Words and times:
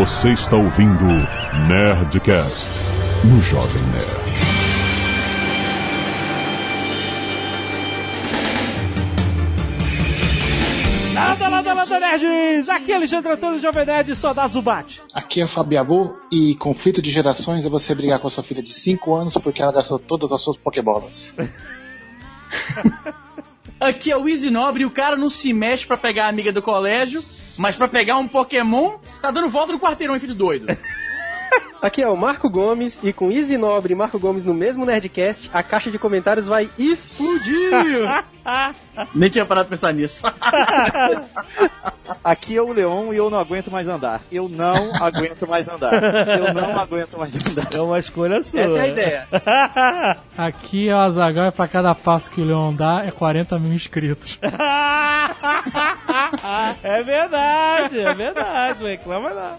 Você 0.00 0.32
está 0.32 0.56
ouvindo 0.56 1.04
Nerdcast 1.68 2.70
no 3.22 3.38
Jovem 3.42 3.82
Nerd. 3.92 4.30
Landa, 11.14 11.48
landa, 11.48 11.74
landa, 11.74 12.00
nerds! 12.00 12.70
Aqui 12.70 12.92
é 12.92 12.94
Alexandre 12.96 13.32
Antônio, 13.32 13.60
Jovem 13.60 13.84
Nerd, 13.84 14.14
só 14.14 14.32
dá 14.32 14.48
Zubate. 14.48 15.02
Aqui 15.12 15.42
é 15.42 15.46
Fabiabu 15.46 16.16
e 16.32 16.54
conflito 16.54 17.02
de 17.02 17.10
gerações 17.10 17.66
é 17.66 17.68
você 17.68 17.94
brigar 17.94 18.18
com 18.20 18.28
a 18.28 18.30
sua 18.30 18.42
filha 18.42 18.62
de 18.62 18.72
5 18.72 19.14
anos 19.14 19.34
porque 19.34 19.60
ela 19.60 19.70
gastou 19.70 19.98
todas 19.98 20.32
as 20.32 20.40
suas 20.40 20.56
Pokébolas. 20.56 21.36
Aqui 23.80 24.12
é 24.12 24.16
o 24.16 24.28
Easy 24.28 24.50
Nobre 24.50 24.82
e 24.82 24.86
o 24.86 24.90
cara 24.90 25.16
não 25.16 25.30
se 25.30 25.52
mexe 25.54 25.86
pra 25.86 25.96
pegar 25.96 26.26
a 26.26 26.28
amiga 26.28 26.52
do 26.52 26.60
colégio, 26.60 27.24
mas 27.56 27.74
pra 27.74 27.88
pegar 27.88 28.18
um 28.18 28.28
Pokémon, 28.28 28.98
tá 29.22 29.30
dando 29.30 29.48
volta 29.48 29.72
no 29.72 29.80
quarteirão, 29.80 30.20
filho 30.20 30.34
doido. 30.34 30.66
Aqui 31.82 32.02
é 32.02 32.08
o 32.08 32.16
Marco 32.16 32.50
Gomes 32.50 33.00
e 33.02 33.10
com 33.10 33.30
Easy 33.30 33.56
Nobre 33.56 33.94
e 33.94 33.96
Marco 33.96 34.18
Gomes 34.18 34.44
no 34.44 34.52
mesmo 34.52 34.84
Nerdcast, 34.84 35.48
a 35.52 35.62
caixa 35.62 35.90
de 35.90 35.98
comentários 35.98 36.46
vai 36.46 36.68
explodir! 36.78 38.06
Nem 39.14 39.30
tinha 39.30 39.46
parado 39.46 39.68
pra 39.68 39.76
pensar 39.76 39.92
nisso. 39.92 40.22
Aqui 42.24 42.56
é 42.56 42.62
o 42.62 42.72
Leon 42.72 43.12
e 43.12 43.16
eu 43.16 43.30
não 43.30 43.38
aguento 43.38 43.70
mais 43.70 43.86
andar. 43.88 44.20
Eu 44.30 44.48
não 44.48 44.94
aguento 44.94 45.46
mais 45.48 45.68
andar. 45.68 45.92
Eu 45.92 46.52
não 46.52 46.78
aguento 46.78 47.16
mais 47.18 47.34
andar. 47.34 47.68
É 47.72 47.80
uma 47.80 47.98
escolha 47.98 48.42
sua. 48.42 48.60
Essa 48.60 48.78
é 48.78 48.80
a 48.80 48.88
ideia. 48.88 49.28
Aqui 50.36 50.88
é 50.88 50.94
o 50.94 50.98
Azagal 50.98 51.46
e 51.46 51.52
pra 51.52 51.68
cada 51.68 51.94
passo 51.94 52.30
que 52.30 52.40
o 52.40 52.44
Leão 52.44 52.74
dá 52.74 53.04
é 53.06 53.10
40 53.10 53.58
mil 53.58 53.72
inscritos. 53.72 54.38
é 56.82 57.02
verdade, 57.02 58.00
é 58.00 58.14
verdade, 58.14 58.80
não 58.80 58.88
reclama 58.88 59.30
não. 59.30 59.58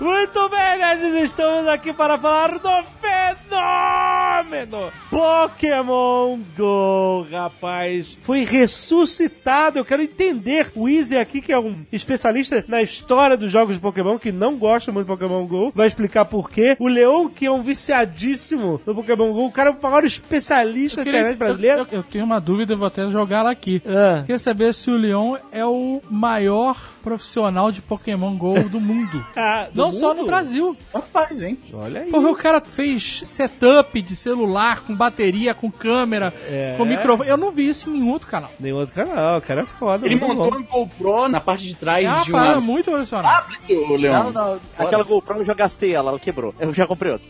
Muito 0.00 0.48
bem, 0.48 0.78
nerds, 0.98 1.22
estamos 1.22 1.66
aqui 1.68 1.92
para 1.92 2.18
falar 2.18 2.58
do 2.58 2.68
fenômeno 3.00 4.90
Pokémon 5.10 6.38
GO, 6.56 7.26
rapaz. 7.30 8.16
Foi 8.20 8.44
ressuscitado, 8.44 9.78
eu 9.78 9.84
quero 9.84 10.02
entender. 10.02 10.70
O 10.74 10.88
Easy 10.88 11.16
aqui, 11.16 11.40
que 11.40 11.52
é 11.52 11.58
um 11.58 11.84
especialista 11.92 12.64
na 12.68 12.82
história 12.82 13.36
dos 13.36 13.50
jogos 13.50 13.74
de 13.76 13.80
Pokémon, 13.80 14.18
que 14.18 14.32
não 14.32 14.56
gosta 14.56 14.90
muito 14.92 15.06
de 15.06 15.12
Pokémon 15.12 15.46
GO, 15.46 15.72
vai 15.74 15.86
explicar 15.86 16.24
por 16.24 16.50
quê. 16.50 16.76
O 16.78 16.88
Leon, 16.88 17.28
que 17.28 17.46
é 17.46 17.50
um 17.50 17.62
viciadíssimo 17.62 18.80
no 18.86 18.94
Pokémon 18.94 19.32
GO, 19.32 19.46
o 19.46 19.52
cara 19.52 19.70
é 19.70 19.72
o 19.72 19.82
maior 19.82 20.04
especialista 20.04 21.02
da 21.04 21.10
internet 21.10 21.36
brasileira. 21.36 21.78
Eu, 21.78 21.86
eu- 21.92 21.98
eu 21.98 22.02
tenho 22.02 22.24
uma 22.24 22.40
dúvida, 22.40 22.72
eu 22.74 22.78
vou 22.78 22.86
até 22.86 23.08
jogar 23.10 23.38
ela 23.40 23.50
aqui. 23.50 23.82
Ah. 23.86 24.20
Queria 24.22 24.38
saber 24.38 24.72
se 24.74 24.90
o 24.90 24.96
Leon 24.96 25.36
é 25.52 25.64
o 25.64 26.00
maior 26.10 26.76
profissional 27.02 27.72
de 27.72 27.80
Pokémon 27.80 28.36
GO 28.36 28.68
do 28.68 28.80
mundo. 28.80 29.24
Ah, 29.36 29.68
do 29.72 29.80
Não 29.82 29.92
só 29.92 30.08
mundo? 30.08 30.18
no 30.22 30.26
Brasil. 30.26 30.76
Rapaz, 30.92 31.42
hein? 31.42 31.58
Olha 31.72 32.00
aí. 32.00 32.10
Porque 32.10 32.26
o 32.26 32.34
cara 32.34 32.60
fez 32.60 33.20
setup 33.24 34.00
de 34.00 34.16
celular 34.16 34.80
com 34.80 34.94
bateria, 34.94 35.52
com 35.54 35.70
câmera, 35.70 36.32
É. 36.48 36.74
com 36.76 36.84
microfone. 36.84 37.28
Eu 37.28 37.36
não 37.36 37.50
vi 37.50 37.68
isso 37.68 37.90
em 37.90 37.94
nenhum 37.94 38.10
outro 38.10 38.26
canal. 38.28 38.50
Nenhum 38.58 38.76
outro 38.78 38.94
canal, 38.94 39.38
o 39.38 39.42
cara 39.42 39.60
é 39.62 39.66
foda. 39.66 40.06
Ele 40.06 40.16
montou 40.16 40.50
bom. 40.50 40.56
um 40.58 40.62
GoPro 40.62 41.28
na 41.28 41.40
parte 41.40 41.64
de 41.66 41.74
trás 41.74 42.04
É 42.04 42.08
uma 42.14 42.24
de 42.24 42.32
uma... 42.32 42.60
muito 42.60 42.90
profissional. 42.90 43.44
o 43.68 43.96
Leão. 43.96 44.24
Não, 44.24 44.32
não. 44.32 44.60
Aquela 44.78 45.04
GoPro 45.04 45.38
eu 45.38 45.44
já 45.44 45.54
gastei 45.54 45.94
ela, 45.94 46.10
ela 46.10 46.18
quebrou. 46.18 46.54
Eu 46.58 46.72
já 46.72 46.86
comprei 46.86 47.12
outra. 47.12 47.28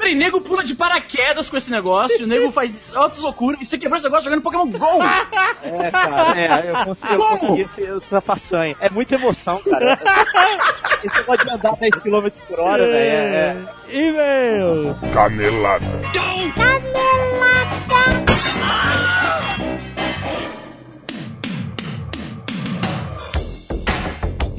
Peraí, 0.00 0.14
nego 0.14 0.40
pula 0.40 0.64
de 0.64 0.74
paraquedas 0.74 1.50
com 1.50 1.58
esse 1.58 1.70
negócio, 1.70 2.24
o 2.24 2.26
nego 2.26 2.50
faz 2.50 2.96
altas 2.96 3.20
loucuras, 3.20 3.60
e 3.60 3.66
você 3.66 3.76
quebrou 3.76 3.98
esse 3.98 4.06
negócio 4.06 4.24
jogando 4.24 4.40
Pokémon 4.40 4.66
GO! 4.66 4.78
É, 5.62 5.90
cara, 5.90 6.40
é, 6.40 6.70
eu 6.70 6.84
consegui, 6.86 7.12
eu 7.14 7.20
Como? 7.20 7.38
consegui 7.38 7.62
esse, 7.62 7.84
essa 7.84 8.20
façanha. 8.20 8.76
É 8.80 8.88
muita 8.88 9.14
emoção, 9.16 9.62
cara. 9.62 10.00
Esse 11.04 11.18
negócio 11.18 11.46
de 11.46 11.52
andar 11.52 11.76
10 11.76 11.94
km 11.96 12.28
por 12.48 12.60
hora, 12.60 12.86
velho, 12.86 12.96
é, 12.96 13.56
é. 13.90 13.94
E-mail. 13.94 14.96
Canelada. 15.12 15.86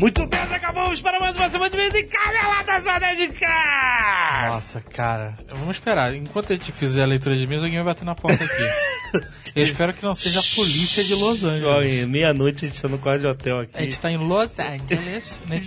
Muito 0.01 0.25
bem, 0.25 0.39
acabamos 0.39 0.99
para 0.99 1.19
mais 1.19 1.37
uma 1.37 1.47
semana 1.47 1.69
de 1.69 1.77
vídeo 1.77 1.93
de 1.93 2.03
Caneladas 2.05 2.83
Nerdcast! 2.85 4.47
Nossa, 4.49 4.81
cara. 4.81 5.37
Vamos 5.53 5.75
esperar. 5.75 6.15
Enquanto 6.15 6.51
a 6.51 6.55
gente 6.55 6.71
fizer 6.71 7.03
a 7.03 7.05
leitura 7.05 7.37
de 7.37 7.45
mesa, 7.45 7.65
alguém 7.65 7.77
vai 7.83 7.93
bater 7.93 8.03
na 8.03 8.15
porta 8.15 8.43
aqui. 8.43 9.21
Eu 9.55 9.63
espero 9.63 9.93
que 9.93 10.01
não 10.01 10.15
seja 10.15 10.39
a 10.39 10.43
polícia 10.55 11.03
de 11.03 11.13
Los 11.13 11.43
Angeles. 11.43 12.07
Meia-noite 12.07 12.65
a 12.65 12.67
gente 12.67 12.81
tá 12.81 12.87
no 12.87 12.97
quarto 12.97 13.21
de 13.21 13.27
hotel 13.27 13.59
aqui. 13.59 13.77
A 13.77 13.81
gente 13.81 13.99
tá 13.99 14.09
em 14.11 14.17
Los 14.17 14.57
Angeles, 14.57 15.37
né, 15.45 15.61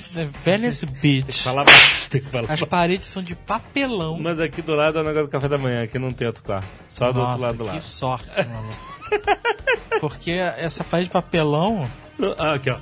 Venice 0.44 0.86
Beach. 0.86 1.40
Fala 1.40 1.62
baixo, 1.62 2.10
tem 2.10 2.20
que 2.20 2.26
falar 2.28 2.50
As 2.52 2.60
paredes 2.62 3.06
são 3.06 3.22
de 3.22 3.36
papelão. 3.36 4.18
Mas 4.18 4.40
aqui 4.40 4.62
do 4.62 4.74
lado 4.74 4.98
é 4.98 5.02
o 5.02 5.04
negócio 5.04 5.28
do 5.28 5.30
café 5.30 5.46
da 5.46 5.58
manhã, 5.58 5.84
aqui 5.84 5.96
não 5.96 6.10
tem 6.12 6.26
outro 6.26 6.42
quarto. 6.42 6.66
Só 6.88 7.12
do 7.12 7.20
Nossa, 7.20 7.28
outro 7.28 7.42
lado 7.42 7.58
do 7.58 7.70
que 7.70 7.80
sorte, 7.80 8.32
mano. 8.36 8.74
Porque 10.00 10.32
essa 10.32 10.82
parede 10.82 11.08
de 11.08 11.12
papelão, 11.12 11.88
Ah, 12.36 12.54
aqui, 12.54 12.70
ó. 12.70 12.78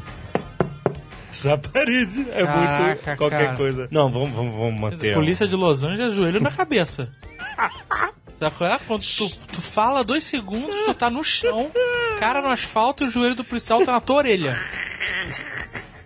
Essa 1.33 1.57
parede 1.57 2.27
é 2.31 2.45
Caraca, 2.45 2.85
muito 2.85 3.17
qualquer 3.17 3.45
cara. 3.47 3.57
coisa. 3.57 3.89
Não, 3.91 4.11
vamos, 4.11 4.31
vamos, 4.33 4.55
vamos 4.55 4.79
manter. 4.79 5.15
polícia 5.15 5.49
de 5.49 5.57
Los 5.57 5.83
Angeles, 5.83 6.13
joelho 6.13 6.41
na 6.41 6.51
cabeça. 6.51 7.09
Sabe 8.39 8.75
é? 8.75 8.79
Quando 8.87 9.03
tu, 9.03 9.31
tu 9.47 9.63
fala 9.63 10.05
dois 10.05 10.25
segundos, 10.25 10.75
tu 10.85 10.93
tá 10.93 11.09
no 11.09 11.25
chão, 11.25 11.71
cara 12.21 12.43
no 12.43 12.49
asfalto 12.49 13.05
e 13.05 13.07
o 13.07 13.11
joelho 13.11 13.35
do 13.35 13.45
policial 13.45 13.83
tá 13.83 13.93
na 13.93 14.01
tua 14.01 14.17
orelha. 14.17 14.59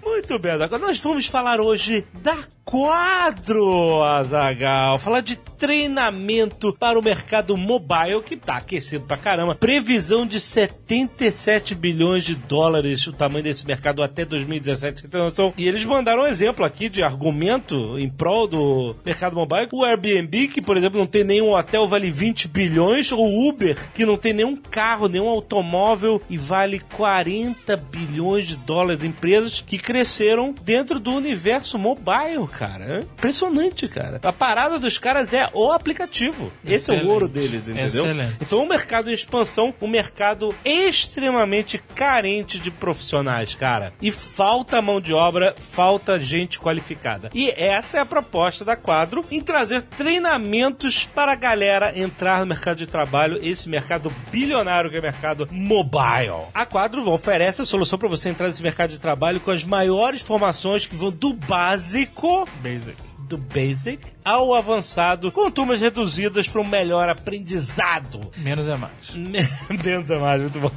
Muito 0.04 0.38
bem, 0.38 0.52
agora 0.52 0.78
nós 0.78 1.00
vamos 1.00 1.26
falar 1.26 1.60
hoje 1.60 2.06
da 2.22 2.36
Quadro, 2.64 4.02
Azagal. 4.02 4.98
Falar 4.98 5.22
de 5.22 5.36
treinamento 5.56 6.72
para 6.72 6.98
o 6.98 7.02
mercado 7.02 7.56
mobile, 7.56 8.22
que 8.24 8.36
tá 8.36 8.56
aquecido 8.56 9.04
pra 9.04 9.16
caramba. 9.16 9.54
Previsão 9.54 10.26
de 10.26 10.38
77 10.38 11.74
bilhões 11.74 12.24
de 12.24 12.34
dólares 12.34 13.06
o 13.06 13.12
tamanho 13.12 13.44
desse 13.44 13.66
mercado 13.66 14.02
até 14.02 14.24
2017, 14.24 15.00
você 15.00 15.08
tem 15.08 15.20
noção? 15.20 15.52
E 15.56 15.66
eles 15.66 15.84
mandaram 15.84 16.22
um 16.22 16.26
exemplo 16.26 16.64
aqui 16.64 16.88
de 16.88 17.02
argumento 17.02 17.98
em 17.98 18.08
prol 18.08 18.46
do 18.46 18.96
mercado 19.04 19.36
mobile. 19.36 19.68
O 19.72 19.84
Airbnb, 19.84 20.48
que 20.48 20.60
por 20.60 20.76
exemplo 20.76 20.98
não 20.98 21.06
tem 21.06 21.24
nenhum 21.24 21.52
hotel, 21.52 21.86
vale 21.86 22.10
20 22.10 22.48
bilhões. 22.48 23.12
O 23.12 23.48
Uber, 23.48 23.76
que 23.92 24.04
não 24.04 24.16
tem 24.16 24.32
nenhum 24.32 24.56
carro, 24.56 25.08
nenhum 25.08 25.28
automóvel 25.28 26.20
e 26.28 26.36
vale 26.36 26.80
40 26.80 27.76
bilhões 27.76 28.46
de 28.46 28.56
dólares. 28.56 29.04
Empresas 29.04 29.60
que 29.60 29.78
cresceram 29.78 30.54
dentro 30.62 30.98
do 30.98 31.12
universo 31.12 31.78
mobile, 31.78 32.46
cara. 32.50 32.84
É 32.84 33.00
impressionante, 33.00 33.88
cara. 33.88 34.20
A 34.22 34.32
parada 34.32 34.78
dos 34.78 34.98
caras 34.98 35.32
é 35.32 35.45
o 35.52 35.72
aplicativo. 35.72 36.52
Esse 36.64 36.94
é 36.94 37.02
o 37.02 37.08
ouro 37.08 37.28
deles, 37.28 37.62
entendeu? 37.62 37.86
Excelente. 37.86 38.36
Então, 38.40 38.62
um 38.62 38.68
mercado 38.68 39.10
em 39.10 39.14
expansão, 39.14 39.74
um 39.80 39.88
mercado 39.88 40.54
extremamente 40.64 41.78
carente 41.94 42.58
de 42.58 42.70
profissionais, 42.70 43.54
cara. 43.54 43.92
E 44.00 44.10
falta 44.10 44.82
mão 44.82 45.00
de 45.00 45.12
obra, 45.12 45.54
falta 45.58 46.18
gente 46.18 46.58
qualificada. 46.58 47.30
E 47.34 47.50
essa 47.50 47.98
é 47.98 48.00
a 48.00 48.06
proposta 48.06 48.64
da 48.64 48.76
Quadro 48.76 49.24
em 49.30 49.42
trazer 49.42 49.82
treinamentos 49.82 51.06
para 51.06 51.32
a 51.32 51.36
galera 51.36 51.98
entrar 51.98 52.40
no 52.40 52.46
mercado 52.46 52.78
de 52.78 52.86
trabalho, 52.86 53.38
esse 53.42 53.68
mercado 53.68 54.12
bilionário 54.30 54.90
que 54.90 54.96
é 54.96 55.00
o 55.00 55.02
mercado 55.02 55.48
mobile. 55.50 56.46
A 56.54 56.66
Quadro 56.66 57.08
oferece 57.10 57.62
a 57.62 57.66
solução 57.66 57.98
para 57.98 58.08
você 58.08 58.28
entrar 58.28 58.48
nesse 58.48 58.62
mercado 58.62 58.90
de 58.90 58.98
trabalho 58.98 59.40
com 59.40 59.50
as 59.50 59.64
maiores 59.64 60.22
formações 60.22 60.86
que 60.86 60.96
vão 60.96 61.10
do 61.10 61.32
básico 61.32 62.46
Basic. 62.62 63.05
Do 63.26 63.36
basic 63.36 64.00
ao 64.24 64.54
avançado, 64.54 65.32
com 65.32 65.50
turmas 65.50 65.80
reduzidas 65.80 66.48
para 66.48 66.60
um 66.60 66.64
melhor 66.64 67.08
aprendizado. 67.08 68.20
Menos 68.36 68.68
é 68.68 68.76
mais. 68.76 69.10
Menos 69.84 70.10
é 70.10 70.18
mais, 70.18 70.40
muito 70.40 70.60
bom. 70.60 70.70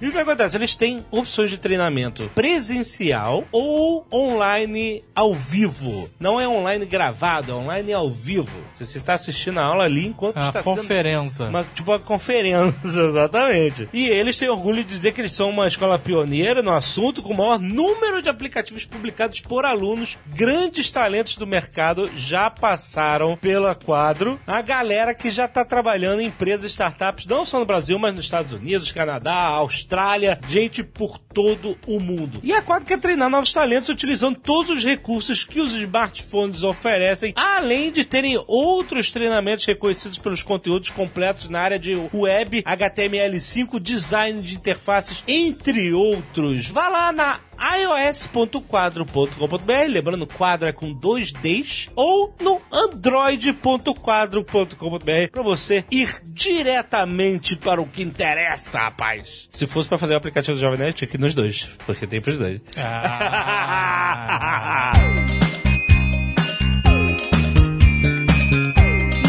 E 0.00 0.08
o 0.08 0.12
que 0.12 0.18
acontece? 0.18 0.56
Eles 0.56 0.74
têm 0.74 1.04
opções 1.10 1.50
de 1.50 1.58
treinamento 1.58 2.30
presencial 2.34 3.44
ou 3.52 4.06
online 4.12 5.02
ao 5.14 5.34
vivo. 5.34 6.10
Não 6.18 6.40
é 6.40 6.48
online 6.48 6.84
gravado, 6.84 7.52
é 7.52 7.54
online 7.54 7.92
ao 7.92 8.10
vivo. 8.10 8.56
Você 8.74 8.98
está 8.98 9.14
assistindo 9.14 9.58
a 9.58 9.64
aula 9.64 9.84
ali 9.84 10.06
enquanto 10.06 10.36
uma 10.36 10.48
está 10.48 10.62
conferência. 10.62 11.46
uma, 11.46 11.64
tipo 11.74 11.90
uma 11.90 11.98
conferência, 11.98 12.74
exatamente. 12.84 13.88
E 13.92 14.06
eles 14.06 14.38
têm 14.38 14.48
orgulho 14.48 14.82
de 14.82 14.90
dizer 14.90 15.12
que 15.12 15.20
eles 15.20 15.32
são 15.32 15.50
uma 15.50 15.66
escola 15.66 15.98
pioneira 15.98 16.62
no 16.62 16.72
assunto, 16.72 17.22
com 17.22 17.32
o 17.32 17.36
maior 17.36 17.58
número 17.58 18.22
de 18.22 18.28
aplicativos 18.28 18.84
publicados 18.84 19.40
por 19.40 19.64
alunos. 19.64 20.18
Grandes 20.26 20.90
talentos 20.90 21.36
do 21.36 21.46
mercado 21.46 22.10
já 22.16 22.50
passaram 22.50 23.36
pela 23.36 23.74
quadro. 23.74 24.40
A 24.46 24.62
galera 24.62 25.14
que 25.14 25.30
já 25.30 25.44
está 25.44 25.64
trabalhando 25.64 26.20
em 26.20 26.26
empresas 26.26 26.70
startups, 26.70 27.26
não 27.26 27.44
só 27.44 27.58
no 27.58 27.66
Brasil, 27.66 27.98
mas 27.98 28.14
nos 28.14 28.24
Estados 28.24 28.52
Unidos, 28.52 28.92
Canadá, 28.92 29.29
Austrália, 29.34 30.38
gente 30.48 30.82
por 30.82 31.18
todo 31.18 31.76
o 31.86 32.00
mundo. 32.00 32.40
E 32.42 32.52
a 32.52 32.62
quadro 32.62 32.86
quer 32.86 32.98
treinar 32.98 33.30
novos 33.30 33.52
talentos 33.52 33.88
utilizando 33.88 34.38
todos 34.38 34.70
os 34.70 34.84
recursos 34.84 35.44
que 35.44 35.60
os 35.60 35.72
smartphones 35.72 36.62
oferecem, 36.62 37.32
além 37.36 37.92
de 37.92 38.04
terem 38.04 38.42
outros 38.46 39.10
treinamentos 39.10 39.64
reconhecidos 39.64 40.18
pelos 40.18 40.42
conteúdos 40.42 40.90
completos 40.90 41.48
na 41.48 41.60
área 41.60 41.78
de 41.78 41.94
web, 42.12 42.62
HTML5, 42.62 43.80
design 43.80 44.42
de 44.42 44.54
interfaces, 44.54 45.22
entre 45.26 45.92
outros. 45.92 46.68
Vá 46.68 46.88
lá 46.88 47.12
na 47.12 47.38
ios.quadro.com.br, 47.60 49.88
lembrando, 49.88 50.26
quadro 50.26 50.68
é 50.68 50.72
com 50.72 50.92
dois 50.92 51.32
Ds, 51.32 51.88
ou 51.94 52.34
no 52.40 52.60
android.quadro.com.br 52.72 55.30
para 55.30 55.42
você 55.42 55.84
ir 55.90 56.20
diretamente 56.24 57.56
para 57.56 57.80
o 57.80 57.86
que 57.86 58.02
interessa, 58.02 58.80
rapaz. 58.80 59.48
Se 59.52 59.66
fosse 59.66 59.88
para 59.88 59.98
fazer 59.98 60.14
o 60.14 60.16
aplicativo 60.16 60.56
do 60.56 60.60
Jovem 60.60 60.78
Nerd, 60.78 60.94
tinha 60.94 61.08
que 61.08 61.18
nos 61.18 61.34
dois, 61.34 61.68
porque 61.86 62.06
tem 62.06 62.20
pros 62.20 62.38
dois. 62.38 62.60
Ah. 62.76 64.92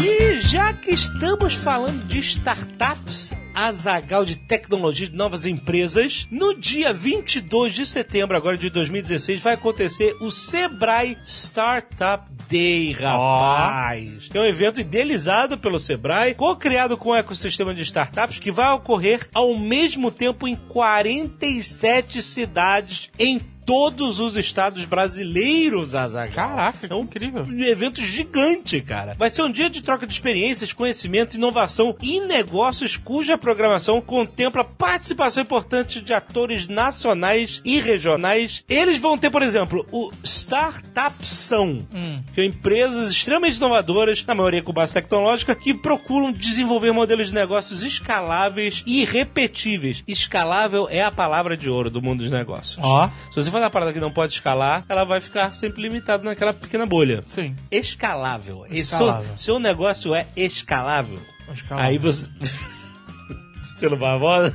E 0.04 0.38
já 0.40 0.72
que 0.72 0.92
estamos 0.92 1.54
falando 1.54 2.04
de 2.06 2.18
startups, 2.18 3.34
Azagal 3.54 4.24
de 4.24 4.36
tecnologia 4.36 5.08
de 5.08 5.16
novas 5.16 5.46
empresas, 5.46 6.26
no 6.30 6.58
dia 6.58 6.92
22 6.92 7.74
de 7.74 7.86
setembro 7.86 8.36
agora 8.36 8.56
de 8.56 8.70
2016 8.70 9.42
vai 9.42 9.54
acontecer 9.54 10.16
o 10.20 10.30
Sebrae 10.30 11.16
Startup 11.24 12.30
Day, 12.48 12.92
rapaz. 12.92 14.28
Que 14.28 14.36
é 14.36 14.40
um 14.40 14.44
evento 14.44 14.80
idealizado 14.80 15.58
pelo 15.58 15.78
Sebrae, 15.78 16.34
co-criado 16.34 16.96
com 16.96 17.10
o 17.10 17.14
ecossistema 17.14 17.74
de 17.74 17.82
startups 17.82 18.38
que 18.38 18.50
vai 18.50 18.70
ocorrer 18.72 19.28
ao 19.32 19.56
mesmo 19.56 20.10
tempo 20.10 20.46
em 20.46 20.56
47 20.56 22.22
cidades 22.22 23.10
em 23.18 23.40
todos 23.64 24.20
os 24.20 24.36
estados 24.36 24.84
brasileiros, 24.84 25.94
Azaghal. 25.94 26.32
Caraca, 26.48 26.86
É 26.90 26.94
um 26.94 27.02
incrível. 27.02 27.42
um 27.44 27.62
evento 27.64 28.04
gigante, 28.04 28.80
cara. 28.80 29.14
Vai 29.18 29.30
ser 29.30 29.42
um 29.42 29.50
dia 29.50 29.70
de 29.70 29.82
troca 29.82 30.06
de 30.06 30.12
experiências, 30.12 30.72
conhecimento, 30.72 31.36
inovação 31.36 31.96
e 32.02 32.20
negócios 32.20 32.96
cuja 32.96 33.38
programação 33.38 34.00
contempla 34.00 34.64
participação 34.64 35.42
importante 35.42 36.00
de 36.00 36.12
atores 36.12 36.68
nacionais 36.68 37.60
e 37.64 37.80
regionais. 37.80 38.64
Eles 38.68 38.98
vão 38.98 39.16
ter, 39.18 39.30
por 39.30 39.42
exemplo, 39.42 39.86
o 39.92 40.10
Startupção, 40.24 41.86
que 42.34 42.34
são 42.40 42.44
empresas 42.44 43.10
extremamente 43.10 43.56
inovadoras, 43.56 44.24
na 44.26 44.34
maioria 44.34 44.62
com 44.62 44.72
base 44.72 44.92
tecnológica, 44.92 45.54
que 45.54 45.74
procuram 45.74 46.32
desenvolver 46.32 46.92
modelos 46.92 47.28
de 47.28 47.34
negócios 47.34 47.82
escaláveis 47.82 48.82
e 48.86 49.04
repetíveis. 49.04 50.02
Escalável 50.06 50.88
é 50.90 51.02
a 51.02 51.10
palavra 51.10 51.56
de 51.56 51.68
ouro 51.68 51.90
do 51.90 52.02
mundo 52.02 52.20
dos 52.22 52.30
negócios. 52.30 52.78
Ó, 52.82 53.08
Se 53.30 53.36
você 53.36 53.50
uma 53.64 53.70
parada 53.70 53.92
que 53.92 54.00
não 54.00 54.10
pode 54.12 54.32
escalar, 54.34 54.84
ela 54.88 55.04
vai 55.04 55.20
ficar 55.20 55.54
sempre 55.54 55.82
limitada 55.82 56.22
naquela 56.24 56.52
pequena 56.52 56.86
bolha. 56.86 57.22
sim. 57.26 57.54
Escalável. 57.70 58.66
Escalável. 58.70 59.26
Seu, 59.28 59.36
seu 59.36 59.58
negócio 59.58 60.14
é 60.14 60.26
escalável. 60.36 61.18
Escalável. 61.52 61.90
Aí 61.90 61.98
você. 61.98 62.28
não 63.88 63.96
vai 63.96 64.16
embora? 64.16 64.52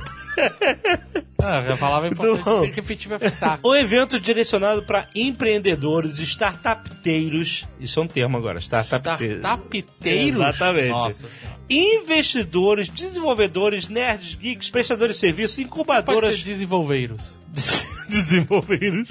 Ah, 1.40 1.58
a 1.72 1.76
palavra 1.76 2.08
é 2.08 2.12
importante, 2.12 2.46
Não. 2.46 2.60
que 2.62 2.72
repetir 2.76 3.08
pra 3.08 3.18
fixar. 3.18 3.58
Um 3.64 3.74
evento 3.74 4.18
direcionado 4.20 4.82
para 4.84 5.08
empreendedores, 5.14 6.18
startupteiros. 6.20 7.64
Isso 7.80 7.98
é 7.98 8.02
um 8.02 8.06
termo 8.06 8.36
agora, 8.36 8.58
startupteiros. 8.60 9.38
Startupteiros? 9.38 10.36
Exatamente. 10.36 10.88
Nossa. 10.90 11.24
Investidores, 11.68 12.88
desenvolvedores, 12.88 13.88
nerds, 13.88 14.34
geeks, 14.36 14.70
prestadores 14.70 15.16
de 15.16 15.20
serviços, 15.20 15.56
Pode 15.56 15.66
incubadoras. 15.66 16.36
ser 16.36 16.44
desenvolveiros, 16.44 17.38
desenvolvedores. 18.10 19.08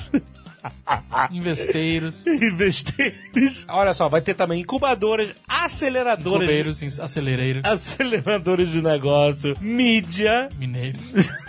investeiros, 1.31 2.25
Investidores. 2.27 3.65
Olha 3.69 3.93
só, 3.93 4.09
vai 4.09 4.21
ter 4.21 4.33
também 4.33 4.61
incubadoras, 4.61 5.29
aceleradoras. 5.47 6.81
ins- 6.81 6.99
acelereiros, 6.99 7.61
Aceleradores 7.63 8.69
de 8.71 8.81
negócio, 8.81 9.55
mídia. 9.61 10.49
mineiros. 10.57 11.01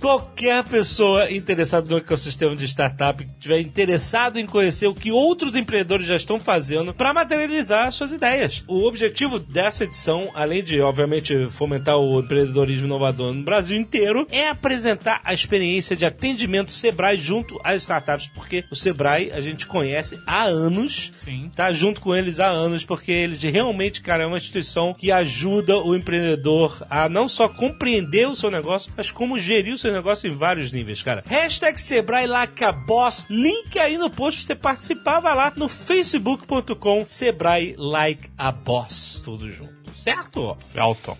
Qualquer 0.00 0.62
pessoa 0.64 1.30
interessada 1.30 1.86
no 1.88 1.96
ecossistema 1.96 2.54
de 2.54 2.64
startup 2.64 3.24
que 3.24 3.30
estiver 3.32 3.60
interessado 3.60 4.38
em 4.38 4.46
conhecer 4.46 4.86
o 4.86 4.94
que 4.94 5.10
outros 5.10 5.56
empreendedores 5.56 6.06
já 6.06 6.16
estão 6.16 6.38
fazendo 6.38 6.94
para 6.94 7.12
materializar 7.12 7.90
suas 7.92 8.12
ideias. 8.12 8.64
O 8.68 8.86
objetivo 8.86 9.38
dessa 9.38 9.84
edição, 9.84 10.30
além 10.34 10.62
de, 10.62 10.80
obviamente, 10.80 11.48
fomentar 11.50 11.96
o 11.98 12.20
empreendedorismo 12.20 12.86
inovador 12.86 13.32
no 13.32 13.42
Brasil 13.42 13.78
inteiro, 13.78 14.26
é 14.30 14.48
apresentar 14.48 15.20
a 15.24 15.32
experiência 15.32 15.96
de 15.96 16.04
atendimento 16.04 16.70
Sebrae 16.70 17.16
junto 17.16 17.58
às 17.64 17.82
startups, 17.82 18.28
porque 18.28 18.64
o 18.70 18.76
Sebrae 18.76 19.32
a 19.32 19.40
gente 19.40 19.66
conhece 19.66 20.18
há 20.26 20.44
anos 20.44 21.12
Sim. 21.14 21.50
tá 21.54 21.72
junto 21.72 22.00
com 22.00 22.14
eles 22.14 22.40
há 22.40 22.46
anos, 22.46 22.84
porque 22.84 23.10
eles 23.12 23.42
realmente, 23.42 24.00
cara, 24.00 24.22
é 24.22 24.26
uma 24.26 24.36
instituição 24.36 24.94
que 24.94 25.10
ajuda 25.10 25.76
o 25.78 25.94
empreendedor 25.94 26.86
a 26.88 27.08
não 27.08 27.28
só 27.28 27.48
compreender 27.48 28.28
o 28.28 28.34
seu 28.34 28.50
negócio, 28.50 28.87
mas 28.96 29.10
como 29.10 29.38
gerir 29.38 29.74
o 29.74 29.78
seu 29.78 29.92
negócio 29.92 30.28
em 30.28 30.34
vários 30.34 30.72
níveis, 30.72 31.02
cara. 31.02 31.22
Hashtag 31.26 31.80
Sebrae 31.80 32.26
Like 32.26 32.64
a 32.64 32.72
Boss, 32.72 33.26
link 33.30 33.78
aí 33.78 33.96
no 33.98 34.10
post 34.10 34.44
pra 34.44 34.46
você 34.46 34.54
participar, 34.54 35.20
vai 35.20 35.34
lá 35.34 35.52
no 35.56 35.68
facebook.com 35.68 37.06
Sebrae 37.08 37.74
Like 37.76 38.30
a 38.36 38.52
Boss, 38.52 39.20
tudo 39.24 39.50
junto, 39.50 39.94
certo? 39.94 40.56
Celton. 40.64 41.16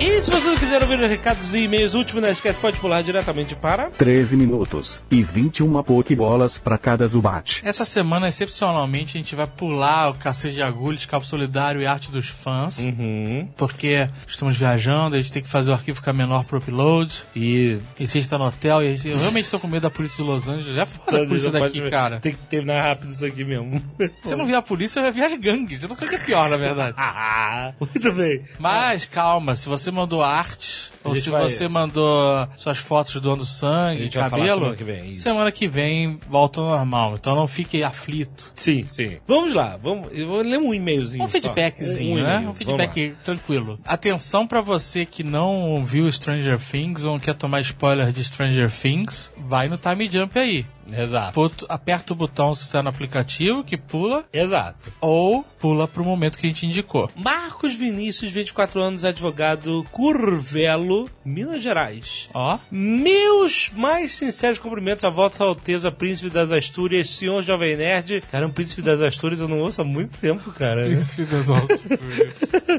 E 0.00 0.22
se 0.22 0.30
você 0.30 0.46
não 0.46 0.56
quiser 0.56 0.80
ouvir 0.82 0.98
os 0.98 1.10
recados 1.10 1.52
e 1.52 1.64
e-mails 1.64 1.92
últimos, 1.92 2.22
não 2.22 2.30
esquece, 2.30 2.58
pode 2.58 2.80
pular 2.80 3.02
diretamente 3.02 3.54
para... 3.54 3.90
13 3.90 4.34
minutos 4.34 5.02
e 5.10 5.22
21 5.22 5.82
pokebolas 5.82 6.58
para 6.58 6.78
cada 6.78 7.06
Zubat. 7.06 7.60
Essa 7.62 7.84
semana, 7.84 8.26
excepcionalmente, 8.26 9.18
a 9.18 9.20
gente 9.20 9.34
vai 9.34 9.46
pular 9.46 10.08
o 10.08 10.14
cacete 10.14 10.54
de 10.54 10.62
agulhas, 10.62 11.04
cabo 11.04 11.26
solidário 11.26 11.82
e 11.82 11.86
arte 11.86 12.10
dos 12.10 12.28
fãs. 12.28 12.78
Uhum. 12.78 13.46
Porque 13.58 14.08
estamos 14.26 14.56
viajando, 14.56 15.16
a 15.16 15.18
gente 15.18 15.32
tem 15.32 15.42
que 15.42 15.50
fazer 15.50 15.70
o 15.70 15.74
arquivo 15.74 15.96
ficar 15.96 16.14
menor 16.14 16.44
pro 16.44 16.56
upload. 16.56 17.22
E... 17.36 17.78
E 17.98 18.04
a 18.04 18.06
gente 18.06 18.26
tá 18.26 18.38
no 18.38 18.46
hotel 18.46 18.82
e 18.82 18.86
a 18.86 18.96
gente, 18.96 19.08
eu 19.08 19.18
realmente 19.18 19.50
tô 19.50 19.58
com 19.60 19.68
medo 19.68 19.82
da 19.82 19.90
polícia 19.90 20.24
de 20.24 20.30
Los 20.30 20.48
Angeles. 20.48 20.76
Já 20.76 20.86
foda 20.86 21.24
a 21.24 21.26
polícia 21.26 21.50
daqui, 21.50 21.90
cara. 21.90 22.20
Tem 22.20 22.32
que 22.32 22.38
terminar 22.38 22.82
rápido 22.82 23.12
isso 23.12 23.26
aqui 23.26 23.44
mesmo. 23.44 23.82
Se 24.24 24.32
eu 24.32 24.38
não 24.38 24.46
vier 24.46 24.56
a 24.56 24.62
polícia, 24.62 24.98
eu 25.00 25.04
ia 25.04 25.12
viajar 25.12 25.36
gangues. 25.36 25.82
Eu 25.82 25.90
não 25.90 25.96
sei 25.96 26.06
o 26.06 26.10
que 26.10 26.16
é 26.16 26.24
pior, 26.24 26.48
na 26.48 26.56
verdade. 26.56 26.96
Ah, 27.52 27.72
muito 27.80 28.12
bem. 28.12 28.44
Mas 28.58 29.04
calma, 29.04 29.54
se 29.54 29.68
você 29.68 29.89
mandou 29.90 30.22
arte, 30.22 30.90
ou 31.04 31.14
se 31.16 31.30
vai- 31.30 31.42
você 31.42 31.68
mandou 31.68 32.48
suas 32.56 32.78
fotos 32.78 33.20
doando 33.20 33.42
A 33.42 33.46
sangue, 33.46 34.08
cabelo, 34.10 34.54
semana 34.60 34.76
que 34.76 34.84
vem, 34.84 35.10
isso. 35.10 35.22
semana 35.22 35.52
que 35.52 35.66
vem 35.66 36.18
volta 36.28 36.60
ao 36.60 36.68
normal. 36.68 37.14
Então 37.18 37.34
não 37.34 37.46
fique 37.48 37.82
aflito. 37.82 38.52
Sim, 38.54 38.84
sim. 38.88 39.18
Vamos 39.26 39.52
lá, 39.54 39.78
vamos. 39.82 40.08
Eu 40.12 40.26
vou 40.28 40.42
ler 40.42 40.58
um 40.58 40.72
e-mailzinho. 40.74 41.24
Um 41.24 41.28
feedbackzinho, 41.28 42.18
Um 42.18 42.22
né? 42.22 42.36
e-mail. 42.36 42.50
Um 42.50 42.54
feedback 42.54 43.14
tranquilo. 43.24 43.78
Atenção 43.84 44.46
pra 44.46 44.60
você 44.60 45.04
que 45.04 45.22
não 45.22 45.84
viu 45.84 46.10
Stranger 46.10 46.58
Things 46.58 47.04
ou 47.04 47.18
quer 47.18 47.34
tomar 47.34 47.60
spoiler 47.60 48.12
de 48.12 48.22
Stranger 48.24 48.70
Things, 48.70 49.32
vai 49.36 49.68
no 49.68 49.76
Time 49.78 50.08
Jump 50.10 50.38
aí. 50.38 50.66
Exato. 50.96 51.32
Puto- 51.34 51.66
aperta 51.68 52.12
o 52.12 52.16
botão 52.16 52.54
se 52.54 52.62
está 52.64 52.82
no 52.82 52.88
aplicativo 52.88 53.62
que 53.64 53.76
pula 53.76 54.24
Exato. 54.32 54.92
ou 55.00 55.44
pula 55.58 55.86
pro 55.86 56.04
momento 56.04 56.38
que 56.38 56.46
a 56.46 56.48
gente 56.48 56.66
indicou. 56.66 57.10
Marcos 57.14 57.74
Vinícius, 57.74 58.32
24 58.32 58.80
anos, 58.80 59.04
advogado, 59.04 59.84
Curvelo, 59.90 61.08
Minas 61.24 61.62
Gerais. 61.62 62.28
Ó, 62.34 62.58
Meus 62.70 63.70
mais 63.76 64.12
sinceros 64.12 64.58
cumprimentos 64.58 65.04
a 65.04 65.10
Vossa 65.10 65.44
Alteza, 65.44 65.90
Príncipe 65.92 66.30
das 66.30 66.50
Astúrias, 66.50 67.10
senhor 67.10 67.42
Jovem 67.42 67.76
Nerd. 67.76 68.22
Cara, 68.30 68.46
um 68.46 68.50
Príncipe 68.50 68.82
das 68.82 69.00
Astúrias 69.00 69.40
eu 69.40 69.48
não 69.48 69.60
ouço 69.60 69.80
há 69.80 69.84
muito 69.84 70.18
tempo, 70.18 70.50
cara. 70.52 70.84
Príncipe 70.84 71.24
das 71.24 71.48
Altas. 71.48 71.80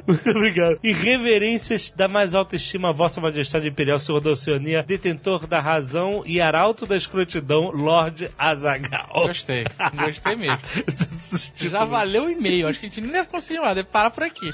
Muito 0.08 0.30
obrigado. 0.32 0.80
E 0.84 0.92
reverências 0.94 1.92
da 1.96 2.08
mais 2.08 2.34
alta 2.36 2.56
estima 2.56 2.92
Vossa 2.94 3.22
Majestade 3.22 3.68
Imperial, 3.68 4.00
Senhor 4.00 4.20
da 4.20 4.32
Oceania, 4.32 4.84
detentor 4.84 5.46
da 5.48 5.60
razão 5.60 6.24
e 6.26 6.42
arauto 6.42 6.86
da 6.86 6.98
escrotidão, 6.98 7.72
Lorde 7.72 8.01
Azagal. 8.38 9.10
Gostei, 9.14 9.64
gostei 9.94 10.36
mesmo. 10.36 10.58
Já 11.56 11.86
valeu 11.86 12.26
o 12.26 12.30
e-mail, 12.30 12.68
acho 12.68 12.80
que 12.80 12.86
a 12.86 12.90
gente 12.90 13.02
nem 13.02 13.12
deve 13.12 13.28
continuar, 13.28 13.74
deve 13.74 13.88
parar 13.90 14.10
por 14.10 14.24
aqui. 14.24 14.54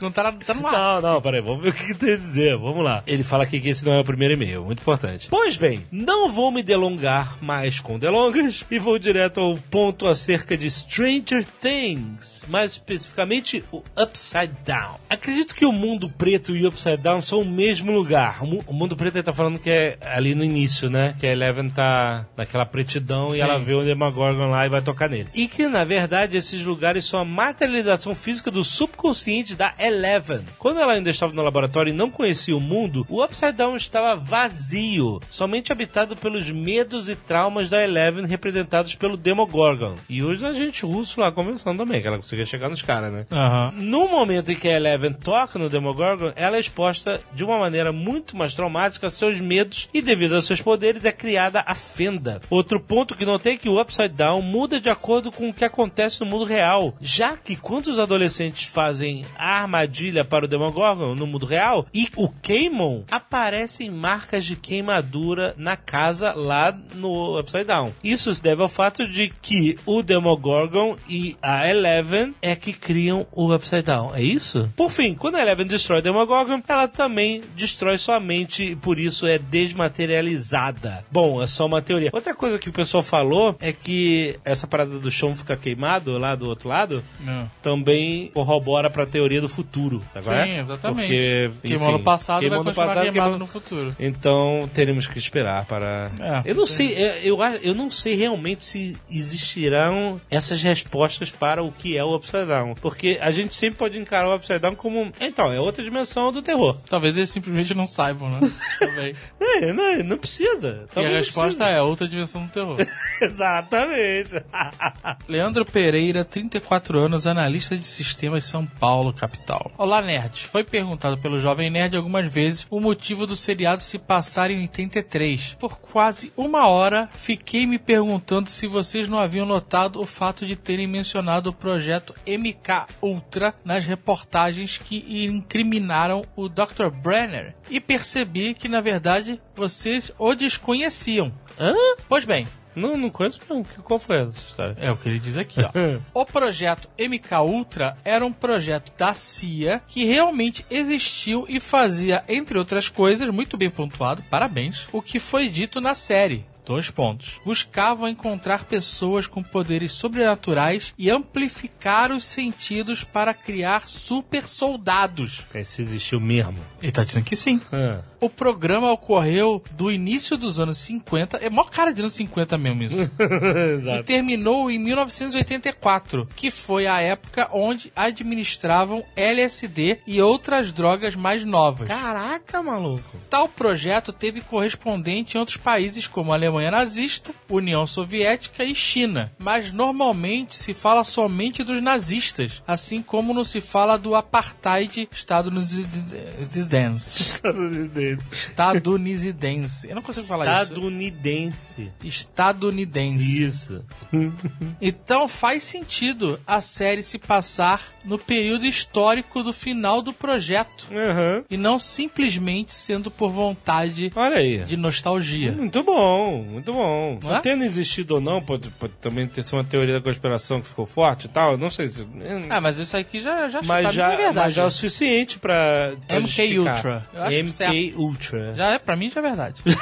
Não 0.00 0.10
tá, 0.10 0.32
tá 0.32 0.54
no 0.54 0.66
ar. 0.66 0.72
Não, 1.00 1.12
não, 1.14 1.22
peraí, 1.22 1.40
vamos 1.40 1.62
ver 1.62 1.70
o 1.70 1.72
que, 1.72 1.86
que 1.86 1.94
tem 1.94 2.14
a 2.14 2.16
dizer. 2.18 2.56
Vamos 2.58 2.84
lá. 2.84 3.02
Ele 3.06 3.22
fala 3.22 3.44
aqui 3.44 3.60
que 3.60 3.68
esse 3.68 3.84
não 3.84 3.92
é 3.94 4.00
o 4.00 4.04
primeiro 4.04 4.34
e-mail, 4.34 4.64
muito 4.64 4.80
importante. 4.80 5.28
Pois 5.30 5.56
bem, 5.56 5.84
não 5.90 6.28
vou 6.28 6.50
me 6.50 6.62
delongar 6.62 7.36
mais 7.42 7.80
com 7.80 7.98
delongas 7.98 8.64
e 8.70 8.78
vou 8.78 8.98
direto 8.98 9.40
ao 9.40 9.56
ponto 9.56 10.06
acerca 10.06 10.56
de 10.56 10.70
Stranger 10.70 11.44
Things, 11.60 12.44
mais 12.48 12.72
especificamente 12.72 13.64
o 13.72 13.82
Upside 13.98 14.52
Down. 14.64 14.96
Acredito 15.08 15.54
que 15.54 15.64
o 15.64 15.72
mundo 15.72 16.08
preto 16.10 16.56
e 16.56 16.64
o 16.64 16.68
Upside 16.68 16.96
Down 16.98 17.22
são 17.22 17.40
o 17.40 17.44
mesmo 17.44 17.92
lugar. 17.92 18.42
O, 18.42 18.46
mu- 18.46 18.64
o 18.66 18.72
mundo 18.72 18.96
preto 18.96 19.16
ele 19.16 19.22
tá 19.22 19.32
falando 19.32 19.58
que 19.58 19.70
é 19.70 19.98
ali 20.04 20.34
no 20.34 20.44
início, 20.44 20.90
né? 20.90 21.14
Que 21.18 21.26
a 21.26 21.32
Eleven 21.32 21.68
tá 21.70 22.26
naquela 22.54 22.64
pretidão 22.66 23.30
Sim. 23.30 23.38
e 23.38 23.40
ela 23.40 23.58
vê 23.58 23.74
o 23.74 23.82
Demogorgon 23.82 24.48
lá 24.48 24.64
e 24.64 24.68
vai 24.68 24.80
tocar 24.80 25.08
nele. 25.08 25.28
E 25.34 25.48
que, 25.48 25.66
na 25.66 25.84
verdade, 25.84 26.36
esses 26.36 26.62
lugares 26.62 27.04
são 27.04 27.20
a 27.20 27.24
materialização 27.24 28.14
física 28.14 28.50
do 28.50 28.62
subconsciente 28.62 29.56
da 29.56 29.74
Eleven. 29.78 30.40
Quando 30.58 30.80
ela 30.80 30.92
ainda 30.92 31.10
estava 31.10 31.32
no 31.32 31.42
laboratório 31.42 31.90
e 31.90 31.96
não 31.96 32.10
conhecia 32.10 32.56
o 32.56 32.60
mundo, 32.60 33.04
o 33.08 33.24
Upside 33.24 33.52
Down 33.52 33.74
estava 33.76 34.14
vazio, 34.14 35.20
somente 35.28 35.72
habitado 35.72 36.16
pelos 36.16 36.50
medos 36.50 37.08
e 37.08 37.16
traumas 37.16 37.68
da 37.68 37.82
Eleven 37.82 38.26
representados 38.26 38.94
pelo 38.94 39.16
Demogorgon. 39.16 39.96
E 40.08 40.22
hoje 40.22 40.46
a 40.46 40.52
gente 40.52 40.86
russo 40.86 41.20
lá 41.20 41.32
conversando 41.32 41.78
também, 41.78 42.00
que 42.00 42.06
ela 42.06 42.18
conseguia 42.18 42.46
chegar 42.46 42.68
nos 42.68 42.82
caras, 42.82 43.12
né? 43.12 43.26
Aham. 43.32 43.72
No 43.76 44.08
momento 44.08 44.52
em 44.52 44.56
que 44.56 44.68
a 44.68 44.76
Eleven 44.76 45.12
toca 45.12 45.58
no 45.58 45.68
Demogorgon, 45.68 46.32
ela 46.36 46.56
é 46.56 46.60
exposta 46.60 47.20
de 47.32 47.42
uma 47.42 47.58
maneira 47.58 47.92
muito 47.92 48.36
mais 48.36 48.54
traumática 48.54 49.08
a 49.08 49.10
seus 49.10 49.40
medos 49.40 49.88
e, 49.92 50.00
devido 50.00 50.36
aos 50.36 50.46
seus 50.46 50.60
poderes, 50.60 51.04
é 51.04 51.12
criada 51.12 51.64
a 51.66 51.74
fenda. 51.74 52.33
Outro 52.50 52.80
ponto 52.80 53.14
que 53.14 53.24
notei 53.24 53.54
é 53.54 53.56
que 53.56 53.68
o 53.68 53.80
Upside 53.80 54.08
Down 54.08 54.42
muda 54.42 54.80
de 54.80 54.88
acordo 54.88 55.30
com 55.30 55.48
o 55.48 55.54
que 55.54 55.64
acontece 55.64 56.20
no 56.20 56.26
mundo 56.26 56.44
real, 56.44 56.94
já 57.00 57.36
que 57.36 57.56
quando 57.56 57.88
os 57.88 57.98
adolescentes 57.98 58.66
fazem 58.66 59.24
a 59.36 59.60
armadilha 59.60 60.24
para 60.24 60.44
o 60.44 60.48
Demogorgon 60.48 61.14
no 61.14 61.26
mundo 61.26 61.46
real 61.46 61.86
e 61.92 62.08
o 62.16 62.28
queimam, 62.28 63.04
aparecem 63.10 63.90
marcas 63.90 64.44
de 64.44 64.56
queimadura 64.56 65.54
na 65.56 65.76
casa 65.76 66.32
lá 66.32 66.76
no 66.94 67.38
Upside 67.38 67.64
Down. 67.64 67.92
Isso 68.02 68.32
se 68.32 68.42
deve 68.42 68.62
ao 68.62 68.68
fato 68.68 69.06
de 69.08 69.28
que 69.28 69.78
o 69.86 70.02
Demogorgon 70.02 70.96
e 71.08 71.36
a 71.42 71.68
Eleven 71.68 72.34
é 72.40 72.54
que 72.56 72.72
criam 72.72 73.26
o 73.32 73.54
Upside 73.54 73.82
Down. 73.82 74.14
É 74.14 74.22
isso? 74.22 74.70
Por 74.76 74.90
fim, 74.90 75.14
quando 75.14 75.36
a 75.36 75.42
Eleven 75.42 75.66
destrói 75.66 76.00
o 76.00 76.02
Demogorgon, 76.02 76.62
ela 76.68 76.88
também 76.88 77.42
destrói 77.56 77.98
sua 77.98 78.20
mente 78.20 78.64
e 78.64 78.76
por 78.76 78.98
isso 78.98 79.26
é 79.26 79.38
desmaterializada. 79.38 81.04
Bom, 81.10 81.42
é 81.42 81.46
só 81.46 81.66
uma 81.66 81.82
teoria. 81.82 82.10
Outra 82.24 82.34
coisa 82.34 82.58
que 82.58 82.70
o 82.70 82.72
pessoal 82.72 83.02
falou 83.02 83.54
é 83.60 83.70
que 83.70 84.38
essa 84.46 84.66
parada 84.66 84.98
do 84.98 85.10
chão 85.10 85.36
ficar 85.36 85.58
queimado 85.58 86.16
lá 86.16 86.34
do 86.34 86.48
outro 86.48 86.70
lado 86.70 87.04
Não. 87.20 87.50
também 87.62 88.30
corrobora 88.32 88.88
pra 88.88 89.04
teoria 89.04 89.42
do 89.42 89.48
futuro, 89.48 90.02
tá 90.10 90.22
Sim, 90.22 90.58
exatamente. 90.60 91.06
Porque, 91.06 91.50
Queimou 91.60 91.88
enfim, 91.88 91.98
no 91.98 92.02
passado, 92.02 92.40
queimou 92.40 92.58
vai 92.58 92.64
no 92.64 92.70
continuar 92.70 92.86
passado, 92.86 93.02
queimado 93.04 93.30
queimou- 93.30 93.38
no 93.40 93.46
futuro. 93.46 93.96
Então 94.00 94.70
teremos 94.72 95.06
que 95.06 95.18
esperar 95.18 95.66
para. 95.66 96.10
É, 96.18 96.50
eu 96.50 96.54
não 96.54 96.64
sei, 96.64 96.94
eu, 97.22 97.36
eu, 97.62 97.74
não 97.74 97.90
sei 97.90 98.14
realmente 98.14 98.64
se 98.64 98.96
existirão 99.10 100.18
essas 100.30 100.62
respostas 100.62 101.30
para 101.30 101.62
o 101.62 101.70
que 101.70 101.94
é 101.96 102.02
o 102.04 102.14
Upside 102.16 102.46
Down. 102.46 102.74
Porque 102.80 103.18
a 103.20 103.30
gente 103.32 103.54
sempre 103.54 103.76
pode 103.76 103.98
encarar 103.98 104.28
o 104.30 104.34
Upside 104.34 104.60
Down 104.60 104.74
como. 104.74 105.12
Então, 105.20 105.52
é 105.52 105.60
outra 105.60 105.84
dimensão 105.84 106.32
do 106.32 106.40
terror. 106.40 106.78
Talvez 106.88 107.14
eles 107.16 107.28
simplesmente 107.28 107.74
não 107.74 107.86
saibam, 107.86 108.30
né? 108.30 108.40
Também. 108.80 109.14
É, 109.38 109.72
não, 109.74 110.04
não 110.04 110.18
precisa. 110.18 110.68
e 110.68 110.84
a 110.84 110.94
Talvez 110.94 111.12
não 111.12 111.18
resposta 111.18 111.56
precisa. 111.58 111.68
é 111.68 111.82
outra 111.82 112.08
dimensão 112.14 112.46
do 112.46 112.52
terror. 112.52 112.78
Exatamente. 113.20 114.42
Leandro 115.28 115.64
Pereira, 115.64 116.24
34 116.24 116.98
anos, 116.98 117.26
analista 117.26 117.76
de 117.76 117.84
sistemas 117.84 118.44
São 118.44 118.64
Paulo, 118.64 119.12
capital. 119.12 119.70
Olá, 119.76 120.00
nerds. 120.00 120.42
Foi 120.42 120.64
perguntado 120.64 121.18
pelo 121.18 121.38
Jovem 121.38 121.70
Nerd 121.70 121.96
algumas 121.96 122.32
vezes 122.32 122.66
o 122.70 122.80
motivo 122.80 123.26
do 123.26 123.36
seriado 123.36 123.82
se 123.82 123.98
passar 123.98 124.50
em 124.50 124.62
83. 124.62 125.56
Por 125.58 125.78
quase 125.78 126.32
uma 126.36 126.66
hora, 126.66 127.08
fiquei 127.12 127.66
me 127.66 127.78
perguntando 127.78 128.48
se 128.48 128.66
vocês 128.66 129.08
não 129.08 129.18
haviam 129.18 129.46
notado 129.46 130.00
o 130.00 130.06
fato 130.06 130.46
de 130.46 130.56
terem 130.56 130.86
mencionado 130.86 131.50
o 131.50 131.52
projeto 131.52 132.14
MK 132.26 132.86
Ultra 133.02 133.54
nas 133.64 133.84
reportagens 133.84 134.78
que 134.78 135.24
incriminaram 135.26 136.22
o 136.36 136.48
Dr. 136.48 136.90
Brenner. 136.90 137.54
E 137.70 137.80
percebi 137.80 138.54
que, 138.54 138.68
na 138.68 138.80
verdade, 138.80 139.40
vocês 139.54 140.12
o 140.18 140.34
desconheciam. 140.34 141.32
Hã? 141.58 141.72
Pois 142.08 142.24
bem, 142.24 142.46
Não, 142.76 142.96
não 142.96 143.08
conheço 143.08 143.40
não. 143.48 143.62
Que- 143.62 143.80
Qual 143.82 144.00
foi 144.00 144.16
essa 144.22 144.36
história? 144.36 144.76
é 144.80 144.90
o 144.90 144.96
que 144.96 145.08
ele 145.08 145.20
diz 145.20 145.36
aqui, 145.38 145.60
ó. 145.60 145.70
o 146.12 146.26
projeto 146.26 146.88
MK 146.98 147.34
Ultra 147.42 147.96
era 148.04 148.26
um 148.26 148.32
projeto 148.32 148.90
da 148.98 149.14
CIA 149.14 149.80
que 149.86 150.04
realmente 150.04 150.66
existiu 150.68 151.46
e 151.48 151.60
fazia, 151.60 152.24
entre 152.28 152.58
outras 152.58 152.88
coisas, 152.88 153.28
muito 153.30 153.56
bem 153.56 153.70
pontuado, 153.70 154.24
parabéns, 154.28 154.88
o 154.92 155.00
que 155.00 155.20
foi 155.20 155.48
dito 155.48 155.80
na 155.80 155.94
série. 155.94 156.44
Dois 156.66 156.90
pontos. 156.90 157.38
Buscavam 157.44 158.08
encontrar 158.08 158.64
pessoas 158.64 159.26
com 159.26 159.42
poderes 159.42 159.92
sobrenaturais 159.92 160.94
e 160.96 161.10
amplificar 161.10 162.10
os 162.10 162.24
sentidos 162.24 163.04
para 163.04 163.34
criar 163.34 163.86
super 163.86 164.48
soldados. 164.48 165.44
Esse 165.54 165.82
existiu 165.82 166.18
mesmo. 166.18 166.56
Ele 166.82 166.90
tá 166.90 167.04
dizendo 167.04 167.24
que 167.26 167.36
sim. 167.36 167.60
Ah. 167.70 168.00
O 168.24 168.30
programa 168.30 168.90
ocorreu 168.90 169.62
do 169.72 169.92
início 169.92 170.38
dos 170.38 170.58
anos 170.58 170.78
50. 170.78 171.36
É 171.36 171.50
mó 171.50 171.64
cara 171.64 171.92
de 171.92 172.00
anos 172.00 172.14
50 172.14 172.56
mesmo 172.56 172.84
isso. 172.84 172.96
e 172.96 173.74
Exato. 173.74 174.04
terminou 174.04 174.70
em 174.70 174.78
1984, 174.78 176.26
que 176.34 176.50
foi 176.50 176.86
a 176.86 177.02
época 177.02 177.50
onde 177.52 177.92
administravam 177.94 179.04
LSD 179.14 179.98
e 180.06 180.22
outras 180.22 180.72
drogas 180.72 181.14
mais 181.14 181.44
novas. 181.44 181.86
Caraca, 181.86 182.62
maluco. 182.62 183.02
Tal 183.28 183.46
projeto 183.46 184.10
teve 184.10 184.40
correspondente 184.40 185.36
em 185.36 185.40
outros 185.40 185.58
países 185.58 186.06
como 186.06 186.32
a 186.32 186.34
Alemanha 186.34 186.70
nazista, 186.70 187.30
União 187.50 187.86
Soviética 187.86 188.64
e 188.64 188.74
China, 188.74 189.30
mas 189.38 189.70
normalmente 189.70 190.56
se 190.56 190.72
fala 190.72 191.04
somente 191.04 191.62
dos 191.62 191.82
nazistas, 191.82 192.62
assim 192.66 193.02
como 193.02 193.34
não 193.34 193.44
se 193.44 193.60
fala 193.60 193.98
do 193.98 194.14
apartheid 194.14 195.10
estadunidense. 195.12 197.20
Estadunidense. 197.20 198.13
Estadunidense. 198.32 199.88
Eu 199.88 199.94
não 199.94 200.02
consigo 200.02 200.26
falar 200.26 200.44
isso. 200.62 200.62
Estadunidense. 200.72 201.58
Estadunidense. 202.02 203.46
Isso. 203.46 203.84
Então 204.80 205.26
faz 205.26 205.62
sentido 205.64 206.38
a 206.46 206.60
série 206.60 207.02
se 207.02 207.18
passar 207.18 207.82
no 208.04 208.18
período 208.18 208.66
histórico 208.66 209.42
do 209.42 209.52
final 209.52 210.02
do 210.02 210.12
projeto 210.12 210.88
Aham. 210.92 211.44
e 211.48 211.56
não 211.56 211.78
simplesmente 211.78 212.72
sendo 212.74 213.10
por 213.10 213.30
vontade 213.30 214.12
Olha 214.14 214.36
aí. 214.36 214.64
de 214.64 214.76
nostalgia. 214.76 215.52
Muito 215.52 215.82
bom, 215.82 216.42
muito 216.42 216.72
bom. 216.72 217.18
Não 217.22 217.36
é? 217.36 217.40
Tendo 217.40 217.64
existido 217.64 218.16
ou 218.16 218.20
não, 218.20 218.42
pode, 218.42 218.68
pode 218.70 218.92
também 218.94 219.26
ter 219.26 219.42
sido 219.42 219.54
uma 219.56 219.64
teoria 219.64 219.94
da 219.94 220.00
conspiração 220.00 220.60
que 220.60 220.68
ficou 220.68 220.86
forte 220.86 221.24
e 221.26 221.28
tal. 221.28 221.56
Não 221.56 221.70
sei 221.70 221.88
se. 221.88 222.06
Ah, 222.50 222.60
mas 222.60 222.78
isso 222.78 222.96
aqui 222.96 223.20
já 223.20 223.48
já 223.48 223.62
mas, 223.62 223.86
mim 223.86 223.92
já, 223.92 224.12
é 224.12 224.16
verdade. 224.16 224.36
mas 224.38 224.54
já 224.54 224.62
é 224.62 224.66
o 224.66 224.70
suficiente 224.70 225.38
pra. 225.38 225.92
pra 226.06 226.16
MK 226.20 226.26
justificar. 226.26 226.74
Ultra. 226.74 227.06
Eu 227.14 227.22
acho 227.22 227.36
que 227.36 227.42
MK 227.42 227.94
Ultra. 228.04 228.54
Já 228.56 228.70
é, 228.70 228.78
pra 228.78 228.96
mim 228.96 229.10
já 229.10 229.20
é 229.20 229.22
verdade. 229.22 229.62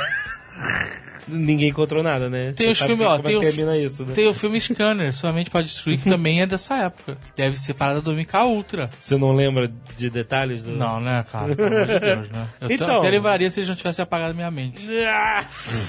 Ninguém 1.28 1.68
encontrou 1.68 2.02
nada, 2.02 2.28
né? 2.28 2.52
Tem 2.52 2.66
Você 2.66 2.72
os 2.72 2.80
filmes, 2.80 3.06
ó, 3.06 3.14
é 3.14 3.18
tem 3.22 3.36
o- 3.36 3.42
isso, 3.76 4.04
né? 4.04 4.12
Tem 4.12 4.26
o 4.28 4.34
filme 4.34 4.60
Scanner, 4.60 5.12
Somente 5.14 5.50
Pode 5.50 5.68
Destruir, 5.68 5.98
que 6.00 6.08
também 6.10 6.42
é 6.42 6.46
dessa 6.46 6.74
época. 6.76 7.16
Deve 7.36 7.56
ser 7.56 7.74
parada 7.74 8.00
do 8.00 8.12
MK 8.12 8.34
Ultra. 8.44 8.90
Você 9.00 9.16
não 9.16 9.32
lembra 9.32 9.70
de 9.96 10.10
detalhes 10.10 10.64
do. 10.64 10.72
Não, 10.72 11.00
né, 11.00 11.24
cara? 11.30 11.54
Pelo 11.54 11.68
amor 11.74 11.86
de 11.86 12.00
Deus, 12.00 12.28
né? 12.28 12.48
Eu 12.60 12.68
Então- 12.70 12.86
até 12.98 13.50
se 13.50 13.60
eles 13.60 13.68
não 13.68 13.76
tivessem 13.76 14.02
apagado 14.02 14.34
minha 14.34 14.50
mente. 14.50 14.84
Ah, 15.06 15.44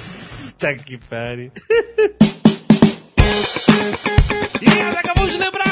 Tá 0.59 0.75
que 0.75 0.97
pare. 0.99 1.51
e 4.61 4.97
acabamos 4.97 5.33
de 5.33 5.39
lembrar 5.39 5.62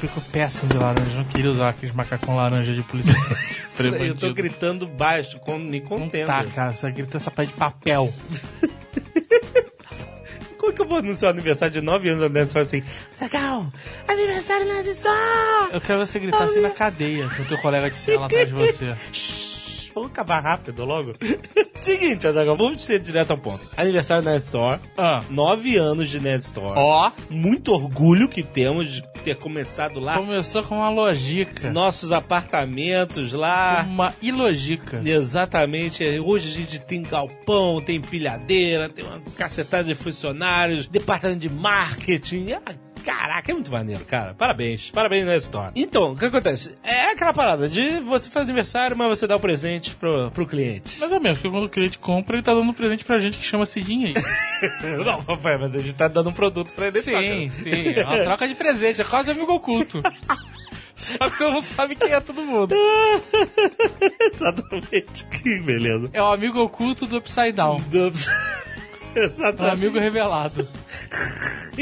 fico 0.00 0.20
péssimo 0.32 0.70
de 0.70 0.78
laranja, 0.78 1.16
não 1.16 1.24
queria 1.24 1.50
usar 1.50 1.68
aqueles 1.70 1.94
macacão 1.94 2.34
laranja 2.34 2.72
de 2.72 2.82
polícia. 2.82 3.12
Eu 3.80 4.14
tô 4.14 4.34
gritando 4.34 4.86
baixo, 4.86 5.38
com, 5.38 5.58
me 5.58 5.80
Não 5.80 5.86
contendo. 5.86 6.26
tá, 6.26 6.44
cara, 6.44 6.72
você 6.72 6.90
grita 6.90 7.16
essa 7.16 7.30
parte 7.30 7.50
de 7.50 7.56
papel. 7.56 8.12
Como 10.58 10.72
que 10.74 10.82
eu 10.82 10.86
vou 10.86 10.98
anunciar 10.98 11.30
o 11.30 11.34
aniversário 11.34 11.72
de 11.72 11.80
9 11.80 12.08
anos 12.10 12.20
da 12.20 12.28
Nerd 12.28 12.48
Store 12.48 12.66
assim? 12.66 12.82
Zagal, 13.18 13.72
aniversário 14.06 14.68
da 14.68 14.74
Nerd 14.74 14.90
Store! 14.90 15.70
Eu 15.72 15.80
quero 15.80 15.98
você 16.04 16.18
gritar 16.18 16.44
assim 16.44 16.60
na 16.60 16.70
cadeia, 16.70 17.28
com 17.30 17.42
o 17.42 17.46
teu 17.46 17.56
colega 17.58 17.90
de 17.90 17.96
cela 17.96 18.26
atrás 18.26 18.46
de 18.46 18.52
você. 18.52 18.94
Vamos 19.94 20.10
acabar 20.10 20.40
rápido 20.40 20.84
logo. 20.84 21.14
Seguinte, 21.80 22.26
Azaghal, 22.26 22.56
vamos 22.58 22.82
ser 22.84 23.00
direto 23.00 23.30
ao 23.30 23.38
ponto. 23.38 23.60
Aniversário 23.76 24.22
da 24.22 24.32
Nerd 24.32 24.42
Store, 24.42 24.78
Ah. 24.98 25.20
9 25.30 25.76
anos 25.78 26.08
de 26.10 26.20
Nerd 26.20 26.42
Store. 26.42 26.74
Ó, 26.76 27.10
Muito 27.30 27.72
orgulho 27.72 28.28
que 28.28 28.42
temos 28.42 28.92
de 28.92 29.02
ter 29.24 29.36
começado 29.36 29.98
lá. 29.98 30.16
começou 30.16 30.62
com 30.62 30.76
uma 30.76 30.90
lógica. 30.90 31.70
Nossos 31.72 32.12
apartamentos 32.12 33.32
lá. 33.32 33.82
Uma 33.88 34.14
ilogica. 34.20 35.00
Exatamente. 35.04 36.04
Hoje 36.20 36.48
a 36.48 36.52
gente 36.52 36.78
tem 36.80 37.02
galpão, 37.02 37.80
tem 37.80 37.98
pilhadeira, 38.00 38.88
tem 38.90 39.04
uma 39.04 39.18
cacetada 39.36 39.84
de 39.84 39.94
funcionários, 39.94 40.86
departamento 40.86 41.40
de 41.40 41.48
marketing. 41.50 42.52
Ah, 42.52 42.74
Caraca, 43.04 43.50
é 43.50 43.54
muito 43.54 43.70
maneiro, 43.72 44.04
cara. 44.04 44.34
Parabéns. 44.34 44.90
Parabéns 44.90 45.26
na 45.26 45.36
história. 45.36 45.72
Então, 45.74 46.12
o 46.12 46.16
que 46.16 46.24
acontece? 46.26 46.74
É 46.82 47.10
aquela 47.12 47.32
parada 47.32 47.68
de 47.68 48.00
você 48.00 48.28
faz 48.28 48.44
aniversário, 48.44 48.96
mas 48.96 49.18
você 49.18 49.26
dá 49.26 49.36
o 49.36 49.40
presente 49.40 49.94
pro, 49.94 50.30
pro 50.30 50.46
cliente. 50.46 50.98
Mais 51.00 51.12
ou 51.12 51.20
menos, 51.20 51.38
porque 51.38 51.50
quando 51.50 51.64
o 51.64 51.68
cliente 51.68 51.98
compra, 51.98 52.36
ele 52.36 52.42
tá 52.42 52.54
dando 52.54 52.68
um 52.68 52.72
presente 52.72 53.04
pra 53.04 53.18
gente 53.18 53.38
que 53.38 53.44
chama 53.44 53.64
Cidinha 53.66 54.08
aí. 54.08 54.14
Não, 55.04 55.22
papai, 55.22 55.58
mas 55.58 55.74
a 55.74 55.80
gente 55.80 55.94
tá 55.94 56.08
dando 56.08 56.30
um 56.30 56.32
produto 56.32 56.72
pra 56.74 56.88
ele. 56.88 57.00
sim, 57.00 57.50
sim. 57.50 57.94
É 57.96 58.04
uma 58.04 58.18
troca 58.18 58.46
de 58.48 58.54
presente, 58.54 59.00
é 59.00 59.04
quase 59.04 59.30
amigo 59.30 59.52
oculto. 59.52 60.02
Só 60.94 61.30
que 61.30 61.38
tu 61.38 61.50
não 61.50 61.62
sabe 61.62 61.96
quem 61.96 62.12
é 62.12 62.20
todo 62.20 62.42
mundo. 62.42 62.74
Exatamente. 64.34 65.24
Que 65.26 65.58
beleza. 65.60 66.10
É 66.12 66.22
o 66.22 66.26
amigo 66.30 66.60
oculto 66.60 67.06
do 67.06 67.16
Upside 67.18 67.52
Down. 67.52 67.80
Dubs. 67.90 68.28
É 69.12 69.22
o 69.22 69.24
Exatamente. 69.24 69.72
amigo 69.72 69.98
revelado. 69.98 70.68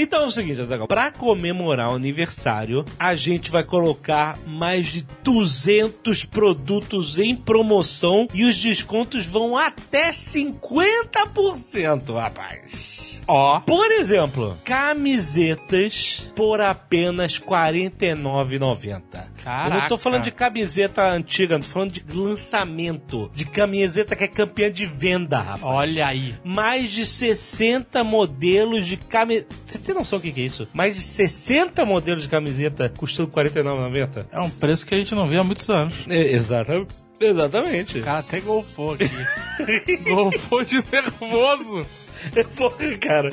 Então 0.01 0.23
é 0.23 0.27
o 0.27 0.31
seguinte, 0.31 0.61
Azaghal, 0.61 0.87
pra 0.87 1.11
comemorar 1.11 1.91
o 1.91 1.97
aniversário, 1.97 2.85
a 2.97 3.17
gente 3.17 3.51
vai 3.51 3.65
colocar 3.65 4.39
mais 4.47 4.87
de 4.87 5.05
200 5.25 6.25
produtos 6.25 7.19
em 7.19 7.35
promoção 7.35 8.29
e 8.33 8.45
os 8.45 8.57
descontos 8.57 9.27
vão 9.27 9.57
até 9.57 10.11
50%, 10.11 12.15
rapaz. 12.15 13.09
Ó. 13.29 13.61
Por 13.61 13.93
exemplo, 13.93 14.57
camisetas 14.65 16.33
por 16.35 16.63
apenas 16.63 17.37
R$ 17.37 17.45
49,90. 17.45 19.03
Caraca. 19.45 19.69
Eu 19.69 19.81
não 19.81 19.89
tô 19.89 19.99
falando 19.99 20.25
de 20.25 20.31
camiseta 20.31 21.03
antiga, 21.03 21.59
tô 21.59 21.67
falando 21.67 21.93
de 21.93 22.03
lançamento. 22.11 23.31
De 23.35 23.45
camiseta 23.45 24.17
que 24.17 24.25
é 24.25 24.29
campeã 24.29 24.73
de 24.73 24.87
venda, 24.87 25.41
rapaz. 25.41 25.63
Olha 25.63 26.07
aí. 26.07 26.35
Mais 26.43 26.91
de 26.91 27.05
60 27.05 28.03
modelos 28.03 28.87
de 28.87 28.97
camiseta. 28.97 29.55
Tem 29.89 29.95
noção 29.95 30.19
do 30.19 30.23
que 30.23 30.33
que 30.33 30.43
é 30.43 30.45
isso? 30.45 30.69
Mais 30.75 30.97
de 30.97 31.01
60 31.01 31.83
modelos 31.87 32.25
de 32.25 32.29
camiseta 32.29 32.93
custando 32.95 33.33
R$ 33.35 33.49
49,90? 33.49 34.27
É 34.31 34.39
um 34.39 34.51
preço 34.51 34.87
que 34.87 34.95
a 34.95 34.99
gente 34.99 35.15
não 35.15 35.27
vê 35.27 35.39
há 35.39 35.43
muitos 35.43 35.67
anos. 35.71 35.95
É, 36.07 36.31
exatamente. 36.31 36.95
Exatamente. 37.19 37.99
O 38.01 38.05
cara 38.05 38.19
até 38.19 38.39
golfou 38.39 38.93
aqui. 38.93 39.09
golfou 40.05 40.63
de 40.63 40.85
nervoso. 40.93 41.87
Porra, 42.55 42.99
cara. 42.99 43.31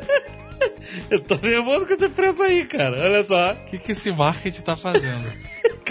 Eu 1.10 1.20
tô 1.20 1.36
nervoso 1.36 1.86
com 1.86 1.92
esse 1.92 2.08
preço 2.08 2.42
aí, 2.42 2.64
cara. 2.64 2.98
Olha 2.98 3.22
só. 3.22 3.52
O 3.52 3.66
que, 3.66 3.78
que 3.78 3.92
esse 3.92 4.10
marketing 4.10 4.62
tá 4.62 4.78
fazendo? 4.78 5.30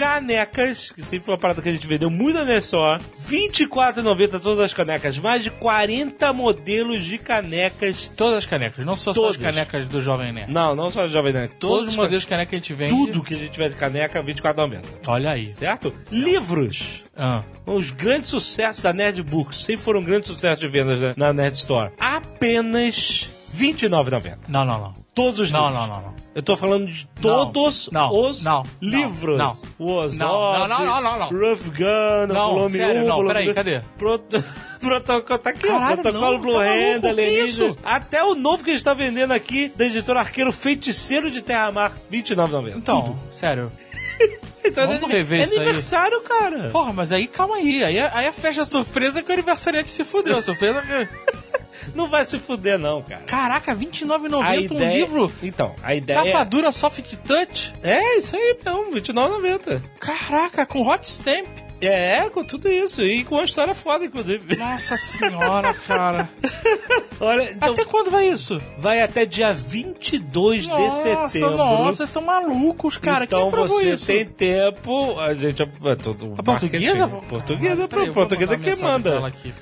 Canecas, 0.00 0.92
que 0.92 1.02
sempre 1.02 1.26
foi 1.26 1.34
uma 1.34 1.40
parada 1.40 1.60
que 1.60 1.68
a 1.68 1.72
gente 1.72 1.86
vendeu 1.86 2.08
muito 2.08 2.36
na 2.38 2.44
Nessó. 2.46 2.96
R$24,90 3.28 4.40
todas 4.40 4.64
as 4.64 4.72
canecas. 4.74 5.18
Mais 5.18 5.44
de 5.44 5.50
40 5.50 6.32
modelos 6.32 7.04
de 7.04 7.18
canecas. 7.18 8.10
Todas 8.16 8.38
as 8.38 8.46
canecas, 8.46 8.84
não 8.86 8.96
só, 8.96 9.12
só 9.12 9.28
as 9.28 9.36
canecas 9.36 9.86
do 9.86 10.00
Jovem 10.00 10.32
Nerd. 10.32 10.50
Não, 10.52 10.74
não 10.74 10.90
só 10.90 11.06
Jovem 11.06 11.32
Nerd. 11.34 11.52
Todos 11.60 11.90
os 11.90 11.96
modelos 11.96 12.22
de 12.22 12.28
caneca 12.28 12.48
que 12.50 12.56
a 12.56 12.58
gente 12.58 12.72
vende. 12.74 12.90
Tudo 12.92 13.22
que 13.22 13.34
a 13.34 13.36
gente 13.36 13.50
tiver 13.50 13.68
de 13.68 13.76
caneca, 13.76 14.22
R$24,90. 14.22 14.82
Olha 15.06 15.30
aí. 15.32 15.54
Certo? 15.54 15.92
Livros. 16.10 17.04
Ah. 17.16 17.42
Os 17.66 17.90
grandes 17.90 18.30
sucessos 18.30 18.82
da 18.82 18.92
Nerd 18.92 19.22
Books. 19.22 19.64
Sempre 19.64 19.82
foram 19.82 20.02
grandes 20.02 20.28
sucessos 20.30 20.60
de 20.60 20.68
vendas 20.68 20.98
na- 21.00 21.14
na 21.16 21.32
Nerd 21.34 21.54
Store. 21.56 21.92
Apenas 22.00 23.28
R$29,90. 23.52 24.38
Não, 24.48 24.64
não, 24.64 24.80
não. 24.80 24.94
Todos 25.14 25.40
os 25.40 25.50
Não, 25.50 25.66
livros. 25.68 25.88
não, 25.88 25.94
não, 25.96 26.02
não. 26.02 26.14
Eu 26.34 26.42
tô 26.42 26.56
falando 26.56 26.86
de 26.86 27.06
todos 27.20 27.90
Não, 27.90 28.08
os 28.16 28.44
não, 28.44 28.62
livros. 28.80 29.36
não, 29.38 29.50
O 29.78 29.92
Ozob, 29.94 30.18
Não, 30.30 30.68
não, 30.68 30.84
não, 30.86 31.00
não, 31.02 31.18
não. 31.18 31.28
Rough 31.28 31.64
Gun, 31.76 32.32
Não, 32.32 32.54
Volume 32.54 32.76
sério, 32.76 33.02
1, 33.02 33.06
não, 33.06 33.10
Volume 33.16 33.28
peraí, 33.28 33.44
2. 33.46 33.54
cadê? 33.54 33.80
Proto... 33.98 34.44
Protocolo, 34.80 35.38
tá 35.38 35.50
aqui, 35.50 35.66
ó. 35.66 35.72
Caralho, 35.78 35.94
Protocolo 36.02 36.32
não, 36.32 36.40
Blue 36.40 36.52
tá 36.54 36.60
Hand, 36.62 37.04
Alienígena. 37.06 37.44
isso? 37.70 37.78
Até 37.84 38.24
o 38.24 38.34
novo 38.34 38.64
que 38.64 38.70
a 38.70 38.72
gente 38.72 38.82
tá 38.84 38.94
vendendo 38.94 39.32
aqui, 39.32 39.70
da 39.76 39.84
editora 39.84 40.20
Arqueiro, 40.20 40.50
Feiticeiro 40.52 41.30
de 41.30 41.42
Terra-Mar, 41.42 41.92
R$29,90. 42.10 42.76
Então, 42.78 43.02
Tudo. 43.02 43.18
sério. 43.30 43.70
Então, 44.62 44.86
vamos 44.86 45.10
é, 45.10 45.14
rever 45.14 45.40
é 45.40 45.44
isso 45.44 45.54
aí. 45.54 45.60
aniversário, 45.60 46.20
cara. 46.20 46.68
Porra, 46.68 46.92
mas 46.92 47.10
aí 47.10 47.26
calma 47.26 47.56
aí. 47.56 47.82
Aí, 47.82 47.98
aí 47.98 48.26
a 48.26 48.32
festa 48.32 48.64
surpresa 48.64 49.22
que 49.22 49.30
o 49.30 49.32
aniversariante 49.32 49.90
se 49.90 50.04
fudeu. 50.04 50.36
A 50.36 50.42
surpresa 50.42 50.82
que. 50.82 51.08
Não 51.94 52.08
vai 52.08 52.24
se 52.24 52.38
fuder, 52.38 52.78
não, 52.78 53.02
cara. 53.02 53.22
Caraca, 53.22 53.72
A 53.72 53.74
R$29,90 53.74 54.70
um 54.70 54.76
ideia... 54.76 54.96
livro. 54.98 55.32
Então, 55.42 55.74
a 55.82 55.94
ideia... 55.94 56.22
Capa 56.22 56.44
dura 56.44 56.70
soft 56.70 57.16
touch. 57.24 57.72
É 57.82 58.18
isso 58.18 58.36
aí, 58.36 58.56
não, 58.64 58.92
R$29,90. 58.92 59.80
Caraca, 59.98 60.66
com 60.66 60.86
hot 60.86 61.08
stamp. 61.08 61.48
É, 61.80 62.28
com 62.30 62.44
tudo 62.44 62.68
isso. 62.68 63.02
E 63.02 63.24
com 63.24 63.36
uma 63.36 63.44
história 63.44 63.74
foda, 63.74 64.04
inclusive. 64.04 64.56
Nossa 64.56 64.96
senhora, 64.96 65.72
cara. 65.74 66.28
Olha, 67.20 67.50
então, 67.52 67.72
Até 67.72 67.84
quando 67.84 68.10
vai 68.10 68.28
isso? 68.28 68.60
vai 68.78 69.00
até 69.00 69.24
dia 69.26 69.52
22 69.52 70.64
de 70.64 70.68
Nossa, 70.70 71.28
setembro. 71.28 71.56
nossa, 71.56 71.92
vocês 71.96 72.10
são 72.10 72.22
malucos, 72.22 72.96
cara. 72.98 73.24
então 73.24 73.50
você 73.50 73.94
isso? 73.94 74.06
tem 74.06 74.24
tempo. 74.24 75.18
A 75.20 75.34
gente 75.34 75.62
é 75.62 75.66
todo 75.96 76.34
A 76.38 76.42
portuguesa? 76.42 77.08
Portuguesa, 77.08 77.84
Ah, 77.84 77.88
peraí, 77.88 78.12
portuguesa 78.12 78.56
que 78.58 78.66
mensagem 78.66 78.84
manda. 78.92 79.26
Aqui. 79.26 79.52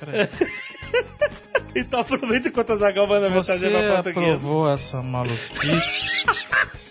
Então 1.75 1.99
aproveita 1.99 2.47
enquanto 2.47 2.71
a 2.73 2.77
Zagal 2.77 3.05
manda 3.05 3.29
mensagem 3.29 3.69
Você 3.69 3.77
pra 3.77 3.93
portuguesa. 4.03 4.35
aprovou 4.35 4.69
essa 4.73 5.01
maluquice? 5.03 6.25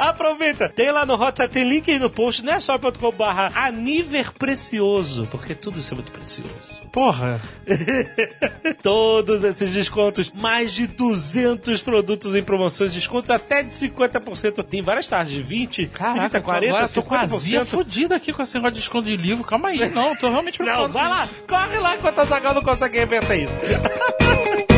Aproveita. 0.00 0.68
Tem 0.68 0.90
lá 0.90 1.04
no 1.04 1.14
Hotline, 1.14 1.48
tem 1.50 1.68
link 1.68 1.90
aí 1.90 1.98
no 1.98 2.08
post, 2.08 2.42
não 2.42 2.54
é 2.54 2.60
só 2.60 2.78
barra 3.12 3.52
aniver 3.54 4.32
precioso, 4.32 5.28
porque 5.30 5.54
tudo 5.54 5.78
isso 5.78 5.92
é 5.92 5.96
muito 5.96 6.10
precioso. 6.10 6.80
Porra. 6.90 7.40
Todos 8.82 9.44
esses 9.44 9.72
descontos, 9.72 10.32
mais 10.34 10.72
de 10.72 10.86
200 10.86 11.82
produtos 11.82 12.34
em 12.34 12.42
promoções, 12.42 12.94
descontos 12.94 13.30
até 13.30 13.62
de 13.62 13.70
50%. 13.72 14.64
Tem 14.64 14.80
várias 14.80 15.06
de 15.28 15.42
20, 15.42 15.86
Caraca, 15.88 16.20
30, 16.30 16.40
40, 16.40 16.66
agora 16.66 16.84
eu 16.86 16.88
tô 16.88 17.02
com 17.02 17.14
a 17.14 17.20
azia 17.20 17.60
50%. 17.60 17.64
fodida 17.66 18.16
aqui 18.16 18.32
com 18.32 18.42
esse 18.42 18.54
negócio 18.54 18.74
de 18.74 18.80
desconto 18.80 19.06
de 19.06 19.16
livro. 19.16 19.44
Calma 19.44 19.68
aí, 19.68 19.88
não, 19.90 20.16
tô 20.16 20.30
realmente 20.30 20.56
preocupado. 20.58 20.92
Não, 20.92 21.00
vai 21.00 21.08
com 21.08 21.10
lá, 21.10 21.28
corre 21.46 21.78
lá 21.78 21.96
enquanto 21.96 22.18
a 22.20 22.24
Zagal 22.24 22.54
não 22.54 22.62
consegue 22.62 23.02
inventar 23.02 23.38
isso. 23.38 23.50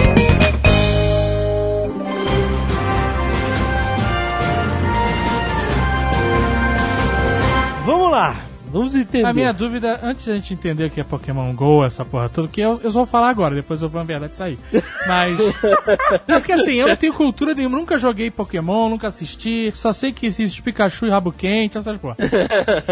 Vamos 7.85 8.12
lá, 8.12 8.37
vamos 8.73 8.95
entender. 8.95 9.27
A 9.27 9.33
minha 9.33 9.53
dúvida, 9.53 10.01
antes 10.03 10.27
da 10.27 10.35
gente 10.35 10.55
entender 10.55 10.87
o 10.87 10.91
que 10.91 11.01
é 11.01 11.05
Pokémon 11.05 11.53
GO, 11.55 11.85
essa 11.85 12.05
porra 12.05 12.29
toda, 12.29 12.49
que 12.49 12.61
eu, 12.61 12.81
eu 12.83 12.91
só 12.91 13.01
vou 13.01 13.07
falar 13.07 13.29
agora, 13.29 13.55
depois 13.55 13.83
eu 13.83 13.89
vou 13.89 14.01
na 14.01 14.07
verdade 14.07 14.37
sair. 14.37 14.59
Mas. 15.07 15.39
é 16.27 16.39
porque 16.39 16.53
assim, 16.53 16.75
eu 16.75 16.89
não 16.89 16.97
tenho 16.97 17.13
cultura 17.13 17.55
nenhuma, 17.55 17.79
nunca 17.79 17.99
joguei 17.99 18.31
Pokémon, 18.31 18.89
nunca 18.89 19.09
assisti, 19.09 19.71
só 19.75 19.93
sei 19.93 20.13
que 20.13 20.27
existe 20.27 20.63
Pikachu 20.63 21.07
e 21.07 21.11
Rabo 21.11 21.33
Quente, 21.33 21.79
essas 21.79 21.97
porra. 21.99 22.17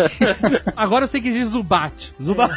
agora 0.77 1.05
eu 1.05 1.09
sei 1.09 1.21
que 1.21 1.29
existe 1.29 1.51
Zubat. 1.51 2.15
Zuba... 2.23 2.51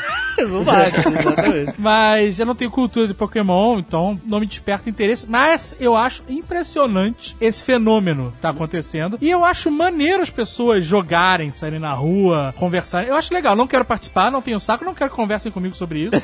Zubat, 0.48 0.92
exatamente. 1.08 1.74
Mas 1.78 2.40
eu 2.40 2.46
não 2.46 2.56
tenho 2.56 2.72
cultura 2.72 3.08
de 3.08 3.14
Pokémon, 3.14 3.80
então 3.80 4.20
não 4.26 4.40
me 4.40 4.46
desperta 4.46 4.90
interesse. 4.90 5.28
Mas 5.30 5.76
eu 5.80 5.96
acho 5.96 6.24
impressionante 6.28 7.36
esse 7.40 7.64
fenômeno 7.64 8.32
que 8.32 8.42
tá 8.42 8.50
acontecendo. 8.50 9.18
E 9.22 9.30
eu 9.30 9.44
acho 9.44 9.72
maneiro 9.72 10.22
as 10.22 10.30
pessoas 10.30 10.84
jogarem, 10.84 11.52
saírem 11.52 11.80
na 11.80 11.94
rua, 11.94 12.54
conversarem. 12.58 13.10
Eu 13.13 13.17
acho 13.17 13.32
legal, 13.32 13.56
não 13.56 13.67
quero 13.67 13.86
participar, 13.86 14.32
não 14.32 14.41
tenho 14.41 14.60
saco, 14.60 14.84
não 14.84 14.95
quero 14.95 15.12
que 15.12 15.15
conversem 15.15 15.52
comigo 15.52 15.76
sobre 15.76 15.99
isso. 15.99 16.23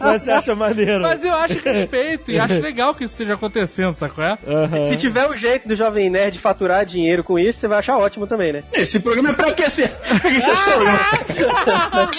Mas 0.00 0.22
você 0.22 0.32
acha 0.32 0.52
maneiro? 0.56 1.00
Mas 1.00 1.24
eu 1.24 1.32
acho 1.32 1.60
respeito 1.60 2.32
e 2.32 2.40
acho 2.40 2.60
legal 2.60 2.92
que 2.92 3.04
isso 3.04 3.14
esteja 3.14 3.34
acontecendo, 3.34 3.94
sacou? 3.94 4.24
É? 4.24 4.36
Se 4.88 4.96
tiver 4.96 5.28
um 5.28 5.36
jeito 5.36 5.68
do 5.68 5.76
Jovem 5.76 6.10
Nerd 6.10 6.40
faturar 6.40 6.84
dinheiro 6.84 7.22
com 7.22 7.38
isso, 7.38 7.60
você 7.60 7.68
vai 7.68 7.78
achar 7.78 7.96
ótimo 7.98 8.26
também, 8.26 8.52
né? 8.52 8.64
Esse 8.72 8.98
programa 8.98 9.28
é 9.28 9.32
pra 9.32 9.48
aquecer. 9.50 9.92
Pra. 11.64 12.10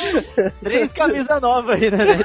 Três 0.63 0.93
camisas 0.93 1.41
novas 1.41 1.75
aí, 1.75 1.91
né? 1.91 2.23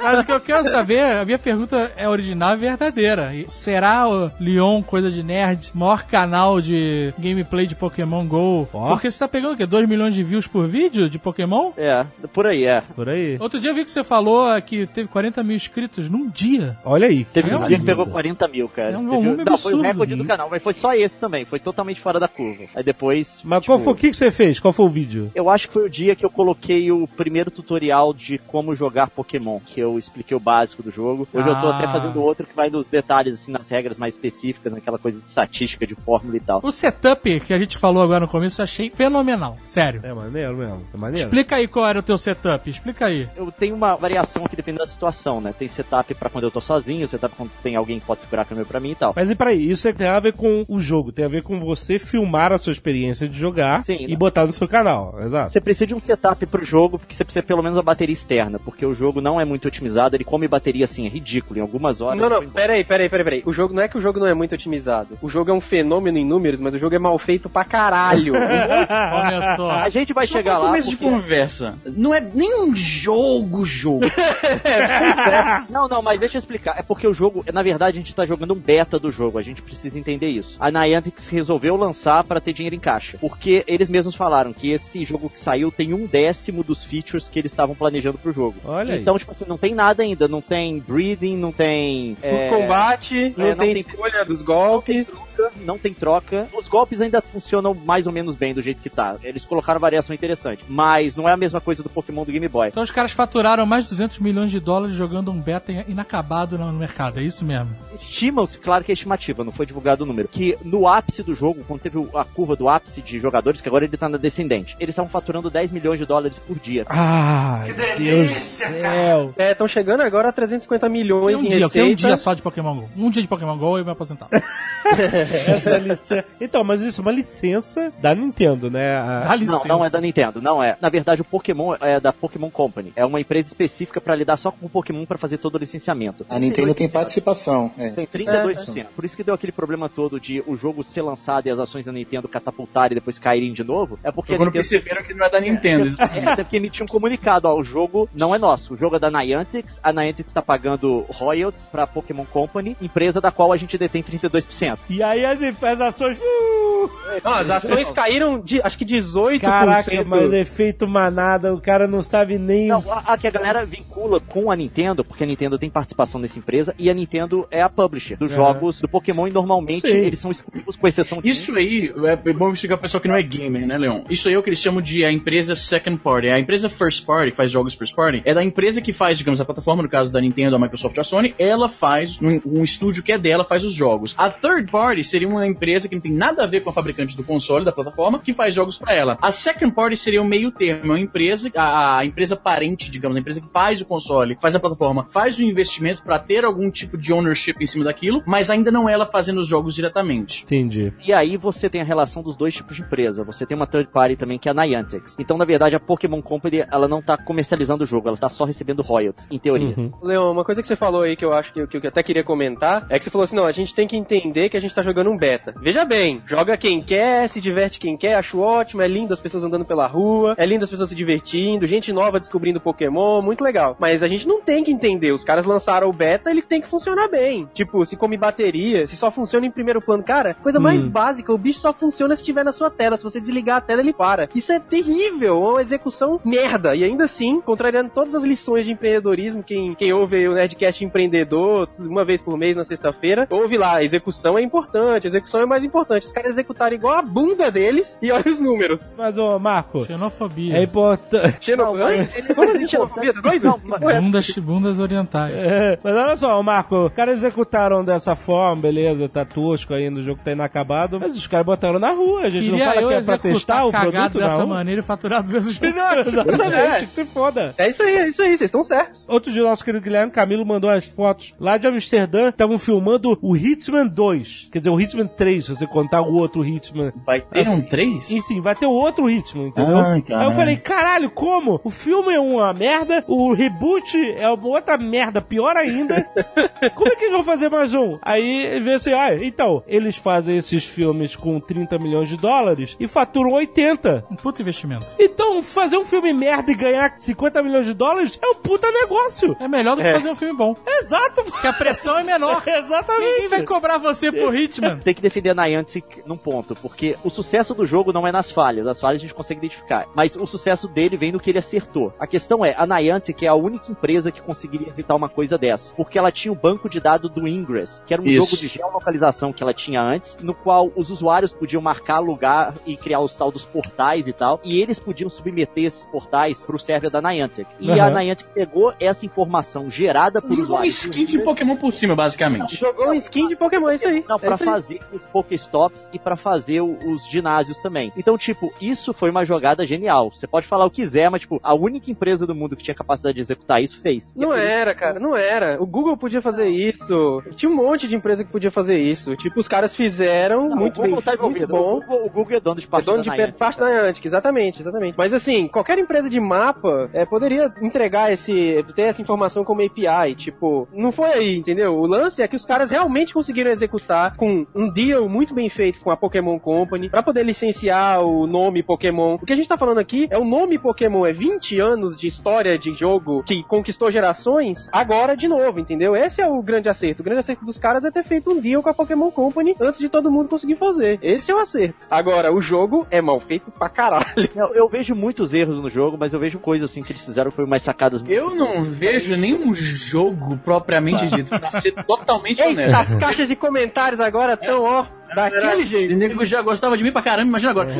Mas 0.00 0.20
o 0.20 0.24
que 0.24 0.32
eu 0.32 0.40
quero 0.40 0.62
saber, 0.70 1.00
a 1.00 1.24
minha 1.24 1.38
pergunta 1.38 1.90
é 1.96 2.08
original 2.08 2.54
e 2.54 2.58
verdadeira. 2.58 3.32
Será 3.48 4.08
o 4.08 4.30
Leon, 4.38 4.84
coisa 4.84 5.10
de 5.10 5.24
nerd, 5.24 5.72
maior 5.74 6.04
canal 6.04 6.60
de 6.60 7.12
gameplay 7.18 7.66
de 7.66 7.74
Pokémon 7.74 8.24
GO? 8.24 8.35
Porque 8.70 9.10
você 9.10 9.18
tá 9.18 9.28
pegando 9.28 9.54
o 9.54 9.56
quê? 9.56 9.66
2 9.66 9.88
milhões 9.88 10.14
de 10.14 10.22
views 10.22 10.46
por 10.46 10.66
vídeo 10.68 11.08
de 11.08 11.18
Pokémon? 11.18 11.72
É, 11.76 12.04
por 12.32 12.46
aí, 12.46 12.64
é. 12.64 12.82
Por 12.94 13.08
aí. 13.08 13.36
Outro 13.40 13.58
dia 13.60 13.70
eu 13.70 13.74
vi 13.74 13.84
que 13.84 13.90
você 13.90 14.02
falou 14.04 14.60
que 14.62 14.86
teve 14.86 15.08
40 15.08 15.42
mil 15.42 15.56
inscritos 15.56 16.08
num 16.10 16.28
dia. 16.28 16.76
Olha 16.84 17.06
aí. 17.08 17.24
Teve 17.24 17.54
um 17.54 17.62
dia 17.62 17.78
que 17.78 17.84
pegou 17.84 18.06
40 18.06 18.48
mil, 18.48 18.68
cara. 18.68 18.92
É 18.92 18.98
um 18.98 19.04
Teve- 19.08 19.16
volume 19.16 19.36
Não, 19.44 19.44
foi 19.44 19.50
o 19.50 19.54
absurdo. 19.54 19.82
recorde 19.82 20.14
do 20.14 20.24
canal, 20.24 20.48
mas 20.50 20.62
foi 20.62 20.72
só 20.72 20.94
esse 20.94 21.18
também. 21.18 21.44
Foi 21.44 21.58
totalmente 21.58 22.00
fora 22.00 22.18
da 22.20 22.28
curva. 22.28 22.64
Aí 22.74 22.82
depois. 22.82 23.40
Mas 23.44 23.60
tipo, 23.62 23.72
qual 23.72 23.78
foi 23.78 23.92
o 23.92 23.96
que 23.96 24.10
que 24.10 24.16
você 24.16 24.30
fez? 24.30 24.58
Qual 24.60 24.72
foi 24.72 24.86
o 24.86 24.88
vídeo? 24.88 25.30
Eu 25.34 25.48
acho 25.50 25.68
que 25.68 25.74
foi 25.74 25.84
o 25.86 25.90
dia 25.90 26.14
que 26.16 26.24
eu 26.24 26.30
coloquei 26.30 26.90
o 26.92 27.06
primeiro 27.06 27.50
tutorial 27.50 28.12
de 28.12 28.38
como 28.38 28.74
jogar 28.74 29.10
Pokémon, 29.10 29.58
que 29.64 29.80
eu 29.80 29.98
expliquei 29.98 30.36
o 30.36 30.40
básico 30.40 30.82
do 30.82 30.90
jogo. 30.90 31.26
Hoje 31.32 31.48
eu 31.48 31.54
tô 31.60 31.68
Ah. 31.68 31.76
até 31.76 31.86
fazendo 31.86 32.20
outro 32.22 32.46
que 32.46 32.54
vai 32.54 32.70
nos 32.70 32.88
detalhes, 32.88 33.34
assim, 33.34 33.52
nas 33.52 33.68
regras 33.68 33.98
mais 33.98 34.14
específicas, 34.14 34.72
naquela 34.72 34.98
coisa 34.98 35.20
de 35.20 35.28
estatística, 35.28 35.86
de 35.86 35.94
fórmula 35.94 36.36
e 36.36 36.40
tal. 36.40 36.60
O 36.62 36.72
setup 36.72 37.40
que 37.40 37.52
a 37.52 37.58
gente 37.58 37.76
falou 37.78 38.02
agora 38.02 38.25
no 38.26 38.30
começo 38.30 38.60
eu 38.60 38.64
achei 38.64 38.90
fenomenal. 38.90 39.56
Sério. 39.64 40.00
É 40.02 40.12
maneiro 40.12 40.56
mesmo. 40.56 40.82
É 40.92 40.96
maneiro. 40.98 41.26
Explica 41.26 41.56
aí 41.56 41.68
qual 41.68 41.88
era 41.88 41.98
o 41.98 42.02
teu 42.02 42.18
setup. 42.18 42.68
Explica 42.68 43.06
aí. 43.06 43.28
Eu 43.36 43.50
tenho 43.52 43.74
uma 43.74 43.94
variação 43.96 44.44
que 44.44 44.56
depende 44.56 44.78
da 44.78 44.86
situação, 44.86 45.40
né? 45.40 45.54
Tem 45.56 45.68
setup 45.68 46.12
pra 46.14 46.28
quando 46.28 46.44
eu 46.44 46.50
tô 46.50 46.60
sozinho, 46.60 47.06
setup 47.06 47.34
quando 47.36 47.50
tem 47.62 47.76
alguém 47.76 48.00
que 48.00 48.06
pode 48.06 48.22
segurar 48.22 48.42
a 48.42 48.44
câmera 48.44 48.66
pra 48.66 48.80
mim 48.80 48.90
e 48.90 48.94
tal. 48.94 49.12
Mas 49.14 49.30
e 49.30 49.34
peraí, 49.34 49.70
isso 49.70 49.92
tem 49.94 50.06
a 50.06 50.20
ver 50.20 50.32
com 50.32 50.64
o 50.68 50.80
jogo, 50.80 51.12
tem 51.12 51.24
a 51.24 51.28
ver 51.28 51.42
com 51.42 51.60
você 51.60 51.98
filmar 51.98 52.52
a 52.52 52.58
sua 52.58 52.72
experiência 52.72 53.28
de 53.28 53.38
jogar 53.38 53.84
Sim, 53.84 53.98
e 54.00 54.08
né? 54.08 54.16
botar 54.16 54.46
no 54.46 54.52
seu 54.52 54.66
canal, 54.66 55.16
exato. 55.20 55.52
Você 55.52 55.60
precisa 55.60 55.86
de 55.86 55.94
um 55.94 56.00
setup 56.00 56.44
pro 56.46 56.64
jogo, 56.64 56.98
porque 56.98 57.14
você 57.14 57.24
precisa 57.24 57.42
pelo 57.42 57.62
menos 57.62 57.76
uma 57.76 57.82
bateria 57.82 58.12
externa, 58.12 58.58
porque 58.58 58.84
o 58.84 58.94
jogo 58.94 59.20
não 59.20 59.40
é 59.40 59.44
muito 59.44 59.68
otimizado, 59.68 60.16
ele 60.16 60.24
come 60.24 60.48
bateria 60.48 60.84
assim, 60.84 61.06
é 61.06 61.08
ridículo. 61.08 61.58
Em 61.58 61.62
algumas 61.62 62.00
horas. 62.00 62.20
Não, 62.20 62.28
não, 62.28 62.48
peraí, 62.50 62.84
peraí, 62.84 63.08
peraí, 63.08 63.24
peraí. 63.24 63.42
O 63.46 63.52
jogo 63.52 63.72
não 63.72 63.82
é 63.82 63.88
que 63.88 63.96
o 63.96 64.00
jogo 64.00 64.18
não 64.18 64.26
é 64.26 64.34
muito 64.34 64.54
otimizado. 64.54 65.16
O 65.22 65.28
jogo 65.28 65.50
é 65.50 65.54
um 65.54 65.60
fenômeno 65.60 66.18
em 66.18 66.24
números, 66.24 66.60
mas 66.60 66.74
o 66.74 66.78
jogo 66.78 66.94
é 66.94 66.98
mal 66.98 67.16
feito 67.18 67.48
pra 67.48 67.64
caralho. 67.64 68.15
Começou. 68.24 69.70
A 69.86 69.88
gente 69.88 70.12
vai 70.12 70.26
Só 70.26 70.36
chegar 70.36 70.58
lá. 70.58 70.66
começo 70.66 70.90
de 70.90 70.96
porque- 70.96 71.10
conversa. 71.10 71.46
lança, 71.66 71.78
não 71.96 72.14
é 72.14 72.20
nem 72.20 72.62
um 72.62 72.74
jogo, 72.74 73.64
jogo. 73.64 74.06
Não, 75.68 75.88
não, 75.88 76.02
mas 76.02 76.18
deixa 76.20 76.36
eu 76.36 76.38
explicar. 76.38 76.76
É 76.78 76.82
porque 76.82 77.06
o 77.06 77.14
jogo, 77.14 77.44
na 77.52 77.62
verdade, 77.62 77.96
a 77.98 78.00
gente 78.00 78.14
tá 78.14 78.24
jogando 78.24 78.52
um 78.54 78.58
beta 78.58 78.98
do 78.98 79.10
jogo. 79.10 79.38
A 79.38 79.42
gente 79.42 79.62
precisa 79.62 79.98
entender 79.98 80.28
isso. 80.28 80.56
A 80.60 80.70
Niantic 80.70 81.14
resolveu 81.30 81.76
lançar 81.76 82.24
para 82.24 82.40
ter 82.40 82.52
dinheiro 82.52 82.74
em 82.76 82.80
caixa. 82.80 83.18
Porque 83.20 83.64
eles 83.66 83.88
mesmos 83.90 84.14
falaram 84.14 84.52
que 84.52 84.70
esse 84.70 85.04
jogo 85.04 85.28
que 85.30 85.38
saiu 85.38 85.70
tem 85.70 85.92
um 85.92 86.06
décimo 86.06 86.62
dos 86.62 86.84
features 86.84 87.28
que 87.28 87.38
eles 87.38 87.50
estavam 87.52 87.74
planejando 87.74 88.18
pro 88.18 88.32
jogo. 88.32 88.56
Olha 88.64 88.94
aí. 88.94 89.00
Então, 89.00 89.18
tipo 89.18 89.30
assim, 89.32 89.44
não 89.46 89.58
tem 89.58 89.74
nada 89.74 90.02
ainda. 90.02 90.28
Não 90.28 90.40
tem 90.40 90.78
breathing, 90.78 91.36
não 91.36 91.52
tem. 91.52 92.16
é, 92.22 92.48
O 92.50 92.56
combate, 92.60 93.34
não, 93.36 93.46
é, 93.46 93.50
não 93.50 93.56
tem, 93.56 93.74
tem- 93.74 93.84
escolha 93.88 94.24
dos 94.24 94.42
golpes. 94.42 95.06
Troca, 95.36 95.52
não 95.64 95.78
tem 95.78 95.92
troca. 95.92 96.48
Os 96.52 96.68
golpes 96.68 97.00
ainda 97.00 97.20
funcionam 97.20 97.74
mais 97.74 98.06
ou 98.06 98.12
menos 98.12 98.34
bem 98.34 98.54
do 98.54 98.62
jeito 98.62 98.82
que 98.82 98.90
tá. 98.90 99.16
Eles 99.22 99.44
colocaram 99.44 99.78
variação 99.78 100.14
interessante. 100.14 100.64
Mas 100.68 101.14
não 101.14 101.28
é 101.28 101.32
a 101.32 101.36
mesma 101.36 101.60
coisa 101.60 101.82
do 101.82 101.88
Pokémon 101.88 102.24
do 102.24 102.32
Game 102.32 102.48
Boy. 102.48 102.68
Então 102.68 102.82
os 102.82 102.90
caras 102.90 103.12
faturaram 103.12 103.66
mais 103.66 103.84
de 103.84 103.90
200 103.90 104.18
milhões 104.18 104.50
de 104.50 104.60
dólares 104.60 104.94
jogando 104.94 105.30
um 105.30 105.40
beta 105.40 105.72
inacabado 105.86 106.58
no 106.58 106.72
mercado, 106.72 107.20
é 107.20 107.22
isso 107.22 107.44
mesmo? 107.44 107.68
Estimam-se, 107.94 108.58
claro 108.58 108.84
que 108.84 108.92
é 108.92 108.94
estimativa, 108.94 109.44
não 109.44 109.52
foi 109.52 109.66
divulgado 109.66 110.04
o 110.04 110.06
número, 110.06 110.28
que 110.28 110.56
no 110.64 110.88
ápice 110.88 111.22
do 111.22 111.34
jogo, 111.34 111.64
quando 111.66 111.80
teve 111.80 111.98
a 112.14 112.24
curva 112.24 112.56
do 112.56 112.68
ápice 112.68 113.02
de 113.02 113.18
jogadores, 113.18 113.60
que 113.60 113.68
agora 113.68 113.84
ele 113.84 113.96
tá 113.96 114.08
na 114.08 114.18
descendente, 114.18 114.76
eles 114.80 114.92
estavam 114.92 115.10
faturando 115.10 115.50
10 115.50 115.70
milhões 115.70 115.98
de 115.98 116.06
dólares 116.06 116.38
por 116.38 116.58
dia. 116.58 116.84
Ai, 116.88 117.74
Deus 117.98 118.28
do 118.28 118.38
céu. 118.38 119.34
É, 119.36 119.52
estão 119.52 119.68
chegando 119.68 120.00
agora 120.02 120.28
a 120.28 120.32
350 120.32 120.88
milhões 120.88 121.38
um 121.38 121.44
em 121.44 121.48
dia, 121.48 121.60
eu 121.60 121.70
quero 121.70 121.86
um 121.86 121.90
receita. 121.90 122.08
dia 122.08 122.16
só 122.16 122.34
de 122.34 122.42
Pokémon 122.42 122.74
GO. 122.80 122.88
Um 122.96 123.10
dia 123.10 123.22
de 123.22 123.28
Pokémon 123.28 123.56
GO 123.56 123.78
e 123.78 123.80
eu 123.80 123.84
me 123.84 123.90
aposentar. 123.90 124.28
Essa 125.46 125.78
licença. 125.78 126.24
Então, 126.40 126.62
mas 126.64 126.82
isso 126.82 127.00
é 127.00 127.02
uma 127.02 127.12
licença 127.12 127.92
da 128.00 128.14
Nintendo, 128.14 128.70
né? 128.70 128.96
A- 128.96 129.34
licença. 129.36 129.66
Não, 129.68 129.78
não 129.78 129.84
é 129.84 129.90
da 129.90 130.00
Nintendo, 130.00 130.40
não 130.40 130.62
é. 130.62 130.76
Na 130.80 130.88
verdade, 130.88 131.20
o 131.20 131.24
Pokémon 131.24 131.74
é 131.80 132.00
da 132.00 132.12
Pokémon 132.12 132.50
Company. 132.50 132.92
É 132.96 133.04
uma 133.04 133.20
empresa 133.20 133.48
específica 133.48 134.00
pra 134.00 134.14
lidar 134.14 134.36
só 134.36 134.50
com 134.50 134.66
o 134.66 134.68
Pokémon 134.68 135.04
pra 135.04 135.18
fazer 135.18 135.38
todo 135.38 135.56
o 135.56 135.58
licenciamento. 135.58 136.24
A 136.28 136.38
Nintendo 136.38 136.74
tem 136.74 136.88
participação. 136.88 137.70
É. 137.78 137.90
Tem 137.90 138.06
32%. 138.06 138.86
Por 138.94 139.04
isso 139.04 139.16
que 139.16 139.24
deu 139.24 139.34
aquele 139.34 139.52
problema 139.52 139.88
todo 139.88 140.18
de 140.20 140.42
o 140.46 140.56
jogo 140.56 140.82
ser 140.82 141.02
lançado 141.02 141.46
e 141.46 141.50
as 141.50 141.58
ações 141.58 141.86
da 141.86 141.92
Nintendo 141.92 142.28
catapultarem 142.28 142.92
e 142.92 143.00
depois 143.00 143.18
caírem 143.18 143.52
de 143.52 143.64
novo. 143.64 143.98
É 144.02 144.10
porque 144.10 144.34
a 144.34 144.36
Quando 144.36 144.48
Nintendo 144.48 144.68
perceberam 144.68 145.02
que 145.02 145.14
não 145.14 145.26
é 145.26 145.30
da 145.30 145.40
Nintendo. 145.40 145.96
É, 146.16 146.36
teve 146.36 146.48
que 146.48 146.56
emitir 146.56 146.82
um 146.82 146.86
comunicado, 146.86 147.46
ó, 147.48 147.54
o 147.58 147.62
jogo 147.64 148.08
não 148.14 148.34
é 148.34 148.38
nosso, 148.38 148.74
o 148.74 148.76
jogo 148.76 148.96
é 148.96 148.98
da 148.98 149.10
Niantic, 149.10 149.66
a 149.82 149.92
Niantic 149.92 150.26
está 150.26 150.40
pagando 150.40 151.04
royalties 151.10 151.68
pra 151.68 151.86
Pokémon 151.86 152.24
Company, 152.24 152.76
empresa 152.80 153.20
da 153.20 153.30
qual 153.30 153.52
a 153.52 153.56
gente 153.56 153.76
detém 153.76 154.02
32%. 154.02 154.78
E 154.88 155.02
aí 155.02 155.15
as, 155.24 155.40
as 155.42 155.80
ações. 155.80 156.18
uh, 156.18 156.90
Não, 157.24 157.32
as 157.32 157.50
ações 157.50 157.90
caíram 157.90 158.38
de, 158.40 158.60
acho 158.62 158.76
que 158.78 158.84
18%. 158.84 159.40
Caraca, 159.40 160.04
mas 160.04 160.32
efeito 160.32 160.86
manada, 160.86 161.54
o 161.54 161.60
cara 161.60 161.86
não 161.88 162.02
sabe 162.02 162.38
nem. 162.38 162.68
Não, 162.68 162.84
a, 162.90 163.12
a 163.14 163.18
que 163.18 163.26
a 163.26 163.30
galera 163.30 163.64
vincula 163.64 164.20
com 164.20 164.50
a 164.50 164.56
Nintendo, 164.56 165.04
porque 165.04 165.24
a 165.24 165.26
Nintendo 165.26 165.58
tem 165.58 165.70
participação 165.70 166.20
nessa 166.20 166.38
empresa, 166.38 166.74
e 166.78 166.90
a 166.90 166.94
Nintendo 166.94 167.46
é 167.50 167.62
a 167.62 167.68
publisher 167.68 168.16
dos 168.16 168.32
É. 168.32 168.36
jogos 168.36 168.80
do 168.80 168.88
Pokémon, 168.88 169.26
e 169.26 169.30
normalmente 169.30 169.88
Sim. 169.88 169.96
eles 169.96 170.18
são 170.18 170.30
exclusivos, 170.30 170.76
com 170.76 170.86
exceção 170.88 171.20
de... 171.20 171.28
Isso 171.30 171.54
aí, 171.56 171.90
é 172.04 172.32
bom 172.32 172.50
explicar 172.52 172.76
pro 172.76 172.82
pessoal 172.82 173.00
que 173.00 173.08
não 173.08 173.16
é 173.16 173.22
gamer, 173.22 173.66
né, 173.66 173.78
Leon? 173.78 174.02
Isso 174.10 174.28
aí 174.28 174.34
é 174.34 174.38
o 174.38 174.42
que 174.42 174.50
eles 174.50 174.60
chamam 174.60 174.80
de 174.82 175.04
a 175.04 175.10
empresa 175.12 175.54
second 175.56 175.98
party. 175.98 176.28
A 176.28 176.38
empresa 176.38 176.68
first 176.68 177.04
party, 177.04 177.30
que 177.30 177.36
faz 177.36 177.50
jogos 177.50 177.74
first 177.74 177.94
party, 177.94 178.22
é 178.24 178.34
da 178.34 178.42
empresa 178.44 178.80
que 178.80 178.92
faz, 178.92 179.18
digamos, 179.18 179.40
a 179.40 179.44
plataforma, 179.44 179.82
no 179.82 179.88
caso 179.88 180.12
da 180.12 180.20
Nintendo, 180.20 180.56
a 180.56 180.58
Microsoft 180.58 180.96
ou 180.96 181.00
a 181.00 181.04
Sony, 181.04 181.34
ela 181.38 181.68
faz, 181.68 182.18
um, 182.20 182.40
um 182.46 182.64
estúdio 182.64 183.02
que 183.02 183.12
é 183.12 183.18
dela, 183.18 183.44
faz 183.44 183.64
os 183.64 183.72
jogos. 183.72 184.14
A 184.18 184.30
third 184.30 184.70
party 184.70 185.02
seria 185.06 185.28
uma 185.28 185.46
empresa 185.46 185.88
que 185.88 185.94
não 185.94 186.02
tem 186.02 186.12
nada 186.12 186.44
a 186.44 186.46
ver 186.46 186.60
com 186.60 186.70
a 186.70 186.72
fabricante 186.72 187.16
do 187.16 187.24
console, 187.24 187.64
da 187.64 187.72
plataforma, 187.72 188.18
que 188.18 188.32
faz 188.32 188.54
jogos 188.54 188.78
pra 188.78 188.92
ela. 188.92 189.18
A 189.20 189.30
second 189.30 189.74
party 189.74 189.96
seria 189.96 190.22
o 190.22 190.24
meio 190.24 190.50
termo, 190.50 190.92
é 190.92 190.96
uma 190.96 191.00
empresa, 191.00 191.50
a, 191.56 191.98
a 191.98 192.04
empresa 192.04 192.36
parente, 192.36 192.90
digamos, 192.90 193.16
a 193.16 193.20
empresa 193.20 193.40
que 193.40 193.50
faz 193.50 193.80
o 193.80 193.86
console, 193.86 194.36
faz 194.40 194.54
a 194.54 194.60
plataforma, 194.60 195.06
faz 195.08 195.38
o 195.38 195.42
investimento 195.42 196.02
pra 196.02 196.18
ter 196.18 196.44
algum 196.44 196.70
tipo 196.70 196.96
de 196.96 197.12
ownership 197.12 197.56
em 197.60 197.66
cima 197.66 197.84
daquilo, 197.84 198.22
mas 198.26 198.50
ainda 198.50 198.70
não 198.70 198.88
é 198.88 198.92
ela 198.92 199.06
fazendo 199.06 199.38
os 199.38 199.46
jogos 199.46 199.74
diretamente. 199.74 200.44
Entendi. 200.44 200.92
E 201.04 201.12
aí 201.12 201.36
você 201.36 201.68
tem 201.68 201.80
a 201.80 201.84
relação 201.84 202.22
dos 202.22 202.36
dois 202.36 202.54
tipos 202.54 202.76
de 202.76 202.82
empresa. 202.82 203.24
Você 203.24 203.46
tem 203.46 203.56
uma 203.56 203.66
third 203.66 203.90
party 203.92 204.16
também 204.16 204.38
que 204.38 204.48
é 204.48 204.52
a 204.52 204.54
Niantic. 204.54 205.14
Então, 205.18 205.36
na 205.36 205.44
verdade, 205.44 205.76
a 205.76 205.80
Pokémon 205.80 206.20
Company, 206.22 206.64
ela 206.70 206.88
não 206.88 207.02
tá 207.02 207.16
comercializando 207.16 207.84
o 207.84 207.86
jogo, 207.86 208.08
ela 208.08 208.16
tá 208.16 208.28
só 208.28 208.44
recebendo 208.44 208.82
royalties, 208.82 209.28
em 209.30 209.38
teoria. 209.38 209.74
Uhum. 209.76 209.92
Leon, 210.02 210.32
uma 210.32 210.44
coisa 210.44 210.62
que 210.62 210.68
você 210.68 210.76
falou 210.76 211.02
aí 211.02 211.16
que 211.16 211.24
eu 211.24 211.32
acho 211.32 211.52
que, 211.52 211.66
que 211.66 211.76
eu 211.76 211.88
até 211.88 212.02
queria 212.02 212.24
comentar 212.24 212.86
é 212.88 212.98
que 212.98 213.04
você 213.04 213.10
falou 213.10 213.24
assim: 213.24 213.36
não, 213.36 213.46
a 213.46 213.52
gente 213.52 213.74
tem 213.74 213.86
que 213.86 213.96
entender 213.96 214.48
que 214.48 214.56
a 214.56 214.60
gente 214.60 214.74
tá 214.74 214.82
jogando 214.82 214.95
um 215.04 215.16
beta. 215.16 215.54
Veja 215.60 215.84
bem, 215.84 216.22
joga 216.26 216.56
quem 216.56 216.82
quer, 216.82 217.28
se 217.28 217.40
diverte 217.40 217.78
quem 217.80 217.96
quer, 217.96 218.14
acho 218.14 218.38
ótimo, 218.40 218.82
é 218.82 218.88
lindo 218.88 219.12
as 219.12 219.20
pessoas 219.20 219.44
andando 219.44 219.64
pela 219.64 219.86
rua, 219.86 220.34
é 220.38 220.46
lindo 220.46 220.64
as 220.64 220.70
pessoas 220.70 220.88
se 220.88 220.94
divertindo, 220.94 221.66
gente 221.66 221.92
nova 221.92 222.18
descobrindo 222.20 222.60
Pokémon, 222.60 223.20
muito 223.20 223.42
legal. 223.44 223.76
Mas 223.78 224.02
a 224.02 224.08
gente 224.08 224.26
não 224.26 224.40
tem 224.40 224.62
que 224.64 224.70
entender, 224.70 225.12
os 225.12 225.24
caras 225.24 225.44
lançaram 225.44 225.88
o 225.88 225.92
beta, 225.92 226.30
ele 226.30 226.42
tem 226.42 226.60
que 226.60 226.68
funcionar 226.68 227.08
bem. 227.08 227.48
Tipo, 227.52 227.84
se 227.84 227.96
come 227.96 228.16
bateria, 228.16 228.86
se 228.86 228.96
só 228.96 229.10
funciona 229.10 229.46
em 229.46 229.50
primeiro 229.50 229.80
plano, 229.80 230.02
cara, 230.02 230.34
coisa 230.34 230.58
mais 230.60 230.82
Hum. 230.82 230.88
básica, 230.88 231.32
o 231.32 231.38
bicho 231.38 231.58
só 231.60 231.72
funciona 231.72 232.14
se 232.14 232.22
estiver 232.22 232.44
na 232.44 232.52
sua 232.52 232.70
tela, 232.70 232.96
se 232.96 233.02
você 233.02 233.20
desligar 233.20 233.56
a 233.56 233.60
tela 233.60 233.80
ele 233.80 233.92
para. 233.92 234.28
Isso 234.34 234.52
é 234.52 234.60
terrível, 234.60 235.34
é 235.44 235.50
uma 235.50 235.62
execução 235.62 236.20
merda. 236.24 236.74
E 236.76 236.84
ainda 236.84 237.04
assim, 237.04 237.40
contrariando 237.40 237.90
todas 237.92 238.14
as 238.14 238.22
lições 238.24 238.66
de 238.66 238.72
empreendedorismo, 238.72 239.42
quem, 239.42 239.74
quem 239.74 239.92
ouve 239.92 240.28
o 240.28 240.34
Nerdcast 240.34 240.84
Empreendedor, 240.84 241.68
uma 241.78 242.04
vez 242.04 242.20
por 242.20 242.36
mês 242.36 242.56
na 242.56 242.64
sexta-feira, 242.64 243.26
ouve 243.30 243.56
lá, 243.56 243.76
a 243.76 243.84
execução 243.84 244.38
é 244.38 244.42
importante, 244.42 244.85
a 244.90 244.98
execução 245.02 245.40
é 245.40 245.46
mais 245.46 245.64
importante. 245.64 246.04
Os 246.06 246.12
caras 246.12 246.30
executaram 246.32 246.74
igual 246.74 246.94
a 246.94 247.02
bunda 247.02 247.50
deles 247.50 247.98
e 248.02 248.10
olha 248.10 248.24
os 248.26 248.40
números. 248.40 248.94
Mas, 248.96 249.16
ô, 249.18 249.38
Marco, 249.38 249.84
Xenofobia. 249.84 250.56
é 250.56 250.62
importante. 250.62 251.44
Xenofobia? 251.44 252.08
Como 252.34 252.50
assim 252.50 252.66
xenofobia? 252.68 253.12
Tá 253.14 253.20
doido? 253.20 253.60
Não, 253.64 253.90
essa- 253.90 254.00
Bundas, 254.00 254.30
bundas 254.38 254.80
orientais. 254.80 255.34
É, 255.34 255.78
mas 255.82 255.94
olha 255.94 256.16
só, 256.16 256.42
Marco, 256.42 256.86
os 256.86 256.92
caras 256.92 257.16
executaram 257.16 257.84
dessa 257.84 258.14
forma, 258.16 258.62
beleza, 258.62 259.08
tá 259.08 259.24
tosco 259.24 259.74
ainda, 259.74 260.00
o 260.00 260.02
jogo 260.02 260.20
tá 260.24 260.32
inacabado, 260.32 260.98
mas 261.00 261.16
os 261.16 261.26
caras 261.26 261.46
botaram 261.46 261.78
na 261.78 261.90
rua, 261.90 262.22
a 262.22 262.30
gente 262.30 262.44
Queria 262.50 262.64
não 262.66 262.72
fala 262.74 262.88
que 262.88 262.94
é 262.94 263.02
pra 263.02 263.18
testar 263.18 263.64
o 263.64 263.70
produto 263.70 264.18
dessa 264.18 264.36
rua. 264.36 264.46
maneira 264.46 264.80
e 264.80 264.84
faturar 264.84 265.22
200 265.22 265.58
milhões. 265.58 266.06
Exatamente, 266.06 266.86
que 266.86 266.94
se 266.94 267.04
foda. 267.04 267.54
É 267.58 267.68
isso 267.68 267.82
aí, 267.82 267.94
é 267.96 268.08
isso 268.08 268.22
aí, 268.22 268.28
vocês 268.28 268.42
estão 268.42 268.62
certos. 268.62 269.06
Outro 269.08 269.32
dia, 269.32 269.42
nosso 269.42 269.64
querido 269.64 269.82
Guilherme 269.82 270.12
Camilo 270.12 270.44
mandou 270.44 270.70
umas 270.70 270.86
fotos 270.86 271.34
lá 271.38 271.56
de 271.58 271.66
Amsterdã, 271.66 272.28
estavam 272.28 272.58
filmando 272.58 273.18
o 273.22 273.36
Hitman 273.36 273.86
2, 273.86 274.48
quer 274.52 274.58
dizer, 274.58 274.70
o 274.70 274.75
Hitman 274.80 275.06
3, 275.06 275.44
se 275.44 275.54
você 275.54 275.66
contar 275.66 276.02
o 276.02 276.14
outro 276.14 276.44
Hitman. 276.44 276.92
Vai 277.04 277.20
ter 277.20 277.48
um 277.48 277.60
3? 277.60 278.10
E 278.10 278.20
sim, 278.20 278.40
vai 278.40 278.54
ter 278.54 278.66
outro 278.66 279.08
Hitman, 279.10 279.48
entendeu? 279.48 279.78
Ai, 279.78 280.02
Aí 280.10 280.24
eu 280.24 280.32
falei, 280.32 280.56
caralho, 280.56 281.10
como? 281.10 281.60
O 281.64 281.70
filme 281.70 282.14
é 282.14 282.20
uma 282.20 282.52
merda, 282.52 283.04
o 283.06 283.32
reboot 283.32 284.14
é 284.16 284.28
uma 284.28 284.48
outra 284.48 284.76
merda, 284.76 285.20
pior 285.20 285.56
ainda. 285.56 286.02
como 286.74 286.88
é 286.88 286.96
que 286.96 287.04
eles 287.04 287.14
vão 287.14 287.24
fazer 287.24 287.48
mais 287.48 287.74
um? 287.74 287.98
Aí 288.02 288.60
veio 288.60 288.76
assim, 288.76 288.92
ah, 288.92 289.14
então, 289.14 289.62
eles 289.66 289.96
fazem 289.96 290.36
esses 290.36 290.64
filmes 290.64 291.16
com 291.16 291.40
30 291.40 291.78
milhões 291.78 292.08
de 292.08 292.16
dólares 292.16 292.76
e 292.78 292.86
faturam 292.88 293.32
80. 293.32 294.04
Um 294.10 294.16
puto 294.16 294.42
investimento. 294.42 294.86
Então, 294.98 295.42
fazer 295.42 295.76
um 295.76 295.84
filme 295.84 296.12
merda 296.12 296.50
e 296.50 296.54
ganhar 296.54 296.94
50 296.98 297.42
milhões 297.42 297.66
de 297.66 297.74
dólares 297.74 298.18
é 298.22 298.26
um 298.26 298.34
puta 298.34 298.70
negócio. 298.70 299.36
É 299.40 299.48
melhor 299.48 299.76
do 299.76 299.82
que 299.82 299.92
fazer 299.92 300.10
um 300.10 300.14
filme 300.14 300.34
bom. 300.34 300.56
Exato. 300.66 301.24
Porque 301.24 301.46
a 301.46 301.52
pressão 301.52 301.98
é 301.98 302.04
menor. 302.04 302.42
Exatamente. 302.46 303.12
Ninguém 303.12 303.28
vai 303.28 303.42
cobrar 303.42 303.78
você 303.78 304.10
por 304.12 304.34
Hitman. 304.56 304.78
Tem 304.78 304.94
que 304.94 305.02
defender 305.02 305.30
a 305.30 305.34
Niantic 305.34 306.02
num 306.06 306.16
ponto, 306.16 306.54
porque 306.56 306.96
o 307.04 307.10
sucesso 307.10 307.54
do 307.54 307.66
jogo 307.66 307.92
não 307.92 308.06
é 308.06 308.12
nas 308.12 308.30
falhas, 308.30 308.66
as 308.66 308.80
falhas 308.80 309.00
a 309.00 309.02
gente 309.02 309.14
consegue 309.14 309.38
identificar, 309.38 309.86
mas 309.94 310.16
o 310.16 310.26
sucesso 310.26 310.68
dele 310.68 310.96
vem 310.96 311.12
no 311.12 311.20
que 311.20 311.30
ele 311.30 311.38
acertou. 311.38 311.92
A 311.98 312.06
questão 312.06 312.44
é, 312.44 312.54
a 312.56 312.66
Niantic 312.66 313.22
é 313.24 313.28
a 313.28 313.34
única 313.34 313.70
empresa 313.70 314.10
que 314.10 314.20
conseguiria 314.22 314.68
evitar 314.68 314.94
uma 314.94 315.08
coisa 315.08 315.36
dessa, 315.38 315.74
porque 315.74 315.98
ela 315.98 316.10
tinha 316.10 316.32
o 316.32 316.34
banco 316.34 316.68
de 316.68 316.80
dados 316.80 317.10
do 317.10 317.26
Ingress, 317.26 317.82
que 317.86 317.92
era 317.92 318.02
um 318.02 318.06
Isso. 318.06 318.26
jogo 318.30 318.36
de 318.42 318.48
geolocalização 318.48 319.32
que 319.32 319.42
ela 319.42 319.54
tinha 319.54 319.80
antes, 319.80 320.16
no 320.22 320.34
qual 320.34 320.70
os 320.74 320.90
usuários 320.90 321.32
podiam 321.32 321.60
marcar 321.62 321.98
lugar 321.98 322.54
e 322.66 322.76
criar 322.76 323.00
os 323.00 323.14
tal 323.14 323.30
dos 323.30 323.44
portais 323.44 324.06
e 324.06 324.12
tal, 324.12 324.40
e 324.44 324.60
eles 324.60 324.78
podiam 324.78 325.08
submeter 325.08 325.64
esses 325.64 325.84
portais 325.86 326.44
pro 326.44 326.58
server 326.58 326.90
da 326.90 327.00
Niantic. 327.00 327.46
E 327.60 327.70
a 327.70 327.86
Aham. 327.86 327.98
Niantic 328.00 328.28
pegou 328.34 328.72
essa 328.80 329.04
informação 329.06 329.70
gerada 329.70 330.20
por 330.20 330.30
Jogou 330.30 330.40
um 330.40 330.44
usuários. 330.44 330.84
skin 330.84 331.04
de 331.04 331.18
Pokémon 331.20 331.56
por 331.56 331.72
cima, 331.74 331.94
basicamente. 331.94 332.56
Jogou 332.56 332.88
um 332.90 332.94
skin 332.94 333.26
de 333.28 333.36
Pokémon, 333.36 333.68
é 333.68 333.74
isso 333.74 333.86
aí. 333.88 334.04
Não, 334.08 334.16
é 334.16 334.18
pra 334.18 334.32
aí. 334.32 334.36
Fazer 334.50 334.80
os 334.92 335.04
Pokéstops 335.06 335.88
e 335.92 335.98
pra 335.98 336.16
fazer 336.16 336.60
os 336.60 337.06
ginásios 337.08 337.58
também. 337.58 337.92
Então, 337.96 338.16
tipo, 338.16 338.52
isso 338.60 338.92
foi 338.92 339.10
uma 339.10 339.24
jogada 339.24 339.66
genial. 339.66 340.10
Você 340.12 340.26
pode 340.26 340.46
falar 340.46 340.64
o 340.64 340.70
que 340.70 340.76
quiser, 340.82 341.10
mas, 341.10 341.22
tipo, 341.22 341.40
a 341.42 341.54
única 341.54 341.90
empresa 341.90 342.26
do 342.26 342.34
mundo 342.34 342.54
que 342.54 342.62
tinha 342.62 342.74
capacidade 342.74 343.14
de 343.16 343.20
executar 343.20 343.62
isso 343.62 343.80
fez. 343.80 344.12
Não 344.14 344.32
é 344.34 344.46
era, 344.46 344.74
cara, 344.74 345.00
não 345.00 345.16
era. 345.16 345.60
O 345.60 345.66
Google 345.66 345.96
podia 345.96 346.22
fazer 346.22 346.48
isso. 346.48 347.22
Tinha 347.34 347.50
um 347.50 347.54
monte 347.54 347.88
de 347.88 347.96
empresa 347.96 348.22
que 348.24 348.30
podia 348.30 348.50
fazer 348.50 348.78
isso. 348.78 349.16
Tipo, 349.16 349.40
os 349.40 349.48
caras 349.48 349.74
fizeram 349.74 350.48
Não, 350.48 350.56
muito 350.56 350.80
bem, 350.80 350.94
tá 351.00 351.16
muito 351.16 351.46
bom. 351.46 351.78
O 351.78 351.80
Google, 351.80 352.06
o 352.06 352.10
Google 352.10 352.36
é 352.36 352.40
dono 352.40 352.60
de 352.60 352.66
É 352.66 352.70
parte 352.70 352.84
dono 352.84 352.98
da 352.98 353.02
de 353.02 353.10
Niantic. 353.10 353.38
parte 353.38 353.58
da 353.60 353.66
Niantic, 353.68 354.04
exatamente, 354.06 354.60
exatamente. 354.60 354.94
Mas 354.96 355.12
assim, 355.12 355.48
qualquer 355.48 355.78
empresa 355.78 356.08
de 356.08 356.20
mapa 356.20 356.88
é, 356.92 357.04
poderia 357.04 357.52
entregar 357.60 358.12
esse, 358.12 358.64
ter 358.74 358.82
essa 358.82 359.02
informação 359.02 359.44
como 359.44 359.62
API, 359.64 360.14
tipo, 360.14 360.68
não 360.72 360.92
foi 360.92 361.10
aí, 361.10 361.36
entendeu? 361.36 361.76
O 361.76 361.86
lance 361.86 362.22
é 362.22 362.28
que 362.28 362.36
os 362.36 362.44
caras 362.44 362.70
realmente 362.70 363.14
conseguiram 363.14 363.50
executar 363.50 364.16
com 364.16 364.35
um 364.54 364.68
deal 364.68 365.08
muito 365.08 365.32
bem 365.34 365.48
feito 365.48 365.80
com 365.80 365.90
a 365.90 365.96
Pokémon 365.96 366.38
Company, 366.38 366.90
pra 366.90 367.02
poder 367.02 367.24
licenciar 367.24 368.02
o 368.02 368.26
nome 368.26 368.62
Pokémon. 368.62 369.14
O 369.14 369.26
que 369.26 369.32
a 369.32 369.36
gente 369.36 369.48
tá 369.48 369.56
falando 369.56 369.78
aqui 369.78 370.08
é 370.10 370.18
o 370.18 370.24
nome 370.24 370.58
Pokémon, 370.58 371.06
é 371.06 371.12
20 371.12 371.60
anos 371.60 371.96
de 371.96 372.06
história 372.06 372.58
de 372.58 372.74
jogo 372.74 373.22
que 373.22 373.42
conquistou 373.44 373.90
gerações, 373.90 374.68
agora 374.72 375.16
de 375.16 375.28
novo, 375.28 375.60
entendeu? 375.60 375.94
Esse 375.94 376.20
é 376.20 376.28
o 376.28 376.42
grande 376.42 376.68
acerto. 376.68 377.02
O 377.02 377.04
grande 377.04 377.20
acerto 377.20 377.44
dos 377.44 377.58
caras 377.58 377.84
é 377.84 377.90
ter 377.90 378.04
feito 378.04 378.30
um 378.30 378.40
deal 378.40 378.62
com 378.62 378.68
a 378.68 378.74
Pokémon 378.74 379.10
Company 379.10 379.54
antes 379.60 379.78
de 379.80 379.88
todo 379.88 380.10
mundo 380.10 380.28
conseguir 380.28 380.56
fazer. 380.56 380.98
Esse 381.02 381.30
é 381.30 381.34
o 381.34 381.38
acerto. 381.38 381.86
Agora, 381.90 382.32
o 382.32 382.40
jogo 382.40 382.86
é 382.90 383.00
mal 383.00 383.20
feito 383.20 383.50
pra 383.50 383.68
caralho. 383.68 384.06
Eu, 384.34 384.54
eu 384.54 384.68
vejo 384.68 384.94
muitos 384.94 385.32
erros 385.32 385.60
no 385.60 385.70
jogo, 385.70 385.96
mas 385.98 386.12
eu 386.12 386.20
vejo 386.20 386.38
coisas 386.38 386.70
assim 386.70 386.82
que 386.82 386.92
eles 386.92 387.04
fizeram 387.04 387.30
que 387.30 387.36
foi 387.36 387.46
mais 387.46 387.62
sacadas. 387.62 388.02
Eu 388.08 388.34
não 388.34 388.62
vejo 388.64 389.14
nenhum 389.16 389.54
jogo 389.54 390.36
propriamente 390.38 391.06
dito, 391.08 391.30
pra 391.38 391.50
ser 391.50 391.72
totalmente 391.84 392.40
Eita, 392.40 392.50
honesto. 392.50 392.76
as 392.76 392.94
caixas 392.94 393.28
de 393.28 393.36
comentários 393.36 394.00
agora 394.00 394.25
estão, 394.34 394.62
ó, 394.64 394.86
daquele 395.16 395.62
O 395.62 395.66
jeito. 395.66 395.94
nego 395.96 396.24
já 396.24 396.42
gostava 396.42 396.76
de 396.76 396.84
mim 396.84 396.92
pra 396.92 397.02
caramba, 397.02 397.28
imagina 397.28 397.50
agora. 397.50 397.70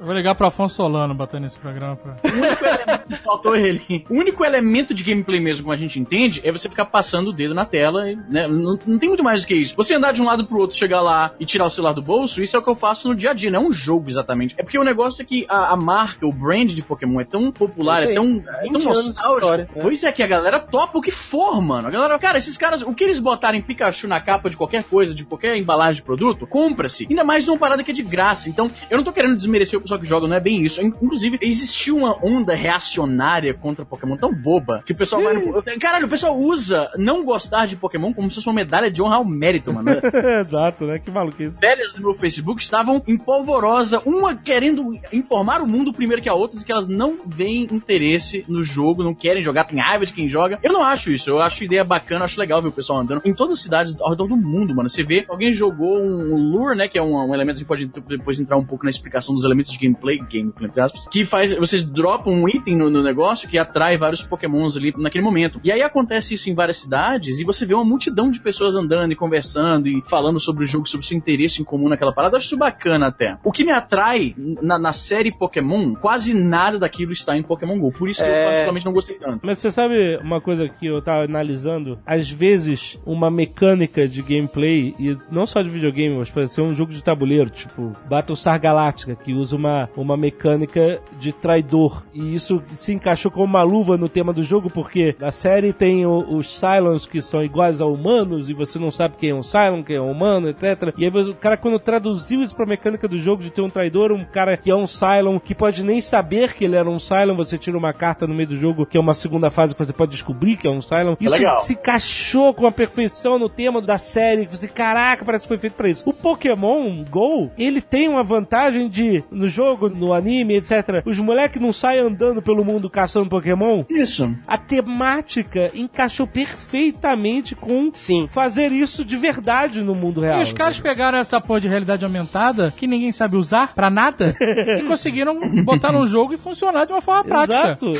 Eu 0.00 0.04
vou 0.04 0.14
ligar 0.14 0.34
pro 0.34 0.46
Afonso 0.46 0.74
Solano 0.76 1.14
batendo 1.14 1.42
nesse 1.42 1.56
programa 1.56 1.96
pra. 1.96 2.16
O 2.24 2.28
único 2.36 2.64
elemento 2.64 3.22
faltou 3.22 3.56
ele. 3.56 4.04
O 4.10 4.14
único 4.14 4.44
elemento 4.44 4.92
de 4.94 5.02
gameplay 5.04 5.40
mesmo, 5.40 5.64
como 5.64 5.72
a 5.72 5.76
gente 5.76 5.98
entende, 6.00 6.40
é 6.44 6.50
você 6.52 6.68
ficar 6.68 6.86
passando 6.86 7.28
o 7.28 7.32
dedo 7.32 7.54
na 7.54 7.64
tela, 7.64 8.10
e, 8.10 8.16
né? 8.28 8.46
Não, 8.48 8.78
não 8.86 8.98
tem 8.98 9.08
muito 9.08 9.22
mais 9.24 9.42
do 9.42 9.48
que 9.48 9.54
isso. 9.54 9.74
Você 9.76 9.94
andar 9.94 10.12
de 10.12 10.20
um 10.20 10.24
lado 10.24 10.44
pro 10.46 10.58
outro, 10.58 10.76
chegar 10.76 11.00
lá 11.00 11.30
e 11.38 11.44
tirar 11.44 11.66
o 11.66 11.70
celular 11.70 11.92
do 11.92 12.02
bolso, 12.02 12.42
isso 12.42 12.56
é 12.56 12.58
o 12.58 12.62
que 12.62 12.68
eu 12.70 12.74
faço 12.74 13.08
no 13.08 13.14
dia 13.14 13.30
a 13.30 13.34
dia, 13.34 13.50
não 13.50 13.62
é 13.64 13.66
um 13.68 13.72
jogo 13.72 14.08
exatamente. 14.10 14.54
É 14.58 14.62
porque 14.62 14.78
o 14.78 14.84
negócio 14.84 15.22
é 15.22 15.24
que 15.24 15.46
a, 15.48 15.72
a 15.72 15.76
marca, 15.76 16.26
o 16.26 16.32
brand 16.32 16.70
de 16.72 16.82
Pokémon 16.82 17.20
é 17.20 17.24
tão 17.24 17.50
popular, 17.52 18.02
é 18.02 18.14
tão, 18.14 18.42
é 18.48 18.68
tão 18.68 18.72
20 18.72 18.74
anos 18.74 18.80
de 18.82 18.86
nostálgico. 19.08 19.56
né? 19.56 19.68
Pois 19.80 20.02
é 20.04 20.12
que 20.12 20.22
a 20.22 20.26
galera 20.26 20.58
topa 20.58 20.98
o 20.98 21.02
que 21.02 21.10
for, 21.10 21.60
mano. 21.62 21.88
A 21.88 21.90
galera, 21.90 22.18
cara, 22.18 22.38
esses 22.38 22.56
caras, 22.56 22.82
o 22.82 22.92
que 22.94 23.04
eles 23.04 23.18
botarem 23.18 23.60
Pikachu 23.62 24.08
na 24.08 24.20
capa 24.20 24.50
de 24.50 24.56
qualquer 24.56 24.84
coisa, 24.84 25.14
de 25.14 25.24
qualquer 25.24 25.56
embalagem 25.56 25.96
de 25.96 26.02
produto, 26.02 26.46
compra-se. 26.56 27.06
Ainda 27.10 27.22
mais 27.22 27.46
numa 27.46 27.58
parada 27.58 27.84
que 27.84 27.90
é 27.90 27.94
de 27.94 28.02
graça. 28.02 28.48
Então, 28.48 28.70
eu 28.88 28.96
não 28.96 29.04
tô 29.04 29.12
querendo 29.12 29.36
desmerecer 29.36 29.78
o 29.78 29.82
pessoal 29.82 30.00
que 30.00 30.06
joga, 30.06 30.26
não 30.26 30.36
é 30.36 30.40
bem 30.40 30.62
isso. 30.62 30.80
Inclusive, 30.80 31.38
existiu 31.42 31.98
uma 31.98 32.16
onda 32.24 32.54
reacionária 32.54 33.52
contra 33.52 33.84
Pokémon 33.84 34.16
tão 34.16 34.32
boba 34.32 34.82
que 34.86 34.92
o 34.92 34.96
pessoal 34.96 35.22
vai 35.22 35.34
no... 35.34 35.62
Caralho, 35.78 36.06
o 36.06 36.08
pessoal 36.08 36.34
usa 36.34 36.90
não 36.96 37.22
gostar 37.26 37.66
de 37.66 37.76
Pokémon 37.76 38.14
como 38.14 38.30
se 38.30 38.36
fosse 38.36 38.48
uma 38.48 38.54
medalha 38.54 38.90
de 38.90 39.02
honra 39.02 39.16
ao 39.16 39.24
mérito, 39.24 39.70
mano. 39.70 39.90
Exato, 40.40 40.86
né? 40.86 40.98
Que 40.98 41.10
maluquice. 41.10 41.60
velhas 41.60 41.92
do 41.92 42.00
meu 42.00 42.14
Facebook 42.14 42.62
estavam 42.62 43.02
em 43.06 43.18
polvorosa, 43.18 44.00
uma 44.06 44.34
querendo 44.34 44.98
informar 45.12 45.60
o 45.60 45.68
mundo 45.68 45.92
primeiro 45.92 46.22
que 46.22 46.28
a 46.30 46.34
outra, 46.34 46.58
de 46.58 46.64
que 46.64 46.72
elas 46.72 46.86
não 46.86 47.18
veem 47.26 47.66
interesse 47.70 48.46
no 48.48 48.62
jogo, 48.62 49.04
não 49.04 49.14
querem 49.14 49.42
jogar, 49.42 49.64
tem 49.64 49.78
raiva 49.78 50.06
de 50.06 50.14
quem 50.14 50.26
joga. 50.26 50.58
Eu 50.62 50.72
não 50.72 50.82
acho 50.82 51.12
isso, 51.12 51.28
eu 51.28 51.38
acho 51.38 51.64
ideia 51.64 51.84
bacana, 51.84 52.24
acho 52.24 52.40
legal 52.40 52.62
ver 52.62 52.68
o 52.68 52.72
pessoal 52.72 53.00
andando 53.00 53.20
em 53.26 53.34
todas 53.34 53.58
as 53.58 53.62
cidades 53.62 53.94
ao 54.00 54.08
redor 54.08 54.26
do 54.26 54.38
mundo, 54.38 54.74
mano. 54.74 54.88
Você 54.88 55.02
vê, 55.02 55.26
alguém 55.28 55.52
jogou 55.52 55.98
um 55.98 56.35
lure, 56.36 56.76
né, 56.76 56.88
que 56.88 56.98
é 56.98 57.02
um, 57.02 57.16
um 57.16 57.34
elemento, 57.34 57.56
a 57.56 57.58
gente 57.58 57.66
pode 57.66 57.86
depois 58.08 58.40
entrar 58.40 58.56
um 58.56 58.64
pouco 58.64 58.84
na 58.84 58.90
explicação 58.90 59.34
dos 59.34 59.44
elementos 59.44 59.70
de 59.70 59.78
gameplay, 59.78 60.18
gameplay 60.18 60.68
entre 60.68 60.80
aspas, 60.80 61.06
que 61.08 61.24
faz, 61.24 61.54
vocês 61.54 61.82
dropam 61.82 62.32
um 62.32 62.48
item 62.48 62.76
no, 62.76 62.90
no 62.90 63.02
negócio 63.02 63.48
que 63.48 63.58
atrai 63.58 63.96
vários 63.96 64.22
pokémons 64.22 64.76
ali 64.76 64.92
naquele 64.96 65.24
momento. 65.24 65.60
E 65.62 65.70
aí 65.72 65.82
acontece 65.82 66.34
isso 66.34 66.50
em 66.50 66.54
várias 66.54 66.78
cidades 66.78 67.38
e 67.38 67.44
você 67.44 67.64
vê 67.64 67.74
uma 67.74 67.84
multidão 67.84 68.30
de 68.30 68.40
pessoas 68.40 68.76
andando 68.76 69.12
e 69.12 69.16
conversando 69.16 69.88
e 69.88 70.02
falando 70.02 70.38
sobre 70.40 70.64
o 70.64 70.66
jogo, 70.66 70.86
sobre 70.86 71.04
o 71.04 71.08
seu 71.08 71.16
interesse 71.16 71.60
em 71.60 71.64
comum 71.64 71.88
naquela 71.88 72.12
parada. 72.12 72.34
Eu 72.34 72.38
acho 72.38 72.46
isso 72.46 72.58
bacana 72.58 73.08
até. 73.08 73.36
O 73.44 73.52
que 73.52 73.64
me 73.64 73.72
atrai 73.72 74.34
na, 74.62 74.78
na 74.78 74.92
série 74.92 75.30
Pokémon, 75.32 75.94
quase 75.94 76.34
nada 76.34 76.78
daquilo 76.78 77.12
está 77.12 77.36
em 77.36 77.42
Pokémon 77.42 77.78
GO. 77.78 77.92
Por 77.92 78.08
isso 78.08 78.22
que 78.22 78.28
eu 78.28 78.34
É. 78.34 78.44
particularmente 78.44 78.86
não 78.86 78.92
gostei 78.92 79.16
tanto. 79.16 79.40
Mas 79.42 79.58
você 79.58 79.70
sabe 79.70 80.16
uma 80.22 80.40
coisa 80.40 80.68
que 80.68 80.86
eu 80.86 81.00
tava 81.02 81.24
analisando? 81.24 81.98
Às 82.06 82.30
vezes, 82.30 82.98
uma 83.04 83.30
mecânica 83.30 84.06
de 84.08 84.22
gameplay, 84.22 84.94
e 84.98 85.16
não 85.30 85.46
só 85.46 85.62
de 85.62 85.68
videogame, 85.68 86.14
mas 86.26 86.30
pode 86.34 86.50
ser 86.50 86.60
um 86.62 86.74
jogo 86.74 86.92
de 86.92 87.02
tabuleiro, 87.02 87.50
tipo 87.50 87.92
Battlestar 88.08 88.60
Galactica, 88.60 89.14
que 89.14 89.32
usa 89.32 89.56
uma, 89.56 89.88
uma 89.96 90.16
mecânica 90.16 91.00
de 91.18 91.32
traidor. 91.32 92.02
E 92.12 92.34
isso 92.34 92.62
se 92.74 92.92
encaixou 92.92 93.30
como 93.30 93.44
uma 93.44 93.62
luva 93.62 93.96
no 93.96 94.08
tema 94.08 94.32
do 94.32 94.42
jogo, 94.42 94.68
porque 94.70 95.14
na 95.20 95.30
série 95.30 95.72
tem 95.72 96.06
o- 96.06 96.36
os 96.36 96.58
Cylons 96.58 97.06
que 97.06 97.20
são 97.20 97.42
iguais 97.44 97.80
a 97.80 97.86
humanos, 97.86 98.48
e 98.50 98.54
você 98.54 98.78
não 98.78 98.90
sabe 98.90 99.16
quem 99.18 99.30
é 99.30 99.34
um 99.34 99.42
Cylon, 99.42 99.82
quem 99.82 99.96
é 99.96 100.00
um 100.00 100.10
humano, 100.10 100.48
etc. 100.48 100.92
E 100.96 101.04
aí 101.04 101.10
o 101.10 101.34
cara, 101.34 101.56
quando 101.56 101.78
traduziu 101.78 102.42
isso 102.42 102.54
pra 102.56 102.66
mecânica 102.66 103.06
do 103.08 103.18
jogo 103.18 103.42
de 103.42 103.50
ter 103.50 103.60
um 103.62 103.70
traidor, 103.70 104.12
um 104.12 104.24
cara 104.24 104.56
que 104.56 104.70
é 104.70 104.74
um 104.74 104.86
Cylon, 104.86 105.38
que 105.38 105.54
pode 105.54 105.82
nem 105.84 106.00
saber 106.00 106.54
que 106.54 106.64
ele 106.64 106.76
era 106.76 106.88
um 106.88 106.98
Cylon, 106.98 107.36
você 107.36 107.56
tira 107.58 107.76
uma 107.76 107.92
carta 107.92 108.26
no 108.26 108.34
meio 108.34 108.48
do 108.48 108.56
jogo, 108.56 108.86
que 108.86 108.96
é 108.96 109.00
uma 109.00 109.14
segunda 109.14 109.50
fase 109.50 109.74
que 109.74 109.84
você 109.84 109.92
pode 109.92 110.12
descobrir 110.12 110.56
que 110.56 110.66
é 110.66 110.70
um 110.70 110.80
Cylon. 110.80 111.14
Isso 111.20 111.30
legal. 111.34 111.58
se 111.60 111.72
encaixou 111.74 112.52
com 112.54 112.66
a 112.66 112.72
perfeição 112.72 113.38
no 113.38 113.48
tema 113.48 113.80
da 113.80 113.98
série, 113.98 114.46
que 114.46 114.56
você, 114.56 114.68
caraca, 114.68 115.24
parece 115.24 115.44
que 115.44 115.48
foi 115.48 115.58
feito 115.58 115.74
pra 115.74 115.88
isso. 115.88 116.02
O 116.08 116.12
Pokémon 116.16 117.04
GO, 117.08 117.50
ele 117.56 117.80
tem 117.80 118.08
uma 118.08 118.24
vantagem 118.24 118.88
de, 118.88 119.22
no 119.30 119.48
jogo, 119.48 119.88
no 119.88 120.12
anime, 120.12 120.56
etc., 120.56 121.02
os 121.04 121.18
moleques 121.18 121.60
não 121.60 121.72
saem 121.72 122.00
andando 122.00 122.42
pelo 122.42 122.64
mundo 122.64 122.90
caçando 122.90 123.28
Pokémon, 123.28 123.84
Isso. 123.88 124.34
a 124.46 124.58
temática 124.58 125.70
encaixou 125.74 126.26
perfeitamente 126.26 127.54
com 127.54 127.90
Sim. 127.92 128.26
fazer 128.28 128.72
isso 128.72 129.04
de 129.04 129.16
verdade 129.16 129.82
no 129.82 129.94
mundo 129.94 130.20
real. 130.20 130.38
E 130.38 130.42
os 130.42 130.52
caras 130.52 130.78
pegaram 130.80 131.18
essa 131.18 131.40
porra 131.40 131.60
de 131.60 131.68
realidade 131.68 132.04
aumentada, 132.04 132.72
que 132.76 132.86
ninguém 132.86 133.12
sabe 133.12 133.36
usar 133.36 133.74
pra 133.74 133.90
nada, 133.90 134.36
e 134.40 134.82
conseguiram 134.84 135.38
botar 135.64 135.92
num 135.92 136.06
jogo 136.06 136.34
e 136.34 136.38
funcionar 136.38 136.84
de 136.84 136.92
uma 136.92 137.02
forma 137.02 137.24
prática. 137.24 137.76
Exato. 137.80 137.92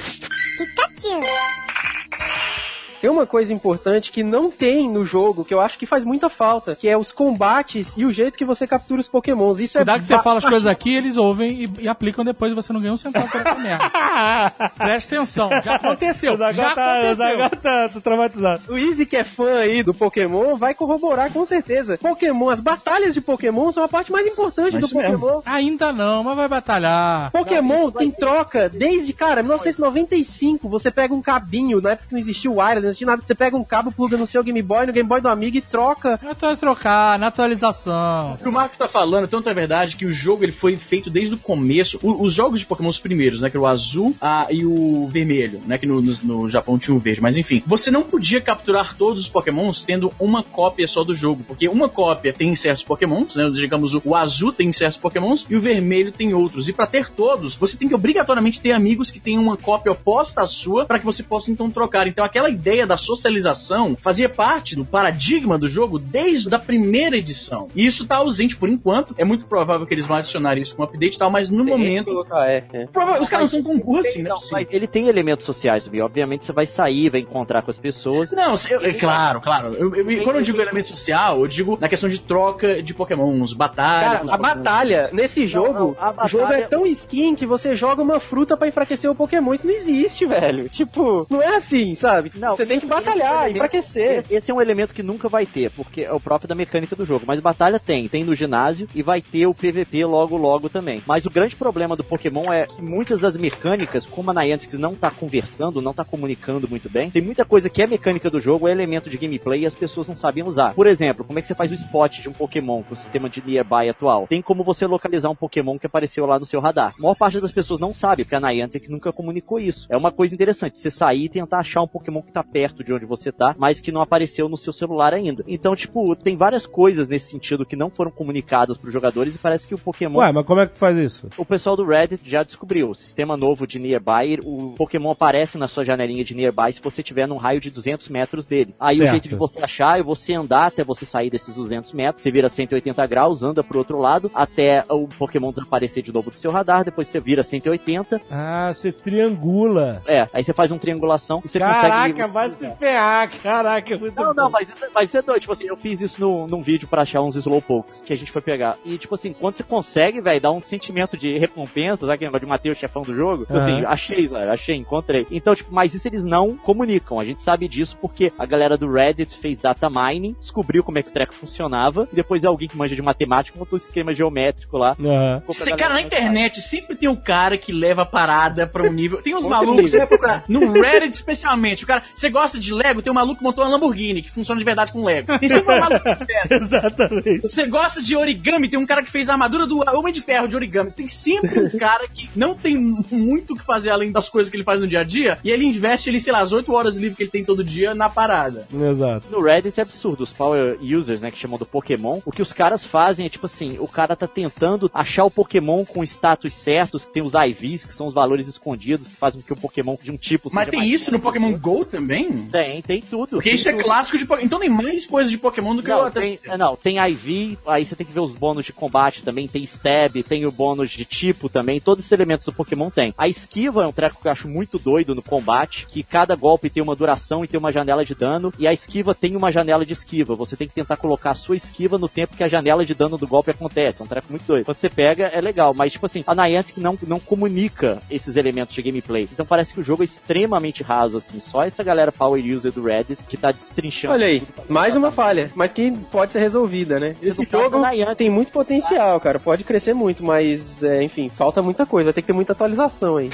Tem 3.01 3.11
uma 3.11 3.27
coisa 3.27 3.53
importante 3.53 4.11
que 4.11 4.23
não 4.23 4.51
tem 4.51 4.89
no 4.89 5.05
jogo, 5.05 5.45
que 5.45 5.53
eu 5.53 5.61
acho 5.61 5.79
que 5.79 5.87
faz 5.87 6.05
muita 6.05 6.29
falta, 6.29 6.75
que 6.75 6.89
é 6.89 6.97
os 6.97 7.13
combates 7.13 7.97
e 7.97 8.05
o 8.05 8.13
jeito 8.13 8.39
que 8.39 8.45
você 8.45 8.67
captura 8.67 9.01
os 9.01 9.09
pokémons. 9.09 9.61
Isso 9.61 9.79
Cuidado 9.79 9.99
é 9.99 10.01
que 10.01 10.07
você 10.07 10.19
fala 10.19 10.39
as 10.39 10.45
coisas 10.45 10.67
aqui, 10.67 10.95
eles 10.95 11.17
ouvem 11.17 11.65
e, 11.65 11.71
e 11.83 11.89
aplicam 11.89 12.25
depois 12.25 12.53
e 12.53 12.55
você 12.55 12.73
não 12.73 12.81
ganha 12.81 12.93
um 12.93 12.97
centavo 12.97 13.29
por 13.29 13.41
essa 13.41 13.55
merda. 13.55 13.91
Presta 14.77 15.17
atenção, 15.17 15.51
já 15.63 15.77
aconteceu. 15.77 16.37
Já 16.37 16.75
tá, 16.75 16.93
aconteceu. 16.93 17.15
Zagal 17.17 17.51
tá, 17.51 17.89
tá 17.89 18.01
traumatizado. 18.01 18.63
O 18.69 18.77
Easy, 18.77 19.07
que 19.07 19.17
é 19.17 19.25
fã 19.25 19.59
aí 19.59 19.83
do 19.83 19.95
Pokémon, 19.95 20.57
vai 20.57 20.75
corroborar 20.75 21.33
com 21.33 21.45
certeza. 21.45 21.99
Pokémon, 21.99 22.49
as 22.49 22.61
batalhas 22.61 23.15
de 23.15 23.21
Pokémon 23.21 23.71
são 23.73 23.83
a 23.83 23.89
parte 23.89 24.11
mais 24.13 24.27
importante 24.27 24.75
Mas 24.75 24.81
do 24.81 24.87
isso 24.87 24.97
mesmo. 24.97 25.19
Pokémon. 25.19 25.43
Ainda 25.45 25.93
não, 25.93 26.23
mas 26.23 26.37
vai 26.37 26.49
batalhar. 26.49 27.31
Pokémon 27.31 27.91
tem 27.91 28.11
troca 28.11 28.69
desde, 28.69 29.13
cara, 29.13 29.43
1995. 29.43 30.69
Você 30.69 30.91
pega 30.91 31.15
um 31.15 31.23
cabinho, 31.23 31.81
na 31.81 31.91
época 31.91 32.09
que 32.09 32.15
não 32.15 32.21
existia 32.21 32.51
o 32.51 32.59
wireless, 32.61 32.86
não 32.87 32.91
existia 32.91 33.07
nada. 33.07 33.23
Você 33.25 33.35
pega 33.35 33.57
um 33.57 33.65
cabo, 33.65 33.93
pluga 33.93 34.17
no 34.17 34.27
seu 34.27 34.43
Game 34.43 34.63
Boy, 34.63 34.87
no 34.87 34.93
Game 34.93 35.09
Boy 35.09 35.21
do 35.21 35.29
amigo 35.29 35.57
e 35.57 35.61
troca. 35.61 36.19
Eu 36.23 36.35
tô 36.35 36.47
a 36.47 36.57
trocar, 36.57 37.19
na 37.19 37.27
atualização. 37.29 38.35
O 38.35 38.39
que 38.39 38.49
o 38.49 38.53
Marco 38.53 38.77
tá 38.77 38.89
falando, 38.89 39.27
tanto 39.29 39.49
é 39.49 39.55
verdade 39.55 39.97
que 39.97 40.07
o 40.07 40.13
jogo 40.13 40.45
ele 40.45 40.53
foi 40.53 40.77
feito 40.77 41.11
desde 41.11 41.35
o 41.35 41.39
começo. 41.39 41.99
O- 42.03 42.23
os 42.23 42.33
jogos 42.33 42.61
de 42.61 42.67
Pokémon 42.67 42.89
os 42.89 42.99
primeiros, 42.99 43.41
né? 43.41 43.51
Que 43.51 43.57
era 43.57 43.63
o 43.63 43.67
azul 43.67 44.15
ah, 44.21 44.47
e 44.51 44.65
o 44.65 45.09
vermelho, 45.09 45.61
né? 45.67 45.79
Que 45.79 45.87
no, 45.87 46.01
no- 46.01 46.15
no 46.23 46.49
Japão 46.51 46.79
tinha 46.79 46.95
o 46.95 46.99
verde. 46.99 47.21
Mas 47.21 47.37
enfim, 47.37 47.63
você 47.67 47.91
não 47.91 48.03
podia 48.03 48.41
capturar 48.41 48.97
todos 48.97 49.23
os 49.23 49.29
Pokémons 49.29 49.85
tendo 49.85 50.13
uma 50.19 50.43
cópia 50.43 50.87
só 50.87 51.03
do 51.03 51.15
jogo. 51.15 51.45
Porque 51.47 51.69
uma 51.69 51.89
cópia 51.89 52.33
tem 52.33 52.55
certos 52.55 52.85
Pokémons, 52.85 53.35
né? 53.37 53.51
Digamos, 53.51 53.95
o, 53.95 54.03
o 54.05 54.15
azul 54.15 54.53
tem 54.53 54.73
certos 54.73 54.99
Pokémons 54.99 55.47
e 55.49 55.57
o 55.57 55.61
vermelho 55.61 56.13
tem 56.13 56.35
outros. 56.35 56.69
E 56.69 56.73
pra 56.73 56.87
ter 56.87 57.11
todos, 57.11 57.55
você 57.55 57.77
tem 57.77 57.89
que 57.89 57.95
obrigatoriamente 57.95 58.61
ter 58.61 58.73
amigos 58.73 59.11
que 59.11 59.19
tenham 59.21 59.43
uma 59.43 59.57
cópia 59.57 59.93
oposta 59.93 60.43
à 60.43 60.47
sua 60.47 60.85
para 60.85 60.99
que 60.99 61.05
você 61.05 61.23
possa 61.23 61.51
então 61.51 61.71
trocar. 61.71 62.07
Então 62.07 62.25
aquela 62.25 62.49
ideia 62.51 62.76
da 62.85 62.97
socialização 62.97 63.97
fazia 64.01 64.29
parte 64.29 64.75
do 64.75 64.85
paradigma 64.85 65.57
do 65.59 65.69
jogo 65.69 65.99
desde 65.99 66.53
a 66.55 66.59
primeira 66.59 67.17
edição. 67.17 67.69
E 67.75 67.87
isso 67.87 68.07
tá 68.07 68.17
ausente 68.17 68.57
por 68.57 68.69
enquanto. 68.69 69.15
É 69.17 69.25
muito 69.25 69.47
provável 69.47 69.87
que 69.87 69.95
eles 69.95 70.07
vão 70.07 70.17
adicionar 70.17 70.59
isso 70.59 70.75
com 70.75 70.83
o 70.83 70.85
update 70.85 71.15
e 71.15 71.19
tal, 71.19 71.31
mas 71.31 71.49
no 71.49 71.65
momento. 71.65 72.27
É, 72.33 72.65
é. 72.73 72.87
Prova- 72.87 73.21
Os 73.21 73.29
caras 73.29 73.53
não 73.53 73.63
são 73.63 73.71
tão 73.73 73.79
burros 73.81 74.07
assim, 74.07 74.23
né? 74.23 74.31
Não, 74.31 74.39
mas 74.51 74.67
ele 74.71 74.87
tem 74.87 75.07
elementos 75.09 75.47
sociais, 75.47 75.87
viu? 75.89 76.05
Obviamente 76.05 76.45
você 76.45 76.53
vai 76.53 76.67
sair, 76.67 77.09
vai 77.11 77.21
encontrar 77.21 77.63
com 77.63 77.71
as 77.71 77.79
pessoas. 77.79 78.33
Não, 78.33 78.55
eu- 78.69 78.81
é 78.83 78.93
claro, 78.93 79.41
claro. 79.41 79.75
Eu- 79.75 79.95
eu- 79.95 80.23
quando 80.25 80.37
eu 80.37 80.43
digo 80.43 80.61
elemento 80.61 80.89
social, 80.89 81.41
eu 81.41 81.47
digo 81.47 81.79
na 81.81 81.89
questão 81.89 82.09
de 82.09 82.21
troca 82.21 82.83
de 82.83 82.93
pokémons, 82.95 83.53
batalha. 83.53 84.01
Cara, 84.01 84.17
a 84.19 84.21
Pokémons. 84.23 84.41
batalha 84.41 85.11
nesse 85.13 85.47
jogo, 85.47 85.73
não, 85.73 85.97
a 85.99 86.25
o 86.25 86.29
jogo 86.29 86.45
é 86.45 86.47
batalha- 86.49 86.69
tão 86.69 86.87
skin 86.87 87.35
que 87.35 87.47
você 87.47 87.75
joga 87.77 88.03
uma 88.03 88.19
fruta 88.19 88.57
pra 88.57 88.67
enfraquecer 88.69 89.11
o 89.11 89.15
Pokémon. 89.15 89.55
Isso 89.55 89.67
não 89.67 89.75
existe, 89.75 90.27
velho. 90.27 90.69
Tipo, 90.69 91.27
não 91.31 91.41
é 91.43 91.57
assim, 91.57 91.95
sabe? 91.95 92.33
Não, 92.35 92.57
você 92.57 92.66
tem 92.67 92.81
que 92.81 92.87
batalhar, 92.87 93.45
elemento- 93.45 93.57
enfraquecer. 93.57 94.19
Esse, 94.19 94.35
esse 94.35 94.51
é 94.51 94.55
um 94.55 94.61
elemento 94.61 94.95
que 94.95 95.03
nunca 95.03 95.29
vai 95.29 95.47
ter, 95.47 95.71
porque 95.71 96.03
é 96.03 96.13
o 96.13 96.21
próprio 96.21 96.49
da 96.49 96.55
mecânica 96.55 96.95
do 96.97 97.05
jogo. 97.05 97.25
Mas 97.27 97.41
batalha 97.41 97.79
tem, 97.79 98.09
tem 98.09 98.25
no 98.25 98.35
ginásio 98.35 98.89
e 98.95 99.03
vai 99.03 99.21
ter 99.21 99.47
o 99.47 99.55
PVP 99.55 100.05
logo 100.05 100.37
logo 100.37 100.69
também. 100.69 101.03
Mas 101.07 101.27
o 101.27 101.31
grande 101.31 101.57
problema 101.57 101.97
do 101.97 102.05
Pokémon 102.05 102.53
é 102.53 102.67
que 102.67 102.83
muitas 102.83 103.21
das 103.21 103.37
mecânicas, 103.37 104.05
como 104.07 104.31
a 104.31 104.35
Niantic 104.35 104.75
não 104.75 104.95
tá 104.95 105.11
conversando, 105.11 105.81
não 105.83 105.93
tá 105.93 106.05
comunicando 106.05 106.69
muito 106.69 106.89
bem, 106.91 107.11
tem 107.11 107.23
muita 107.23 107.45
coisa 107.45 107.69
que 107.71 107.83
é 107.83 107.87
mecânica 107.87 108.31
do 108.31 108.41
jogo, 108.41 108.69
é 108.69 108.73
elemento 108.73 109.09
de 109.11 109.19
gameplay 109.19 109.61
e 109.63 109.67
as 109.67 109.75
pessoas 109.75 110.09
não 110.09 110.17
sabiam 110.17 110.49
usar. 110.49 110.75
Por 110.75 110.87
exemplo, 110.87 111.25
como 111.25 111.39
é 111.39 111.43
que 111.43 111.49
você 111.49 111.55
faz 111.55 111.71
o 111.71 111.75
spot 111.75 112.21
de 112.21 112.29
um 112.29 112.33
Pokémon 112.33 112.83
com 112.83 112.93
o 112.93 112.97
sistema 112.97 113.29
de 113.29 113.43
nearby 113.45 113.89
atual? 113.89 114.27
Tem 114.27 114.43
como 114.43 114.65
você 114.65 114.87
localizar 114.87 115.31
um 115.31 115.35
Pokémon 115.37 115.79
que 115.79 115.87
apareceu 115.87 116.27
lá 116.27 116.39
no 116.39 116.47
seu 116.47 116.61
radar. 116.61 116.95
A 116.99 117.03
maior 117.03 117.15
parte 117.15 117.41
das 117.41 117.53
pessoas 117.53 117.81
não 117.81 117.93
sabe, 117.95 118.25
porque 118.25 118.35
a 118.35 118.41
Niantic 118.41 118.89
nunca 118.89 119.13
comunicou 119.13 119.59
isso. 119.59 119.87
É 119.91 119.97
uma 119.97 120.13
coisa 120.13 120.35
interessante, 120.35 120.79
você 120.79 120.91
sair 120.91 121.25
e 121.25 121.29
tentar 121.29 121.59
achar 121.59 121.83
um 121.83 121.89
Pokémon 121.89 122.23
que 122.23 122.33
tá 122.33 122.43
perto 122.57 122.83
de 122.83 122.91
onde 122.91 123.05
você 123.05 123.31
tá, 123.31 123.55
mas 123.59 123.81
que 123.81 123.93
não 123.93 124.01
apareceu 124.01 124.49
no 124.49 124.57
seu 124.57 124.73
celular 124.73 125.13
ainda. 125.13 125.45
Então, 125.47 125.77
tipo, 125.77 126.17
tem 126.17 126.35
várias 126.39 126.67
coisas 126.67 127.07
nesse 127.07 127.29
sentido 127.31 127.67
que 127.67 127.77
não 127.77 127.91
foram 127.91 128.11
comunicadas 128.11 128.79
pros 128.79 128.91
jogadores 128.95 129.35
e 129.35 129.39
parece 129.39 129.67
que 129.67 129.75
o 129.75 129.79
Pokémon 129.79 130.21
Ué, 130.21 130.33
mas 130.33 130.47
como 130.47 130.61
é 130.63 130.67
que 130.67 130.79
faz 130.79 130.97
isso? 130.99 131.29
o 131.37 131.45
pessoal 131.45 131.77
do 131.77 131.85
Reddit 131.85 132.23
já 132.29 132.43
descobriu. 132.43 132.89
O 132.89 132.95
sistema 132.95 133.37
novo 133.37 133.67
de 133.67 133.79
Nearby, 133.79 134.39
o 134.43 134.73
Pokémon 134.75 135.11
aparece 135.11 135.59
na 135.59 135.69
sua 135.69 135.85
janelinha 135.85 136.25
de 136.25 136.35
Nearby 136.35 136.73
se 136.73 136.81
você 136.81 137.03
estiver 137.03 137.29
num 137.29 137.37
raio 137.37 137.61
de 137.61 137.71
200 137.71 138.09
metros 138.09 138.47
dele. 138.47 138.75
Aí 138.81 138.97
Certo. 138.97 139.09
o 139.09 139.11
jeito 139.11 139.29
de 139.29 139.35
você 139.35 139.63
achar 139.63 139.99
é 139.99 140.03
você 140.03 140.33
andar 140.33 140.67
até 140.69 140.83
você 140.83 141.05
sair 141.05 141.29
desses 141.29 141.55
200 141.55 141.93
metros, 141.93 142.23
você 142.23 142.31
vira 142.31 142.49
180 142.49 143.07
graus, 143.07 143.43
anda 143.43 143.63
pro 143.63 143.77
outro 143.79 143.99
lado, 143.99 144.31
até 144.35 144.83
o 144.89 145.07
Pokémon 145.07 145.51
desaparecer 145.53 146.03
de 146.03 146.11
novo 146.13 146.31
do 146.31 146.37
seu 146.39 146.51
radar, 146.51 146.85
depois 146.87 147.07
você 147.09 147.21
vira 147.21 147.43
180, 147.43 148.19
Ah, 148.31 148.71
você 148.73 148.91
triangula. 148.93 150.01
é, 150.07 150.25
aí 150.33 150.43
você 150.43 150.53
faz 150.55 150.71
uma 150.71 150.79
triangulação 150.79 151.43
e 151.45 151.49
você 151.49 151.59
Caraca, 151.59 152.09
consegue... 152.13 152.33
vai 152.33 152.46
se 152.55 152.71
ferrar. 152.77 153.31
Caraca, 153.43 153.95
é 153.95 153.99
muito 153.99 154.17
Não, 154.17 154.27
bom. 154.29 154.35
não, 154.35 154.51
mas 154.51 154.69
isso, 154.69 154.87
mas 154.95 155.09
isso 155.09 155.19
é 155.19 155.23
doido. 155.23 155.41
Tipo 155.41 155.53
assim, 155.53 155.67
eu 155.67 155.77
fiz 155.77 156.01
isso 156.01 156.21
no, 156.21 156.47
num 156.47 156.63
vídeo 156.63 156.89
pra 156.89 157.03
achar 157.03 157.21
uns 157.23 157.37
slowpokes 157.37 158.01
que 158.01 158.13
a 158.13 158.17
gente 158.17 158.31
foi 158.31 158.43
pegar. 158.43 158.77
E, 158.85 158.97
tipo 158.99 159.15
assim, 159.15 159.33
quando 159.33 159.57
você 159.57 159.63
consegue, 159.63 160.21
velho, 160.21 160.41
dá 160.41 160.51
um 160.51 160.63
sentimento 160.63 161.17
de 161.17 161.39
recompensa, 161.39 162.01
sabe 162.07 162.15
aquele 162.15 162.29
negócio 162.29 162.47
de 162.47 162.51
matei 162.51 162.73
o 162.73 162.77
chefão 162.77 163.03
do 163.03 163.15
jogo? 163.15 163.45
Tipo 163.45 163.57
assim, 163.57 163.81
Aham. 163.81 163.89
achei, 163.89 164.29
sabe? 164.29 164.45
Achei, 164.47 164.77
encontrei. 164.77 165.27
Então, 165.31 165.55
tipo, 165.55 165.73
mas 165.73 165.95
isso 165.95 166.07
eles 166.09 166.25
não 166.25 166.57
comunicam. 166.57 167.19
A 167.19 167.25
gente 167.25 167.43
sabe 167.43 167.69
disso 167.69 167.97
porque 168.01 168.33
a 168.39 168.47
galera 168.47 168.77
do 168.77 168.91
Reddit 168.91 169.37
fez 169.37 169.61
data 169.61 169.89
mining, 169.91 170.37
descobriu 170.39 170.83
como 170.83 170.99
é 170.99 171.03
que 171.03 171.09
o 171.11 171.13
treco 171.13 171.35
funcionava, 171.35 172.09
e 172.13 172.17
depois 172.17 172.45
alguém 172.45 172.69
que 172.69 172.77
manja 172.77 172.95
de 172.95 173.03
matemática 173.03 173.59
montou 173.59 173.77
um 173.77 173.83
esquema 173.83 174.13
geométrico 174.13 174.77
lá. 174.79 174.95
Cê, 174.95 175.71
galera 175.71 175.77
cara, 175.77 175.95
na 175.95 176.03
internet 176.03 176.61
sempre 176.61 176.97
tem 176.97 177.09
um 177.09 177.17
cara 177.17 177.57
que 177.59 177.73
leva 177.73 178.03
a 178.03 178.07
parada 178.07 178.67
pra 178.67 178.83
um 178.83 178.93
nível. 178.93 179.23
Tem 179.23 179.35
uns 179.35 179.47
malucos, 179.47 179.91
você 179.91 179.99
vai 179.99 180.07
procurar. 180.07 180.45
No 180.49 180.73
Reddit, 180.73 181.15
especialmente. 181.15 181.85
O 181.85 181.87
cara, 181.87 182.03
você 182.15 182.29
gosta 182.37 182.59
de 182.59 182.73
Lego? 182.73 183.01
Tem 183.01 183.11
um 183.11 183.15
maluco 183.15 183.39
que 183.39 183.43
montou 183.43 183.65
uma 183.65 183.71
Lamborghini, 183.71 184.21
que 184.21 184.31
funciona 184.31 184.59
de 184.59 184.65
verdade 184.65 184.93
com 184.93 185.05
Lego. 185.05 185.39
Tem 185.39 185.49
sempre 185.49 185.75
um 185.75 185.81
maluco 185.81 186.05
dessa. 186.27 186.55
Exatamente. 186.55 187.41
Você 187.41 187.67
gosta 187.67 188.03
de 188.03 188.15
origami? 188.15 188.69
Tem 188.69 188.79
um 188.79 188.87
cara 188.87 189.03
que 189.03 189.11
fez 189.11 189.29
a 189.29 189.33
armadura 189.33 189.67
do 189.67 189.83
Homem 189.97 190.13
de 190.13 190.21
Ferro 190.21 190.47
de 190.47 190.55
origami. 190.55 190.91
Tem 190.91 191.09
sempre 191.09 191.59
um 191.59 191.79
cara 191.79 192.07
que 192.09 192.29
não 192.37 192.55
tem 192.55 192.77
muito 192.77 193.55
o 193.55 193.57
que 193.57 193.65
fazer 193.65 193.91
além 193.91 194.13
das 194.13 194.29
coisas 194.29 194.51
que 194.51 194.57
ele 194.57 194.65
faz 194.65 194.81
no 194.81 194.87
dia 194.87 195.01
a 195.01 195.05
dia. 195.05 195.39
E 195.43 195.51
ele 195.51 195.65
investe, 195.65 196.11
ele, 196.11 196.21
sei 196.21 196.33
lá, 196.33 196.41
as 196.41 196.53
8 196.53 196.73
horas 196.73 196.97
livre 196.99 197.17
que 197.17 197.23
ele 197.23 197.31
tem 197.31 197.45
todo 197.45 197.65
dia 197.65 197.95
na 197.95 198.09
parada. 198.09 198.67
Exato. 198.73 199.27
No 199.31 199.43
Reddit 199.43 199.79
é 199.79 199.83
absurdo, 199.83 200.23
os 200.23 200.33
power 200.33 200.79
users, 200.83 201.23
né, 201.23 201.31
que 201.31 201.39
chamam 201.39 201.59
do 201.59 201.65
Pokémon, 201.67 202.21
o 202.25 202.31
que 202.31 202.43
os 202.43 202.53
caras 202.53 202.85
fazem 202.85 203.27
é 203.27 203.29
tipo 203.29 203.47
assim, 203.47 203.77
o 203.79 203.89
cara 203.89 204.15
tá 204.15 204.27
tentando 204.27 204.91
achar 204.93 205.25
o 205.25 205.31
Pokémon 205.31 205.85
com 205.85 206.05
status 206.05 206.55
certos, 206.55 207.07
que 207.07 207.13
tem 207.13 207.23
os 207.23 207.33
IVs, 207.35 207.87
que 207.87 207.95
são 207.95 208.07
os 208.07 208.15
valores 208.15 208.47
escondidos, 208.47 209.09
que 209.09 209.17
fazem 209.17 209.41
com 209.41 209.47
que 209.47 209.53
o 209.53 209.57
Pokémon 209.57 209.97
de 210.03 210.11
um 210.11 210.17
tipo 210.17 210.51
Mas 210.53 210.67
seja 210.67 210.71
tem 210.71 210.81
mais 210.81 210.93
isso 210.93 211.13
no. 211.13 211.21
Pokémon 211.21 211.53
GO 211.59 211.85
também? 211.85 212.26
Tem, 212.51 212.83
tem 212.83 213.01
tudo. 213.01 213.31
Porque 213.31 213.51
tem 213.51 213.55
isso 213.55 213.69
é 213.69 213.73
tudo. 213.73 213.85
clássico 213.85 214.19
de 214.19 214.27
Pokémon. 214.27 214.47
Então 214.47 214.59
tem 214.59 214.69
mais 214.69 215.07
coisas 215.07 215.31
de 215.31 215.39
Pokémon 215.39 215.75
do 215.75 215.83
que 215.83 215.91
eu 215.91 215.97
Não 215.97 216.05
até 216.07 216.21
tem, 216.21 216.39
é, 216.45 216.57
não, 216.57 216.77
tem 216.77 216.99
IV, 216.99 217.59
aí 217.67 217.85
você 217.85 217.97
tem 217.97 218.07
que 218.07 218.13
ver 218.13 218.21
os 218.21 218.33
bônus 218.33 218.65
de 218.65 218.73
combate 218.73 219.25
também, 219.25 219.49
tem 219.49 219.63
stab, 219.65 220.23
tem 220.23 220.47
o 220.47 220.53
bônus 220.53 220.91
de 220.91 221.05
tipo 221.05 221.49
também, 221.49 221.81
todos 221.81 222.03
esses 222.03 222.13
elementos 222.13 222.47
do 222.47 222.53
Pokémon 222.53 222.91
tem. 222.91 223.15
A 223.17 223.29
esquiva 223.29 223.85
é 223.85 223.87
um 223.87 223.93
treco 223.93 224.21
que 224.21 224.29
eu 224.29 224.33
acho 224.33 224.49
muito 224.49 224.79
doido 224.79 225.15
no 225.15 225.23
combate, 225.23 225.87
que 225.87 226.03
cada 226.03 226.35
golpe 226.35 226.71
tem 226.71 226.83
uma 226.83 226.97
duração 226.97 227.45
e 227.45 227.49
tem 227.49 227.59
uma 227.59 227.73
janela 227.73 228.05
de 228.05 228.15
dano, 228.15 228.53
e 228.59 228.67
a 228.67 228.73
esquiva 228.73 229.15
tem 229.15 229.37
uma 229.37 229.51
janela 229.51 229.85
de 229.85 229.93
esquiva. 229.93 230.35
Você 230.35 230.57
tem 230.57 230.69
que 230.69 230.75
tentar 230.75 230.97
colocar 230.97 231.31
a 231.31 231.35
sua 231.35 231.57
esquiva 231.57 231.99
no 231.99 232.09
tempo 232.09 232.37
que 232.37 232.45
a 232.45 232.49
janela 232.49 232.85
de 232.85 232.95
dano 232.95 233.19
do 233.19 233.27
golpe 233.27 233.51
acontece. 233.51 234.03
É 234.03 234.05
um 234.05 234.09
treco 234.09 234.27
muito 234.31 234.47
doido. 234.47 234.65
Quando 234.65 234.79
você 234.79 234.89
pega, 234.89 235.27
é 235.27 235.41
legal, 235.41 235.75
mas 235.75 235.93
tipo 235.93 236.07
assim, 236.07 236.25
a 236.27 236.35
Niantic 236.35 236.79
não, 236.79 236.99
não 237.07 237.21
comunica 237.21 238.03
esses 238.11 238.37
elementos 238.37 238.75
de 238.75 238.83
gameplay. 238.83 239.29
Então 239.31 239.47
parece 239.47 239.75
que 239.75 239.81
o 239.81 239.85
jogo 239.85 240.03
é 240.03 240.05
extremamente 240.05 240.83
raso, 240.83 241.19
assim. 241.19 241.41
Só 241.41 241.63
essa 241.63 241.83
galera 241.83 242.13
power 242.17 242.43
user 242.43 242.73
do 242.73 242.83
Reddit 242.83 243.23
que 243.25 243.37
tá 243.37 243.53
destrinchando. 243.53 244.15
Olha 244.15 244.27
aí, 244.27 244.43
mais 244.69 244.97
uma 244.97 245.11
falha, 245.11 245.51
mas 245.55 245.73
que 245.73 245.93
pode 246.11 246.33
ser 246.33 246.41
resolvida, 246.41 246.99
né? 246.99 247.17
Esse 247.23 247.45
jogo 247.45 247.83
tem 248.17 248.31
muito 248.31 248.51
potencial, 248.51 249.21
cara. 249.21 249.39
Pode 249.39 249.65
crescer 249.65 249.95
muito, 249.95 250.25
mas, 250.25 250.83
é, 250.83 251.03
enfim, 251.03 251.29
falta 251.29 251.63
muita 251.63 251.87
coisa. 251.87 252.07
Vai 252.07 252.13
ter 252.13 252.23
que 252.23 252.27
ter 252.27 252.33
muita 252.33 252.53
atualização 252.53 253.17
aí. 253.17 253.31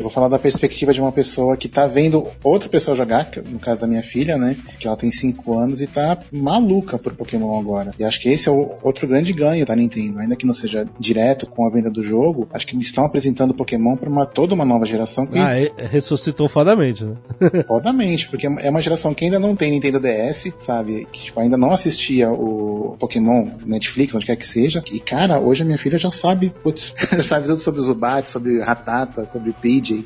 Eu 0.00 0.04
vou 0.04 0.10
falar 0.10 0.28
da 0.28 0.38
perspectiva 0.38 0.94
de 0.94 1.00
uma 1.00 1.12
pessoa 1.12 1.58
que 1.58 1.68
tá 1.68 1.86
vendo 1.86 2.26
outra 2.42 2.70
pessoa 2.70 2.96
jogar, 2.96 3.30
que 3.30 3.38
no 3.42 3.58
caso 3.58 3.80
da 3.82 3.86
minha 3.86 4.02
filha, 4.02 4.38
né? 4.38 4.56
Que 4.78 4.86
ela 4.86 4.96
tem 4.96 5.12
5 5.12 5.58
anos 5.58 5.82
e 5.82 5.86
tá 5.86 6.18
maluca 6.32 6.98
por 6.98 7.12
Pokémon 7.12 7.60
agora. 7.60 7.90
E 7.98 8.02
acho 8.04 8.18
que 8.18 8.30
esse 8.30 8.48
é 8.48 8.52
o 8.52 8.76
outro 8.82 9.06
grande 9.06 9.34
ganho 9.34 9.66
da 9.66 9.76
Nintendo. 9.76 10.18
Ainda 10.20 10.36
que 10.36 10.46
não 10.46 10.54
seja 10.54 10.88
direto 10.98 11.46
com 11.46 11.66
a 11.66 11.70
venda 11.70 11.90
do 11.90 12.02
jogo, 12.02 12.48
acho 12.50 12.66
que 12.66 12.74
eles 12.74 12.86
estão 12.86 13.04
apresentando 13.04 13.52
Pokémon 13.52 13.94
para 13.94 14.08
uma, 14.08 14.24
toda 14.24 14.54
uma 14.54 14.64
nova 14.64 14.86
geração 14.86 15.26
que 15.26 15.38
Ah, 15.38 15.60
e- 15.60 15.70
ressuscitou 15.76 16.48
fodamente, 16.48 17.04
né? 17.04 17.16
Fodamente, 17.68 18.26
porque 18.30 18.46
é 18.46 18.70
uma 18.70 18.80
geração 18.80 19.12
que 19.12 19.26
ainda 19.26 19.38
não 19.38 19.54
tem 19.54 19.70
Nintendo 19.70 20.00
DS, 20.00 20.50
sabe? 20.60 21.06
Que 21.12 21.24
tipo, 21.24 21.40
ainda 21.40 21.58
não 21.58 21.72
assistia 21.72 22.30
o 22.32 22.96
Pokémon 22.98 23.50
Netflix, 23.66 24.14
onde 24.14 24.24
quer 24.24 24.36
que 24.36 24.46
seja. 24.46 24.82
E 24.90 24.98
cara, 24.98 25.38
hoje 25.38 25.62
a 25.62 25.66
minha 25.66 25.76
filha 25.78 25.98
já 25.98 26.10
sabe, 26.10 26.54
putz, 26.62 26.94
já 27.12 27.20
sabe 27.22 27.46
tudo 27.48 27.58
sobre 27.58 27.80
o 27.80 27.82
Zubat, 27.82 28.30
sobre 28.30 28.62
Ratata, 28.62 29.26
sobre 29.26 29.50
o 29.50 29.54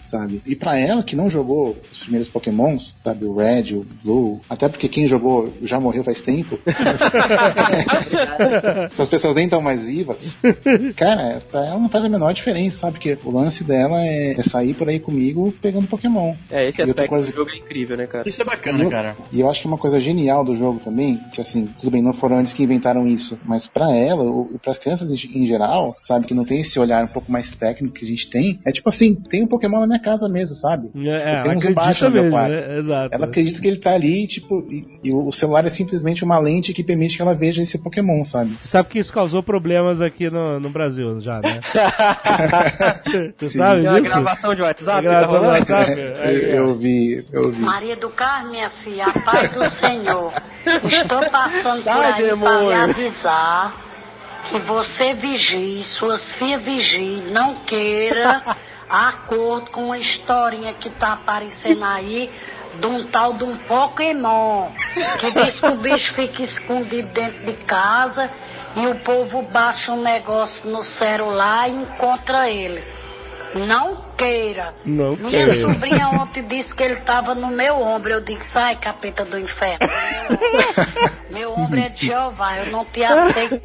Sabe? 0.05 0.43
E 0.47 0.55
pra 0.57 0.79
ela 0.79 1.03
que 1.03 1.17
não 1.17 1.31
jogou 1.31 1.77
os 1.91 1.99
primeiros 1.99 2.29
Pokémons, 2.29 2.95
sabe? 3.03 3.25
O 3.25 3.37
Red, 3.37 3.75
o 3.75 3.87
Blue, 4.03 4.41
até 4.49 4.69
porque 4.69 4.89
quem 4.89 5.07
jogou 5.07 5.53
já 5.63 5.79
morreu 5.81 6.03
faz 6.05 6.21
tempo. 6.21 6.59
Essas 8.93 9.09
pessoas 9.09 9.35
nem 9.35 9.45
estão 9.45 9.61
mais 9.61 9.85
vivas. 9.85 10.37
Cara, 10.97 11.39
pra 11.51 11.67
ela 11.67 11.79
não 11.79 11.89
faz 11.89 12.05
a 12.05 12.09
menor 12.09 12.33
diferença, 12.33 12.79
sabe? 12.79 12.93
Porque 12.95 13.19
o 13.25 13.31
lance 13.31 13.65
dela 13.65 14.01
é, 14.05 14.33
é 14.39 14.43
sair 14.43 14.75
por 14.75 14.89
aí 14.89 14.99
comigo 15.01 15.53
pegando 15.61 15.87
Pokémon. 15.87 16.35
É, 16.51 16.69
esse 16.69 16.81
E 16.81 16.85
aspecto 16.85 17.09
coisa- 17.09 17.31
do 17.31 17.37
jogo 17.37 17.51
é 17.51 17.57
incrível, 17.57 17.97
né, 17.97 18.07
cara? 18.07 18.29
Isso 18.29 18.41
é 18.41 18.45
bacana, 18.45 18.89
cara. 18.89 19.17
E 19.33 19.41
eu 19.41 19.49
acho 19.51 19.61
que 19.63 19.67
uma 19.67 19.79
coisa 19.79 20.01
genial 20.01 20.45
do 20.45 20.57
jogo 20.57 20.81
também, 20.83 21.21
que 21.33 21.41
assim, 21.41 21.69
tudo 21.81 21.91
bem, 21.91 22.03
não 22.03 22.13
foram 22.13 22.39
eles 22.39 22.53
que 22.53 22.63
inventaram 22.63 23.07
isso, 23.07 23.39
mas 23.45 23.67
pra 23.67 23.95
ela, 23.95 24.23
ou 24.23 24.51
para 24.63 24.73
as 24.73 24.79
crianças 24.79 25.11
em 25.11 25.47
geral, 25.47 25.97
sabe, 26.03 26.27
que 26.27 26.35
não 26.35 26.45
tem 26.45 26.61
esse 26.61 26.79
olhar 26.79 27.05
um 27.05 27.09
pouco 27.09 27.31
mais 27.31 27.51
técnico 27.51 27.95
que 27.95 28.05
a 28.05 28.09
gente 28.09 28.29
tem, 28.31 28.59
é 28.65 28.73
tipo 28.73 28.89
assim, 28.89 29.15
tem 29.15 29.43
um 29.43 29.47
Pokémon 29.47 29.74
na 29.81 29.87
minha 29.87 29.99
casa 30.01 30.29
mesmo, 30.29 30.55
sabe? 30.55 30.91
É, 30.95 30.99
Eu 31.01 31.13
ela 31.15 31.43
tenho 31.43 31.57
um 31.57 31.61
Zubat 31.61 31.81
acredita 31.89 32.09
no 32.09 32.23
meu 32.23 32.31
quarto. 32.31 32.51
né? 32.53 32.79
Exato. 32.79 33.15
Ela 33.15 33.27
acredita 33.27 33.61
que 33.61 33.69
ele 33.69 33.77
tá 33.79 33.95
ali, 33.95 34.27
tipo, 34.27 34.67
e, 34.71 34.87
e 35.05 35.13
o 35.13 35.31
celular 35.33 35.65
é 35.65 35.69
simplesmente 35.69 36.25
uma 36.25 36.39
lente 36.39 36.73
que 36.73 36.83
permite 36.85 37.17
que 37.17 37.23
ela 37.23 37.35
veja 37.35 37.63
esse 37.63 37.79
Pokémon, 37.79 38.25
sabe? 38.25 38.51
Você 38.55 38.69
sabe 38.69 38.89
que 38.89 38.99
isso 38.99 39.13
causou 39.13 39.43
problemas 39.43 40.01
aqui 40.01 40.31
no, 40.31 40.59
no 40.61 40.71
Brasil 40.71 41.21
já, 41.21 41.41
né? 41.41 41.61
Você 43.39 43.49
Sim. 43.51 43.59
sabe 43.59 43.81
Tem 43.83 43.91
uma 43.91 44.01
disso? 44.01 44.15
gravação 44.15 44.55
de 44.55 44.63
WhatsApp, 44.63 44.97
tá 44.97 45.11
gravação 45.11 45.39
do 45.41 45.45
rolando? 45.45 45.59
WhatsApp? 45.73 46.01
Eu, 46.01 46.23
Aí, 46.23 46.45
ó. 46.45 46.55
eu 46.57 46.79
vi, 46.79 47.25
eu 47.33 47.51
vi. 47.53 47.61
Maria 47.61 47.97
do 47.97 48.11
Carmo, 48.11 48.51
minha 48.51 48.71
filha, 48.83 49.05
a 49.07 49.13
paz 49.21 49.53
do 49.53 49.87
Senhor. 49.87 50.33
Estou 50.91 51.31
passando 51.31 51.83
por 51.83 51.91
aí 51.93 52.13
para 52.13 52.19
lhe 52.21 52.27
demônio. 52.29 52.73
avisar 52.73 53.85
que 54.51 54.59
você 54.61 55.15
vigie, 55.15 55.85
suas 55.99 56.23
filhas 56.37 56.63
vigiem, 56.63 57.23
não 57.33 57.55
queira 57.65 58.43
acordo 58.95 59.71
com 59.71 59.87
uma 59.87 59.99
historinha 59.99 60.73
que 60.75 60.91
tá 60.91 61.15
aparecendo 61.15 61.85
aí 61.85 62.31
de 62.79 62.87
um 62.87 63.07
tal 63.07 63.35
de 63.35 63.45
um 63.45 63.57
Pokémon. 63.57 64.69
Que 65.21 65.31
diz 65.31 65.61
que 65.61 65.67
o 65.67 65.77
bicho 65.77 66.13
fica 66.15 66.43
escondido 66.43 67.09
dentro 67.09 67.45
de 67.45 67.53
casa 67.65 68.31
e 68.77 68.87
o 68.87 68.95
povo 68.97 69.43
baixa 69.43 69.93
um 69.93 70.03
negócio 70.03 70.69
no 70.69 70.83
celular 70.83 71.69
e 71.69 71.73
encontra 71.73 72.49
ele. 72.49 72.85
Não 73.55 73.97
queira. 74.17 74.75
Não 74.85 75.17
Minha 75.17 75.31
queira. 75.31 75.55
sobrinha 75.55 76.09
ontem 76.09 76.47
disse 76.47 76.75
que 76.75 76.83
ele 76.83 76.97
tava 76.97 77.35
no 77.35 77.49
meu 77.49 77.77
ombro. 77.81 78.13
Eu 78.13 78.21
disse, 78.21 78.45
sai, 78.53 78.77
capeta 78.77 79.25
do 79.25 79.39
inferno. 79.39 79.89
meu 81.31 81.53
ombro 81.53 81.79
é 81.79 81.89
de 81.89 82.07
Jeová, 82.07 82.59
eu 82.59 82.73
não 82.73 82.85
te 82.85 83.03
aceito. 83.03 83.61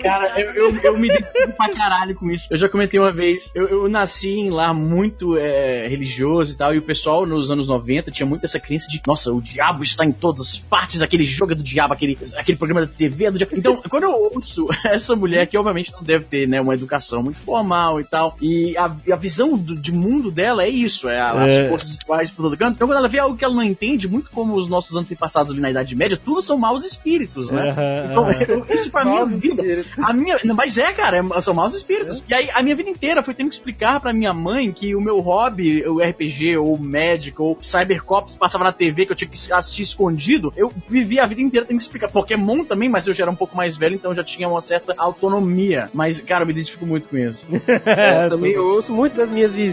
Cara, 0.00 0.40
eu, 0.40 0.52
eu, 0.54 0.80
eu 0.82 0.98
me 0.98 1.08
identifico 1.08 1.52
pra 1.56 1.74
caralho 1.74 2.14
com 2.14 2.30
isso. 2.30 2.46
Eu 2.50 2.56
já 2.56 2.68
comentei 2.68 2.98
uma 2.98 3.12
vez, 3.12 3.50
eu, 3.54 3.68
eu 3.68 3.88
nasci 3.88 4.30
em 4.30 4.50
lá 4.50 4.72
muito 4.72 5.36
é, 5.36 5.86
religioso 5.88 6.52
e 6.52 6.56
tal, 6.56 6.74
e 6.74 6.78
o 6.78 6.82
pessoal 6.82 7.26
nos 7.26 7.50
anos 7.50 7.68
90 7.68 8.10
tinha 8.10 8.26
muito 8.26 8.44
essa 8.44 8.60
crença 8.60 8.88
de, 8.88 9.00
nossa, 9.06 9.32
o 9.32 9.40
diabo 9.40 9.82
está 9.82 10.04
em 10.04 10.12
todas 10.12 10.40
as 10.40 10.58
partes, 10.58 11.02
aquele 11.02 11.24
jogo 11.24 11.52
é 11.52 11.54
do 11.54 11.62
diabo, 11.62 11.94
aquele, 11.94 12.18
aquele 12.36 12.58
programa 12.58 12.86
da 12.86 12.92
TV 12.92 13.26
é 13.26 13.30
do 13.30 13.38
diabo. 13.38 13.56
Então, 13.56 13.76
quando 13.88 14.04
eu 14.04 14.12
ouço 14.12 14.68
essa 14.86 15.16
mulher, 15.16 15.46
que 15.46 15.56
obviamente 15.56 15.92
não 15.92 16.02
deve 16.02 16.24
ter, 16.24 16.46
né, 16.46 16.60
uma 16.60 16.74
educação 16.74 17.22
muito 17.22 17.40
formal 17.40 18.00
e 18.00 18.04
tal, 18.04 18.36
e 18.40 18.76
a, 18.76 18.84
a 18.84 19.16
visão 19.16 19.56
do, 19.56 19.79
de 19.80 19.92
mundo 19.92 20.30
dela 20.30 20.62
é 20.64 20.68
isso, 20.68 21.08
é 21.08 21.18
a- 21.20 21.32
as 21.44 21.52
É. 21.52 21.68
forças 21.68 21.94
iguais 21.96 22.30
por 22.30 22.42
todo 22.42 22.56
canto. 22.56 22.74
Então, 22.76 22.86
quando 22.88 22.98
ela 22.98 23.08
vê 23.08 23.18
algo 23.18 23.36
que 23.36 23.44
ela 23.44 23.54
não 23.54 23.62
entende, 23.62 24.08
muito 24.08 24.30
como 24.30 24.54
os 24.54 24.68
nossos 24.68 24.96
antepassados 24.96 25.52
ali 25.52 25.60
na 25.60 25.70
Idade 25.70 25.94
Média, 25.96 26.16
tudo 26.22 26.40
são 26.42 26.56
maus 26.58 26.84
espíritos, 26.84 27.50
né? 27.50 27.74
Então, 28.10 28.24
aham. 28.24 28.42
eu- 28.48 28.66
isso 28.74 28.90
pra 28.90 29.04
minha 29.04 29.24
vida. 29.26 29.62
A 30.02 30.12
minha, 30.12 30.38
mas 30.54 30.78
é, 30.78 30.92
cara, 30.92 31.18
é- 31.18 31.40
são 31.40 31.54
maus 31.54 31.74
espíritos. 31.74 32.22
E 32.28 32.34
aí, 32.34 32.48
a 32.54 32.62
minha 32.62 32.76
vida 32.76 32.90
inteira 32.90 33.22
foi 33.22 33.34
tendo 33.34 33.48
que 33.48 33.54
explicar 33.54 34.00
pra 34.00 34.12
minha 34.12 34.32
mãe 34.32 34.70
que 34.72 34.94
o 34.94 35.00
meu 35.00 35.20
hobby, 35.20 35.84
o 35.86 36.00
RPG, 36.00 36.56
ou 36.56 36.76
Magic, 36.78 37.40
ou 37.40 37.56
Cybercops 37.60 38.36
passava 38.36 38.64
na 38.64 38.72
TV, 38.72 39.06
que 39.06 39.12
eu 39.12 39.16
tinha 39.16 39.28
que 39.30 39.52
assistir 39.52 39.82
escondido. 39.82 40.52
Eu 40.56 40.72
vivi 40.88 41.18
a 41.18 41.26
vida 41.26 41.40
inteira 41.40 41.66
tendo 41.66 41.76
que 41.76 41.82
explicar. 41.82 42.08
Pokémon 42.08 42.64
também, 42.64 42.88
mas 42.88 43.06
eu 43.06 43.14
já 43.14 43.24
era 43.24 43.30
um 43.30 43.36
pouco 43.36 43.56
mais 43.56 43.76
velho, 43.76 43.94
então 43.94 44.10
eu 44.10 44.14
já 44.14 44.24
tinha 44.24 44.48
uma 44.48 44.60
certa 44.60 44.94
autonomia. 44.96 45.88
Mas, 45.94 46.20
cara, 46.20 46.42
eu 46.42 46.46
me 46.46 46.52
identifico 46.52 46.84
muito 46.86 47.08
com 47.08 47.16
isso. 47.16 47.48
É, 47.86 48.26
eu 48.26 48.30
também 48.30 48.56
ouço 48.58 48.92
muito 48.92 49.16
das 49.16 49.30
minhas 49.30 49.52
vizinhas 49.52 49.69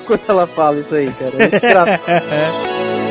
quando 0.06 0.22
ela 0.28 0.46
fala 0.46 0.78
isso 0.78 0.94
aí, 0.94 1.12
cara. 1.12 1.32
É 1.38 1.48
muito 1.48 1.56
engraçado. 1.56 2.00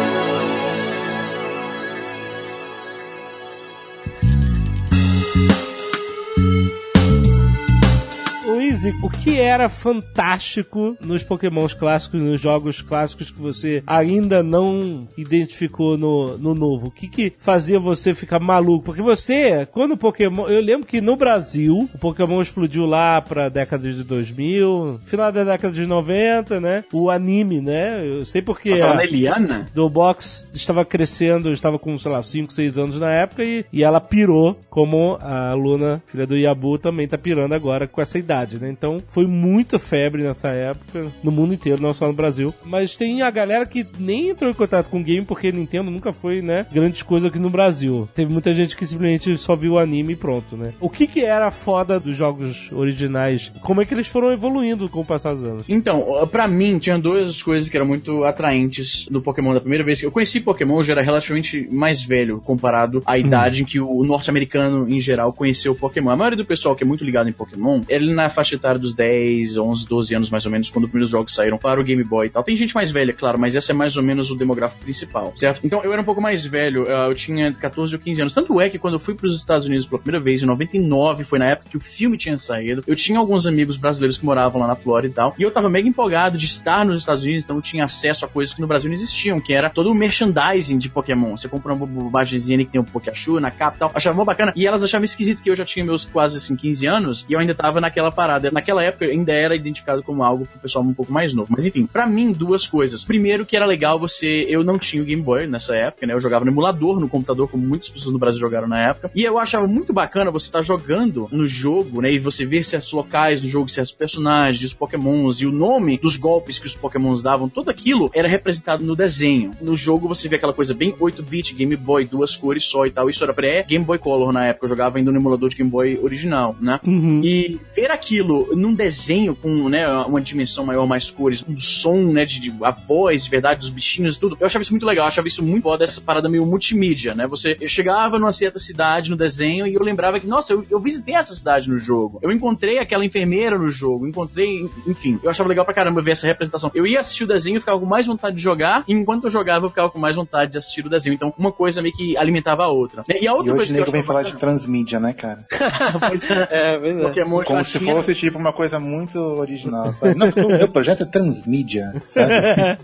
O 9.02 9.10
que 9.10 9.40
era 9.40 9.68
fantástico 9.68 10.96
nos 11.02 11.24
Pokémons 11.24 11.74
clássicos, 11.74 12.22
nos 12.22 12.40
jogos 12.40 12.82
clássicos 12.82 13.30
que 13.32 13.40
você 13.40 13.84
ainda 13.86 14.42
não 14.42 15.08
identificou 15.18 15.98
no, 15.98 16.38
no 16.38 16.54
novo? 16.56 16.88
O 16.88 16.92
que 16.92 17.08
que 17.08 17.34
fazia 17.40 17.80
você 17.80 18.14
ficar 18.14 18.40
maluco? 18.40 18.86
Porque 18.86 19.02
você, 19.02 19.66
quando 19.72 19.94
o 19.94 19.98
Pokémon... 19.98 20.48
Eu 20.48 20.62
lembro 20.62 20.88
que 20.88 21.02
no 21.02 21.16
Brasil, 21.16 21.90
o 21.94 21.98
Pokémon 21.98 22.42
explodiu 22.42 22.86
lá 22.86 23.22
pra 23.22 23.50
década 23.50 23.92
de 23.92 24.04
2000, 24.04 25.00
final 25.06 25.32
da 25.32 25.44
década 25.44 25.74
de 25.74 25.86
90, 25.86 26.60
né? 26.62 26.84
O 26.94 27.10
anime, 27.10 27.62
né? 27.62 28.06
Eu 28.06 28.26
sei 28.26 28.42
porque... 28.42 28.72
Passava 28.72 28.94
a- 28.94 28.96
na 28.98 29.04
Eliana? 29.04 29.66
do 29.74 29.90
box 29.90 30.48
estava 30.54 30.86
crescendo, 30.86 31.50
eu 31.50 31.54
estava 31.54 31.78
com, 31.78 31.98
sei 31.98 32.12
lá, 32.12 32.22
5, 32.24 32.52
6 32.54 32.78
anos 32.78 33.00
na 33.00 33.12
época 33.12 33.44
e, 33.44 33.66
e 33.72 33.84
ela 33.84 34.00
pirou, 34.00 34.58
como 34.70 35.18
a 35.22 35.54
Luna, 35.54 36.02
filha 36.08 36.26
do 36.26 36.38
Yabu, 36.38 36.78
também 36.78 37.08
tá 37.08 37.18
pirando 37.18 37.54
agora 37.54 37.88
com 37.88 38.02
essa 38.02 38.18
idade, 38.18 38.58
né? 38.60 38.69
Então 38.70 38.98
foi 39.10 39.26
muita 39.28 39.80
febre 39.80 40.24
nessa 40.24 40.50
época, 40.50 41.08
no 41.24 41.32
mundo 41.32 41.54
inteiro, 41.54 41.82
não 41.82 41.94
só 41.94 42.08
no 42.08 42.14
Brasil. 42.14 42.54
Mas 42.66 42.96
tem 42.96 43.22
a 43.22 43.32
galera 43.32 43.66
que 43.66 43.86
nem 43.98 44.30
entrou 44.30 44.50
em 44.50 44.54
contato 44.54 44.90
com 44.90 45.00
o 45.00 45.04
game 45.04 45.26
porque 45.26 45.52
Nintendo 45.52 45.92
nunca 45.92 46.14
foi, 46.14 46.42
né, 46.42 46.66
grandes 46.72 47.02
coisas 47.02 47.30
aqui 47.30 47.40
no 47.40 47.50
Brasil. 47.50 48.08
Teve 48.14 48.32
muita 48.32 48.54
gente 48.54 48.76
que 48.76 48.86
simplesmente 48.86 49.38
só 49.38 49.56
viu 49.56 49.74
o 49.74 49.80
anime 49.80 50.14
e 50.14 50.16
pronto, 50.16 50.56
né? 50.56 50.74
O 50.80 50.90
que 50.90 51.08
que 51.08 51.22
era 51.22 51.48
a 51.48 51.52
foda 51.52 52.00
dos 52.00 52.16
jogos 52.16 52.70
originais? 52.72 53.52
Como 53.62 53.82
é 53.82 53.86
que 53.86 53.94
eles 53.94 54.08
foram 54.08 54.32
evoluindo 54.32 54.90
com 54.90 55.02
o 55.02 55.06
passar 55.06 55.34
dos 55.34 55.44
anos? 55.44 55.64
Então, 55.68 56.04
ó, 56.08 56.26
pra 56.26 56.48
mim, 56.48 56.78
tinha 56.80 56.98
duas 56.98 57.42
coisas 57.42 57.70
que 57.70 57.78
eram 57.78 57.88
muito 57.88 58.24
atraentes 58.24 59.08
do 59.10 59.22
Pokémon 59.22 59.54
da 59.54 59.62
primeira 59.62 59.84
vez 59.84 60.00
que 60.00 60.06
eu 60.06 60.12
conheci 60.12 60.40
Pokémon, 60.40 60.78
eu 60.78 60.84
já 60.84 60.94
era 60.94 61.02
relativamente 61.02 61.68
mais 61.72 62.04
velho 62.04 62.40
comparado 62.42 63.02
à 63.06 63.18
idade 63.18 63.62
em 63.62 63.66
que 63.66 63.80
o 63.80 64.04
norte-americano 64.04 64.90
em 64.90 65.00
geral 65.00 65.34
conheceu 65.34 65.72
o 65.72 65.76
Pokémon. 65.76 66.10
A 66.12 66.16
maioria 66.16 66.38
do 66.38 66.46
pessoal 66.46 66.76
que 66.76 66.84
é 66.84 66.88
muito 66.88 67.04
ligado 67.04 67.30
em 67.30 67.34
Pokémon, 67.34 67.82
ele 67.88 68.14
na 68.14 68.30
faixa 68.30 68.49
etária 68.56 68.80
dos 68.80 68.94
10, 68.94 69.58
11, 69.58 69.88
12 69.88 70.16
anos 70.16 70.30
mais 70.30 70.46
ou 70.46 70.52
menos, 70.52 70.70
quando 70.70 70.86
os 70.86 70.90
primeiros 70.90 71.10
jogos 71.10 71.34
saíram 71.34 71.58
para 71.58 71.80
o 71.80 71.84
Game 71.84 72.04
Boy 72.04 72.28
e 72.28 72.30
tal. 72.30 72.44
Tem 72.44 72.56
gente 72.56 72.76
mais 72.76 72.92
velha, 72.92 73.14
claro, 73.14 73.40
mas 73.40 73.56
essa 73.56 73.72
é 73.72 73.76
mais 73.76 73.98
ou 73.98 74.04
menos 74.04 74.32
o 74.32 74.36
demográfico 74.36 74.82
principal, 74.82 75.32
certo? 75.36 75.62
Então, 75.64 75.84
eu 75.84 75.92
era 75.92 76.02
um 76.02 76.06
pouco 76.06 76.22
mais 76.22 76.46
velho, 76.46 76.86
ah, 76.88 77.08
eu 77.08 77.16
tinha 77.16 77.54
14 77.54 77.96
ou 77.96 78.02
15 78.02 78.22
anos. 78.22 78.34
Tanto 78.34 78.60
é 78.60 78.70
que 78.70 78.80
quando 78.80 78.96
eu 78.96 79.00
fui 79.00 79.14
para 79.14 79.26
os 79.26 79.36
Estados 79.36 79.68
Unidos 79.68 79.86
pela 79.86 80.02
primeira 80.02 80.24
vez, 80.24 80.42
em 80.42 80.46
99, 80.46 81.24
foi 81.24 81.40
na 81.40 81.46
época 81.46 81.70
que 81.70 81.78
o 81.78 81.80
filme 81.80 82.18
tinha 82.18 82.38
saído, 82.38 82.84
eu 82.86 82.96
tinha 82.96 83.20
alguns 83.20 83.46
amigos 83.46 83.78
brasileiros 83.78 84.18
que 84.18 84.26
moravam 84.26 84.62
lá 84.62 84.68
na 84.68 84.76
Flórida 84.76 85.12
e 85.12 85.16
tal, 85.16 85.36
e 85.38 85.44
eu 85.44 85.52
tava 85.52 85.70
mega 85.70 85.88
empolgado 85.88 86.38
de 86.38 86.46
estar 86.46 86.86
nos 86.86 87.02
Estados 87.02 87.24
Unidos, 87.24 87.44
então 87.44 87.56
eu 87.56 87.62
tinha 87.62 87.84
acesso 87.84 88.26
a 88.26 88.28
coisas 88.28 88.54
que 88.54 88.62
no 88.62 88.68
Brasil 88.68 88.90
não 88.90 88.96
existiam, 88.96 89.40
que 89.40 89.54
era 89.54 89.70
todo 89.70 89.90
o 89.90 89.96
merchandising 89.96 90.78
de 90.78 90.90
Pokémon. 90.90 91.36
Você 91.36 91.48
compra 91.48 91.74
uma 91.74 91.86
bobagemzinha 91.86 92.66
que 92.66 92.72
tem 92.72 92.82
um 92.82 92.84
Pikachu 92.84 93.40
na 93.40 93.52
capa 93.52 93.76
e 93.76 93.80
tal, 93.80 93.92
achava 93.94 94.26
bacana, 94.26 94.54
e 94.56 94.66
elas 94.66 94.84
achavam 94.84 95.06
esquisito 95.06 95.42
que 95.42 95.50
eu 95.50 95.56
já 95.56 95.66
tinha 95.66 95.86
meus 95.86 96.06
quase 96.06 96.38
assim 96.38 96.56
15 96.56 96.86
anos, 96.86 97.26
e 97.30 97.34
eu 97.34 97.40
ainda 97.40 97.56
tava 97.56 97.82
naquela 97.82 98.12
parada. 98.12 98.39
Naquela 98.52 98.84
época 98.84 99.06
ainda 99.06 99.34
era 99.34 99.56
identificado 99.56 100.04
como 100.04 100.24
algo 100.24 100.46
pro 100.46 100.60
pessoal 100.60 100.84
um 100.84 100.94
pouco 100.94 101.12
mais 101.12 101.34
novo. 101.34 101.50
Mas 101.52 101.66
enfim, 101.66 101.86
pra 101.86 102.08
mim, 102.08 102.32
duas 102.32 102.68
coisas. 102.68 103.04
Primeiro 103.04 103.46
que 103.46 103.56
era 103.56 103.66
legal 103.66 104.00
você, 104.00 104.46
eu 104.48 104.64
não 104.64 104.78
tinha 104.78 105.02
o 105.02 105.06
Game 105.06 105.22
Boy 105.22 105.48
nessa 105.48 105.76
época, 105.76 106.06
né? 106.06 106.14
Eu 106.14 106.22
jogava 106.22 106.46
no 106.46 106.52
emulador, 106.52 107.00
no 107.00 107.10
computador, 107.10 107.48
como 107.50 107.66
muitas 107.66 107.90
pessoas 107.90 108.14
no 108.14 108.20
Brasil 108.20 108.40
jogaram 108.40 108.68
na 108.68 108.82
época. 108.90 109.12
E 109.14 109.24
eu 109.24 109.38
achava 109.38 109.68
muito 109.68 109.94
bacana 109.94 110.32
você 110.32 110.48
estar 110.48 110.62
jogando 110.62 111.28
no 111.32 111.46
jogo, 111.46 112.02
né? 112.02 112.12
E 112.12 112.20
você 112.20 112.46
ver 112.46 112.64
certos 112.64 112.92
locais 112.92 113.42
do 113.42 113.48
jogo, 113.48 113.70
certos 113.70 113.92
personagens, 113.92 114.64
os 114.64 114.74
pokémons 114.74 115.42
e 115.42 115.46
o 115.46 115.52
nome 115.52 115.98
dos 115.98 116.16
golpes 116.16 116.60
que 116.60 116.68
os 116.68 116.76
pokémons 116.76 117.22
davam, 117.22 117.50
tudo 117.50 117.70
aquilo 117.70 118.10
era 118.14 118.28
representado 118.28 118.84
no 118.84 118.96
desenho. 118.96 119.52
No 119.62 119.76
jogo 119.76 120.08
você 120.08 120.28
vê 120.28 120.36
aquela 120.36 120.54
coisa 120.54 120.74
bem 120.74 120.94
8-bit, 120.94 121.54
Game 121.54 121.76
Boy, 121.76 122.06
duas 122.06 122.36
cores 122.36 122.64
só 122.66 122.86
e 122.86 122.92
tal. 122.92 123.10
Isso 123.10 123.24
era 123.24 123.34
pré-Game 123.34 123.86
Boy 123.86 123.98
Color 123.98 124.32
na 124.32 124.48
época, 124.48 124.66
eu 124.66 124.70
jogava 124.70 124.98
ainda 124.98 125.12
no 125.12 125.18
emulador 125.18 125.50
de 125.50 125.56
Game 125.56 125.70
Boy 125.70 126.00
original, 126.02 126.56
né? 126.60 126.80
E 127.24 127.60
ver 127.76 127.92
aquilo 127.92 128.29
num 128.56 128.74
desenho 128.74 129.36
com, 129.36 129.70
né, 129.70 129.88
uma 130.04 130.22
dimensão 130.22 130.66
maior, 130.66 130.86
mais 130.88 131.10
cores, 131.12 131.44
um 131.48 131.58
som, 131.58 132.12
né, 132.12 132.26
de, 132.26 132.40
de- 132.40 132.54
a 132.64 132.72
voz, 132.72 133.24
de 133.26 133.30
verdade, 133.30 133.60
dos 133.60 133.70
bichinhos 133.70 134.16
e 134.16 134.20
tudo, 134.20 134.38
eu 134.40 134.46
achava 134.46 134.62
isso 134.64 134.72
muito 134.74 134.86
legal, 134.86 135.06
eu 135.06 135.08
achava 135.08 135.28
isso 135.28 135.44
muito 135.44 135.64
foda, 135.64 135.84
essa 135.84 136.02
parada 136.02 136.30
meio 136.30 136.46
multimídia, 136.46 137.14
né? 137.14 137.28
Você, 137.28 137.58
eu 137.60 137.68
chegava 137.68 138.18
numa 138.20 138.32
certa 138.32 138.60
cidade 138.60 139.10
no 139.10 139.16
desenho 139.16 139.68
e 139.68 139.74
eu 139.74 139.82
lembrava 139.84 140.20
que, 140.20 140.28
nossa, 140.28 140.54
eu, 140.54 140.66
eu 140.70 140.80
visitei 140.80 141.16
essa 141.16 141.34
cidade 141.36 141.70
no 141.70 141.78
jogo, 141.78 142.20
eu 142.22 142.32
encontrei 142.32 142.80
aquela 142.80 143.06
enfermeira 143.06 143.58
no 143.58 143.70
jogo, 143.70 144.08
encontrei, 144.08 144.66
enfim, 144.88 145.20
eu 145.24 145.30
achava 145.30 145.50
legal 145.50 145.66
pra 145.66 145.74
caramba 145.74 146.02
ver 146.02 146.12
essa 146.12 146.28
representação. 146.28 146.72
Eu 146.74 146.86
ia 146.88 147.00
assistir 147.00 147.24
o 147.24 147.28
desenho 147.28 147.58
e 147.58 147.60
ficava 147.60 147.80
com 147.80 147.86
mais 147.86 148.06
vontade 148.06 148.36
de 148.36 148.42
jogar, 148.42 148.84
e 148.88 148.94
enquanto 148.94 149.26
eu 149.26 149.30
jogava 149.30 149.66
eu 149.66 149.70
ficava 149.70 149.90
com 149.90 150.00
mais 150.00 150.16
vontade 150.16 150.52
de 150.52 150.58
assistir 150.58 150.86
o 150.86 150.90
desenho. 150.90 151.14
Então, 151.14 151.34
uma 151.38 151.52
coisa 151.52 151.82
meio 151.82 151.94
que 151.94 152.16
alimentava 152.18 152.64
a 152.64 152.68
outra. 152.68 153.04
E 153.08 153.28
a 153.28 153.34
outra 153.34 153.52
E 153.54 153.56
coisa 153.56 153.64
hoje 153.64 153.74
que 153.74 153.80
eu 153.80 153.80
nego 153.82 153.92
vem 153.92 154.04
falar 154.04 154.24
de 154.24 154.36
transmídia, 154.36 155.00
né, 155.00 155.14
cara? 155.14 155.46
Pois 156.10 156.30
é, 156.30 156.48
É, 156.52 156.78
pois 156.80 156.98
é. 156.98 157.02
Pokémon 157.04 157.44
Como 157.44 157.66
se 157.66 157.80
fosse 157.80 158.14
tipo 158.20 158.38
uma 158.38 158.54
coisa 158.54 158.80
muito 158.80 159.18
original, 159.20 159.92
sabe? 159.94 160.18
Não, 160.18 160.32
porque 160.32 160.42
o 160.42 160.58
meu 160.58 160.68
projeto 160.68 161.04
é 161.04 161.06
transmídia, 161.06 161.94
sabe? 162.08 162.34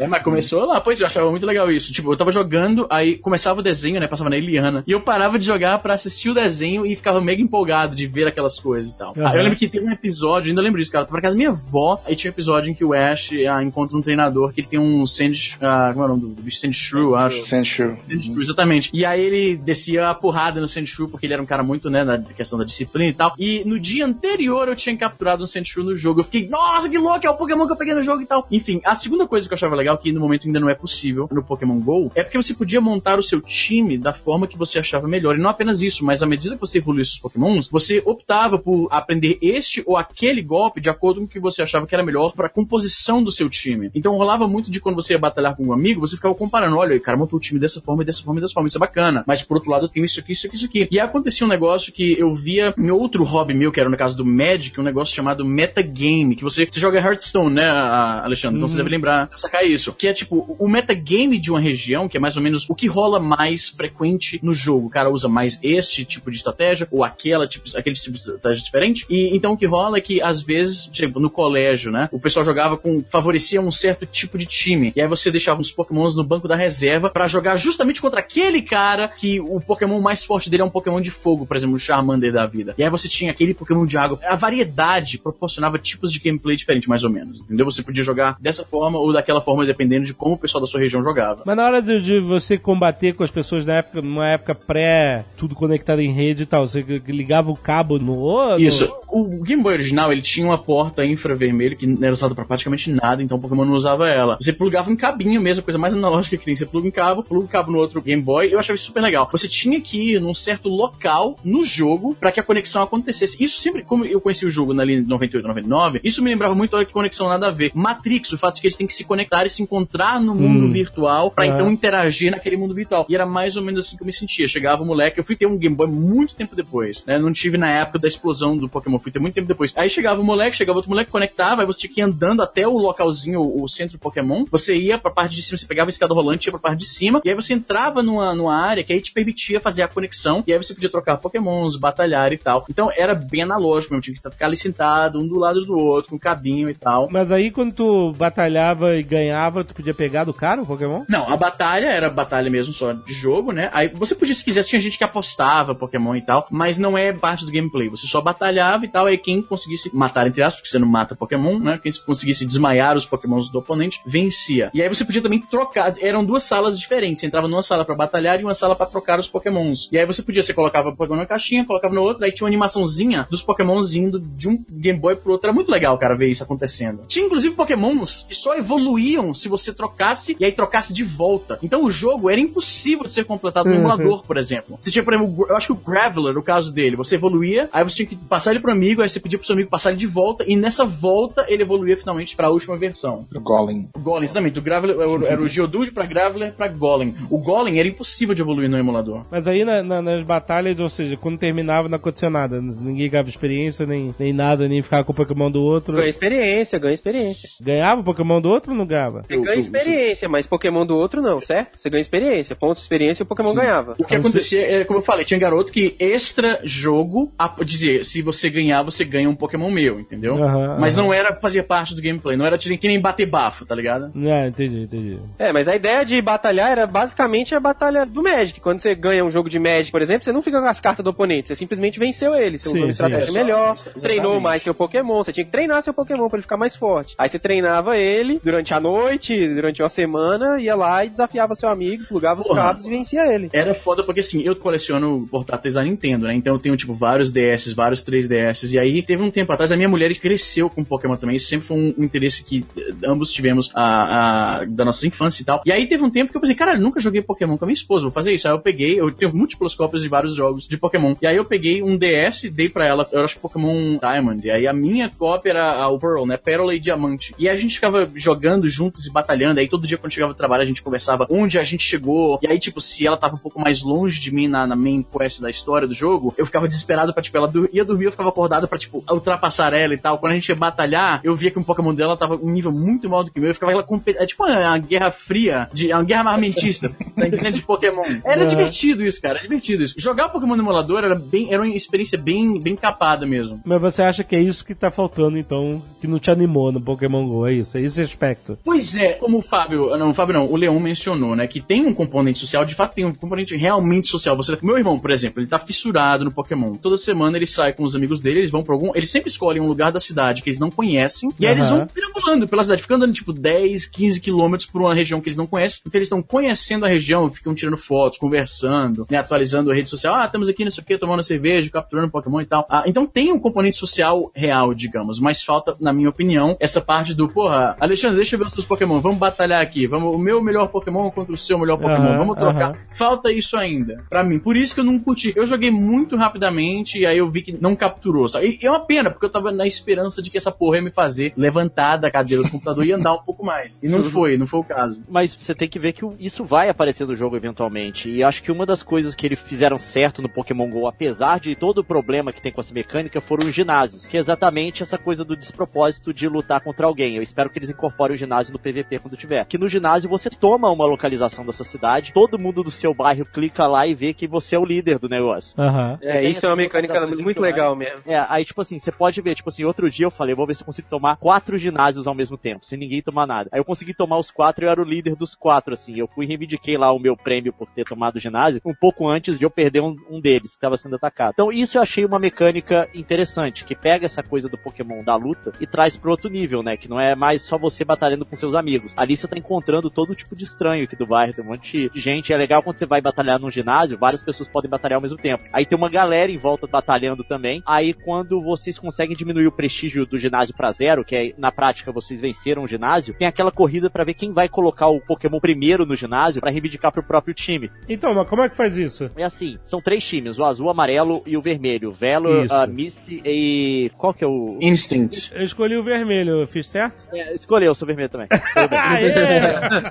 É, 0.00 0.06
mas 0.06 0.22
começou 0.22 0.64
lá, 0.64 0.80
pois 0.80 1.00
eu 1.00 1.06
achava 1.06 1.30
muito 1.30 1.46
legal 1.46 1.70
isso. 1.70 1.92
Tipo, 1.92 2.12
eu 2.12 2.16
tava 2.16 2.32
jogando, 2.32 2.86
aí 2.90 3.16
começava 3.16 3.60
o 3.60 3.62
desenho, 3.62 4.00
né? 4.00 4.06
Passava 4.06 4.30
na 4.30 4.36
Eliana. 4.36 4.82
E 4.86 4.92
eu 4.92 5.00
parava 5.00 5.38
de 5.38 5.44
jogar 5.44 5.78
pra 5.78 5.94
assistir 5.94 6.30
o 6.30 6.34
desenho 6.34 6.86
e 6.86 6.96
ficava 6.96 7.20
mega 7.20 7.42
empolgado 7.42 7.94
de 7.94 8.06
ver 8.06 8.26
aquelas 8.26 8.58
coisas 8.58 8.92
e 8.92 8.98
tal. 8.98 9.14
Uhum. 9.16 9.26
Aí 9.26 9.36
eu 9.36 9.42
lembro 9.42 9.58
que 9.58 9.68
teve 9.68 9.84
um 9.84 9.92
episódio, 9.92 10.50
ainda 10.50 10.62
lembro 10.62 10.80
disso, 10.80 10.92
cara. 10.92 11.04
Eu 11.04 11.06
tava 11.06 11.18
na 11.18 11.22
casa 11.22 11.34
da 11.34 11.38
minha 11.38 11.50
avó, 11.50 12.00
aí 12.06 12.16
tinha 12.16 12.30
um 12.30 12.34
episódio 12.34 12.70
em 12.70 12.74
que 12.74 12.84
o 12.84 12.92
Ash 12.92 13.30
ah, 13.50 13.62
encontra 13.62 13.96
um 13.96 14.02
treinador 14.02 14.52
que 14.52 14.60
ele 14.60 14.68
tem 14.68 14.78
um 14.78 15.04
Sand. 15.06 15.56
Ah, 15.60 15.90
como 15.92 16.04
é 16.04 16.06
o 16.06 16.08
nome 16.08 16.34
do, 16.34 16.42
bicho? 16.42 16.58
Sandshrew, 16.58 17.14
acho. 17.14 17.42
Sandshrew. 17.42 17.96
Sandshrew, 18.08 18.42
exatamente. 18.42 18.90
E 18.92 19.04
aí 19.04 19.20
ele 19.20 19.56
descia 19.56 20.10
a 20.10 20.14
porrada 20.14 20.60
no 20.60 20.68
Sandshrew, 20.68 21.08
porque 21.08 21.26
ele 21.26 21.34
era 21.34 21.42
um 21.42 21.46
cara 21.46 21.62
muito, 21.62 21.90
né, 21.90 22.04
na 22.04 22.18
questão 22.18 22.58
da 22.58 22.64
disciplina 22.64 23.10
e 23.10 23.14
tal. 23.14 23.34
E 23.38 23.62
no 23.64 23.78
dia 23.78 24.06
anterior 24.06 24.21
eu 24.22 24.76
tinha 24.76 24.96
capturado 24.96 25.42
um 25.42 25.46
Sandshrew 25.46 25.84
no 25.84 25.94
jogo. 25.94 26.20
Eu 26.20 26.24
fiquei, 26.24 26.48
nossa, 26.48 26.88
que 26.88 26.98
louco, 26.98 27.26
é 27.26 27.30
o 27.30 27.36
Pokémon 27.36 27.66
que 27.66 27.72
eu 27.72 27.76
peguei 27.76 27.94
no 27.94 28.02
jogo 28.02 28.22
e 28.22 28.26
tal. 28.26 28.46
Enfim, 28.50 28.80
a 28.84 28.94
segunda 28.94 29.26
coisa 29.26 29.46
que 29.46 29.52
eu 29.52 29.56
achava 29.56 29.76
legal, 29.76 29.98
que 29.98 30.12
no 30.12 30.20
momento 30.20 30.46
ainda 30.46 30.60
não 30.60 30.70
é 30.70 30.74
possível 30.74 31.28
no 31.30 31.42
Pokémon 31.42 31.78
GO, 31.80 32.10
é 32.14 32.22
porque 32.22 32.36
você 32.36 32.54
podia 32.54 32.80
montar 32.80 33.18
o 33.18 33.22
seu 33.22 33.40
time 33.40 33.98
da 33.98 34.12
forma 34.12 34.46
que 34.46 34.56
você 34.56 34.78
achava 34.78 35.06
melhor. 35.06 35.36
E 35.36 35.40
não 35.40 35.50
apenas 35.50 35.82
isso, 35.82 36.04
mas 36.04 36.22
à 36.22 36.26
medida 36.26 36.54
que 36.54 36.60
você 36.60 36.78
evoluísse 36.78 37.12
os 37.12 37.18
Pokémons, 37.18 37.68
você 37.68 38.02
optava 38.04 38.58
por 38.58 38.88
aprender 38.90 39.38
este 39.42 39.82
ou 39.86 39.96
aquele 39.96 40.42
golpe 40.42 40.80
de 40.80 40.88
acordo 40.88 41.20
com 41.20 41.26
o 41.26 41.28
que 41.28 41.40
você 41.40 41.62
achava 41.62 41.86
que 41.86 41.94
era 41.94 42.04
melhor 42.04 42.32
para 42.32 42.46
a 42.46 42.50
composição 42.50 43.22
do 43.22 43.30
seu 43.30 43.50
time. 43.50 43.90
Então 43.94 44.16
rolava 44.16 44.48
muito 44.48 44.70
de 44.70 44.80
quando 44.80 44.94
você 44.94 45.12
ia 45.14 45.18
batalhar 45.18 45.56
com 45.56 45.66
um 45.66 45.72
amigo, 45.72 46.00
você 46.00 46.16
ficava 46.16 46.34
comparando, 46.34 46.76
olha, 46.76 46.98
cara 47.02 47.18
montou 47.18 47.38
o 47.38 47.40
time 47.40 47.60
dessa 47.60 47.80
forma, 47.80 48.04
dessa 48.04 48.22
forma 48.22 48.38
e 48.38 48.42
dessa 48.42 48.54
forma, 48.54 48.68
isso 48.68 48.78
é 48.78 48.80
bacana. 48.80 49.24
Mas 49.26 49.42
por 49.42 49.56
outro 49.56 49.70
lado, 49.70 49.84
eu 49.84 49.88
tenho 49.88 50.06
isso 50.06 50.20
aqui, 50.20 50.32
isso 50.32 50.46
aqui, 50.46 50.56
isso 50.56 50.66
aqui. 50.66 50.88
E 50.90 50.98
acontecia 50.98 51.46
um 51.46 51.50
negócio 51.50 51.92
que 51.92 52.18
eu 52.18 52.32
via 52.32 52.72
em 52.78 52.90
outro 52.90 53.24
hobby 53.24 53.52
meu, 53.52 53.70
que 53.70 53.80
era 53.80 53.90
no 53.90 53.96
caso 53.96 54.11
do 54.16 54.24
Magic, 54.24 54.78
um 54.80 54.84
negócio 54.84 55.14
chamado 55.14 55.44
metagame, 55.44 56.36
que 56.36 56.44
você, 56.44 56.66
você 56.66 56.80
joga 56.80 56.98
Hearthstone, 56.98 57.54
né, 57.54 57.68
Alexandre? 57.68 58.56
Então 58.56 58.68
você 58.68 58.76
deve 58.76 58.90
lembrar, 58.90 59.30
sacar 59.36 59.64
isso. 59.64 59.92
Que 59.92 60.08
é 60.08 60.12
tipo, 60.12 60.56
o 60.58 60.68
metagame 60.68 61.38
de 61.38 61.50
uma 61.50 61.60
região, 61.60 62.08
que 62.08 62.16
é 62.16 62.20
mais 62.20 62.36
ou 62.36 62.42
menos 62.42 62.68
o 62.68 62.74
que 62.74 62.86
rola 62.86 63.18
mais 63.20 63.68
frequente 63.68 64.38
no 64.42 64.54
jogo. 64.54 64.86
O 64.86 64.90
cara 64.90 65.10
usa 65.10 65.28
mais 65.28 65.58
este 65.62 66.04
tipo 66.04 66.30
de 66.30 66.36
estratégia, 66.36 66.88
ou 66.90 67.04
aquela 67.04 67.46
tipo, 67.46 67.66
aquele 67.76 67.96
tipo 67.96 68.14
de 68.14 68.20
estratégia 68.20 68.64
diferente. 68.64 69.06
E 69.08 69.34
então 69.34 69.52
o 69.52 69.56
que 69.56 69.66
rola 69.66 69.98
é 69.98 70.00
que, 70.00 70.20
às 70.20 70.42
vezes, 70.42 70.84
tipo, 70.84 71.20
no 71.20 71.30
colégio, 71.30 71.90
né, 71.90 72.08
o 72.12 72.20
pessoal 72.20 72.44
jogava 72.44 72.76
com, 72.76 73.02
favorecia 73.08 73.60
um 73.60 73.72
certo 73.72 74.06
tipo 74.06 74.38
de 74.38 74.46
time. 74.46 74.92
E 74.94 75.00
aí 75.00 75.08
você 75.08 75.30
deixava 75.30 75.60
os 75.60 75.70
pokémons 75.70 76.16
no 76.16 76.24
banco 76.24 76.48
da 76.48 76.56
reserva 76.56 77.10
pra 77.10 77.26
jogar 77.26 77.56
justamente 77.56 78.00
contra 78.00 78.20
aquele 78.20 78.62
cara 78.62 79.08
que 79.08 79.40
o 79.40 79.60
pokémon 79.60 80.00
mais 80.00 80.24
forte 80.24 80.50
dele 80.50 80.62
é 80.62 80.66
um 80.66 80.70
pokémon 80.70 81.00
de 81.00 81.10
fogo, 81.10 81.46
por 81.46 81.56
exemplo, 81.56 81.76
o 81.76 81.78
Charmander 81.78 82.32
da 82.32 82.46
vida. 82.46 82.74
E 82.76 82.82
aí 82.82 82.90
você 82.90 83.08
tinha 83.08 83.30
aquele 83.30 83.54
pokémon 83.54 83.86
de 83.86 83.96
A 84.28 84.36
variedade 84.36 85.18
proporcionava 85.18 85.78
tipos 85.78 86.12
de 86.12 86.18
gameplay 86.18 86.56
diferentes, 86.56 86.88
mais 86.88 87.04
ou 87.04 87.10
menos. 87.10 87.40
Entendeu? 87.40 87.64
Você 87.64 87.82
podia 87.82 88.04
jogar 88.04 88.36
dessa 88.40 88.64
forma 88.64 88.98
ou 88.98 89.12
daquela 89.12 89.40
forma, 89.40 89.64
dependendo 89.64 90.06
de 90.06 90.14
como 90.14 90.34
o 90.34 90.38
pessoal 90.38 90.60
da 90.60 90.66
sua 90.66 90.80
região 90.80 91.02
jogava. 91.02 91.42
Mas 91.44 91.56
na 91.56 91.64
hora 91.64 91.82
de, 91.82 92.00
de 92.00 92.20
você 92.20 92.58
combater 92.58 93.14
com 93.14 93.24
as 93.24 93.30
pessoas 93.30 93.66
na 93.66 93.74
época, 93.74 94.02
numa 94.02 94.28
época 94.28 94.54
pré, 94.54 95.24
tudo 95.36 95.54
conectado 95.54 96.00
em 96.00 96.12
rede 96.12 96.42
e 96.44 96.46
tal, 96.46 96.66
você 96.66 96.82
ligava 97.06 97.50
o 97.50 97.56
cabo 97.56 97.98
no 97.98 98.16
outro? 98.16 98.62
Isso. 98.62 98.92
O 99.08 99.42
Game 99.42 99.62
Boy 99.62 99.74
original, 99.74 100.12
ele 100.12 100.22
tinha 100.22 100.46
uma 100.46 100.58
porta 100.58 101.04
infravermelho 101.04 101.76
que 101.76 101.86
não 101.86 102.02
era 102.02 102.12
usada 102.12 102.34
pra 102.34 102.44
praticamente 102.44 102.90
nada, 102.90 103.22
então 103.22 103.36
o 103.36 103.40
Pokémon 103.40 103.64
não 103.64 103.74
usava 103.74 104.08
ela. 104.08 104.36
Você 104.40 104.52
plugava 104.52 104.90
um 104.90 104.96
cabinho 104.96 105.40
mesmo, 105.40 105.62
coisa 105.62 105.78
mais 105.78 105.94
analógica 105.94 106.36
que 106.36 106.44
tem. 106.44 106.56
Você 106.56 106.66
pluga 106.66 106.88
um 106.88 106.90
cabo, 106.90 107.22
pluga 107.22 107.44
um 107.44 107.48
cabo 107.48 107.72
no 107.72 107.78
outro 107.78 108.00
Game 108.00 108.22
Boy. 108.22 108.52
Eu 108.52 108.58
achava 108.58 108.74
isso 108.74 108.86
super 108.86 109.02
legal. 109.02 109.28
Você 109.30 109.48
tinha 109.48 109.80
que 109.80 110.14
ir 110.14 110.20
num 110.20 110.34
certo 110.34 110.68
local 110.68 111.36
no 111.44 111.64
jogo 111.64 112.14
pra 112.18 112.32
que 112.32 112.40
a 112.40 112.42
conexão 112.42 112.82
acontecesse. 112.82 113.42
Isso 113.42 113.58
sempre, 113.58 113.82
como 113.92 114.06
eu 114.06 114.22
conheci 114.22 114.46
o 114.46 114.50
jogo 114.50 114.72
na 114.72 114.82
linha 114.82 115.02
de 115.02 115.06
98, 115.06 115.46
99, 115.46 116.00
isso 116.02 116.22
me 116.22 116.30
lembrava 116.30 116.54
muito, 116.54 116.74
olha 116.74 116.86
que 116.86 116.92
conexão 116.94 117.28
nada 117.28 117.48
a 117.48 117.50
ver. 117.50 117.72
Matrix, 117.74 118.32
o 118.32 118.38
fato 118.38 118.54
de 118.54 118.62
que 118.62 118.66
eles 118.68 118.76
têm 118.76 118.86
que 118.86 118.94
se 118.94 119.04
conectar 119.04 119.44
e 119.44 119.50
se 119.50 119.62
encontrar 119.62 120.18
no 120.18 120.34
mundo 120.34 120.64
Hum. 120.64 120.72
virtual 120.72 121.30
pra 121.30 121.44
É. 121.44 121.48
então 121.50 121.70
interagir 121.70 122.30
naquele 122.30 122.56
mundo 122.56 122.74
virtual. 122.74 123.04
E 123.06 123.14
era 123.14 123.26
mais 123.26 123.54
ou 123.54 123.62
menos 123.62 123.84
assim 123.84 123.94
que 123.98 124.02
eu 124.02 124.06
me 124.06 124.12
sentia. 124.14 124.48
Chegava 124.48 124.82
o 124.82 124.86
moleque, 124.86 125.20
eu 125.20 125.24
fui 125.24 125.36
ter 125.36 125.46
um 125.46 125.58
Game 125.58 125.76
Boy 125.76 125.88
muito 125.88 126.34
tempo 126.34 126.56
depois, 126.56 127.04
né? 127.04 127.18
Não 127.18 127.30
tive 127.34 127.58
na 127.58 127.68
época 127.68 127.98
da 127.98 128.08
explosão 128.08 128.56
do 128.56 128.66
Pokémon, 128.66 128.98
fui 128.98 129.12
ter 129.12 129.18
muito 129.18 129.34
tempo 129.34 129.46
depois. 129.46 129.74
Aí 129.76 129.90
chegava 129.90 130.22
o 130.22 130.24
moleque, 130.24 130.56
chegava 130.56 130.78
outro 130.78 130.90
moleque, 130.90 131.10
conectava, 131.10 131.60
aí 131.60 131.66
você 131.66 131.80
tinha 131.80 131.92
que 131.92 132.00
ir 132.00 132.04
andando 132.04 132.40
até 132.40 132.66
o 132.66 132.78
localzinho, 132.78 133.40
o, 133.42 133.68
centro 133.68 133.98
do 133.98 134.00
Pokémon. 134.00 134.46
Você 134.50 134.74
ia 134.74 134.96
pra 134.96 135.10
parte 135.10 135.36
de 135.36 135.42
cima, 135.42 135.58
você 135.58 135.66
pegava 135.66 135.90
a 135.90 135.92
escada 135.92 136.14
rolante, 136.14 136.48
ia 136.48 136.52
pra 136.52 136.60
parte 136.60 136.78
de 136.80 136.86
cima, 136.86 137.20
e 137.24 137.28
aí 137.28 137.34
você 137.34 137.52
entrava 137.52 138.02
numa, 138.02 138.34
numa 138.34 138.54
área 138.56 138.82
que 138.82 138.92
aí 138.94 139.00
te 139.02 139.12
permitia 139.12 139.60
fazer 139.60 139.82
a 139.82 139.88
conexão, 139.88 140.42
e 140.46 140.52
aí 140.54 140.56
você 140.56 140.72
podia 140.72 140.88
trocar 140.88 141.18
Pokémons, 141.18 141.76
batalhar 141.76 142.32
e 142.32 142.38
tal. 142.38 142.64
Então 142.70 142.88
era 142.96 143.14
bem 143.14 143.42
analógico 143.42 143.81
mesmo, 143.90 144.00
tinha 144.00 144.14
que 144.14 144.30
ficar 144.30 144.46
ali 144.46 144.56
sentado, 144.56 145.18
um 145.18 145.26
do 145.26 145.38
lado 145.38 145.62
do 145.62 145.76
outro, 145.76 146.10
com 146.10 146.18
cabinho 146.18 146.68
e 146.68 146.74
tal. 146.74 147.08
Mas 147.10 147.30
aí 147.30 147.50
quando 147.50 147.72
tu 147.72 148.12
batalhava 148.12 148.96
e 148.96 149.02
ganhava, 149.02 149.64
tu 149.64 149.74
podia 149.74 149.94
pegar 149.94 150.24
do 150.24 150.34
cara 150.34 150.62
o 150.62 150.66
Pokémon? 150.66 151.04
Não, 151.08 151.28
a 151.28 151.36
batalha 151.36 151.86
era 151.86 152.08
batalha 152.10 152.50
mesmo 152.50 152.72
só 152.72 152.92
de 152.92 153.12
jogo, 153.12 153.52
né? 153.52 153.70
Aí 153.72 153.88
você 153.88 154.14
podia, 154.14 154.34
se 154.34 154.44
quisesse, 154.44 154.70
tinha 154.70 154.80
gente 154.80 154.98
que 154.98 155.04
apostava 155.04 155.74
Pokémon 155.74 156.16
e 156.16 156.22
tal, 156.22 156.46
mas 156.50 156.78
não 156.78 156.96
é 156.96 157.12
parte 157.12 157.44
do 157.44 157.52
gameplay. 157.52 157.88
Você 157.88 158.06
só 158.06 158.20
batalhava 158.20 158.84
e 158.84 158.88
tal, 158.88 159.06
aí 159.06 159.18
quem 159.18 159.42
conseguisse 159.42 159.94
matar, 159.94 160.26
entre 160.26 160.42
aspas, 160.42 160.60
porque 160.60 160.70
você 160.70 160.78
não 160.78 160.88
mata 160.88 161.14
Pokémon, 161.14 161.58
né? 161.58 161.78
Quem 161.82 161.92
conseguisse 162.04 162.46
desmaiar 162.46 162.96
os 162.96 163.06
Pokémons 163.06 163.50
do 163.50 163.58
oponente, 163.58 164.00
vencia. 164.06 164.70
E 164.74 164.82
aí 164.82 164.88
você 164.88 165.04
podia 165.04 165.22
também 165.22 165.40
trocar, 165.40 165.94
eram 166.00 166.24
duas 166.24 166.42
salas 166.42 166.78
diferentes. 166.78 167.20
Você 167.20 167.26
entrava 167.26 167.48
numa 167.48 167.62
sala 167.62 167.84
pra 167.84 167.94
batalhar 167.94 168.40
e 168.40 168.44
uma 168.44 168.54
sala 168.54 168.74
pra 168.74 168.86
trocar 168.86 169.18
os 169.18 169.28
Pokémons. 169.28 169.88
E 169.92 169.98
aí 169.98 170.06
você 170.06 170.22
podia, 170.22 170.42
você 170.42 170.54
colocava 170.54 170.90
o 170.90 170.96
Pokémon 170.96 171.16
na 171.18 171.26
caixinha, 171.26 171.64
colocava 171.64 171.94
no 171.94 172.02
outro, 172.02 172.24
aí 172.24 172.32
tinha 172.32 172.44
uma 172.44 172.50
animaçãozinha 172.50 173.26
dos 173.30 173.42
Pokémons 173.62 173.94
indo 173.94 174.18
de 174.20 174.48
um 174.48 174.62
Game 174.70 174.98
Boy 174.98 175.16
pro 175.16 175.32
outro. 175.32 175.46
Era 175.46 175.54
muito 175.54 175.70
legal, 175.70 175.96
cara, 175.98 176.14
ver 176.16 176.28
isso 176.28 176.42
acontecendo. 176.42 177.00
Tinha 177.06 177.26
inclusive 177.26 177.54
Pokémons 177.54 178.24
que 178.28 178.34
só 178.34 178.54
evoluíam 178.56 179.32
se 179.34 179.48
você 179.48 179.72
trocasse 179.72 180.36
e 180.38 180.44
aí 180.44 180.52
trocasse 180.52 180.92
de 180.92 181.04
volta. 181.04 181.58
Então 181.62 181.84
o 181.84 181.90
jogo 181.90 182.28
era 182.30 182.40
impossível 182.40 183.06
de 183.06 183.12
ser 183.12 183.24
completado 183.24 183.68
no 183.68 183.74
Uhum. 183.74 183.80
emulador, 183.80 184.22
por 184.24 184.36
exemplo. 184.36 184.76
Você 184.80 184.90
tinha, 184.90 185.02
por 185.02 185.14
exemplo, 185.14 185.34
o- 185.38 185.46
eu 185.48 185.56
acho 185.56 185.66
que 185.68 185.72
o 185.72 185.76
Graveler, 185.76 186.34
no 186.34 186.42
caso 186.42 186.72
dele, 186.72 186.96
você 186.96 187.14
evoluía, 187.16 187.68
aí 187.72 187.84
você 187.84 187.96
tinha 187.96 188.06
que 188.08 188.16
passar 188.16 188.50
ele 188.52 188.60
pro 188.60 188.70
amigo, 188.72 189.02
aí 189.02 189.08
você 189.08 189.20
pedia 189.20 189.38
pro 189.38 189.46
seu 189.46 189.54
amigo 189.54 189.70
passar 189.70 189.90
ele 189.90 189.98
de 189.98 190.06
volta, 190.06 190.44
e 190.46 190.56
nessa 190.56 190.84
volta 190.84 191.44
ele 191.48 191.62
evoluía 191.62 191.96
finalmente 191.96 192.34
pra 192.36 192.50
última 192.50 192.76
versão. 192.76 193.26
O 193.34 193.40
Golem. 193.40 193.88
O 193.96 194.00
Golem, 194.00 194.24
exatamente. 194.24 194.58
O 194.58 194.62
Graveler 194.62 194.96
era 194.98 195.08
o- 195.08 195.24
era 195.26 195.40
o 195.40 195.48
Geodude 195.48 195.90
pra 195.90 196.06
Graveler 196.06 196.52
pra 196.54 196.68
Golem. 196.68 197.14
O 197.30 197.38
Golem 197.38 197.78
era 197.78 197.88
impossível 197.88 198.34
de 198.34 198.42
evoluir 198.42 198.68
no 198.68 198.78
emulador. 198.78 199.22
Mas 199.30 199.46
aí 199.46 199.64
na- 199.64 199.82
na- 199.82 200.02
nas 200.02 200.24
batalhas, 200.24 200.80
ou 200.80 200.88
seja, 200.88 201.16
quando 201.16 201.38
terminava 201.38 201.88
não 201.88 201.96
acontecia 201.96 202.30
nada. 202.30 202.60
Ninguém 202.60 203.08
ganhava 203.10 203.28
experiência, 203.28 203.51
nem, 203.86 204.14
nem 204.18 204.32
nada, 204.32 204.68
nem 204.68 204.82
ficava 204.82 205.04
com 205.04 205.12
o 205.12 205.14
Pokémon 205.14 205.50
do 205.50 205.62
outro. 205.62 205.94
Ganha 205.96 206.08
experiência, 206.08 206.78
ganha 206.78 206.94
experiência. 206.94 207.48
Ganhava 207.60 208.00
o 208.00 208.04
Pokémon 208.04 208.40
do 208.40 208.48
outro 208.48 208.72
ou 208.72 208.78
não 208.78 208.86
ganhava? 208.86 209.22
Você 209.22 209.36
ganha 209.36 209.58
experiência, 209.58 210.28
mas 210.28 210.46
Pokémon 210.46 210.86
do 210.86 210.96
outro 210.96 211.20
não, 211.20 211.40
certo? 211.40 211.78
Você 211.78 211.90
ganha 211.90 212.00
experiência. 212.00 212.56
Pontos 212.56 212.78
de 212.78 212.82
experiência 212.82 213.22
e 213.22 213.24
o 213.24 213.26
Pokémon 213.26 213.54
ganhava. 213.54 213.94
O 213.98 214.04
que 214.04 214.14
acontecia 214.14 214.60
é, 214.60 214.84
como 214.84 214.98
eu 214.98 215.02
falei, 215.02 215.24
tinha 215.24 215.38
garoto 215.38 215.72
que 215.72 215.94
extra 215.98 216.60
jogo 216.64 217.32
a- 217.38 217.52
dizia, 217.64 218.02
se 218.04 218.22
você 218.22 218.48
ganhar, 218.50 218.82
você 218.82 219.04
ganha 219.04 219.28
um 219.28 219.34
Pokémon 219.34 219.70
meu, 219.70 220.00
entendeu? 220.00 220.36
Mas 220.78 220.96
não 220.96 221.12
era 221.12 221.34
fazia 221.40 221.62
parte 221.62 221.94
do 221.94 222.02
gameplay, 222.02 222.36
não 222.36 222.46
era 222.46 222.58
que 222.58 222.88
nem 222.88 223.00
bater 223.00 223.26
bafo, 223.26 223.66
tá 223.66 223.74
ligado? 223.74 224.12
Ah, 224.14 224.46
entendi, 224.46 224.82
entendi. 224.82 225.18
É, 225.38 225.52
mas 225.52 225.68
a 225.68 225.76
ideia 225.76 226.04
de 226.04 226.20
batalhar 226.20 226.70
era 226.72 226.86
basicamente 226.86 227.54
a 227.54 227.60
batalha 227.60 228.06
do 228.06 228.22
Magic. 228.22 228.60
Quando 228.60 228.80
você 228.80 228.94
ganha 228.94 229.24
um 229.24 229.30
jogo 229.30 229.48
de 229.48 229.58
Magic, 229.58 229.90
por 229.90 230.02
exemplo, 230.02 230.24
você 230.24 230.32
não 230.32 230.42
fica 230.42 230.60
com 230.60 230.66
as 230.66 230.80
cartas 230.80 231.04
do 231.04 231.10
oponente, 231.10 231.48
você 231.48 231.56
simplesmente 231.56 231.98
venceu 231.98 232.34
ele. 232.34 232.58
Você 232.58 232.68
Sim, 232.68 232.74
usou 232.74 232.86
uma 232.86 232.92
sim, 232.92 233.02
estratégia 233.02 233.30
é. 233.30 233.32
Melhor, 233.44 233.72
Exatamente. 233.74 234.00
treinou 234.02 234.40
mais 234.40 234.62
seu 234.62 234.74
Pokémon. 234.74 235.22
Você 235.24 235.32
tinha 235.32 235.44
que 235.44 235.50
treinar 235.50 235.82
seu 235.82 235.92
Pokémon 235.94 236.28
pra 236.28 236.36
ele 236.36 236.42
ficar 236.42 236.56
mais 236.56 236.74
forte. 236.76 237.14
Aí 237.18 237.28
você 237.28 237.38
treinava 237.38 237.96
ele 237.96 238.40
durante 238.42 238.72
a 238.74 238.80
noite, 238.80 239.48
durante 239.48 239.82
uma 239.82 239.88
semana, 239.88 240.60
ia 240.60 240.74
lá 240.74 241.04
e 241.04 241.08
desafiava 241.08 241.54
seu 241.54 241.68
amigo, 241.68 242.04
plugava 242.08 242.40
os 242.40 242.46
Porra. 242.46 242.62
cabos 242.62 242.86
e 242.86 242.90
vencia 242.90 243.26
ele. 243.32 243.50
Era 243.52 243.74
foda 243.74 244.02
porque 244.02 244.20
assim, 244.20 244.42
eu 244.42 244.54
coleciono 244.56 245.26
portáteis 245.30 245.74
da 245.74 245.82
Nintendo, 245.82 246.26
né? 246.26 246.34
Então 246.34 246.54
eu 246.54 246.58
tenho, 246.60 246.76
tipo, 246.76 246.94
vários 246.94 247.30
DS, 247.32 247.72
vários 247.72 248.02
3DS. 248.02 248.72
E 248.72 248.78
aí 248.78 249.02
teve 249.02 249.22
um 249.22 249.30
tempo 249.30 249.52
atrás, 249.52 249.72
a 249.72 249.76
minha 249.76 249.88
mulher 249.88 250.12
cresceu 250.16 250.68
com 250.70 250.84
Pokémon 250.84 251.16
também. 251.16 251.36
Isso 251.36 251.46
sempre 251.48 251.66
foi 251.66 251.76
um, 251.76 251.94
um 251.98 252.04
interesse 252.04 252.44
que 252.44 252.64
eh, 252.76 252.92
ambos 253.06 253.32
tivemos 253.32 253.70
a, 253.74 254.60
a- 254.60 254.64
da 254.64 254.84
nossa 254.84 255.06
infância 255.06 255.42
e 255.42 255.44
tal. 255.44 255.62
E 255.64 255.72
aí 255.72 255.86
teve 255.86 256.02
um 256.04 256.10
tempo 256.10 256.30
que 256.30 256.36
eu 256.36 256.40
pensei, 256.40 256.54
cara, 256.56 256.74
eu 256.74 256.80
nunca 256.80 257.00
joguei 257.00 257.22
Pokémon 257.22 257.56
com 257.56 257.64
a 257.64 257.66
minha 257.66 257.74
esposa, 257.74 258.02
vou 258.02 258.10
fazer 258.12 258.32
isso. 258.32 258.46
Aí 258.48 258.54
eu 258.54 258.60
peguei, 258.60 259.00
eu 259.00 259.10
tenho 259.12 259.34
múltiplas 259.34 259.74
cópias 259.74 260.02
de 260.02 260.08
vários 260.08 260.34
jogos 260.34 260.66
de 260.66 260.76
Pokémon. 260.76 261.14
E 261.20 261.26
aí 261.26 261.36
eu 261.36 261.44
peguei 261.44 261.82
um 261.82 261.96
DS, 261.96 262.42
dei 262.52 262.68
pra 262.68 262.86
ela, 262.86 263.06
eu 263.12 263.24
acho 263.32 263.38
Pokémon 263.40 263.98
Diamond. 263.98 264.46
E 264.46 264.50
aí 264.50 264.66
a 264.66 264.72
minha 264.72 265.08
cópia 265.08 265.50
era 265.50 265.72
a 265.82 265.88
o 265.88 265.98
Pearl, 265.98 266.24
né? 266.26 266.36
Pérola 266.36 266.74
e 266.74 266.80
Diamante. 266.80 267.34
E 267.38 267.48
a 267.48 267.56
gente 267.56 267.74
ficava 267.74 268.08
jogando 268.14 268.68
juntos 268.68 269.06
e 269.06 269.10
batalhando. 269.10 269.60
Aí 269.60 269.68
todo 269.68 269.86
dia 269.86 269.98
quando 269.98 270.12
chegava 270.12 270.32
do 270.32 270.36
trabalho 270.36 270.62
a 270.62 270.66
gente 270.66 270.82
conversava 270.82 271.26
onde 271.30 271.58
a 271.58 271.62
gente 271.64 271.82
chegou. 271.84 272.38
E 272.42 272.46
aí, 272.46 272.58
tipo, 272.58 272.80
se 272.80 273.06
ela 273.06 273.16
tava 273.16 273.34
um 273.34 273.38
pouco 273.38 273.60
mais 273.60 273.82
longe 273.82 274.20
de 274.20 274.32
mim 274.32 274.48
na, 274.48 274.66
na 274.66 274.76
main 274.76 275.02
quest 275.02 275.40
da 275.40 275.50
história 275.50 275.86
do 275.88 275.94
jogo, 275.94 276.34
eu 276.36 276.46
ficava 276.46 276.66
desesperado 276.66 277.12
pra, 277.12 277.22
tipo, 277.22 277.36
ela 277.36 277.48
dur- 277.48 277.68
ia 277.72 277.84
dormir, 277.84 278.06
eu 278.06 278.10
ficava 278.10 278.28
acordado 278.28 278.68
pra, 278.68 278.78
tipo, 278.78 279.04
ultrapassar 279.10 279.72
ela 279.72 279.94
e 279.94 279.98
tal. 279.98 280.18
Quando 280.18 280.32
a 280.32 280.34
gente 280.34 280.48
ia 280.48 280.54
batalhar, 280.56 281.20
eu 281.24 281.34
via 281.34 281.50
que 281.50 281.58
um 281.58 281.62
Pokémon 281.62 281.94
dela 281.94 282.16
tava 282.16 282.36
um 282.36 282.50
nível 282.50 282.72
muito 282.72 283.08
maior 283.08 283.22
do 283.22 283.30
que 283.30 283.38
o 283.38 283.40
meu. 283.42 283.50
Eu 283.50 283.54
ficava 283.54 283.72
ela 283.72 283.82
compet... 283.82 284.16
É 284.18 284.26
tipo 284.26 284.44
uma, 284.44 284.58
uma 284.58 284.78
guerra 284.78 285.10
fria, 285.10 285.68
de, 285.72 285.92
uma 285.92 286.02
guerra 286.04 286.20
armamentista, 286.30 286.88
tá 287.16 287.26
entendendo? 287.26 287.54
De 287.54 287.62
Pokémon. 287.62 288.02
Era 288.24 288.42
Uhum. 288.42 288.48
divertido 288.48 289.04
isso, 289.04 289.20
cara. 289.20 289.34
Era 289.34 289.42
divertido 289.42 289.82
isso. 289.84 289.94
Jogar 289.98 290.28
Pokémon 290.28 290.56
no 290.56 290.62
emulador 290.62 291.04
era 291.04 291.14
bem, 291.14 291.52
era 291.52 291.62
uma 291.62 291.74
experiência 291.74 292.18
bem, 292.18 292.58
bem 292.60 292.74
capada 292.76 293.21
mesmo. 293.26 293.60
Mas 293.64 293.80
você 293.80 294.02
acha 294.02 294.24
que 294.24 294.34
é 294.34 294.40
isso 294.40 294.64
que 294.64 294.74
tá 294.74 294.90
faltando, 294.90 295.38
então, 295.38 295.82
que 296.00 296.06
não 296.06 296.18
te 296.18 296.30
animou 296.30 296.72
no 296.72 296.80
Pokémon 296.80 297.26
GO, 297.26 297.46
é 297.46 297.52
isso? 297.52 297.76
É 297.76 297.82
esse 297.82 298.00
aspecto? 298.00 298.58
Pois 298.64 298.96
é, 298.96 299.12
como 299.12 299.38
o 299.38 299.42
Fábio, 299.42 299.96
não, 299.96 300.10
o 300.10 300.14
Fábio 300.14 300.34
não, 300.34 300.50
o 300.50 300.56
Leão 300.56 300.78
mencionou, 300.80 301.36
né, 301.36 301.46
que 301.46 301.60
tem 301.60 301.86
um 301.86 301.94
componente 301.94 302.38
social, 302.38 302.64
de 302.64 302.74
fato 302.74 302.94
tem 302.94 303.04
um 303.04 303.14
componente 303.14 303.56
realmente 303.56 304.08
social. 304.08 304.36
Você, 304.36 304.56
meu 304.62 304.78
irmão, 304.78 304.98
por 304.98 305.10
exemplo, 305.10 305.40
ele 305.40 305.46
tá 305.46 305.58
fissurado 305.58 306.24
no 306.24 306.32
Pokémon. 306.32 306.74
Toda 306.74 306.96
semana 306.96 307.36
ele 307.36 307.46
sai 307.46 307.72
com 307.72 307.84
os 307.84 307.94
amigos 307.94 308.20
dele, 308.20 308.40
eles 308.40 308.50
vão 308.50 308.62
pra 308.62 308.74
algum, 308.74 308.92
eles 308.94 309.10
sempre 309.10 309.30
escolhem 309.30 309.62
um 309.62 309.66
lugar 309.66 309.92
da 309.92 310.00
cidade 310.00 310.42
que 310.42 310.48
eles 310.48 310.58
não 310.58 310.70
conhecem, 310.70 311.30
e 311.38 311.46
aí 311.46 311.52
eles 311.52 311.68
vão 311.68 311.86
perambulando 311.86 312.48
pela 312.48 312.62
cidade, 312.62 312.82
ficando 312.82 313.02
andando 313.02 313.14
tipo 313.14 313.32
10, 313.32 313.86
15 313.86 314.20
quilômetros 314.20 314.68
por 314.70 314.80
uma 314.80 314.94
região 314.94 315.20
que 315.20 315.28
eles 315.28 315.36
não 315.36 315.46
conhecem. 315.46 315.80
Então 315.86 315.98
eles 315.98 316.06
estão 316.06 316.22
conhecendo 316.22 316.84
a 316.84 316.88
região, 316.88 317.30
ficam 317.30 317.54
tirando 317.54 317.76
fotos, 317.76 318.18
conversando, 318.18 319.06
né, 319.10 319.18
atualizando 319.18 319.70
a 319.70 319.74
rede 319.74 319.88
social. 319.88 320.14
Ah, 320.14 320.26
estamos 320.26 320.48
aqui, 320.48 320.64
não 320.64 320.70
sei 320.70 320.82
o 320.82 320.86
que, 320.86 320.98
tomando 320.98 321.22
cerveja, 321.22 321.70
capturando 321.70 322.10
Pokémon 322.10 322.40
e 322.40 322.46
tal. 322.46 322.66
Ah, 322.70 322.84
então 322.86 323.06
tem 323.12 323.32
um 323.32 323.38
componente 323.38 323.76
social 323.76 324.30
real, 324.34 324.74
digamos, 324.74 325.20
mas 325.20 325.42
falta, 325.42 325.76
na 325.80 325.92
minha 325.92 326.08
opinião, 326.08 326.56
essa 326.60 326.80
parte 326.80 327.14
do, 327.14 327.28
porra, 327.28 327.76
Alexandre, 327.80 328.16
deixa 328.16 328.34
eu 328.34 328.38
ver 328.38 328.46
os 328.46 328.52
seus 328.52 328.64
Pokémon, 328.64 329.00
vamos 329.00 329.18
batalhar 329.18 329.60
aqui, 329.60 329.86
vamos, 329.86 330.14
o 330.14 330.18
meu 330.18 330.42
melhor 330.42 330.68
Pokémon 330.68 331.10
contra 331.10 331.32
o 331.32 331.36
seu 331.38 331.58
melhor 331.58 331.76
Pokémon, 331.76 332.10
Aham, 332.10 332.18
vamos 332.18 332.36
trocar. 332.36 332.70
aham. 332.70 332.78
Falta 332.92 333.32
isso 333.32 333.56
ainda, 333.56 334.04
pra 334.08 334.22
mim. 334.24 334.38
Por 334.38 334.56
isso 334.56 334.74
que 334.74 334.80
eu 334.80 334.84
não 334.84 334.98
curti. 334.98 335.32
Eu 335.36 335.46
joguei 335.46 335.70
muito 335.70 336.16
rapidamente 336.16 336.98
e 336.98 337.06
aí 337.06 337.18
eu 337.18 337.28
vi 337.28 337.42
que 337.42 337.52
não 337.60 337.74
capturou, 337.76 338.28
sabe? 338.28 338.58
E 338.60 338.66
é 338.66 338.70
uma 338.70 338.80
pena, 338.80 339.10
porque 339.10 339.26
eu 339.26 339.30
tava 339.30 339.50
na 339.50 339.66
esperança 339.66 340.22
de 340.22 340.30
que 340.30 340.36
essa 340.36 340.50
porra 340.50 340.76
ia 340.76 340.82
me 340.82 340.90
fazer 340.90 341.32
levantar 341.36 341.96
da 341.96 342.10
cadeira 342.10 342.42
do 342.42 342.50
computador 342.50 342.84
e 342.86 342.92
andar 342.92 343.14
um 343.14 343.22
pouco 343.22 343.44
mais. 343.44 343.82
E 343.82 343.88
não 343.88 344.02
foi, 344.02 344.36
não 344.36 344.46
foi 344.46 344.60
o 344.60 344.64
caso. 344.64 345.02
Mas 345.08 345.34
você 345.34 345.54
tem 345.54 345.68
que 345.68 345.78
ver 345.78 345.92
que 345.92 346.06
isso 346.18 346.44
vai 346.44 346.68
aparecer 346.68 347.06
no 347.06 347.14
jogo 347.14 347.36
eventualmente. 347.36 348.10
E 348.10 348.22
acho 348.22 348.42
que 348.42 348.52
uma 348.52 348.66
das 348.66 348.82
coisas 348.82 349.14
que 349.14 349.26
eles 349.26 349.40
fizeram 349.40 349.78
certo 349.78 350.22
no 350.22 350.28
Pokémon 350.28 350.68
GO, 350.68 350.86
apesar 350.86 351.40
de 351.40 351.54
todo 351.54 351.78
o 351.78 351.84
problema 351.84 352.32
que 352.32 352.40
tem 352.40 352.52
com 352.52 352.60
essa 352.60 352.74
mecânica, 352.74 353.01
foram 353.20 353.46
os 353.46 353.54
ginásios. 353.54 354.06
Que 354.06 354.16
é 354.16 354.20
exatamente 354.20 354.82
essa 354.82 354.98
coisa 354.98 355.24
do 355.24 355.36
despropósito 355.36 356.12
de 356.12 356.28
lutar 356.28 356.60
contra 356.60 356.86
alguém. 356.86 357.16
Eu 357.16 357.22
espero 357.22 357.50
que 357.50 357.58
eles 357.58 357.70
incorporem 357.70 358.14
o 358.14 358.18
ginásio 358.18 358.52
no 358.52 358.58
PVP 358.58 358.98
quando 358.98 359.16
tiver. 359.16 359.44
Que 359.46 359.58
no 359.58 359.68
ginásio 359.68 360.08
você 360.08 360.30
toma 360.30 360.70
uma 360.70 360.86
localização 360.86 361.44
da 361.44 361.52
sua 361.52 361.64
cidade, 361.64 362.12
todo 362.12 362.38
mundo 362.38 362.62
do 362.62 362.70
seu 362.70 362.94
bairro 362.94 363.24
clica 363.24 363.66
lá 363.66 363.86
e 363.86 363.94
vê 363.94 364.12
que 364.12 364.26
você 364.26 364.56
é 364.56 364.58
o 364.58 364.64
líder 364.64 364.98
do 364.98 365.08
negócio. 365.08 365.60
Aham. 365.60 365.98
É, 366.02 366.24
isso 366.28 366.44
é 366.46 366.48
uma 366.48 366.56
mecânica 366.56 367.06
muito 367.06 367.40
legal 367.40 367.74
mesmo. 367.76 368.00
É, 368.06 368.24
aí 368.28 368.44
tipo 368.44 368.60
assim, 368.60 368.78
você 368.78 368.92
pode 368.92 369.20
ver, 369.20 369.34
tipo 369.34 369.48
assim, 369.48 369.64
outro 369.64 369.90
dia 369.90 370.06
eu 370.06 370.10
falei, 370.10 370.34
vou 370.34 370.46
ver 370.46 370.54
se 370.54 370.62
eu 370.62 370.66
consigo 370.66 370.88
tomar 370.88 371.16
quatro 371.16 371.56
ginásios 371.58 372.06
ao 372.06 372.14
mesmo 372.14 372.36
tempo, 372.36 372.64
sem 372.64 372.78
ninguém 372.78 373.02
tomar 373.02 373.26
nada. 373.26 373.48
Aí 373.52 373.60
eu 373.60 373.64
consegui 373.64 373.94
tomar 373.94 374.18
os 374.18 374.30
quatro 374.30 374.64
e 374.64 374.66
eu 374.66 374.70
era 374.70 374.80
o 374.80 374.84
líder 374.84 375.14
dos 375.14 375.34
quatro, 375.34 375.74
assim. 375.74 375.98
Eu 375.98 376.06
fui 376.06 376.24
e 376.24 376.28
reivindiquei 376.28 376.76
lá 376.76 376.92
o 376.92 376.98
meu 376.98 377.16
prêmio 377.16 377.52
por 377.52 377.68
ter 377.68 377.84
tomado 377.84 378.16
o 378.16 378.20
ginásio 378.20 378.60
um 378.64 378.74
pouco 378.74 379.08
antes 379.08 379.38
de 379.38 379.44
eu 379.44 379.50
perder 379.50 379.80
um, 379.80 379.96
um 380.10 380.20
deles, 380.20 380.50
que 380.50 380.56
estava 380.56 380.76
sendo 380.76 380.96
atacado. 380.96 381.32
Então 381.32 381.52
isso 381.52 381.78
eu 381.78 381.82
achei 381.82 382.04
uma 382.04 382.18
mecânica 382.18 382.88
interessante, 382.94 383.64
que 383.64 383.74
pega 383.74 384.06
essa 384.06 384.22
coisa 384.22 384.48
do 384.48 384.58
Pokémon 384.58 385.02
da 385.02 385.16
luta 385.16 385.52
e 385.60 385.66
traz 385.66 385.96
pro 385.96 386.10
outro 386.10 386.30
nível, 386.30 386.62
né? 386.62 386.76
Que 386.76 386.88
não 386.88 387.00
é 387.00 387.14
mais 387.14 387.42
só 387.42 387.58
você 387.58 387.84
batalhando 387.84 388.24
com 388.24 388.36
seus 388.36 388.54
amigos. 388.54 388.92
Ali 388.96 389.16
você 389.16 389.26
tá 389.26 389.36
encontrando 389.36 389.90
todo 389.90 390.14
tipo 390.14 390.36
de 390.36 390.44
estranho 390.44 390.84
aqui 390.84 390.96
do 390.96 391.06
bairro, 391.06 391.34
tem 391.34 391.44
um 391.44 391.48
monte 391.48 391.88
de 391.88 392.00
gente. 392.00 392.32
É 392.32 392.36
legal 392.36 392.62
quando 392.62 392.78
você 392.78 392.86
vai 392.86 393.00
batalhar 393.00 393.38
num 393.38 393.50
ginásio, 393.50 393.98
várias 393.98 394.22
pessoas 394.22 394.48
podem 394.48 394.70
batalhar 394.70 394.96
ao 394.96 395.02
mesmo 395.02 395.18
tempo. 395.18 395.44
Aí 395.52 395.64
tem 395.64 395.76
uma 395.76 395.90
galera 395.90 396.30
em 396.30 396.38
volta 396.38 396.66
batalhando 396.66 397.24
também. 397.24 397.62
Aí 397.66 397.92
quando 397.92 398.42
vocês 398.42 398.78
conseguem 398.78 399.16
diminuir 399.16 399.46
o 399.46 399.52
prestígio 399.52 400.06
do 400.06 400.18
ginásio 400.18 400.54
pra 400.54 400.70
zero, 400.70 401.04
que 401.04 401.16
é 401.16 401.32
na 401.38 401.52
prática 401.52 401.92
vocês 401.92 402.20
venceram 402.20 402.62
o 402.62 402.66
ginásio, 402.66 403.14
tem 403.14 403.28
aquela 403.28 403.50
corrida 403.50 403.90
pra 403.90 404.04
ver 404.04 404.14
quem 404.14 404.32
vai 404.32 404.48
colocar 404.48 404.88
o 404.88 405.00
Pokémon 405.00 405.40
primeiro 405.40 405.84
no 405.84 405.94
ginásio 405.94 406.40
pra 406.40 406.50
reivindicar 406.50 406.92
pro 406.92 407.02
próprio 407.02 407.34
time. 407.34 407.70
Então, 407.88 408.14
mas 408.14 408.28
como 408.28 408.42
é 408.42 408.48
que 408.48 408.56
faz 408.56 408.76
isso? 408.76 409.10
É 409.16 409.24
assim, 409.24 409.58
são 409.64 409.80
três 409.80 410.04
times, 410.04 410.38
o 410.38 410.44
azul, 410.44 410.66
o 410.66 410.70
amarelo 410.70 411.22
e 411.26 411.36
o 411.36 411.42
vermelho. 411.42 411.92
Valor, 411.92 412.44
Isso. 412.44 412.54
Misty 412.72 413.20
e... 413.24 413.90
qual 413.96 414.14
que 414.14 414.24
é 414.24 414.26
o... 414.26 414.58
Instinct. 414.60 415.32
Eu 415.34 415.44
escolhi 415.44 415.76
o 415.76 415.82
vermelho, 415.82 416.40
eu 416.40 416.46
fiz 416.46 416.68
certo? 416.68 417.08
É, 417.12 417.34
escolheu 417.34 417.72
o 417.72 417.74
seu 417.74 417.86
vermelho 417.86 418.08
também. 418.08 418.28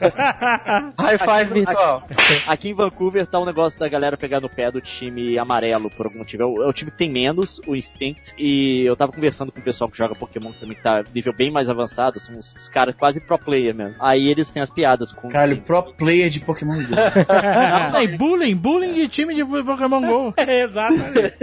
High 0.98 1.18
five 1.18 1.54
virtual. 1.54 2.04
Aqui 2.48 2.70
em 2.70 2.74
Vancouver 2.74 3.26
tá 3.26 3.40
um 3.40 3.46
negócio 3.46 3.80
da 3.80 3.88
galera 3.88 4.18
pegar 4.18 4.40
no 4.40 4.50
pé 4.50 4.72
do 4.72 4.82
time 4.82 5.38
amarelo 5.38 5.90
por 5.90 6.06
algum 6.06 6.20
motivo. 6.20 6.44
É 6.44 6.46
o, 6.46 6.64
é 6.64 6.68
o 6.68 6.74
time 6.74 6.92
que 6.92 6.98
tem 6.98 7.10
menos, 7.10 7.60
o 7.68 7.76
Instinct, 7.76 8.34
e 8.38 8.86
eu 8.86 8.96
tava 8.96 9.12
conversando 9.12 9.52
com 9.52 9.60
o 9.60 9.64
pessoal 9.64 9.90
que 9.90 9.98
joga 9.98 10.16
Pokémon 10.16 10.52
que 10.52 10.60
também 10.60 10.78
tá 10.78 11.04
nível 11.14 11.34
bem 11.34 11.52
mais 11.52 11.70
avançado, 11.70 12.20
são 12.20 12.38
os, 12.38 12.54
os 12.54 12.70
caras 12.70 12.96
quase 12.96 13.22
pro 13.22 13.38
player 13.38 13.76
mesmo. 13.76 13.96
Aí 14.00 14.28
eles 14.28 14.52
têm 14.52 14.62
as 14.62 14.70
piadas 14.70 15.12
com 15.12 15.30
Caralho, 15.30 15.62
pro 15.62 15.94
player 15.94 16.30
de 16.30 16.40
Pokémon 16.40 16.76
Go. 16.76 16.96
Não, 17.92 18.02
e 18.02 18.18
bullying, 18.18 18.56
bullying 18.56 18.94
de 18.94 19.08
time 19.08 19.36
de 19.36 19.46
Pokémon 19.46 20.02
GO. 20.02 20.34
Exatamente. 20.38 21.34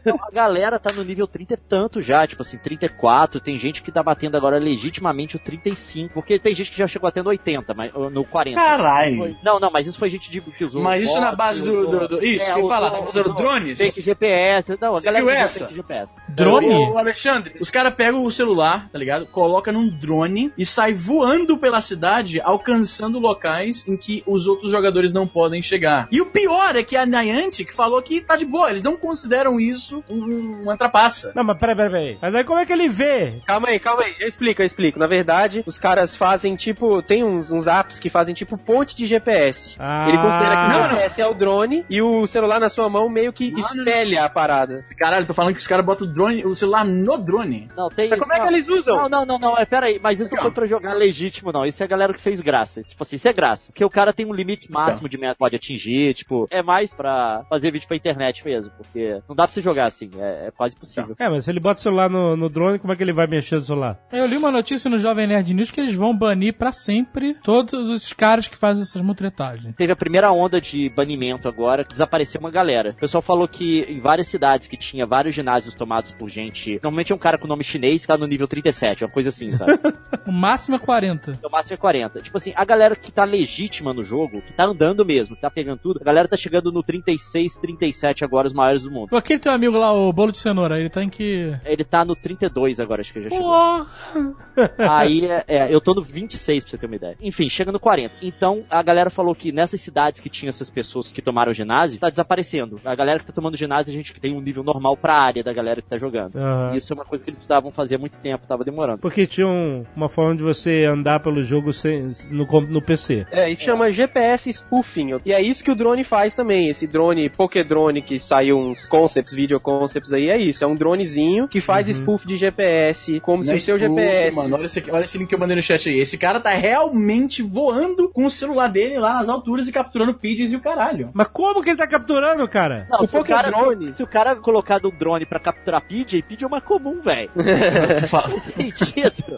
Então, 0.00 0.18
a 0.20 0.34
galera 0.34 0.78
tá 0.82 0.92
no 0.92 1.04
nível 1.04 1.26
30 1.26 1.54
e 1.54 1.56
tanto 1.56 2.02
já, 2.02 2.26
tipo 2.26 2.42
assim, 2.42 2.58
34. 2.58 3.40
Tem 3.40 3.56
gente 3.56 3.82
que 3.82 3.92
tá 3.92 4.02
batendo 4.02 4.36
agora 4.36 4.58
legitimamente 4.58 5.36
o 5.36 5.38
35, 5.38 6.12
porque 6.12 6.38
tem 6.38 6.54
gente 6.54 6.70
que 6.70 6.76
já 6.78 6.86
chegou 6.86 7.08
até 7.08 7.22
no 7.22 7.28
80, 7.30 7.72
mas, 7.74 7.92
no 7.92 8.24
40. 8.24 8.56
Caralho. 8.56 9.36
Não, 9.42 9.58
não, 9.60 9.70
mas 9.70 9.86
isso 9.86 9.98
foi 9.98 10.10
gente 10.10 10.30
de, 10.30 10.40
que 10.40 10.64
usou. 10.64 10.82
Mas 10.82 11.02
isso 11.04 11.18
na 11.20 11.28
bot, 11.30 11.36
base 11.38 11.62
do- 11.64 11.86
do- 11.86 12.08
do- 12.08 12.24
isso, 12.26 12.44
que 12.52 12.58
usou- 12.58 12.68
falar, 12.68 12.90
tá 12.90 13.00
usando 13.00 13.34
drones? 13.34 13.78
Fake 13.78 14.00
GPS. 14.00 14.76
Não, 14.80 14.96
a 14.96 15.00
Você 15.00 15.06
galera 15.06 15.24
viu 15.24 15.34
essa? 15.34 15.58
fake 15.60 15.74
GPS. 15.74 16.20
Drone? 16.28 16.68
Ô, 16.74 16.98
Alexandre, 16.98 17.54
os 17.60 17.70
caras 17.70 17.94
pegam 17.94 18.24
o 18.24 18.30
celular, 18.30 18.88
tá 18.90 18.98
ligado? 18.98 19.26
Coloca 19.26 19.70
num 19.72 19.88
drone 19.88 20.52
e 20.58 20.64
sai 20.66 20.92
voando 20.92 21.56
pela 21.58 21.80
cidade, 21.80 22.40
alcançando 22.42 23.18
locais 23.18 23.86
em 23.86 23.96
que 23.96 24.22
os 24.26 24.46
outros 24.46 24.70
jogadores 24.70 25.12
não 25.12 25.26
podem 25.26 25.62
chegar. 25.62 26.08
E 26.10 26.20
o 26.20 26.26
pior 26.26 26.76
é 26.76 26.82
que 26.82 26.96
a 26.96 27.04
Niantic 27.06 27.72
falou 27.72 28.00
que 28.02 28.20
tá 28.20 28.36
de 28.36 28.44
boa, 28.44 28.70
eles 28.70 28.82
não 28.82 28.96
consideram 28.96 29.60
isso 29.60 30.02
um- 30.08 30.68
uma 30.72 30.78
trapaça. 30.78 31.32
Não, 31.34 31.44
mas 31.44 31.58
peraí, 31.58 31.76
peraí, 31.76 31.90
peraí. 31.90 32.18
Mas 32.20 32.34
aí 32.34 32.44
como 32.44 32.58
é 32.60 32.66
que 32.66 32.72
ele 32.72 32.88
vê? 32.88 33.40
Calma 33.46 33.68
aí, 33.68 33.78
calma 33.78 34.02
aí. 34.02 34.14
Eu 34.20 34.28
explico, 34.28 34.62
eu 34.62 34.66
explico. 34.66 34.98
Na 34.98 35.06
verdade, 35.06 35.62
os 35.66 35.78
caras 35.78 36.16
fazem 36.16 36.54
tipo. 36.54 37.02
Tem 37.02 37.24
uns, 37.24 37.50
uns 37.50 37.66
apps 37.66 37.98
que 37.98 38.10
fazem 38.10 38.34
tipo 38.34 38.56
ponte 38.56 38.94
de 38.96 39.06
GPS. 39.06 39.76
Ah. 39.78 40.08
Ele 40.08 40.18
considera 40.18 40.56
que 40.56 40.62
o 40.62 40.68
Não, 40.68 40.78
não. 40.80 40.90
GPS 40.90 41.20
é 41.20 41.26
o 41.26 41.34
drone 41.34 41.84
e 41.88 42.00
o 42.02 42.26
celular 42.26 42.60
na 42.60 42.68
sua 42.68 42.88
mão 42.88 43.08
meio 43.08 43.32
que 43.32 43.44
espelha 43.58 44.24
a 44.24 44.28
parada. 44.28 44.84
Caralho, 44.98 45.26
tô 45.26 45.34
falando 45.34 45.54
que 45.54 45.60
os 45.60 45.66
caras 45.66 45.84
botam 45.84 46.06
o 46.06 46.10
drone, 46.12 46.44
o 46.44 46.54
celular 46.54 46.84
no 46.84 47.16
drone. 47.18 47.68
Não, 47.76 47.88
tem 47.88 48.08
Mas 48.08 48.18
isso. 48.18 48.28
como 48.28 48.32
é 48.32 48.40
que 48.40 48.46
não. 48.46 48.52
eles 48.52 48.68
usam? 48.68 48.96
Não, 48.96 49.08
não, 49.08 49.26
não, 49.26 49.38
não, 49.38 49.58
é, 49.58 49.64
pera 49.64 49.86
aí, 49.86 49.98
mas 50.02 50.20
isso 50.20 50.34
não 50.34 50.42
foi 50.42 50.50
pra 50.50 50.66
jogar 50.66 50.94
legítimo, 50.94 51.52
não. 51.52 51.64
Isso 51.64 51.82
é 51.82 51.84
a 51.84 51.88
galera 51.88 52.12
que 52.12 52.20
fez 52.20 52.40
graça. 52.40 52.82
Tipo 52.82 53.02
assim, 53.02 53.16
isso 53.16 53.28
é 53.28 53.32
graça. 53.32 53.72
Porque 53.72 53.84
o 53.84 53.90
cara 53.90 54.12
tem 54.12 54.26
um 54.26 54.32
limite 54.32 54.70
máximo 54.70 55.08
de 55.08 55.18
meta 55.18 55.34
que 55.34 55.38
pode 55.38 55.56
atingir, 55.56 56.14
tipo, 56.14 56.46
é 56.50 56.62
mais 56.62 56.92
pra 56.94 57.44
fazer 57.48 57.70
vídeo 57.70 57.86
pra 57.88 57.96
internet 57.96 58.44
mesmo, 58.44 58.72
porque 58.76 59.20
não 59.28 59.34
dá 59.34 59.44
pra 59.44 59.52
você 59.52 59.62
jogar 59.62 59.86
assim, 59.86 60.10
é, 60.18 60.46
é 60.48 60.50
quase 60.62 60.76
impossível. 60.76 61.16
É, 61.18 61.28
mas 61.28 61.44
se 61.44 61.50
ele 61.50 61.58
bota 61.58 61.80
o 61.80 61.82
celular 61.82 62.08
no, 62.08 62.36
no 62.36 62.48
drone, 62.48 62.78
como 62.78 62.92
é 62.92 62.96
que 62.96 63.02
ele 63.02 63.12
vai 63.12 63.26
mexer 63.26 63.56
no 63.56 63.62
celular? 63.62 63.98
Eu 64.12 64.26
li 64.26 64.36
uma 64.36 64.50
notícia 64.50 64.88
no 64.88 64.96
Jovem 64.96 65.26
Nerd 65.26 65.52
News 65.52 65.70
que 65.72 65.80
eles 65.80 65.94
vão 65.94 66.16
banir 66.16 66.54
pra 66.54 66.70
sempre 66.70 67.34
todos 67.42 67.88
os 67.88 68.12
caras 68.12 68.46
que 68.46 68.56
fazem 68.56 68.82
essas 68.82 69.02
mutretagens. 69.02 69.74
Teve 69.74 69.92
a 69.92 69.96
primeira 69.96 70.30
onda 70.30 70.60
de 70.60 70.88
banimento 70.88 71.48
agora, 71.48 71.84
desapareceu 71.84 72.40
uma 72.40 72.50
galera. 72.50 72.90
O 72.90 73.00
pessoal 73.00 73.20
falou 73.20 73.48
que 73.48 73.80
em 73.88 73.98
várias 73.98 74.28
cidades 74.28 74.68
que 74.68 74.76
tinha 74.76 75.04
vários 75.04 75.34
ginásios 75.34 75.74
tomados 75.74 76.12
por 76.12 76.28
gente, 76.28 76.74
normalmente 76.74 77.12
é 77.12 77.14
um 77.14 77.18
cara 77.18 77.36
com 77.36 77.48
nome 77.48 77.64
chinês 77.64 78.02
que 78.02 78.06
tá 78.06 78.16
no 78.16 78.26
nível 78.26 78.46
37, 78.46 79.04
uma 79.04 79.10
coisa 79.10 79.30
assim, 79.30 79.50
sabe? 79.50 79.72
O 80.24 80.30
máximo 80.30 80.76
é 80.76 80.78
40. 80.78 81.40
O 81.42 81.50
máximo 81.50 81.74
é 81.74 81.76
40. 81.76 82.20
Tipo 82.20 82.36
assim, 82.36 82.52
a 82.54 82.64
galera 82.64 82.94
que 82.94 83.10
tá 83.10 83.24
legítima 83.24 83.92
no 83.92 84.04
jogo, 84.04 84.40
que 84.40 84.52
tá 84.52 84.64
andando 84.64 85.04
mesmo, 85.04 85.34
que 85.34 85.42
tá 85.42 85.50
pegando 85.50 85.78
tudo, 85.78 85.98
a 86.00 86.04
galera 86.04 86.28
tá 86.28 86.36
chegando 86.36 86.70
no 86.70 86.82
36, 86.82 87.56
37 87.56 88.24
agora, 88.24 88.46
os 88.46 88.52
maiores 88.52 88.84
do 88.84 88.90
mundo. 88.90 89.16
Aquele 89.16 89.40
teu 89.40 89.52
amigo 89.52 89.76
lá, 89.76 89.92
o 89.92 90.12
bolo 90.12 90.30
de 90.30 90.38
cenoura, 90.52 90.78
ele 90.78 90.88
tá 90.90 91.02
em 91.02 91.08
que. 91.08 91.54
Ele 91.64 91.84
tá 91.84 92.04
no 92.04 92.14
32 92.14 92.80
agora, 92.80 93.00
acho 93.00 93.12
que 93.12 93.22
já 93.22 93.28
chegou. 93.30 93.86
Aí, 94.78 95.26
é, 95.26 95.44
é, 95.48 95.74
eu 95.74 95.80
tô 95.80 95.94
no 95.94 96.02
26, 96.02 96.62
pra 96.64 96.70
você 96.70 96.78
ter 96.78 96.86
uma 96.86 96.96
ideia. 96.96 97.16
Enfim, 97.20 97.48
chega 97.48 97.72
no 97.72 97.80
40. 97.80 98.14
Então, 98.22 98.64
a 98.70 98.82
galera 98.82 99.10
falou 99.10 99.34
que 99.34 99.52
nessas 99.52 99.80
cidades 99.80 100.20
que 100.20 100.28
tinha 100.28 100.48
essas 100.48 100.70
pessoas 100.70 101.10
que 101.10 101.22
tomaram 101.22 101.50
o 101.50 101.54
ginásio, 101.54 101.98
tá 101.98 102.10
desaparecendo. 102.10 102.80
A 102.84 102.94
galera 102.94 103.18
que 103.18 103.26
tá 103.26 103.32
tomando 103.32 103.56
ginásio, 103.56 103.92
a 103.92 103.96
gente 103.96 104.12
tem 104.20 104.34
um 104.36 104.40
nível 104.40 104.62
normal 104.62 104.96
pra 104.96 105.14
área 105.14 105.42
da 105.42 105.52
galera 105.52 105.80
que 105.82 105.88
tá 105.88 105.96
jogando. 105.96 106.36
Aham. 106.36 106.74
Isso 106.74 106.92
é 106.92 106.94
uma 106.94 107.04
coisa 107.04 107.24
que 107.24 107.30
eles 107.30 107.38
precisavam 107.38 107.70
fazer 107.70 107.96
há 107.96 107.98
muito 107.98 108.18
tempo, 108.18 108.46
tava 108.46 108.64
demorando. 108.64 108.98
Porque 108.98 109.26
tinha 109.26 109.46
um- 109.46 109.84
uma 109.96 110.08
forma 110.08 110.36
de 110.36 110.42
você 110.42 110.84
andar 110.84 111.20
pelo 111.20 111.42
jogo 111.42 111.72
sem, 111.72 112.08
no, 112.30 112.46
no 112.62 112.82
PC. 112.82 113.26
É, 113.30 113.50
isso 113.50 113.62
chama 113.62 113.90
GPS 113.90 114.50
spoofing. 114.50 115.18
E 115.24 115.32
é 115.32 115.40
isso 115.40 115.64
que 115.64 115.70
o 115.70 115.74
drone 115.74 116.04
faz 116.04 116.34
também. 116.34 116.68
Esse 116.68 116.86
drone, 116.86 117.28
Pokédrone, 117.30 118.02
que 118.02 118.18
saiu 118.18 118.56
uns 118.58 118.86
concepts, 118.86 119.34
video 119.34 119.58
concepts 119.60 120.12
aí, 120.12 120.28
é 120.28 120.36
isso. 120.48 120.64
É 120.64 120.66
um 120.66 120.74
dronezinho 120.74 121.46
que 121.48 121.60
faz 121.60 121.88
spoof 121.88 122.26
de 122.26 122.36
GPS, 122.36 123.20
como 123.20 123.42
se 123.42 123.50
Não 123.50 123.56
o 123.56 123.60
seu 123.60 123.76
é 123.76 123.78
GPS. 123.78 124.36
Mano, 124.36 124.56
olha, 124.56 124.66
esse, 124.66 124.82
olha 124.90 125.04
esse 125.04 125.18
link 125.18 125.28
que 125.28 125.34
eu 125.34 125.38
mandei 125.38 125.56
no 125.56 125.62
chat 125.62 125.88
aí. 125.88 126.00
Esse 126.00 126.18
cara 126.18 126.40
tá 126.40 126.50
realmente 126.50 127.42
voando 127.42 128.08
com 128.08 128.24
o 128.24 128.30
celular 128.30 128.68
dele 128.68 128.98
lá 128.98 129.14
nas 129.14 129.28
alturas 129.28 129.68
e 129.68 129.72
capturando 129.72 130.14
pigeons 130.14 130.52
e 130.52 130.56
o 130.56 130.60
caralho. 130.60 131.10
Mas 131.12 131.28
como 131.32 131.62
que 131.62 131.70
ele 131.70 131.76
tá 131.78 131.86
capturando, 131.86 132.46
cara? 132.48 132.86
Não, 132.90 133.04
O 133.04 133.08
se, 133.08 133.16
o 133.16 133.24
cara, 133.24 133.50
Pokédrone- 133.52 133.92
se 133.92 134.02
o 134.02 134.06
cara 134.06 134.36
colocar 134.36 134.80
um 134.84 134.90
drone 134.90 135.26
pra 135.26 135.38
capturar 135.38 135.80
PJ, 135.82 136.22
PJ 136.22 136.44
é 136.44 136.46
uma 136.46 136.60
comum, 136.60 137.00
velho. 137.02 137.30
Não. 137.36 137.42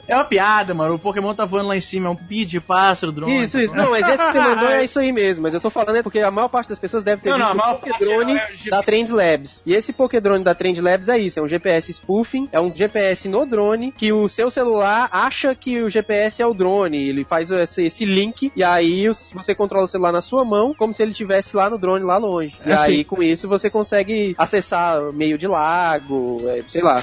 É 0.09 0.15
uma 0.15 0.25
piada, 0.25 0.75
mano. 0.75 0.95
O 0.95 0.99
Pokémon 0.99 1.35
tá 1.35 1.45
voando 1.45 1.69
lá 1.69 1.77
em 1.77 1.81
cima, 1.81 2.09
é 2.09 2.11
um 2.11 2.17
pide, 2.17 2.61
pássaro, 2.61 3.13
drone. 3.13 3.43
Isso, 3.43 3.59
isso. 3.59 3.75
Não, 3.75 3.91
mas 3.91 4.07
esse 4.09 4.25
que 4.25 4.33
você 4.33 4.41
mandou 4.41 4.69
é 4.69 4.85
isso 4.85 4.99
aí 4.99 5.13
mesmo. 5.13 5.43
Mas 5.43 5.55
eu 5.55 5.61
tô 5.61 5.71
falando 5.71 5.97
é 5.97 6.03
porque 6.03 6.21
a 6.21 6.31
maior 6.31 6.49
parte 6.49 6.69
das 6.69 6.79
pessoas 6.79 7.03
deve 7.03 7.23
ter 7.23 7.31
Não, 7.31 7.39
não, 7.39 7.47
visto 7.47 7.61
a 7.61 7.65
maior 7.65 7.77
o 7.77 7.79
Pokédrone 7.79 8.37
é- 8.37 8.71
da 8.71 8.83
Trend 8.83 9.11
Labs. 9.13 9.63
E 9.67 9.75
esse 9.75 9.93
Pokédrone 9.93 10.45
da 10.45 10.55
Trend 10.55 10.81
Labs 10.81 10.94
é 11.09 11.19
isso, 11.19 11.39
é 11.39 11.43
um 11.43 11.49
GPS 11.49 11.93
spoofing, 11.93 12.49
é 12.53 12.61
um 12.61 12.75
GPS 12.75 13.29
no 13.29 13.45
drone 13.47 13.93
que 13.93 14.13
o 14.13 14.29
seu 14.29 14.51
celular 14.51 15.09
acha 15.13 15.55
que 15.55 15.83
o 15.83 15.91
GPS 15.91 16.43
é 16.43 16.47
o 16.47 16.55
drone. 16.55 17.09
Ele 17.09 17.25
faz 17.25 17.51
esse, 17.51 17.85
esse 17.85 18.05
link 18.05 18.53
e 18.55 18.63
aí 18.63 19.09
você 19.33 19.55
controla 19.55 19.85
o 19.85 19.89
celular 19.89 20.13
na 20.13 20.23
sua 20.23 20.45
mão 20.45 20.75
como 20.75 20.93
se 20.93 21.03
ele 21.03 21.13
estivesse 21.13 21.57
lá 21.57 21.69
no 21.69 21.79
drone, 21.79 22.05
lá 22.05 22.17
longe. 22.17 22.59
E 22.65 22.71
É 22.71 22.75
assim. 22.75 22.85
aí 22.93 23.05
com 23.05 23.23
isso 23.23 23.49
você 23.49 23.69
consegue 23.71 24.35
acessar 24.39 25.01
meio 25.13 25.37
de 25.39 25.47
lago, 25.47 26.43
é, 26.49 26.63
sei 26.67 26.83
lá. 26.83 27.03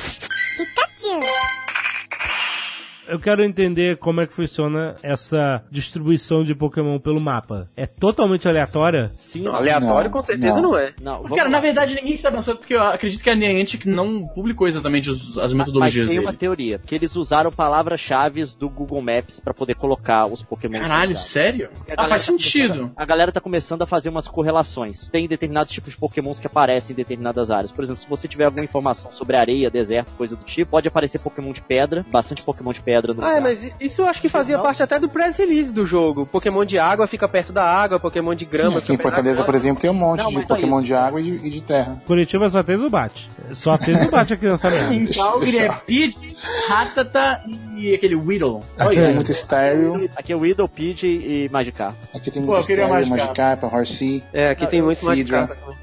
Eu 3.11 3.19
quero 3.19 3.43
entender 3.43 3.97
como 3.97 4.21
é 4.21 4.25
que 4.25 4.31
funciona 4.33 4.95
essa 5.03 5.61
distribuição 5.69 6.45
de 6.45 6.55
Pokémon 6.55 6.97
pelo 6.97 7.19
mapa. 7.19 7.67
É 7.75 7.85
totalmente 7.85 8.47
aleatória? 8.47 9.11
Sim, 9.17 9.41
Não, 9.43 9.53
aleatório 9.53 10.09
Não, 10.09 10.17
com 10.17 10.25
certeza 10.25 10.61
não. 10.61 10.71
não, 10.71 10.77
é. 10.77 10.93
Não, 11.01 11.23
Cara, 11.23 11.43
lá. 11.43 11.49
na 11.49 11.59
verdade 11.59 11.93
ninguém 11.93 12.15
sabe, 12.15 12.37
não, 12.37 12.41
só 12.41 12.55
porque 12.55 12.73
eu 12.73 12.81
acredito 12.81 13.21
que 13.21 13.29
a 13.29 13.35
Niantic 13.35 13.85
não 13.85 14.25
publicou 14.29 14.65
exatamente 14.65 15.09
os- 15.09 15.37
as 15.37 15.51
metodologias 15.51 16.07
Mas 16.07 16.15
tem 16.15 16.19
dele. 16.19 16.25
uma 16.25 16.33
teoria, 16.37 16.79
que 16.79 16.95
eles 16.95 17.13
usaram 17.17 17.51
palavras-chave 17.51 18.45
do 18.57 18.69
Google 18.69 19.01
Maps 19.01 19.41
pra 19.41 19.53
poder 19.53 19.75
colocar 19.75 20.25
os 20.27 20.41
Pokémon. 20.41 20.79
Caralho, 20.79 21.13
sério? 21.13 21.69
Ah, 21.97 22.07
faz 22.07 22.25
tá 22.25 22.31
sentido. 22.31 22.91
A 22.95 23.03
galera 23.03 23.29
tá 23.29 23.41
começando 23.41 23.81
a 23.81 23.85
fazer 23.85 24.07
umas 24.07 24.25
correlações. 24.29 25.09
Tem 25.09 25.27
determinados 25.27 25.73
tipos 25.73 25.91
de 25.91 25.99
pokémons 25.99 26.39
que 26.39 26.47
aparecem 26.47 26.93
em 26.93 26.95
determinadas 26.95 27.51
áreas. 27.51 27.73
Por 27.73 27.83
exemplo, 27.83 28.01
se 28.01 28.07
você 28.07 28.25
tiver 28.25 28.45
alguma 28.45 28.63
informação 28.63 29.11
sobre 29.11 29.35
areia, 29.35 29.69
deserto, 29.69 30.11
coisa 30.17 30.37
do 30.37 30.45
tipo, 30.45 30.71
pode 30.71 30.87
aparecer 30.87 31.19
pokémon 31.19 31.51
de 31.51 31.61
pedra, 31.61 32.05
bastante 32.09 32.41
pokémon 32.41 32.71
de 32.71 32.79
pedra 32.79 33.00
no 33.07 33.13
Ah, 33.23 33.29
é, 33.31 33.35
lugar. 33.35 33.41
mas 33.41 33.73
isso 33.79 34.01
eu 34.01 34.07
acho 34.07 34.21
que 34.21 34.29
fazia 34.29 34.57
Não. 34.57 34.63
parte 34.63 34.81
até 34.83 34.99
do 34.99 35.09
press 35.09 35.35
release 35.37 35.73
do 35.73 35.85
jogo. 35.85 36.25
Pokémon 36.25 36.63
de 36.65 36.77
água 36.79 37.07
fica 37.07 37.27
perto 37.27 37.51
da 37.51 37.63
água, 37.63 37.99
Pokémon 37.99 38.33
de 38.35 38.45
grama 38.45 38.73
Sim, 38.73 38.77
aqui 38.77 38.93
em 38.93 38.97
Fortaleza, 38.97 39.43
por 39.43 39.55
exemplo, 39.55 39.81
tem 39.81 39.89
um 39.89 39.93
monte 39.93 40.19
Não, 40.23 40.29
de 40.29 40.47
só 40.47 40.55
Pokémon 40.55 40.77
isso. 40.77 40.85
de 40.87 40.93
água 40.93 41.19
e 41.19 41.23
de, 41.23 41.47
e 41.47 41.49
de 41.49 41.61
terra. 41.61 42.01
Curitiba 42.05 42.49
só 42.49 42.63
tem 42.63 42.77
Zubat. 42.77 43.29
Só 43.51 43.77
tem 43.77 43.97
Zubat 43.97 44.33
aqui 44.33 44.45
nessa 44.47 44.69
merda. 44.69 44.93
Em 44.95 45.05
Calgary 45.07 45.57
é 45.59 45.69
Pidgey, 45.85 46.35
Ratata 46.67 47.43
e 47.77 47.93
aquele 47.93 48.15
Whittle. 48.15 48.61
Só 48.77 48.85
Aqui 48.85 48.95
tem 48.95 49.13
muito 49.13 49.31
Styrel, 49.31 50.09
Aqui 50.15 50.33
é 50.33 50.35
Weedle, 50.35 50.67
Pidgey 50.67 51.45
e 51.45 51.49
Magikarp. 51.49 51.95
aqui 52.15 52.31
tem 52.31 52.41
Pô, 52.43 52.51
muito 52.53 52.61
Styrel, 52.61 52.89
Magikarp. 52.89 53.19
Magikarp, 53.27 53.63
Horsea. 53.63 54.23
É, 54.33 54.49
aqui 54.49 54.65
tem 54.67 54.81
muito 54.81 54.99
também. 55.01 55.25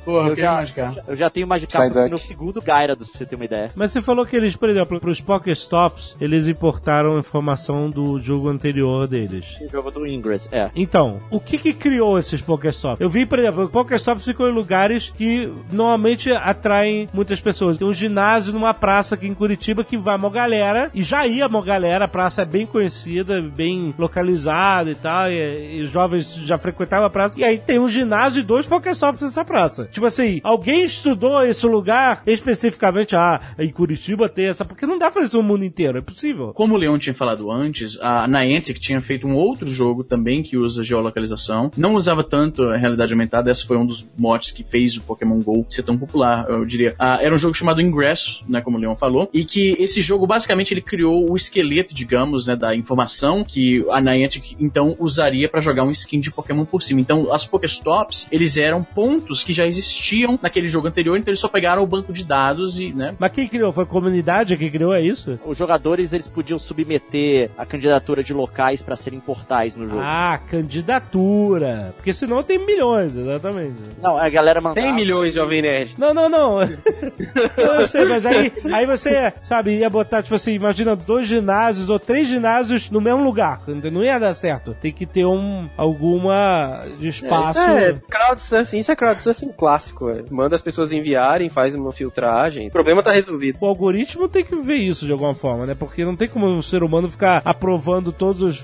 Porra, 0.04 0.28
eu 0.28 0.36
já- 0.36 0.52
mais 0.54 0.70
cara. 0.70 1.04
Eu 1.06 1.16
já 1.16 1.28
tenho 1.30 1.46
Magikarp 1.46 1.94
no 2.10 2.18
segundo 2.18 2.60
Gyarados, 2.62 3.08
pra 3.08 3.18
você 3.18 3.26
ter 3.26 3.36
uma 3.36 3.44
ideia. 3.44 3.70
Mas 3.74 3.92
você 3.92 4.00
falou 4.00 4.24
que 4.26 4.36
eles, 4.36 4.56
por 4.56 4.68
exemplo, 4.68 4.98
para 5.00 5.10
os 5.10 5.20
Pokéstops, 5.20 6.16
eles 6.20 6.48
importaram 6.48 6.97
informação 7.18 7.90
do 7.90 8.18
jogo 8.18 8.48
anterior 8.48 9.06
deles. 9.06 9.44
O 9.60 9.68
jogo 9.68 9.90
do 9.90 10.06
Ingress, 10.06 10.48
é. 10.52 10.70
Então, 10.74 11.20
o 11.30 11.40
que 11.40 11.58
que 11.58 11.72
criou 11.72 12.18
esses 12.18 12.40
Pokéstops? 12.40 13.00
Eu 13.00 13.10
vi, 13.10 13.26
por 13.26 13.38
exemplo, 13.38 13.68
Pokéstops 13.68 14.24
ficam 14.24 14.48
em 14.48 14.52
lugares 14.52 15.10
que 15.16 15.52
normalmente 15.70 16.30
atraem 16.30 17.08
muitas 17.12 17.40
pessoas. 17.40 17.78
Tem 17.78 17.86
um 17.86 17.92
ginásio 17.92 18.52
numa 18.52 18.74
praça 18.74 19.14
aqui 19.14 19.26
em 19.26 19.34
Curitiba 19.34 19.84
que 19.84 19.96
vai 19.96 20.16
uma 20.16 20.30
galera, 20.30 20.90
e 20.94 21.02
já 21.02 21.26
ia 21.26 21.46
uma 21.46 21.62
galera 21.62 21.78
galera, 21.78 22.04
a 22.04 22.08
praça 22.08 22.42
é 22.42 22.44
bem 22.44 22.66
conhecida, 22.66 23.40
bem 23.40 23.94
localizada 23.96 24.90
e 24.90 24.94
tal, 24.94 25.30
e, 25.30 25.78
e 25.78 25.82
os 25.82 25.90
jovens 25.90 26.34
já 26.34 26.58
frequentavam 26.58 27.06
a 27.06 27.10
praça. 27.10 27.38
E 27.38 27.44
aí 27.44 27.58
tem 27.58 27.78
um 27.78 27.88
ginásio 27.88 28.40
e 28.40 28.42
dois 28.42 28.66
Pokéstops 28.66 29.22
nessa 29.22 29.44
praça. 29.44 29.88
Tipo 29.90 30.06
assim, 30.06 30.40
alguém 30.42 30.84
estudou 30.84 31.44
esse 31.44 31.66
lugar 31.66 32.22
especificamente, 32.26 33.14
ah, 33.14 33.40
em 33.58 33.70
Curitiba 33.70 34.28
tem 34.28 34.46
essa, 34.46 34.64
porque 34.64 34.86
não 34.86 34.98
dá 34.98 35.06
pra 35.06 35.14
fazer 35.14 35.26
isso 35.28 35.36
no 35.36 35.42
mundo 35.42 35.64
inteiro, 35.64 35.98
é 35.98 36.00
possível. 36.00 36.52
Como 36.52 36.74
o 36.74 36.78
Leon 36.88 36.98
tinha 36.98 37.14
falado 37.14 37.50
antes, 37.50 37.98
a 38.00 38.26
Niantic 38.26 38.80
tinha 38.80 39.00
feito 39.00 39.26
um 39.26 39.34
outro 39.34 39.66
jogo 39.66 40.02
também 40.02 40.42
que 40.42 40.56
usa 40.56 40.82
geolocalização. 40.82 41.70
Não 41.76 41.94
usava 41.94 42.24
tanto 42.24 42.62
a 42.64 42.76
realidade 42.76 43.12
aumentada, 43.12 43.50
esse 43.50 43.66
foi 43.66 43.76
um 43.76 43.86
dos 43.86 44.06
mods 44.16 44.50
que 44.50 44.64
fez 44.64 44.96
o 44.96 45.02
Pokémon 45.02 45.40
GO 45.40 45.66
ser 45.68 45.82
tão 45.82 45.98
popular, 45.98 46.46
eu 46.48 46.64
diria. 46.64 46.94
Ah, 46.98 47.18
era 47.20 47.34
um 47.34 47.38
jogo 47.38 47.54
chamado 47.54 47.80
Ingresso, 47.80 48.44
né, 48.48 48.60
como 48.60 48.78
o 48.78 48.80
Leon 48.80 48.96
falou, 48.96 49.28
e 49.32 49.44
que 49.44 49.76
esse 49.78 50.00
jogo 50.00 50.26
basicamente 50.26 50.72
ele 50.72 50.80
criou 50.80 51.30
o 51.30 51.36
esqueleto, 51.36 51.94
digamos, 51.94 52.46
né, 52.46 52.56
da 52.56 52.74
informação 52.74 53.44
que 53.44 53.84
a 53.90 54.00
Niantic 54.00 54.56
então 54.58 54.96
usaria 54.98 55.48
para 55.48 55.60
jogar 55.60 55.84
um 55.84 55.90
skin 55.90 56.20
de 56.20 56.30
Pokémon 56.30 56.64
por 56.64 56.82
cima. 56.82 57.00
Então, 57.00 57.32
as 57.32 57.44
Pokéstops, 57.44 58.26
eles 58.32 58.56
eram 58.56 58.82
pontos 58.82 59.44
que 59.44 59.52
já 59.52 59.66
existiam 59.66 60.38
naquele 60.42 60.68
jogo 60.68 60.88
anterior, 60.88 61.16
então 61.16 61.30
eles 61.30 61.40
só 61.40 61.48
pegaram 61.48 61.82
o 61.82 61.86
banco 61.86 62.12
de 62.12 62.24
dados 62.24 62.80
e, 62.80 62.92
né, 62.92 63.14
Mas 63.18 63.32
quem 63.32 63.48
criou? 63.48 63.72
Foi 63.72 63.84
a 63.84 63.86
comunidade 63.86 64.56
que 64.56 64.70
criou, 64.70 64.94
é 64.94 65.02
isso? 65.02 65.38
Os 65.44 65.58
jogadores 65.58 66.12
eles 66.12 66.28
podiam 66.28 66.58
submeter 66.78 67.50
a 67.58 67.66
candidatura 67.66 68.22
de 68.22 68.32
locais 68.32 68.82
pra 68.82 68.94
serem 68.94 69.18
portais 69.18 69.74
no 69.74 69.88
jogo. 69.88 70.00
Ah, 70.02 70.38
candidatura. 70.48 71.92
Porque 71.96 72.12
senão 72.12 72.42
tem 72.42 72.64
milhões, 72.64 73.16
exatamente. 73.16 73.74
Não, 74.00 74.16
a 74.16 74.28
galera 74.28 74.60
mandava. 74.60 74.86
Tem 74.86 74.94
milhões, 74.94 75.34
Jovem 75.34 75.62
Nerd. 75.62 75.94
Não, 75.98 76.14
não, 76.14 76.28
não. 76.28 76.62
eu 77.56 77.86
sei, 77.86 78.04
mas 78.04 78.24
aí, 78.24 78.52
aí 78.72 78.86
você, 78.86 79.32
sabe, 79.42 79.76
ia 79.76 79.90
botar, 79.90 80.22
tipo 80.22 80.34
assim, 80.34 80.52
imagina 80.52 80.94
dois 80.94 81.26
ginásios 81.26 81.88
ou 81.88 81.98
três 81.98 82.28
ginásios 82.28 82.90
no 82.90 83.00
mesmo 83.00 83.24
lugar. 83.24 83.62
Não 83.66 84.04
ia 84.04 84.18
dar 84.18 84.34
certo. 84.34 84.76
Tem 84.80 84.92
que 84.92 85.06
ter 85.06 85.24
um, 85.24 85.68
alguma 85.76 86.84
espaço. 87.00 87.58
É, 87.58 87.94
crowdsourcing, 88.08 88.78
isso 88.78 88.92
é 88.92 88.96
crowdsourcing 88.96 89.52
clássico. 89.52 90.10
é. 90.10 90.22
Manda 90.30 90.54
as 90.54 90.62
pessoas 90.62 90.92
enviarem, 90.92 91.48
faz 91.48 91.74
uma 91.74 91.92
filtragem. 91.92 92.68
O 92.68 92.70
problema 92.70 93.02
tá 93.02 93.12
resolvido. 93.12 93.58
O 93.60 93.66
algoritmo 93.66 94.28
tem 94.28 94.44
que 94.44 94.54
ver 94.56 94.76
isso 94.76 95.06
de 95.06 95.12
alguma 95.12 95.34
forma, 95.34 95.66
né? 95.66 95.74
Porque 95.74 96.04
não 96.04 96.14
tem 96.14 96.28
como 96.28 96.46
ser 96.68 96.82
humano 96.82 97.08
ficar 97.08 97.42
aprovando 97.44 98.12
todos 98.12 98.42
os. 98.42 98.62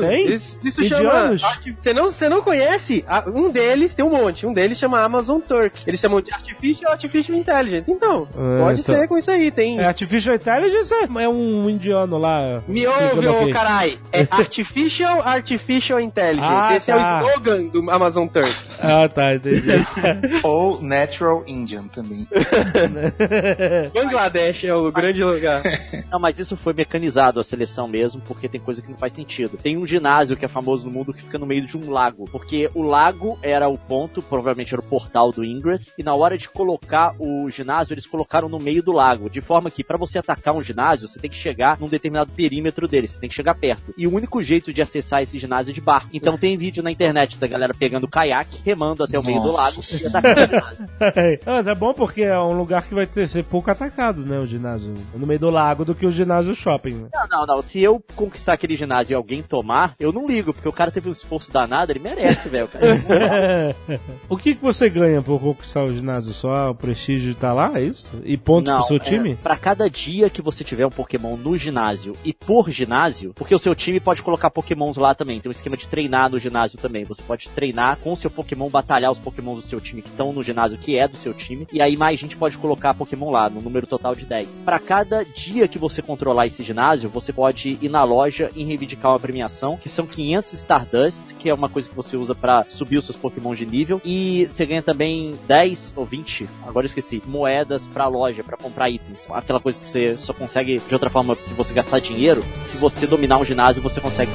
Tem? 0.00 0.32
Isso, 0.32 0.58
isso 0.64 0.82
Indianos? 0.82 1.40
chama. 1.40 1.54
Você 1.82 1.92
não, 1.92 2.04
você 2.06 2.28
não 2.28 2.42
conhece? 2.42 3.04
Ah, 3.06 3.24
Um 3.26 3.50
deles 3.50 3.94
tem 3.94 4.04
um 4.04 4.10
monte. 4.10 4.46
Um 4.46 4.52
deles 4.52 4.78
chama 4.78 5.00
Amazon 5.00 5.40
Turk. 5.40 5.82
Eles 5.86 6.00
chamam 6.00 6.20
de 6.20 6.32
Artificial 6.32 6.92
Artificial 6.92 7.36
Intelligence. 7.38 7.90
Então, 7.90 8.28
É, 8.32 8.60
pode 8.60 8.80
então. 8.80 8.94
ser 8.94 9.08
com 9.08 9.16
isso 9.18 9.30
aí. 9.30 9.50
Tem. 9.50 9.78
É, 9.78 9.86
Artificial 9.86 10.34
Intelligence 10.36 10.92
é, 10.92 11.22
é 11.22 11.28
um 11.28 11.68
indiano 11.68 12.18
lá. 12.18 12.62
Me 12.66 12.86
ouve, 12.86 13.26
ô 13.28 13.50
carai. 13.52 13.98
É 14.12 14.26
Artificial 14.30 15.20
Artificial 15.22 16.00
Intelligence. 16.00 16.48
Ah, 16.50 16.74
Esse 16.76 16.90
é 16.90 16.94
tá. 16.96 17.22
o 17.22 17.28
slogan 17.28 17.68
do 17.68 17.90
Amazon 17.90 18.26
Turk. 18.26 18.54
Ah, 18.86 19.08
tá, 19.08 19.34
entendi. 19.34 19.62
Ou 20.44 20.80
Natural 20.82 21.42
Indian 21.46 21.88
também. 21.88 22.26
Bangladesh 23.92 24.64
é 24.64 24.74
o 24.74 24.90
grande 24.92 25.22
lugar. 25.24 25.62
Não, 26.10 26.18
mas 26.18 26.38
isso 26.38 26.56
foi 26.56 26.72
mecanizado 26.74 27.40
a 27.40 27.44
seleção 27.44 27.88
mesmo, 27.88 28.20
porque 28.22 28.48
tem 28.48 28.60
coisa 28.60 28.82
que 28.82 28.90
não 28.90 28.98
faz 28.98 29.12
sentido. 29.12 29.56
Tem 29.56 29.76
um 29.84 29.86
ginásio 29.86 30.36
que 30.36 30.44
é 30.44 30.48
famoso 30.48 30.86
no 30.86 30.92
mundo 30.92 31.12
que 31.12 31.22
fica 31.22 31.38
no 31.38 31.46
meio 31.46 31.64
de 31.64 31.76
um 31.76 31.90
lago, 31.90 32.24
porque 32.32 32.70
o 32.74 32.82
lago 32.82 33.38
era 33.42 33.68
o 33.68 33.76
ponto, 33.76 34.22
provavelmente 34.22 34.74
era 34.74 34.80
o 34.80 34.84
portal 34.84 35.30
do 35.30 35.44
Ingress, 35.44 35.92
e 35.98 36.02
na 36.02 36.14
hora 36.14 36.38
de 36.38 36.48
colocar 36.48 37.14
o 37.18 37.48
ginásio, 37.50 37.92
eles 37.92 38.06
colocaram 38.06 38.48
no 38.48 38.58
meio 38.58 38.82
do 38.82 38.92
lago, 38.92 39.28
de 39.28 39.42
forma 39.42 39.70
que 39.70 39.84
para 39.84 39.98
você 39.98 40.18
atacar 40.18 40.54
um 40.54 40.62
ginásio, 40.62 41.06
você 41.06 41.18
tem 41.18 41.30
que 41.30 41.36
chegar 41.36 41.78
num 41.78 41.88
determinado 41.88 42.32
perímetro 42.32 42.88
dele, 42.88 43.06
você 43.06 43.20
tem 43.20 43.28
que 43.28 43.34
chegar 43.34 43.54
perto. 43.54 43.94
E 43.96 44.06
o 44.06 44.14
único 44.14 44.42
jeito 44.42 44.72
de 44.72 44.80
acessar 44.80 45.22
esse 45.22 45.38
ginásio 45.38 45.70
é 45.70 45.74
de 45.74 45.80
barco. 45.80 46.08
Então 46.12 46.38
tem 46.38 46.56
vídeo 46.56 46.82
na 46.82 46.90
internet 46.90 47.38
da 47.38 47.46
galera 47.46 47.74
pegando 47.74 48.08
caiaque, 48.08 48.62
remando 48.64 49.04
até 49.04 49.18
o 49.18 49.22
meio 49.22 49.40
do 49.40 49.48
Nossa 49.48 49.62
lago 49.62 49.80
e 49.82 50.06
atacando 50.06 50.40
o 50.40 50.46
ginásio. 50.46 50.86
Ah, 51.00 51.12
Mas 51.54 51.66
é 51.66 51.74
bom 51.74 51.92
porque 51.92 52.22
é 52.22 52.38
um 52.38 52.56
lugar 52.56 52.82
que 52.82 52.94
vai 52.94 53.06
ter, 53.06 53.28
ser 53.28 53.44
pouco 53.44 53.70
atacado, 53.70 54.24
né? 54.24 54.38
O 54.38 54.46
ginásio. 54.46 54.94
No 55.14 55.26
meio 55.26 55.40
do 55.40 55.50
lago 55.50 55.84
do 55.84 55.94
que 55.94 56.06
o 56.06 56.12
ginásio 56.12 56.54
shopping, 56.54 56.94
né? 56.94 57.08
Não, 57.12 57.26
não, 57.28 57.46
não. 57.46 57.62
Se 57.62 57.80
eu 57.80 58.02
conquistar 58.16 58.54
aquele 58.54 58.76
ginásio 58.76 59.14
e 59.14 59.16
alguém 59.16 59.42
tomar, 59.42 59.63
eu 59.98 60.12
não 60.12 60.26
ligo, 60.26 60.52
porque 60.52 60.68
o 60.68 60.72
cara 60.72 60.90
teve 60.90 61.08
um 61.08 61.12
esforço 61.12 61.52
danado, 61.52 61.92
ele 61.92 62.00
merece, 62.00 62.48
velho. 62.48 62.68
o 64.28 64.36
que, 64.38 64.54
que 64.54 64.62
você 64.62 64.88
ganha 64.88 65.22
por 65.22 65.40
conquistar 65.40 65.84
o 65.84 65.92
ginásio? 65.92 66.32
Só 66.32 66.70
o 66.70 66.74
prestígio 66.74 67.30
de 67.30 67.36
estar 67.36 67.52
lá? 67.52 67.72
É 67.78 67.82
isso? 67.82 68.10
E 68.24 68.36
pontos 68.36 68.72
Não, 68.72 68.78
pro 68.78 68.88
seu 68.88 68.96
é, 68.96 69.00
time? 69.00 69.36
pra 69.36 69.56
cada 69.56 69.88
dia 69.88 70.28
que 70.28 70.42
você 70.42 70.64
tiver 70.64 70.86
um 70.86 70.90
Pokémon 70.90 71.36
no 71.36 71.56
ginásio 71.56 72.16
e 72.24 72.32
por 72.32 72.70
ginásio, 72.70 73.32
porque 73.34 73.54
o 73.54 73.58
seu 73.58 73.74
time 73.74 74.00
pode 74.00 74.22
colocar 74.22 74.50
Pokémons 74.50 74.96
lá 74.96 75.14
também. 75.14 75.40
Tem 75.40 75.48
um 75.48 75.52
esquema 75.52 75.76
de 75.76 75.88
treinar 75.88 76.30
no 76.30 76.38
ginásio 76.38 76.78
também. 76.78 77.04
Você 77.04 77.22
pode 77.22 77.48
treinar 77.50 77.96
com 77.98 78.12
o 78.12 78.16
seu 78.16 78.30
Pokémon, 78.30 78.68
batalhar 78.68 79.10
os 79.10 79.18
Pokémons 79.18 79.56
do 79.56 79.62
seu 79.62 79.80
time 79.80 80.02
que 80.02 80.08
estão 80.08 80.32
no 80.32 80.42
ginásio 80.42 80.78
que 80.78 80.98
é 80.98 81.06
do 81.06 81.16
seu 81.16 81.32
time. 81.32 81.66
E 81.72 81.80
aí 81.80 81.96
mais 81.96 82.18
gente 82.18 82.36
pode 82.36 82.58
colocar 82.58 82.94
Pokémon 82.94 83.30
lá, 83.30 83.48
no 83.48 83.60
número 83.60 83.86
total 83.86 84.14
de 84.14 84.24
10. 84.24 84.62
Pra 84.62 84.78
cada 84.78 85.22
dia 85.24 85.68
que 85.68 85.78
você 85.78 86.02
controlar 86.02 86.46
esse 86.46 86.62
ginásio, 86.62 87.10
você 87.10 87.32
pode 87.32 87.78
ir 87.80 87.88
na 87.88 88.04
loja 88.04 88.50
e 88.54 88.64
reivindicar 88.64 89.12
uma 89.12 89.20
premiação, 89.20 89.53
que 89.80 89.88
são 89.88 90.06
500 90.06 90.52
Stardust, 90.52 91.34
que 91.34 91.48
é 91.48 91.54
uma 91.54 91.68
coisa 91.68 91.88
que 91.88 91.94
você 91.94 92.16
usa 92.16 92.34
pra 92.34 92.66
subir 92.68 92.96
os 92.96 93.04
seus 93.04 93.16
Pokémon 93.16 93.54
de 93.54 93.66
nível. 93.66 94.00
E 94.04 94.46
você 94.48 94.66
ganha 94.66 94.82
também 94.82 95.34
10 95.46 95.92
ou 95.96 96.04
20, 96.04 96.48
agora 96.66 96.84
eu 96.84 96.88
esqueci, 96.88 97.22
moedas 97.26 97.86
pra 97.88 98.08
loja, 98.08 98.42
pra 98.42 98.56
comprar 98.56 98.90
itens. 98.90 99.26
Aquela 99.30 99.60
coisa 99.60 99.80
que 99.80 99.86
você 99.86 100.16
só 100.16 100.32
consegue 100.32 100.78
de 100.78 100.94
outra 100.94 101.10
forma 101.10 101.34
se 101.34 101.54
você 101.54 101.72
gastar 101.74 102.00
dinheiro. 102.00 102.44
Se 102.48 102.76
você 102.76 103.06
dominar 103.06 103.38
um 103.38 103.44
ginásio, 103.44 103.82
você 103.82 104.00
consegue. 104.00 104.30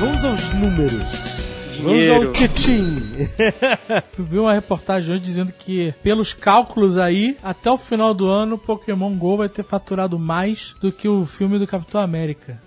Vamos 0.00 0.24
aos 0.24 0.54
números. 0.54 1.31
Dinheiro. 1.82 2.14
Vamos 2.14 2.26
ao 2.28 2.32
Kitim. 2.32 3.28
Eu 4.18 4.24
vi 4.24 4.38
uma 4.38 4.54
reportagem 4.54 5.14
hoje 5.14 5.24
dizendo 5.24 5.52
que, 5.52 5.92
pelos 6.02 6.32
cálculos 6.32 6.96
aí, 6.96 7.36
até 7.42 7.70
o 7.70 7.78
final 7.78 8.14
do 8.14 8.28
ano, 8.28 8.56
Pokémon 8.56 9.14
GO 9.16 9.36
vai 9.36 9.48
ter 9.48 9.62
faturado 9.62 10.18
mais 10.18 10.74
do 10.80 10.92
que 10.92 11.08
o 11.08 11.26
filme 11.26 11.58
do 11.58 11.66
Capitão 11.66 12.00
América. 12.00 12.60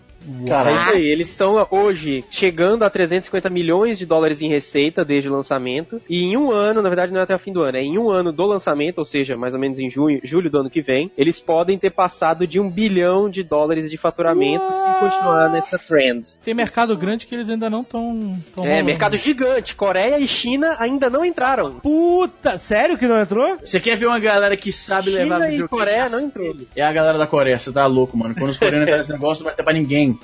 Cara, 0.47 0.71
é 0.71 0.75
isso 0.75 0.89
aí. 0.89 1.05
Eles 1.05 1.29
estão 1.29 1.67
hoje 1.69 2.23
chegando 2.29 2.83
a 2.83 2.89
350 2.89 3.49
milhões 3.49 3.97
de 3.97 4.05
dólares 4.05 4.41
em 4.41 4.47
receita 4.47 5.05
desde 5.05 5.29
o 5.29 5.31
lançamento. 5.31 5.97
E 6.09 6.23
em 6.23 6.37
um 6.37 6.51
ano, 6.51 6.81
na 6.81 6.89
verdade 6.89 7.11
não 7.11 7.19
é 7.19 7.23
até 7.23 7.35
o 7.35 7.39
fim 7.39 7.53
do 7.53 7.61
ano, 7.61 7.77
é 7.77 7.81
em 7.81 7.97
um 7.97 8.09
ano 8.09 8.31
do 8.31 8.45
lançamento, 8.45 8.99
ou 8.99 9.05
seja, 9.05 9.37
mais 9.37 9.53
ou 9.53 9.59
menos 9.59 9.79
em 9.79 9.89
junho, 9.89 10.19
julho 10.23 10.49
do 10.49 10.59
ano 10.59 10.69
que 10.69 10.81
vem, 10.81 11.11
eles 11.17 11.39
podem 11.39 11.77
ter 11.77 11.89
passado 11.89 12.47
de 12.47 12.59
um 12.59 12.69
bilhão 12.69 13.29
de 13.29 13.43
dólares 13.43 13.89
de 13.89 13.97
faturamento 13.97 14.65
se 14.71 14.99
continuar 14.99 15.49
nessa 15.51 15.77
trend. 15.77 16.27
Tem 16.43 16.53
mercado 16.53 16.95
grande 16.97 17.25
que 17.25 17.35
eles 17.35 17.49
ainda 17.49 17.69
não 17.69 17.81
estão. 17.81 18.35
É, 18.63 18.81
mercado 18.81 19.17
gigante. 19.17 19.75
Coreia 19.75 20.19
e 20.19 20.27
China 20.27 20.75
ainda 20.79 21.09
não 21.09 21.23
entraram. 21.23 21.79
Puta, 21.79 22.57
sério 22.57 22.97
que 22.97 23.07
não 23.07 23.19
entrou? 23.19 23.57
Você 23.63 23.79
quer 23.79 23.97
ver 23.97 24.07
uma 24.07 24.19
galera 24.19 24.55
que 24.57 24.71
sabe 24.71 25.09
levar 25.09 25.35
China 25.35 25.47
e 25.47 25.51
videogame? 25.51 25.69
Coreia 25.69 26.09
não 26.09 26.19
entrou. 26.21 26.55
É 26.75 26.81
a 26.81 26.91
galera 26.91 27.17
da 27.17 27.27
Coreia, 27.27 27.57
você 27.57 27.71
tá 27.71 27.85
louco, 27.85 28.17
mano. 28.17 28.33
Quando 28.35 28.49
os 28.49 28.57
coreanos 28.57 28.83
entram 28.87 28.97
nesse 28.97 29.11
negócio, 29.11 29.43
não 29.43 29.49
vai 29.49 29.55
ter 29.55 29.63
pra 29.63 29.73
ninguém. 29.73 30.14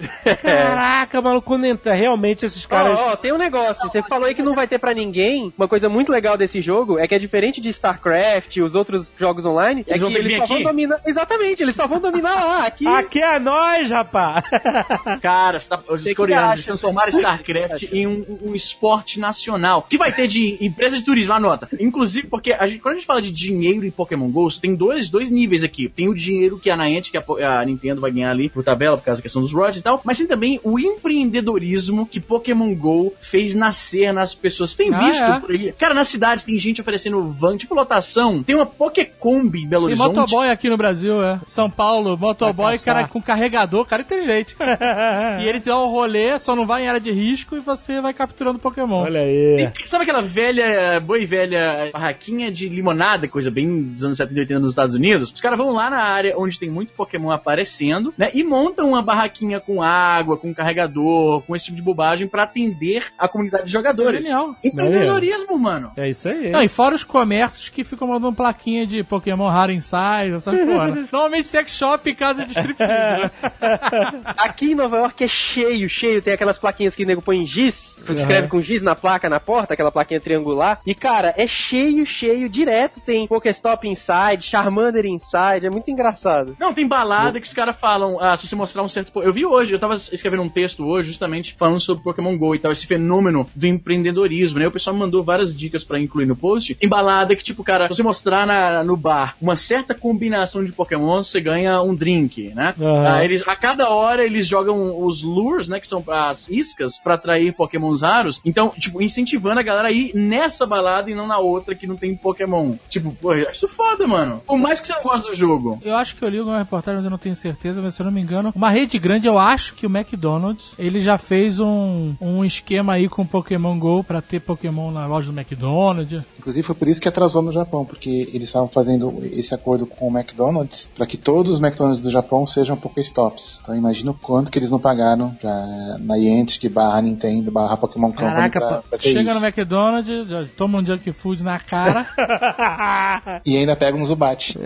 Caraca, 0.41 1.21
maluco, 1.21 1.47
quando 1.47 1.65
entra, 1.65 1.93
realmente 1.93 2.45
esses 2.45 2.65
caras. 2.65 2.97
Ó, 2.99 3.11
ó, 3.11 3.15
tem 3.15 3.31
um 3.33 3.37
negócio. 3.37 3.87
Você 3.89 4.01
falou 4.01 4.25
aí 4.27 4.35
que 4.35 4.41
não 4.41 4.53
vai 4.55 4.67
ter 4.67 4.79
pra 4.79 4.93
ninguém. 4.93 5.53
Uma 5.57 5.67
coisa 5.67 5.89
muito 5.89 6.11
legal 6.11 6.37
desse 6.37 6.61
jogo 6.61 6.97
é 6.99 7.07
que 7.07 7.15
é 7.15 7.19
diferente 7.19 7.59
de 7.61 7.69
StarCraft 7.69 8.55
e 8.57 8.61
os 8.61 8.75
outros 8.75 9.13
jogos 9.17 9.45
online. 9.45 9.83
Eles 9.87 10.01
é 10.01 10.03
vão 10.03 10.11
que 10.11 10.17
eles 10.17 10.37
só 10.37 10.45
vão 10.45 10.55
aqui? 10.57 10.63
dominar. 10.63 11.01
Exatamente, 11.05 11.63
eles 11.63 11.75
só 11.75 11.87
vão 11.87 11.99
dominar 11.99 12.35
lá. 12.45 12.65
Aqui. 12.65 12.87
Aqui 12.87 13.19
é 13.21 13.39
nós, 13.39 13.89
rapaz! 13.89 14.43
Cara, 15.21 15.59
tá- 15.59 15.79
os 15.89 16.03
que 16.03 16.15
coreanos 16.15 16.63
transformaram 16.65 17.09
StarCraft 17.09 17.83
em 17.91 18.07
um, 18.07 18.25
um 18.43 18.55
esporte 18.55 19.19
nacional. 19.19 19.85
Que 19.89 19.97
vai 19.97 20.11
ter 20.11 20.27
de 20.27 20.57
empresa 20.61 20.95
de 20.97 21.03
turismo, 21.03 21.33
anota. 21.33 21.67
Inclusive, 21.79 22.27
porque 22.27 22.53
a 22.53 22.67
gente- 22.67 22.79
quando 22.79 22.93
a 22.93 22.97
gente 22.97 23.05
fala 23.07 23.21
de 23.21 23.31
dinheiro 23.31 23.85
em 23.85 23.91
Pokémon 23.91 24.29
GO, 24.29 24.49
você 24.49 24.61
tem 24.61 24.75
dois, 24.75 25.09
dois 25.09 25.29
níveis 25.29 25.63
aqui. 25.63 25.89
Tem 25.89 26.07
o 26.07 26.13
dinheiro 26.13 26.59
que 26.59 26.69
a 26.69 26.77
Niantic, 26.77 27.11
que 27.11 27.43
a, 27.43 27.59
a 27.59 27.65
Nintendo 27.65 28.01
vai 28.01 28.11
ganhar 28.11 28.31
ali 28.31 28.49
por 28.49 28.63
tabela, 28.63 28.97
por 28.97 29.03
causa 29.05 29.19
da 29.19 29.23
questão 29.23 29.41
dos 29.41 29.51
royalties 29.53 29.80
e 29.81 29.83
tal. 29.83 30.01
Mas 30.03 30.17
tem 30.17 30.27
também 30.27 30.59
o 30.63 30.79
empreendedorismo 30.79 32.05
que 32.05 32.19
Pokémon 32.19 32.73
GO 32.75 33.13
fez 33.19 33.53
nascer 33.55 34.13
nas 34.13 34.33
pessoas. 34.33 34.75
Tem 34.75 34.93
Ah, 34.93 34.97
visto 34.97 35.23
é? 35.23 35.39
por 35.39 35.51
aí? 35.51 35.71
Cara, 35.73 35.93
nas 35.93 36.07
cidades 36.07 36.43
tem 36.43 36.57
gente 36.57 36.81
oferecendo 36.81 37.25
van, 37.27 37.57
tipo 37.57 37.73
lotação. 37.75 38.43
Tem 38.43 38.55
uma 38.55 38.65
Pokécombi 38.65 39.63
em 39.63 39.67
Belo 39.67 39.85
Tem 39.87 39.93
Horizonte. 39.95 40.15
motoboy 40.17 40.49
aqui 40.49 40.69
no 40.69 40.77
Brasil, 40.77 41.21
é. 41.23 41.39
São 41.47 41.69
Paulo, 41.69 42.17
motoboy, 42.17 42.77
cara 42.79 43.07
com 43.07 43.21
carregador, 43.21 43.85
cara 43.85 44.01
inteligente. 44.01 44.55
e 45.41 45.47
ele 45.47 45.59
tem 45.59 45.73
um 45.73 45.87
rolê, 45.87 46.37
só 46.39 46.55
não 46.55 46.65
vai 46.65 46.83
em 46.83 46.87
área 46.87 46.99
de 46.99 47.11
risco 47.11 47.55
e 47.55 47.59
você 47.59 47.99
vai 48.01 48.13
capturando 48.13 48.59
Pokémon. 48.59 49.03
Olha 49.03 49.21
aí. 49.21 49.69
Sabe 49.85 50.03
aquela 50.03 50.21
velha, 50.21 50.99
boa 50.99 51.19
e 51.19 51.25
velha 51.25 51.89
barraquinha 51.91 52.51
de 52.51 52.69
limonada, 52.69 53.27
coisa 53.27 53.49
bem 53.51 53.83
dos 53.83 54.03
anos 54.03 54.17
70 54.17 54.37
e 54.39 54.41
80 54.41 54.59
nos 54.59 54.69
Estados 54.69 54.93
Unidos? 54.95 55.31
Os 55.31 55.41
caras 55.41 55.57
vão 55.57 55.71
lá 55.73 55.89
na 55.89 55.99
área 55.99 56.33
onde 56.37 56.59
tem 56.59 56.69
muito 56.69 56.93
Pokémon 56.93 57.31
aparecendo, 57.31 58.13
né? 58.17 58.29
E 58.33 58.43
montam 58.43 58.89
uma 58.89 59.01
barraquinha 59.01 59.59
com 59.59 59.70
água, 59.79 60.35
com 60.35 60.51
carregador, 60.51 61.43
com 61.43 61.55
esse 61.55 61.65
tipo 61.65 61.75
de 61.75 61.83
bobagem 61.83 62.27
pra 62.27 62.43
atender 62.43 63.05
a 63.15 63.27
comunidade 63.27 63.65
de 63.65 63.71
jogadores. 63.71 64.23
Genial. 64.23 64.55
Empreendedorismo, 64.63 65.59
mano. 65.59 65.91
É 65.95 66.09
isso 66.09 66.27
aí. 66.27 66.49
Não, 66.49 66.63
e 66.63 66.67
fora 66.67 66.95
os 66.95 67.03
comércios 67.03 67.69
que 67.69 67.83
ficam 67.83 68.07
mandando 68.07 68.35
plaquinha 68.35 68.87
de 68.87 69.03
Pokémon 69.03 69.47
raro 69.47 69.71
em 69.71 69.81
size, 69.81 70.33
essas 70.35 70.59
porra. 70.59 70.87
Normalmente 71.11 71.47
sex 71.47 71.71
shop 71.73 72.09
e 72.09 72.15
casa 72.15 72.45
de 72.45 72.51
striptease, 72.51 73.23
né? 73.23 73.31
Aqui 74.37 74.71
em 74.71 74.75
Nova 74.75 74.97
York 74.97 75.23
é 75.23 75.27
cheio, 75.27 75.87
cheio. 75.87 76.21
Tem 76.21 76.33
aquelas 76.33 76.57
plaquinhas 76.57 76.95
que 76.95 77.03
o 77.03 77.07
nego 77.07 77.21
põe 77.21 77.37
em 77.37 77.45
giz, 77.45 77.97
escreve 78.09 78.47
com 78.47 78.61
giz 78.61 78.81
na 78.81 78.95
placa, 78.95 79.29
na 79.29 79.39
porta, 79.39 79.73
aquela 79.73 79.91
plaquinha 79.91 80.19
triangular. 80.19 80.81
E, 80.85 80.95
cara, 80.95 81.33
é 81.37 81.45
cheio, 81.45 82.05
cheio, 82.05 82.49
direto. 82.49 82.99
Tem 83.01 83.27
Pokéstop 83.27 83.87
Inside, 83.87 84.41
Charmander 84.41 85.05
Inside. 85.05 85.65
É 85.65 85.69
muito 85.69 85.91
engraçado. 85.91 86.55
Não, 86.59 86.73
tem 86.73 86.87
balada 86.87 87.39
que 87.39 87.47
os 87.47 87.53
caras 87.53 87.75
falam, 87.77 88.17
ah, 88.19 88.35
se 88.35 88.47
você 88.47 88.55
mostrar 88.55 88.83
um 88.83 88.87
certo. 88.87 89.21
Eu 89.21 89.33
vi 89.33 89.45
hoje, 89.45 89.60
eu 89.69 89.79
tava 89.79 89.93
escrevendo 89.93 90.43
um 90.43 90.49
texto 90.49 90.83
hoje 90.85 91.09
justamente 91.09 91.53
falando 91.57 91.79
sobre 91.79 92.03
Pokémon 92.03 92.37
GO 92.37 92.55
e 92.55 92.59
tal, 92.59 92.71
esse 92.71 92.87
fenômeno 92.87 93.45
do 93.55 93.67
empreendedorismo, 93.67 94.59
né? 94.59 94.67
O 94.67 94.71
pessoal 94.71 94.93
me 94.93 94.99
mandou 95.01 95.23
várias 95.23 95.55
dicas 95.55 95.83
pra 95.83 95.99
incluir 95.99 96.25
no 96.25 96.35
post. 96.35 96.75
Tem 96.75 96.89
balada 96.89 97.35
que, 97.35 97.43
tipo, 97.43 97.63
cara, 97.63 97.87
se 97.87 97.95
você 97.97 98.03
mostrar 98.03 98.47
na- 98.47 98.83
no 98.83 98.95
bar 98.97 99.35
uma 99.41 99.55
certa 99.55 99.93
combinação 99.93 100.63
de 100.63 100.71
Pokémon, 100.71 101.21
você 101.21 101.39
ganha 101.41 101.81
um 101.81 101.93
drink, 101.93 102.51
né? 102.55 102.73
Aham. 102.79 103.07
Ah, 103.07 103.23
eles, 103.23 103.47
a 103.47 103.55
cada 103.55 103.89
hora 103.89 104.23
eles 104.25 104.47
jogam 104.47 105.03
os 105.05 105.21
lures, 105.23 105.67
né? 105.67 105.79
Que 105.79 105.87
são 105.87 106.03
as 106.07 106.47
iscas, 106.49 106.97
pra 106.97 107.15
atrair 107.15 107.53
Pokémons 107.53 108.01
raros. 108.01 108.39
Então, 108.45 108.69
tipo, 108.77 109.01
incentivando 109.01 109.59
a 109.59 109.63
galera 109.63 109.89
a 109.89 109.91
ir 109.91 110.11
nessa 110.15 110.65
balada 110.65 111.09
e 111.11 111.15
não 111.15 111.27
na 111.27 111.37
outra 111.37 111.75
que 111.75 111.85
não 111.87 111.95
tem 111.95 112.15
Pokémon. 112.15 112.73
Tipo, 112.89 113.11
pô, 113.19 113.33
eu 113.33 113.47
acho 113.49 113.65
isso 113.65 113.67
foda, 113.67 114.07
mano. 114.07 114.41
Por 114.45 114.57
mais 114.57 114.79
que 114.79 114.87
você 114.87 114.93
não 114.93 115.03
goste 115.03 115.29
do 115.29 115.35
jogo. 115.35 115.79
Eu 115.83 115.95
acho 115.95 116.15
que 116.15 116.23
eu 116.23 116.29
li 116.29 116.39
alguma 116.39 116.57
reportagem, 116.59 116.97
mas 116.97 117.05
eu 117.05 117.11
não 117.11 117.17
tenho 117.17 117.35
certeza, 117.35 117.81
mas 117.81 117.95
se 117.95 118.01
eu 118.01 118.05
não 118.05 118.11
me 118.13 118.21
engano, 118.21 118.51
uma 118.55 118.69
rede 118.69 118.97
grande, 118.99 119.27
eu 119.27 119.37
acho 119.37 119.50
que 119.57 119.85
o 119.85 119.89
McDonald's, 119.89 120.73
ele 120.79 121.01
já 121.01 121.17
fez 121.17 121.59
um, 121.59 122.13
um 122.21 122.43
esquema 122.45 122.93
aí 122.93 123.09
com 123.09 123.21
o 123.23 123.27
Pokémon 123.27 123.77
GO 123.77 124.03
pra 124.03 124.21
ter 124.21 124.39
Pokémon 124.39 124.91
na 124.91 125.05
loja 125.05 125.31
do 125.31 125.37
McDonald's. 125.39 126.25
Inclusive 126.39 126.63
foi 126.65 126.75
por 126.75 126.87
isso 126.87 127.01
que 127.01 127.07
atrasou 127.07 127.41
no 127.41 127.51
Japão, 127.51 127.83
porque 127.85 128.29
eles 128.33 128.49
estavam 128.49 128.67
fazendo 128.67 129.19
esse 129.31 129.53
acordo 129.53 129.85
com 129.85 130.07
o 130.07 130.17
McDonald's 130.17 130.89
para 130.95 131.05
que 131.05 131.17
todos 131.17 131.51
os 131.53 131.59
McDonald's 131.61 132.01
do 132.01 132.09
Japão 132.09 132.45
sejam 132.47 132.75
Pokéstops. 132.77 133.59
Então 133.61 133.75
imagina 133.75 134.11
o 134.11 134.13
quanto 134.13 134.51
que 134.51 134.57
eles 134.59 134.71
não 134.71 134.79
pagaram 134.79 135.31
pra 135.35 135.97
Niantic 135.99 136.69
barra 136.69 137.01
Nintendo 137.01 137.51
barra 137.51 137.75
Pokémon 137.77 138.11
Company 138.11 138.31
Caraca, 138.31 138.59
pra, 138.59 138.77
pô, 138.77 138.83
pra 138.89 138.99
ter 138.99 139.09
Chega 139.09 139.31
isso. 139.31 139.39
no 139.39 139.45
McDonald's, 139.45 140.51
toma 140.55 140.79
um 140.79 140.85
junk 140.85 141.11
food 141.11 141.43
na 141.43 141.59
cara. 141.59 142.07
E 143.45 143.57
ainda 143.57 143.75
pega 143.75 143.97
um 143.97 144.05
Zubat. 144.05 144.57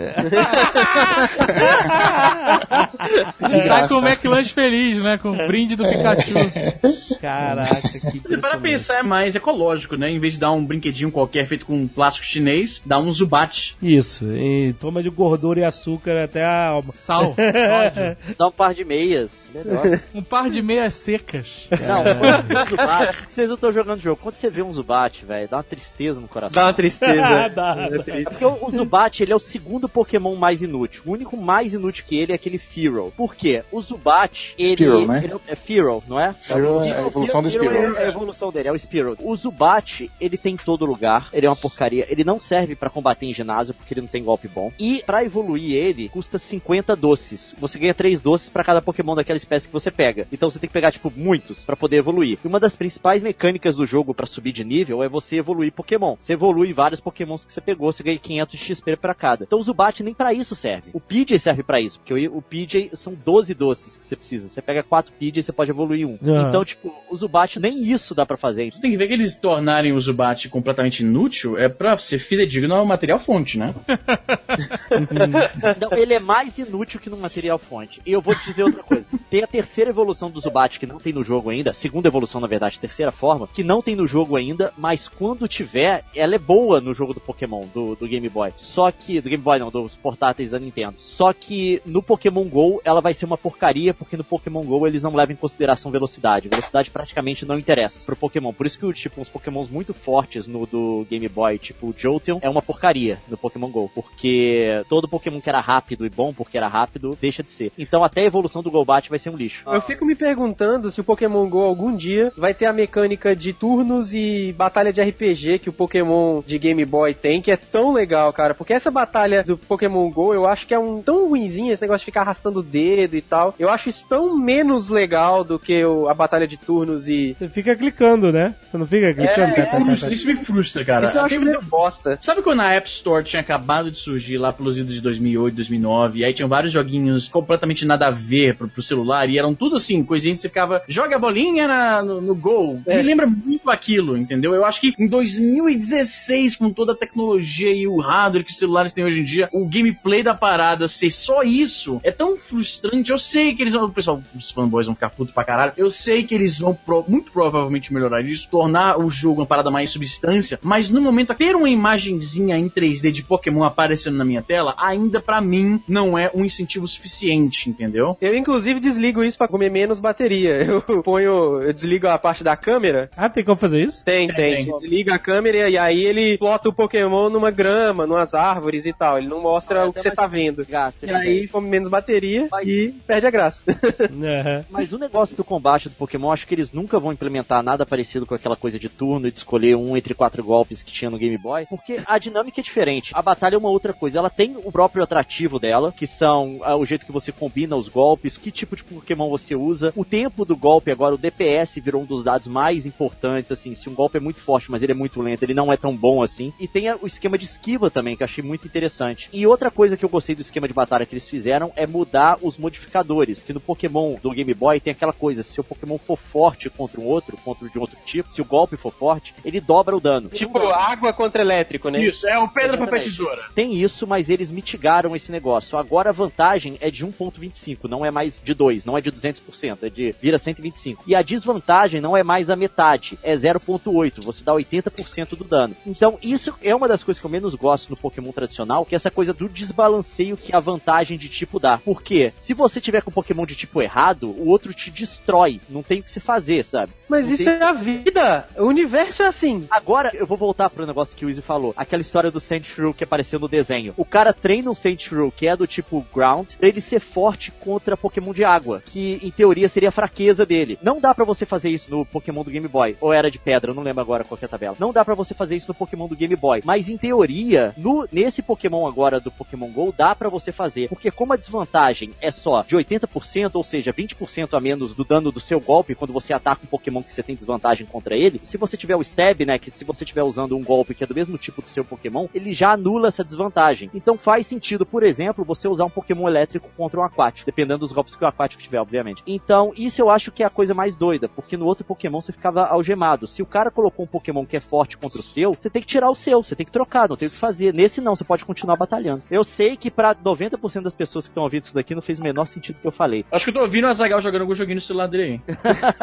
e 3.50 3.60
sai 3.62 3.88
com 3.88 3.94
o 3.94 4.06
McLanche 4.06 4.52
feliz, 4.52 4.65
né? 4.70 5.18
Com 5.18 5.30
o 5.30 5.46
brinde 5.46 5.76
do 5.76 5.84
Pikachu. 5.84 6.34
Caraca, 7.20 7.80
que 7.82 8.20
Você 8.20 8.38
para 8.38 8.58
pensar 8.58 8.98
é 8.98 9.02
mais 9.02 9.34
ecológico, 9.34 9.96
né? 9.96 10.10
Em 10.10 10.18
vez 10.18 10.34
de 10.34 10.40
dar 10.40 10.52
um 10.52 10.64
brinquedinho 10.64 11.10
qualquer 11.10 11.46
feito 11.46 11.66
com 11.66 11.86
plástico 11.88 12.26
chinês, 12.26 12.82
dá 12.84 12.98
um 12.98 13.10
Zubat. 13.10 13.76
Isso, 13.82 14.24
e 14.32 14.74
toma 14.74 15.02
de 15.02 15.10
gordura 15.10 15.60
e 15.60 15.64
açúcar 15.64 16.22
até 16.24 16.44
a 16.44 16.66
alma. 16.68 16.92
Sal. 16.94 17.34
Dá 18.38 18.48
um 18.48 18.52
par 18.52 18.74
de 18.74 18.84
meias. 18.84 19.50
Melhor. 19.54 20.00
Um 20.14 20.22
par 20.22 20.50
de 20.50 20.60
meias 20.62 20.94
secas. 20.94 21.68
Não, 21.70 22.02
você 22.04 22.42
vê 22.42 22.54
um 22.58 22.68
Zubat, 22.68 23.16
vocês 23.30 23.48
não 23.48 23.54
estão 23.54 23.72
jogando 23.72 24.00
jogo. 24.00 24.20
Quando 24.22 24.34
você 24.34 24.50
vê 24.50 24.62
um 24.62 24.72
Zubat, 24.72 25.24
velho, 25.24 25.48
dá 25.48 25.56
uma 25.58 25.62
tristeza 25.62 26.20
no 26.20 26.28
coração. 26.28 26.54
Dá 26.54 26.66
uma 26.66 26.72
tristeza. 26.72 27.16
Dá, 27.16 27.44
É 27.46 27.48
dá. 27.48 28.02
triste. 28.02 28.10
É 28.26 28.30
porque 28.30 28.44
o, 28.44 28.58
o 28.66 28.70
Zubat, 28.70 29.22
ele 29.22 29.32
é 29.32 29.36
o 29.36 29.40
segundo 29.40 29.88
Pokémon 29.88 30.34
mais 30.36 30.62
inútil. 30.62 31.02
O 31.06 31.12
único 31.12 31.36
mais 31.36 31.72
inútil 31.74 32.04
que 32.04 32.16
ele 32.16 32.32
é 32.32 32.34
aquele 32.34 32.58
Fearow. 32.58 33.12
Por 33.16 33.34
quê? 33.34 33.62
O 33.70 33.80
Zubat, 33.80 34.54
ele... 34.58 34.76
Spearow, 34.76 35.06
né? 35.06 35.20
ele 35.24 35.34
é, 35.34 35.52
é 35.52 35.56
Fearow, 35.56 36.04
não 36.08 36.18
é? 36.18 36.34
É 36.48 36.54
a 36.54 37.06
evolução 37.06 37.42
do 37.42 37.50
Spearow. 37.50 37.96
É 37.96 38.04
a 38.04 38.08
evolução 38.08 38.52
dele, 38.52 38.68
é 38.68 38.72
o 38.72 38.78
Spearow. 38.78 39.16
O 39.20 39.34
Zubat, 39.36 40.10
ele 40.20 40.36
tem 40.36 40.54
em 40.54 40.56
todo 40.56 40.86
lugar. 40.86 41.28
Ele 41.32 41.46
é 41.46 41.48
uma 41.48 41.56
porcaria. 41.56 42.06
Ele 42.08 42.24
não 42.24 42.40
serve 42.40 42.74
pra 42.74 42.90
combater 42.90 43.26
em 43.26 43.32
ginásio, 43.32 43.74
porque 43.74 43.94
ele 43.94 44.00
não 44.02 44.08
tem 44.08 44.24
golpe 44.24 44.48
bom. 44.48 44.72
E 44.78 45.02
pra 45.04 45.24
evoluir 45.24 45.74
ele, 45.74 46.08
custa 46.08 46.38
50 46.38 46.96
doces. 46.96 47.54
Você 47.58 47.78
ganha 47.78 47.94
3 47.94 48.20
doces 48.20 48.48
pra 48.48 48.64
cada 48.64 48.82
Pokémon 48.82 49.14
daquela 49.14 49.36
espécie 49.36 49.66
que 49.66 49.72
você 49.72 49.90
pega. 49.90 50.26
Então 50.32 50.50
você 50.50 50.58
tem 50.58 50.68
que 50.68 50.74
pegar, 50.74 50.92
tipo, 50.92 51.12
muitos 51.14 51.64
pra 51.64 51.76
poder 51.76 51.96
evoluir. 51.96 52.38
E 52.44 52.48
uma 52.48 52.60
das 52.60 52.74
principais 52.74 53.22
mecânicas 53.22 53.76
do 53.76 53.86
jogo 53.86 54.14
pra 54.14 54.26
subir 54.26 54.52
de 54.52 54.64
nível 54.64 55.02
é 55.02 55.08
você 55.08 55.36
evoluir 55.36 55.72
Pokémon. 55.72 56.16
Você 56.18 56.32
evolui 56.32 56.72
vários 56.72 57.00
Pokémons 57.00 57.44
que 57.44 57.52
você 57.52 57.60
pegou, 57.60 57.92
você 57.92 58.02
ganha 58.02 58.18
500 58.18 58.58
XP 58.58 58.96
pra 58.96 59.14
cada. 59.14 59.44
Então 59.44 59.58
o 59.58 59.62
Zubat 59.62 60.02
nem 60.02 60.14
pra 60.14 60.32
isso 60.32 60.56
serve. 60.56 60.90
O 60.92 61.00
PJ 61.00 61.38
serve 61.38 61.62
pra 61.62 61.80
isso, 61.80 61.98
porque 62.00 62.28
o, 62.28 62.38
o 62.38 62.42
PJ 62.42 62.90
são 62.94 63.14
12 63.14 63.54
doces 63.54 63.96
que 63.96 64.04
você 64.04 64.16
precisa. 64.16 64.45
Você 64.48 64.62
pega 64.62 64.82
4 64.82 65.12
PJ 65.12 65.38
e 65.38 65.42
você 65.42 65.52
pode 65.52 65.70
evoluir 65.70 66.06
um. 66.06 66.18
Aham. 66.22 66.48
Então, 66.48 66.64
tipo, 66.64 66.94
o 67.10 67.16
Zubat 67.16 67.58
nem 67.58 67.90
isso 67.90 68.14
dá 68.14 68.24
pra 68.24 68.36
fazer. 68.36 68.70
Você 68.72 68.80
tem 68.80 68.90
que 68.90 68.96
ver 68.96 69.08
que 69.08 69.14
eles 69.14 69.36
tornarem 69.36 69.92
o 69.92 70.00
Zubat 70.00 70.48
completamente 70.48 71.00
inútil 71.00 71.58
é 71.58 71.68
pra 71.68 71.96
ser 71.98 72.18
fidedigno 72.18 72.74
ao 72.74 72.84
material 72.84 73.18
fonte, 73.18 73.58
né? 73.58 73.74
Não, 75.80 75.96
ele 75.96 76.14
é 76.14 76.20
mais 76.20 76.58
inútil 76.58 77.00
que 77.00 77.10
no 77.10 77.16
material 77.16 77.58
fonte. 77.58 78.00
E 78.04 78.12
eu 78.12 78.20
vou 78.20 78.34
te 78.34 78.44
dizer 78.46 78.64
outra 78.64 78.82
coisa. 78.82 79.06
Tem 79.30 79.42
a 79.42 79.46
terceira 79.46 79.90
evolução 79.90 80.30
do 80.30 80.40
Zubat 80.40 80.78
que 80.78 80.86
não 80.86 80.98
tem 80.98 81.12
no 81.12 81.22
jogo 81.22 81.50
ainda, 81.50 81.72
segunda 81.72 82.08
evolução 82.08 82.40
na 82.40 82.46
verdade, 82.46 82.80
terceira 82.80 83.12
forma, 83.12 83.48
que 83.52 83.62
não 83.62 83.82
tem 83.82 83.96
no 83.96 84.06
jogo 84.06 84.36
ainda, 84.36 84.72
mas 84.76 85.08
quando 85.08 85.48
tiver, 85.48 86.04
ela 86.14 86.34
é 86.34 86.38
boa 86.38 86.80
no 86.80 86.94
jogo 86.94 87.14
do 87.14 87.20
Pokémon, 87.20 87.64
do, 87.74 87.94
do 87.94 88.06
Game 88.06 88.28
Boy. 88.28 88.52
Só 88.56 88.90
que, 88.90 89.20
do 89.20 89.28
Game 89.28 89.42
Boy 89.42 89.58
não, 89.58 89.70
dos 89.70 89.96
portáteis 89.96 90.50
da 90.50 90.58
Nintendo. 90.58 90.94
Só 90.98 91.32
que 91.32 91.80
no 91.84 92.02
Pokémon 92.02 92.44
GO 92.44 92.80
ela 92.84 93.00
vai 93.00 93.14
ser 93.14 93.24
uma 93.24 93.38
porcaria, 93.38 93.94
porque 93.94 94.16
no 94.16 94.24
Pokémon 94.38 94.62
GO 94.62 94.86
eles 94.86 95.02
não 95.02 95.14
levam 95.14 95.32
em 95.32 95.36
consideração 95.36 95.90
velocidade. 95.90 96.48
Velocidade 96.48 96.90
praticamente 96.90 97.44
não 97.44 97.58
interessa 97.58 98.04
pro 98.04 98.16
Pokémon. 98.16 98.52
Por 98.52 98.66
isso 98.66 98.78
que, 98.78 98.92
tipo, 98.92 99.20
uns 99.20 99.28
Pokémons 99.28 99.68
muito 99.68 99.94
fortes 99.94 100.46
no 100.46 100.66
do 100.66 101.06
Game 101.08 101.28
Boy, 101.28 101.58
tipo 101.58 101.88
o 101.88 101.94
Jolteon, 101.96 102.38
é 102.42 102.48
uma 102.48 102.62
porcaria 102.62 103.18
no 103.28 103.36
Pokémon 103.36 103.68
GO, 103.68 103.90
porque 103.94 104.82
todo 104.88 105.08
Pokémon 105.08 105.40
que 105.40 105.48
era 105.48 105.60
rápido 105.60 106.04
e 106.04 106.10
bom 106.10 106.32
porque 106.32 106.56
era 106.56 106.68
rápido, 106.68 107.16
deixa 107.20 107.42
de 107.42 107.52
ser. 107.52 107.72
Então 107.78 108.02
até 108.04 108.22
a 108.22 108.24
evolução 108.24 108.62
do 108.62 108.70
Golbat 108.70 109.08
vai 109.08 109.18
ser 109.18 109.30
um 109.30 109.36
lixo. 109.36 109.64
Eu 109.66 109.80
fico 109.80 110.04
me 110.04 110.14
perguntando 110.14 110.90
se 110.90 111.00
o 111.00 111.04
Pokémon 111.04 111.48
GO 111.48 111.62
algum 111.62 111.94
dia 111.94 112.32
vai 112.36 112.52
ter 112.52 112.66
a 112.66 112.72
mecânica 112.72 113.34
de 113.34 113.52
turnos 113.52 114.12
e 114.14 114.52
batalha 114.56 114.92
de 114.92 115.02
RPG 115.02 115.58
que 115.60 115.70
o 115.70 115.72
Pokémon 115.72 116.42
de 116.46 116.58
Game 116.58 116.84
Boy 116.84 117.14
tem, 117.14 117.40
que 117.40 117.50
é 117.50 117.56
tão 117.56 117.92
legal, 117.92 118.32
cara. 118.32 118.54
Porque 118.54 118.72
essa 118.72 118.90
batalha 118.90 119.42
do 119.42 119.56
Pokémon 119.56 120.10
GO 120.10 120.34
eu 120.34 120.46
acho 120.46 120.66
que 120.66 120.74
é 120.74 120.78
um 120.78 121.00
tão 121.00 121.28
ruinzinho 121.28 121.72
esse 121.72 121.82
negócio 121.82 122.00
de 122.00 122.06
ficar 122.06 122.22
arrastando 122.22 122.60
o 122.60 122.62
dedo 122.62 123.16
e 123.16 123.20
tal. 123.22 123.54
Eu 123.58 123.70
acho 123.70 123.88
isso 123.88 124.06
tão 124.08 124.25
menos 124.34 124.88
legal 124.88 125.44
do 125.44 125.58
que 125.58 125.84
o- 125.84 126.08
a 126.08 126.14
batalha 126.14 126.46
de 126.48 126.56
turnos 126.56 127.06
e. 127.08 127.36
Você 127.38 127.48
fica 127.48 127.76
clicando, 127.76 128.32
né? 128.32 128.54
Você 128.62 128.78
não 128.78 128.86
fica 128.86 129.12
clicando? 129.12 129.54
tá, 129.54 129.62
tá, 129.62 129.70
tá, 129.78 129.84
Frustra, 129.84 130.08
tá. 130.08 130.14
isso 130.14 130.26
me 130.26 130.34
frustra, 130.36 130.84
cara. 130.84 131.04
Isso 131.04 131.16
eu 131.16 131.22
acho 131.22 131.40
meio 131.40 131.60
bosta. 131.62 132.18
Sabe 132.20 132.40
quando 132.42 132.60
a 132.60 132.72
App 132.72 132.88
Store 132.88 133.22
tinha 133.24 133.40
acabado 133.42 133.90
de 133.90 133.98
surgir 133.98 134.38
lá 134.38 134.52
pelos 134.52 134.78
idos 134.78 134.94
de 134.94 135.02
2008, 135.02 135.54
2009, 135.54 136.20
e 136.20 136.24
aí 136.24 136.32
tinham 136.32 136.48
vários 136.48 136.72
joguinhos 136.72 137.28
completamente 137.28 137.84
nada 137.84 138.06
a 138.06 138.10
ver 138.10 138.56
pro, 138.56 138.68
pro 138.68 138.82
celular, 138.82 139.28
e 139.28 139.38
eram 139.38 139.54
tudo 139.54 139.76
assim, 139.76 140.02
coisinhas 140.02 140.36
que 140.36 140.42
você 140.42 140.48
ficava, 140.48 140.82
joga 140.88 141.16
a 141.16 141.18
bolinha 141.18 141.68
na- 141.68 142.02
no, 142.02 142.20
no 142.20 142.34
Gol. 142.34 142.80
Me 142.86 143.02
lembra 143.02 143.26
muito 143.26 143.68
aquilo, 143.70 144.16
entendeu? 144.16 144.54
Eu 144.54 144.64
acho 144.64 144.80
que 144.80 144.92
em 144.98 145.06
2016, 145.08 146.56
com 146.56 146.70
toda 146.72 146.92
a 146.92 146.96
tecnologia 146.96 147.72
e 147.72 147.86
o 147.86 147.98
hardware 148.00 148.44
que 148.44 148.50
os 148.52 148.58
celulares 148.58 148.92
têm 148.92 149.04
hoje 149.04 149.20
em 149.20 149.24
dia, 149.24 149.48
o 149.52 149.66
gameplay 149.68 150.22
da 150.22 150.34
parada 150.34 150.86
ser 150.88 151.10
só 151.10 151.42
isso 151.42 152.00
é 152.02 152.10
tão 152.10 152.36
frustrante. 152.36 153.10
Eu 153.10 153.18
sei 153.18 153.54
que 153.54 153.62
eles 153.62 153.72
vão, 153.72 153.84
o 153.86 153.92
os 154.34 154.50
fanboys 154.50 154.86
vão 154.86 154.94
ficar 154.94 155.10
putos 155.10 155.34
pra 155.34 155.44
caralho, 155.44 155.72
eu 155.76 155.90
sei 155.90 156.22
que 156.24 156.34
eles 156.34 156.58
vão 156.58 156.74
pro- 156.74 157.04
muito 157.08 157.32
provavelmente 157.32 157.92
melhorar 157.92 158.22
isso, 158.22 158.48
tornar 158.50 158.98
o 158.98 159.10
jogo 159.10 159.40
uma 159.40 159.46
parada 159.46 159.70
mais 159.70 159.90
substância, 159.90 160.58
mas 160.62 160.90
no 160.90 161.00
momento, 161.00 161.34
ter 161.34 161.54
uma 161.56 161.68
imagenzinha 161.68 162.56
em 162.56 162.68
3D 162.68 163.10
de 163.10 163.22
Pokémon 163.22 163.64
aparecendo 163.64 164.16
na 164.16 164.24
minha 164.24 164.42
tela, 164.42 164.74
ainda 164.78 165.20
pra 165.20 165.40
mim 165.40 165.82
não 165.88 166.18
é 166.18 166.30
um 166.34 166.44
incentivo 166.44 166.86
suficiente, 166.86 167.68
entendeu? 167.70 168.16
Eu, 168.20 168.34
inclusive, 168.36 168.80
desligo 168.80 169.22
isso 169.24 169.38
pra 169.38 169.48
comer 169.48 169.70
menos 169.70 169.98
bateria. 170.00 170.56
Eu 170.88 171.02
ponho. 171.02 171.60
Eu 171.62 171.72
desligo 171.72 172.06
a 172.06 172.18
parte 172.18 172.42
da 172.44 172.56
câmera. 172.56 173.10
Ah, 173.16 173.28
tem 173.28 173.44
como 173.44 173.56
fazer 173.56 173.84
isso? 173.84 174.04
Tem, 174.04 174.26
tem. 174.28 174.56
tem. 174.56 174.64
Você 174.64 174.72
desliga 174.88 175.14
a 175.14 175.18
câmera 175.18 175.68
e 175.68 175.76
aí 175.78 176.04
ele 176.04 176.38
plota 176.38 176.68
o 176.68 176.72
Pokémon 176.72 177.28
numa 177.28 177.50
grama, 177.50 178.06
numas 178.06 178.34
árvores 178.34 178.86
e 178.86 178.92
tal. 178.92 179.18
Ele 179.18 179.28
não 179.28 179.40
mostra 179.40 179.86
o 179.88 179.92
que 179.92 180.00
você 180.00 180.10
tá 180.10 180.26
vendo. 180.26 180.64
Graça, 180.64 181.06
E 181.06 181.10
aí 181.10 181.48
come 181.48 181.68
menos 181.68 181.88
bateria 181.88 182.48
Mas- 182.50 182.68
e 182.68 182.94
perde 183.06 183.26
a 183.26 183.30
graça. 183.30 183.64
Aham. 184.12 184.64
Mas 184.70 184.92
o 184.92 184.98
negócio 184.98 185.36
do 185.36 185.44
combate 185.44 185.88
do 185.88 185.94
Pokémon, 185.94 186.30
acho 186.30 186.46
que 186.46 186.54
eles 186.54 186.72
nunca 186.72 186.98
vão 186.98 187.12
implementar 187.12 187.62
nada 187.62 187.86
parecido 187.86 188.26
com 188.26 188.34
aquela 188.34 188.56
coisa 188.56 188.78
de 188.78 188.88
turno 188.88 189.28
e 189.28 189.32
de 189.32 189.38
escolher 189.38 189.76
um 189.76 189.96
entre 189.96 190.14
quatro 190.14 190.42
golpes 190.42 190.82
que 190.82 190.92
tinha 190.92 191.10
no 191.10 191.18
Game 191.18 191.36
Boy, 191.38 191.66
porque 191.66 192.00
a 192.06 192.18
dinâmica 192.18 192.60
é 192.60 192.64
diferente. 192.64 193.12
A 193.14 193.22
batalha 193.22 193.54
é 193.54 193.58
uma 193.58 193.70
outra 193.70 193.92
coisa. 193.92 194.18
Ela 194.18 194.30
tem 194.30 194.56
o 194.56 194.72
próprio 194.72 195.02
atrativo 195.02 195.58
dela, 195.58 195.92
que 195.92 196.06
são 196.06 196.60
ah, 196.62 196.76
o 196.76 196.84
jeito 196.84 197.06
que 197.06 197.12
você 197.12 197.32
combina 197.32 197.76
os 197.76 197.88
golpes, 197.88 198.36
que 198.36 198.50
tipo 198.50 198.76
de 198.76 198.84
Pokémon 198.84 199.28
você 199.28 199.54
usa. 199.54 199.92
O 199.96 200.04
tempo 200.04 200.44
do 200.44 200.56
golpe 200.56 200.90
agora, 200.90 201.14
o 201.14 201.18
DPS 201.18 201.80
virou 201.80 202.02
um 202.02 202.06
dos 202.06 202.22
dados 202.22 202.46
mais 202.46 202.86
importantes, 202.86 203.52
assim, 203.52 203.74
se 203.74 203.88
um 203.88 203.94
golpe 203.94 204.18
é 204.18 204.20
muito 204.20 204.40
forte, 204.40 204.70
mas 204.70 204.82
ele 204.82 204.92
é 204.92 204.94
muito 204.94 205.20
lento, 205.20 205.42
ele 205.42 205.54
não 205.54 205.72
é 205.72 205.76
tão 205.76 205.96
bom 205.96 206.22
assim. 206.22 206.52
E 206.60 206.68
tem 206.68 206.92
o 206.92 207.06
esquema 207.06 207.38
de 207.38 207.44
esquiva 207.44 207.90
também, 207.90 208.16
que 208.16 208.22
eu 208.22 208.26
achei 208.26 208.44
muito 208.44 208.66
interessante. 208.66 209.28
E 209.32 209.46
outra 209.46 209.70
coisa 209.70 209.96
que 209.96 210.04
eu 210.04 210.08
gostei 210.08 210.34
do 210.34 210.42
esquema 210.42 210.68
de 210.68 210.74
batalha 210.74 211.06
que 211.06 211.14
eles 211.14 211.28
fizeram 211.28 211.72
é 211.76 211.86
mudar 211.86 212.38
os 212.42 212.58
modificadores, 212.58 213.42
que 213.42 213.52
no 213.52 213.60
Pokémon 213.60 213.95
Pokémon 213.96 214.18
do 214.22 214.30
Game 214.30 214.52
Boy 214.52 214.78
tem 214.78 214.90
aquela 214.90 215.12
coisa, 215.12 215.42
se 215.42 215.58
o 215.58 215.64
Pokémon 215.64 215.96
for 215.98 216.16
forte 216.16 216.68
contra 216.68 217.00
um 217.00 217.04
outro, 217.04 217.36
contra 217.38 217.68
de 217.68 217.78
um 217.78 217.80
outro 217.80 217.96
tipo, 218.04 218.30
se 218.32 218.42
o 218.42 218.44
golpe 218.44 218.76
for 218.76 218.92
forte, 218.92 219.34
ele 219.44 219.60
dobra 219.60 219.96
o 219.96 220.00
dano. 220.00 220.28
Tipo, 220.28 220.58
água 220.58 221.12
contra 221.12 221.40
elétrico, 221.40 221.88
né? 221.88 222.04
Isso, 222.04 222.28
é 222.28 222.38
o 222.38 222.48
pedra, 222.48 222.76
papel, 222.76 223.02
tesoura. 223.02 223.42
Tem 223.54 223.74
isso, 223.74 224.06
mas 224.06 224.28
eles 224.28 224.50
mitigaram 224.50 225.16
esse 225.16 225.32
negócio. 225.32 225.78
Agora 225.78 226.10
a 226.10 226.12
vantagem 226.12 226.76
é 226.80 226.90
de 226.90 227.06
1.25, 227.06 227.88
não 227.88 228.04
é 228.04 228.10
mais 228.10 228.40
de 228.42 228.54
2, 228.54 228.84
não 228.84 228.98
é 228.98 229.00
de 229.00 229.10
200%, 229.10 229.78
é 229.82 229.88
de 229.88 230.14
vira 230.20 230.38
125. 230.38 231.04
E 231.06 231.14
a 231.14 231.22
desvantagem 231.22 232.00
não 232.00 232.16
é 232.16 232.22
mais 232.22 232.50
a 232.50 232.56
metade, 232.56 233.18
é 233.22 233.34
0.8, 233.34 234.22
você 234.22 234.44
dá 234.44 234.52
80% 234.52 235.30
do 235.30 235.44
dano. 235.44 235.76
Então, 235.86 236.18
isso 236.22 236.54
é 236.62 236.74
uma 236.74 236.88
das 236.88 237.02
coisas 237.02 237.20
que 237.20 237.26
eu 237.26 237.30
menos 237.30 237.54
gosto 237.54 237.90
no 237.90 237.96
Pokémon 237.96 238.32
tradicional, 238.32 238.84
que 238.84 238.94
é 238.94 238.96
essa 238.96 239.10
coisa 239.10 239.32
do 239.32 239.48
desbalanceio 239.48 240.36
que 240.36 240.54
a 240.54 240.60
vantagem 240.60 241.16
de 241.16 241.28
tipo 241.28 241.58
dá. 241.58 241.78
Porque 241.78 242.32
se 242.36 242.52
você 242.52 242.80
tiver 242.80 243.02
com 243.02 243.10
Pokémon 243.10 243.46
de 243.46 243.54
tipo 243.54 243.75
errado, 243.82 244.28
o 244.30 244.46
outro 244.48 244.72
te 244.74 244.90
destrói, 244.90 245.60
não 245.68 245.82
tem 245.82 246.00
o 246.00 246.02
que 246.02 246.10
se 246.10 246.20
fazer, 246.20 246.64
sabe? 246.64 246.92
Mas 247.08 247.26
Não 247.28 247.34
isso 247.34 247.44
tem- 247.44 247.52
é 247.54 247.62
a 247.62 247.72
vida. 247.72 248.48
O 248.58 248.64
universo 248.64 249.22
é 249.22 249.26
assim. 249.26 249.66
Agora 249.70 250.10
eu 250.14 250.26
vou 250.26 250.36
voltar 250.36 250.70
pro 250.70 250.86
negócio 250.86 251.16
que 251.16 251.24
o 251.24 251.30
Izzy 251.30 251.42
falou. 251.42 251.72
Aquela 251.76 252.00
história 252.00 252.30
do 252.30 252.40
Sandshrew 252.40 252.92
que 252.94 253.04
apareceu 253.04 253.38
no 253.38 253.48
desenho. 253.48 253.94
O 253.96 254.04
cara 254.04 254.32
treina 254.32 254.70
um 254.70 254.74
Sandshrew 254.74 255.32
que 255.34 255.46
é 255.46 255.56
do 255.56 255.66
tipo 255.66 256.04
Ground 256.14 256.52
pra 256.58 256.68
ele 256.68 256.80
ser 256.80 257.00
forte 257.00 257.50
contra 257.50 257.96
Pokémon 257.96 258.32
de 258.32 258.44
água. 258.44 258.82
Que 258.84 259.18
em 259.22 259.30
teoria 259.30 259.68
seria 259.68 259.88
a 259.88 259.92
fraqueza 259.92 260.44
dele. 260.46 260.78
Não 260.82 261.00
dá 261.00 261.14
pra 261.14 261.24
você 261.24 261.44
fazer 261.46 261.70
isso 261.70 261.90
no 261.90 262.04
Pokémon 262.04 262.42
do 262.44 262.50
Game 262.50 262.68
Boy. 262.68 262.96
Ou 263.00 263.12
era 263.12 263.30
de 263.30 263.38
pedra, 263.38 263.70
eu 263.70 263.74
não 263.74 263.82
lembro 263.82 264.00
agora 264.02 264.24
qual 264.24 264.36
que 264.38 264.44
é 264.44 264.46
a 264.46 264.50
tabela. 264.50 264.76
Não 264.78 264.92
dá 264.92 265.04
pra 265.04 265.14
você 265.14 265.34
fazer 265.34 265.56
isso 265.56 265.68
no 265.68 265.74
Pokémon 265.74 266.06
do 266.08 266.16
Game 266.16 266.34
Boy. 266.36 266.60
Mas 266.64 266.88
em 266.88 266.96
teoria, 266.96 267.74
no, 267.76 268.06
nesse 268.12 268.42
Pokémon 268.42 268.86
agora 268.86 269.20
do 269.20 269.30
Pokémon 269.30 269.68
GO, 269.70 269.94
dá 269.96 270.14
pra 270.14 270.28
você 270.28 270.52
fazer. 270.52 270.88
Porque 270.88 271.10
como 271.10 271.32
a 271.32 271.36
desvantagem 271.36 272.10
é 272.20 272.30
só 272.30 272.62
de 272.62 272.76
80%, 272.76 273.50
ou 273.54 273.64
seja, 273.66 273.92
20% 273.92 274.56
a 274.56 274.60
menos 274.60 274.94
do 274.94 275.04
dano 275.04 275.30
do 275.30 275.40
seu 275.40 275.60
golpe 275.60 275.94
quando 275.94 276.12
você 276.12 276.32
ataca 276.32 276.62
um 276.64 276.68
Pokémon 276.68 277.02
que 277.02 277.12
você 277.12 277.22
tem 277.22 277.36
desvantagem 277.36 277.86
contra 277.86 278.16
ele, 278.16 278.40
se 278.42 278.56
você 278.56 278.76
tiver 278.76 278.96
o 278.96 279.02
Stab, 279.02 279.44
né, 279.44 279.58
que 279.58 279.70
se 279.70 279.84
você 279.84 280.04
estiver 280.04 280.22
usando 280.22 280.56
um 280.56 280.64
golpe 280.64 280.94
que 280.94 281.04
é 281.04 281.06
do 281.06 281.14
mesmo 281.14 281.36
tipo 281.36 281.60
do 281.60 281.68
seu 281.68 281.84
Pokémon, 281.84 282.28
ele 282.34 282.54
já 282.54 282.72
anula 282.72 283.08
essa 283.08 283.24
desvantagem. 283.24 283.90
Então 283.92 284.16
faz 284.16 284.46
sentido, 284.46 284.86
por 284.86 285.02
exemplo, 285.02 285.44
você 285.44 285.68
usar 285.68 285.84
um 285.84 285.90
Pokémon 285.90 286.28
elétrico 286.28 286.70
contra 286.76 287.00
um 287.00 287.04
aquático, 287.04 287.46
dependendo 287.46 287.80
dos 287.80 287.92
golpes 287.92 288.16
que 288.16 288.24
o 288.24 288.28
aquático 288.28 288.62
tiver, 288.62 288.80
obviamente. 288.80 289.22
Então, 289.26 289.72
isso 289.76 290.00
eu 290.00 290.10
acho 290.10 290.30
que 290.30 290.42
é 290.42 290.46
a 290.46 290.50
coisa 290.50 290.74
mais 290.74 290.96
doida, 290.96 291.28
porque 291.28 291.56
no 291.56 291.66
outro 291.66 291.84
Pokémon 291.84 292.20
você 292.20 292.32
ficava 292.32 292.66
algemado. 292.66 293.26
Se 293.26 293.42
o 293.42 293.46
cara 293.46 293.70
colocou 293.70 294.04
um 294.04 294.08
Pokémon 294.08 294.46
que 294.46 294.56
é 294.56 294.60
forte 294.60 294.96
contra 294.96 295.18
o 295.18 295.22
seu, 295.22 295.54
você 295.54 295.68
tem 295.68 295.82
que 295.82 295.88
tirar 295.88 296.10
o 296.10 296.14
seu, 296.14 296.42
você 296.42 296.54
tem 296.54 296.66
que 296.66 296.72
trocar, 296.72 297.08
não 297.08 297.16
tem 297.16 297.28
o 297.28 297.30
que 297.30 297.36
fazer. 297.36 297.74
Nesse 297.74 298.00
não, 298.00 298.14
você 298.14 298.24
pode 298.24 298.44
continuar 298.44 298.76
batalhando. 298.76 299.22
Eu 299.30 299.44
sei 299.44 299.76
que 299.76 299.90
pra 299.90 300.14
90% 300.14 300.82
das 300.82 300.94
pessoas 300.94 301.26
que 301.26 301.30
estão 301.30 301.42
ouvindo 301.42 301.64
isso 301.64 301.74
daqui 301.74 301.94
não 301.94 302.02
fez 302.02 302.18
o 302.18 302.22
menor 302.22 302.46
sentido 302.46 302.80
que 302.80 302.86
eu 302.86 302.92
falei. 302.92 303.24
Acho 303.30 303.46
que 303.46 303.55
tô 303.56 303.62
ouvindo 303.62 303.86
o 303.86 303.88
Azagal 303.88 304.20
jogando 304.20 304.42
algum 304.42 304.54
joguinho 304.54 304.74
no 304.74 304.80
celular 304.82 305.06
dele 305.06 305.42
aí. 305.46 305.54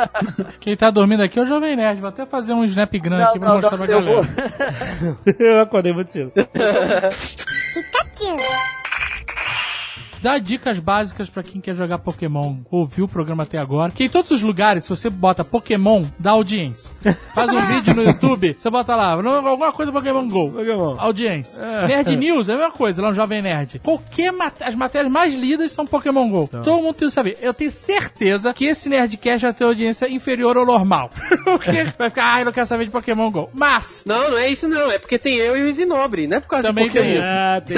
Quem 0.60 0.76
tá 0.76 0.90
dormindo 0.90 1.22
aqui 1.22 1.38
é 1.38 1.44
o 1.44 1.46
Jovem 1.46 1.76
Nerd. 1.76 2.02
Vou 2.02 2.10
até 2.10 2.26
fazer 2.26 2.54
um 2.54 2.64
snapgram 2.66 3.20
Não, 3.20 3.26
aqui 3.26 3.40
pra 3.40 3.48
não, 3.48 3.56
mostrar 3.56 3.78
não, 3.78 3.86
pra 3.86 3.96
eu 3.96 4.02
galera. 4.02 5.18
Eu 5.40 5.62
acordei 5.62 5.94
muito 5.94 6.12
cedo. 6.12 6.32
Dá 10.24 10.38
dicas 10.38 10.80
básicas 10.80 11.30
pra 11.30 11.44
quem 11.44 11.60
quer 11.60 11.76
jogar 11.76 11.98
Pokémon, 11.98 12.60
ouviu 12.72 13.04
o 13.04 13.08
programa 13.10 13.44
até 13.44 13.58
agora. 13.58 13.92
Que 13.92 14.06
em 14.06 14.10
todos 14.10 14.32
os 14.32 14.42
lugares, 14.42 14.84
se 14.86 14.90
você 14.90 15.10
bota 15.10 15.44
Pokémon, 15.44 16.06
dá 16.18 16.32
audiência. 16.32 16.96
Faz 17.36 17.52
um 17.52 17.60
vídeo 17.60 17.94
no 17.94 18.04
YouTube, 18.04 18.56
você 18.58 18.70
bota 18.70 18.96
lá, 18.96 19.12
alguma 19.12 19.74
coisa 19.74 19.92
Pokémon 19.92 20.26
GO. 20.30 20.50
Pokémon. 20.52 20.96
Audiência. 20.98 21.62
Nerd 21.88 22.16
News 22.16 22.48
é 22.48 22.54
a 22.54 22.56
mesma 22.56 22.72
coisa, 22.72 23.02
lá 23.02 23.10
no 23.10 23.14
Jovem 23.14 23.42
Nerd. 23.42 23.80
Qualquer 23.80 24.32
mat 24.32 24.62
as 24.62 24.76
matérias 24.76 25.12
mais 25.12 25.36
lidas 25.36 25.74
são 25.74 25.86
Pokémon 25.86 26.30
GO. 26.30 26.48
Todo 26.48 26.82
mundo 26.82 26.94
tem 26.94 27.10
que 27.10 27.14
saber. 27.14 27.38
Eu 27.42 27.54
tenho 27.54 27.70
certeza 27.70 28.54
que 28.54 28.64
esse 28.64 28.88
Nerdcast 28.88 29.44
vai 29.44 29.54
ter 29.54 29.66
audiência 29.66 30.10
inferior 30.10 30.56
ao 30.56 30.66
normal. 30.66 31.10
Porque 31.44 31.84
vai 31.98 32.10
ficar, 32.10 32.36
ah, 32.36 32.40
eu 32.40 32.46
não 32.46 32.54
quero 32.54 32.66
saber 32.66 32.86
de 32.86 32.92
Pokémon 32.92 33.30
GO. 33.30 33.50
Mas, 33.54 34.04
Não, 34.06 34.32
não 34.32 34.38
é 34.38 34.48
isso 34.48 34.70
não. 34.70 34.90
É 34.90 34.98
porque 34.98 35.20
tem 35.20 35.36
eu 35.36 35.58
e 35.58 35.64
o 35.64 35.74
Zinobre, 35.74 36.28
não 36.28 36.38
é 36.38 36.40
por 36.40 36.48
causa 36.48 36.70
Também 36.70 36.88
de 36.88 36.94
Pokémon. 36.94 37.10
tem 37.10 37.20
isso. 37.20 37.28
Ah, 37.28 37.62
tem. 37.62 37.78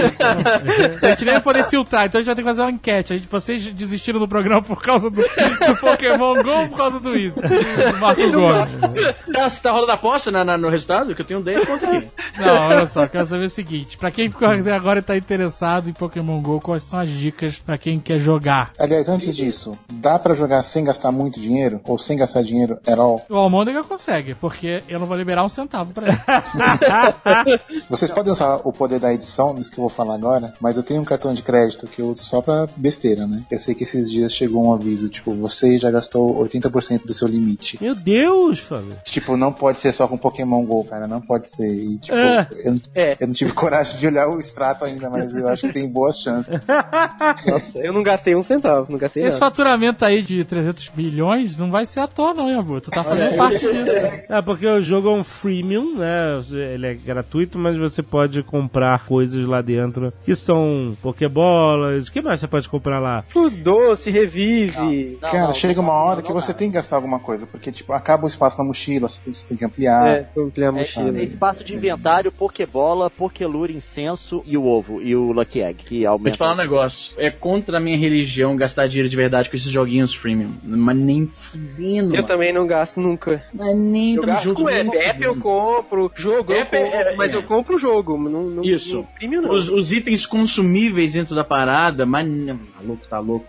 a 1.09 1.11
gente 1.11 1.25
nem 1.25 1.33
vai 1.33 1.41
poder 1.41 1.63
filtrar, 1.65 2.05
então 2.05 2.19
a 2.19 2.21
gente 2.21 2.27
vai 2.27 2.34
ter 2.35 2.41
que 2.41 2.47
fazer 2.47 2.61
uma 2.61 2.71
enquete. 2.71 3.13
A 3.13 3.17
gente, 3.17 3.27
vocês 3.29 3.65
desistiram 3.67 4.19
do 4.19 4.27
programa 4.27 4.61
por 4.61 4.81
causa 4.81 5.09
do, 5.09 5.21
do 5.21 5.75
Pokémon 5.79 6.41
GO 6.43 6.49
ou 6.49 6.67
por 6.69 6.77
causa 6.77 6.99
do 6.99 7.17
Isso? 7.17 7.39
Do 7.41 7.97
Marco 7.99 8.31
Gomes. 8.31 9.15
Tá, 9.33 9.49
você 9.49 9.61
tá 9.61 9.71
rolando 9.71 9.91
aposta 9.91 10.31
na, 10.31 10.43
na- 10.43 10.57
no 10.57 10.69
resultado? 10.69 11.13
Que 11.15 11.21
eu 11.21 11.25
tenho 11.25 11.41
10 11.41 11.65
pontos 11.65 11.83
aqui. 11.87 12.07
Não, 12.39 12.67
olha 12.67 12.85
só, 12.87 13.07
quero 13.07 13.25
saber 13.25 13.45
o 13.45 13.49
seguinte: 13.49 13.97
pra 13.97 14.11
quem 14.11 14.29
ficou 14.29 14.47
até 14.47 14.71
agora 14.71 14.99
e 14.99 15.01
tá 15.01 15.15
interessado 15.17 15.89
em 15.89 15.93
Pokémon 15.93 16.41
GO, 16.41 16.59
quais 16.59 16.83
são 16.83 16.99
as 16.99 17.09
dicas 17.09 17.57
pra 17.57 17.77
quem 17.77 17.99
quer 17.99 18.19
jogar? 18.19 18.71
Aliás, 18.79 19.07
antes 19.09 19.35
disso, 19.35 19.77
dá 19.91 20.19
pra 20.19 20.33
jogar 20.33 20.61
sem 20.63 20.83
gastar 20.83 21.11
muito 21.11 21.39
dinheiro? 21.39 21.79
Ou 21.85 21.97
sem 21.97 22.17
gastar 22.17 22.41
dinheiro 22.43 22.77
at 22.87 22.97
all? 22.99 23.25
O 23.29 23.35
Almôndega 23.35 23.83
consegue, 23.83 24.33
porque 24.35 24.83
eu 24.89 24.99
não 24.99 25.07
vou 25.07 25.15
liberar 25.17 25.43
um 25.43 25.49
centavo 25.49 25.93
pra 25.93 26.07
ele. 26.07 26.17
Vocês 27.89 28.11
podem 28.11 28.31
usar 28.31 28.59
o 28.63 28.71
poder 28.71 28.99
da 28.99 29.13
edição 29.13 29.53
nisso 29.53 29.71
que 29.71 29.77
eu 29.77 29.83
vou 29.83 29.89
falar 29.89 30.15
agora, 30.15 30.53
mas 30.59 30.77
eu 30.77 30.83
tenho 30.83 31.01
um 31.01 31.05
cartão 31.05 31.33
de 31.33 31.41
crédito 31.43 31.87
que 31.87 32.01
eu 32.01 32.07
uso 32.09 32.23
só 32.25 32.41
pra 32.41 32.67
besteira, 32.75 33.25
né? 33.27 33.43
Eu 33.51 33.59
sei 33.59 33.73
que 33.75 33.83
esses 33.83 34.11
dias 34.11 34.33
chegou 34.33 34.65
um 34.65 34.73
aviso, 34.73 35.09
tipo, 35.09 35.33
você 35.35 35.77
já 35.79 35.89
gastou 35.91 36.35
80% 36.43 37.05
do 37.05 37.13
seu 37.13 37.27
limite. 37.27 37.77
Meu 37.81 37.95
Deus, 37.95 38.59
Fábio. 38.59 38.95
Tipo, 39.05 39.37
não 39.37 39.51
pode 39.53 39.79
ser 39.79 39.93
só 39.93 40.07
com 40.07 40.17
Pokémon 40.17 40.63
GO, 40.65 40.83
cara, 40.83 41.07
não 41.07 41.21
pode 41.21 41.49
ser. 41.51 41.67
E, 41.73 41.97
tipo, 41.97 42.15
É. 42.15 42.47
eu, 42.63 42.71
não- 42.73 42.81
É. 42.93 43.17
eu 43.19 43.27
não 43.27 43.33
tive 43.33 43.53
coragem 43.53 43.97
de 43.99 44.07
olhar 44.07 44.27
o 44.29 44.39
extrato 44.39 44.85
ainda, 44.85 45.09
mas 45.09 45.35
eu 45.35 45.47
acho 45.47 45.67
que 45.67 45.73
tem 45.73 45.87
boas 45.89 46.19
chances. 46.19 46.49
Nossa, 47.47 47.79
eu 47.79 47.93
não 47.93 48.03
gastei 48.03 48.35
um 48.35 48.41
centavo, 48.43 48.87
não 48.91 48.97
gastei 48.97 49.23
Esse 49.23 49.39
nada. 49.39 49.51
faturamento 49.51 50.03
aí 50.05 50.21
de 50.21 50.43
300 50.43 50.91
milhões 50.95 51.55
não 51.57 51.69
vai 51.71 51.85
ser 51.85 51.99
à 52.01 52.07
toa, 52.07 52.33
não, 52.33 52.59
Abu? 52.59 52.81
Tu 52.81 52.89
tá 52.91 53.03
fazendo 53.03 53.35
parte 53.35 53.59
disso. 53.59 53.91
É, 54.29 54.41
porque 54.41 54.65
o 54.67 54.81
jogo 54.81 55.09
é 55.09 55.11
um 55.11 55.23
freemium, 55.23 55.95
né? 55.97 56.41
Ele 56.73 56.87
é 56.87 56.93
gratuito, 56.93 57.57
mas 57.59 57.77
você 57.77 58.01
pode 58.01 58.41
comprar 58.43 59.05
coisas 59.05 59.45
lá 59.45 59.61
dentro 59.61 60.11
que 60.23 60.35
são 60.35 60.95
Pokébolas. 61.01 62.09
O 62.15 62.17
que 62.17 62.21
mais 62.21 62.39
você 62.39 62.47
pode 62.47 62.69
comprar 62.69 62.97
lá? 62.99 63.25
O 63.35 63.49
doce, 63.49 64.09
revive. 64.09 65.17
Não, 65.21 65.29
cara, 65.29 65.47
não, 65.47 65.53
chega 65.53 65.75
não, 65.75 65.83
uma 65.83 65.93
não, 65.93 65.99
hora 65.99 66.15
não 66.21 66.23
que 66.23 66.31
você 66.31 66.53
tem 66.53 66.69
que 66.69 66.75
gastar 66.75 66.95
alguma 66.95 67.19
coisa, 67.19 67.45
porque, 67.45 67.73
tipo, 67.73 67.91
acaba 67.91 68.23
o 68.23 68.27
espaço 68.29 68.57
na 68.57 68.63
mochila, 68.63 69.09
você 69.09 69.19
tem, 69.21 69.33
você 69.33 69.45
tem 69.45 69.57
que 69.57 69.65
ampliar. 69.65 70.07
É, 70.07 70.29
ampliar 70.37 70.69
a 70.69 70.77
É, 70.77 70.79
mochila. 70.79 71.19
é 71.19 71.23
espaço 71.25 71.61
de 71.65 71.75
inventário, 71.75 72.31
Pokébola, 72.31 73.09
Pokélure, 73.09 73.75
incenso 73.75 74.41
e 74.45 74.57
o 74.57 74.65
ovo. 74.65 75.01
E 75.01 75.13
o 75.13 75.33
Lucky 75.33 75.61
Egg, 75.61 75.83
que 75.83 75.95
Vou 75.95 75.99
te 76.03 76.05
aumenta. 76.05 76.37
falar 76.37 76.53
um 76.53 76.57
negócio. 76.57 77.13
É 77.17 77.29
contra 77.29 77.79
a 77.79 77.81
minha 77.81 77.97
religião 77.97 78.55
gastar 78.55 78.87
dinheiro 78.87 79.09
de 79.09 79.15
verdade 79.17 79.49
com 79.49 79.55
esses 79.57 79.69
joguinhos 79.69 80.13
freemium. 80.13 80.53
Mas 80.63 80.95
nem 80.95 81.27
fudendo. 81.27 82.11
Eu 82.11 82.15
mano. 82.15 82.23
também 82.27 82.53
não 82.53 82.65
gasto 82.65 82.97
nunca. 82.97 83.43
Mas 83.53 83.75
nem 83.75 84.15
Eu 84.15 84.23
gasto 84.23 84.53
com 84.53 84.69
app, 84.69 84.97
app 84.97 85.21
eu 85.21 85.35
compro, 85.37 86.09
jogo 86.15 86.53
eu 86.53 86.61
App, 86.61 86.77
compro, 86.77 86.95
é, 86.97 87.15
mas 87.17 87.33
é. 87.33 87.35
eu 87.35 87.43
compro 87.43 87.75
o 87.75 87.79
jogo, 87.79 88.17
não, 88.17 88.43
não, 88.43 88.63
Isso. 88.63 88.95
não 88.99 89.03
premium 89.03 89.41
não. 89.41 89.51
Os, 89.51 89.69
os 89.69 89.91
itens 89.91 90.25
consumíveis 90.25 91.11
dentro 91.11 91.35
da 91.35 91.43
parada, 91.43 91.94
mas. 92.03 92.27
não, 92.27 92.57
Tá 92.57 92.81
louco, 92.81 93.07
tá 93.07 93.19
louco. 93.19 93.45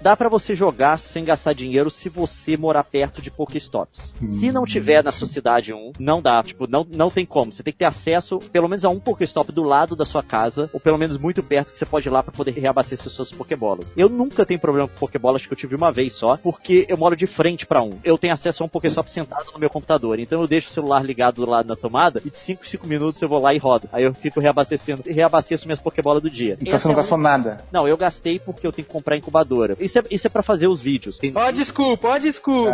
Dá 0.00 0.16
pra 0.16 0.28
você 0.28 0.54
jogar 0.54 0.98
sem 0.98 1.24
gastar 1.24 1.52
dinheiro 1.52 1.90
se 1.90 2.08
você 2.08 2.56
morar 2.56 2.84
perto 2.84 3.20
de 3.20 3.30
Pokéstops. 3.30 4.14
Se 4.22 4.50
não 4.50 4.64
tiver 4.64 5.04
na 5.04 5.12
sua 5.12 5.26
cidade 5.26 5.72
um, 5.72 5.92
não 5.98 6.22
dá. 6.22 6.42
Tipo, 6.42 6.66
não, 6.66 6.86
não 6.90 7.10
tem 7.10 7.26
como. 7.26 7.52
Você 7.52 7.62
tem 7.62 7.72
que 7.72 7.78
ter 7.78 7.84
acesso 7.84 8.38
pelo 8.38 8.68
menos 8.68 8.84
a 8.84 8.88
um 8.88 8.98
Pokéstop 8.98 9.52
do 9.52 9.62
lado 9.62 9.94
da 9.94 10.04
sua 10.04 10.22
casa, 10.22 10.70
ou 10.72 10.80
pelo 10.80 10.98
menos 10.98 11.18
muito 11.18 11.42
perto 11.42 11.72
que 11.72 11.78
você 11.78 11.84
pode 11.84 12.08
ir 12.08 12.10
lá 12.10 12.22
pra 12.22 12.32
poder 12.32 12.52
reabastecer 12.52 13.10
suas 13.10 13.32
Pokébolas. 13.32 13.92
Eu 13.96 14.08
nunca 14.08 14.46
tenho 14.46 14.60
problema 14.60 14.88
com 14.88 14.98
Pokébolas, 14.98 15.42
acho 15.42 15.48
que 15.48 15.52
eu 15.54 15.58
tive 15.58 15.76
uma 15.76 15.92
vez 15.92 16.14
só, 16.14 16.36
porque 16.36 16.86
eu 16.88 16.96
moro 16.96 17.14
de 17.14 17.26
frente 17.26 17.66
pra 17.66 17.82
um. 17.82 17.98
Eu 18.02 18.16
tenho 18.16 18.32
acesso 18.32 18.62
a 18.62 18.66
um 18.66 18.68
Pokéstop 18.68 19.10
sentado 19.10 19.52
no 19.52 19.58
meu 19.58 19.68
computador. 19.68 20.18
Então 20.18 20.40
eu 20.40 20.46
deixo 20.46 20.68
o 20.68 20.72
celular 20.72 21.04
ligado 21.04 21.36
do 21.44 21.50
lado 21.50 21.66
da 21.66 21.76
tomada 21.76 22.22
e 22.24 22.30
de 22.30 22.38
5 22.38 22.64
em 22.64 22.68
5 22.68 22.86
minutos 22.86 23.20
eu 23.20 23.28
vou 23.28 23.40
lá 23.40 23.52
e 23.54 23.58
rodo. 23.58 23.88
Aí 23.92 24.04
eu 24.04 24.14
fico 24.14 24.40
reabastecendo 24.40 25.02
e 25.06 25.12
reabasteço 25.12 25.66
minhas 25.66 25.80
Pokébolas 25.80 26.22
do 26.22 26.30
dia. 26.30 26.56
Então 26.60 26.74
Essa 26.74 26.82
você 26.82 26.88
não 26.88 26.94
é 26.94 26.96
gastou 26.96 27.18
nada. 27.18 27.64
Não, 27.76 27.86
eu 27.86 27.96
gastei 27.96 28.38
porque 28.38 28.66
eu 28.66 28.72
tenho 28.72 28.86
que 28.86 28.92
comprar 28.92 29.16
incubadora. 29.16 29.76
Isso 29.78 29.98
é, 29.98 30.02
isso 30.10 30.26
é 30.26 30.30
pra 30.30 30.42
fazer 30.42 30.66
os 30.66 30.80
vídeos. 30.80 31.18
Tem- 31.18 31.32
Ó, 31.34 31.50
desculpa, 31.50 32.08
ó, 32.08 32.18
desculpa. 32.18 32.70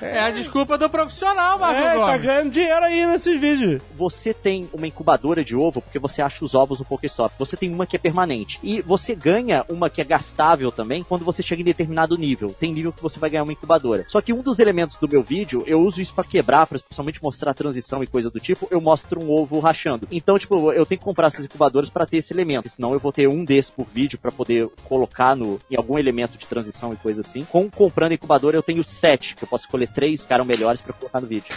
É, 0.00 0.16
É 0.16 0.20
a 0.20 0.30
desculpa 0.30 0.78
do 0.78 0.88
profissional, 0.88 1.58
Marco 1.58 1.80
é 1.80 1.94
tá 1.94 2.06
Gomes. 2.06 2.22
ganhando 2.22 2.50
dinheiro 2.50 2.84
aí 2.84 3.06
nesses 3.06 3.40
vídeos. 3.40 3.82
Você 3.96 4.32
tem 4.32 4.68
uma 4.72 4.86
incubadora 4.86 5.44
de 5.44 5.56
ovo 5.56 5.82
porque 5.82 5.98
você 5.98 6.22
acha 6.22 6.44
os 6.44 6.54
ovos 6.54 6.78
no 6.78 6.84
Pokéstop. 6.84 7.34
Você 7.38 7.56
tem 7.56 7.72
uma 7.72 7.86
que 7.86 7.96
é 7.96 7.98
permanente. 7.98 8.58
E 8.62 8.80
você 8.82 9.14
ganha 9.14 9.64
uma 9.68 9.90
que 9.90 10.00
é 10.00 10.04
gastável 10.04 10.70
também 10.70 11.02
quando 11.02 11.24
você 11.24 11.42
chega 11.42 11.62
em 11.62 11.64
determinado 11.64 12.16
nível. 12.16 12.54
Tem 12.58 12.72
nível 12.72 12.92
que 12.92 13.02
você 13.02 13.18
vai 13.18 13.30
ganhar 13.30 13.42
uma 13.42 13.52
incubadora. 13.52 14.04
Só 14.08 14.20
que 14.20 14.32
um 14.32 14.42
dos 14.42 14.58
elementos 14.58 14.96
do 14.98 15.08
meu 15.08 15.22
vídeo, 15.22 15.64
eu 15.66 15.80
uso 15.80 16.00
isso 16.00 16.14
pra 16.14 16.24
quebrar, 16.24 16.66
pra 16.66 16.78
principalmente 16.78 17.22
mostrar 17.22 17.50
a 17.50 17.54
transição 17.54 18.02
e 18.02 18.06
coisa 18.06 18.30
do 18.30 18.38
tipo, 18.40 18.68
eu 18.70 18.80
mostro 18.80 19.20
um 19.20 19.30
ovo 19.30 19.58
rachando. 19.58 20.06
Então, 20.10 20.38
tipo, 20.38 20.72
eu 20.72 20.86
tenho 20.86 20.98
que 20.98 21.04
comprar 21.04 21.26
essas 21.28 21.44
incubadoras 21.44 21.90
pra 21.90 22.06
ter 22.06 22.18
esse 22.18 22.32
elemento. 22.32 22.68
Senão 22.68 22.92
eu 22.92 22.98
vou 23.00 23.12
ter 23.12 23.28
um 23.28 23.44
desses 23.44 23.70
por 23.70 23.86
vídeo 23.92 24.18
pra 24.18 24.30
poder 24.36 24.68
colocar 24.84 25.34
no, 25.34 25.58
em 25.70 25.76
algum 25.76 25.98
elemento 25.98 26.36
de 26.36 26.46
transição 26.46 26.92
e 26.92 26.96
coisa 26.96 27.20
assim. 27.20 27.44
Com 27.44 27.70
comprando 27.70 28.12
incubadora, 28.12 28.56
eu 28.56 28.62
tenho 28.62 28.84
sete, 28.84 29.34
que 29.34 29.44
eu 29.44 29.48
posso 29.48 29.64
escolher 29.64 29.88
três 29.88 30.20
que 30.20 30.26
ficaram 30.26 30.44
melhores 30.44 30.80
pra 30.80 30.92
colocar 30.92 31.20
no 31.20 31.26
vídeo. 31.26 31.54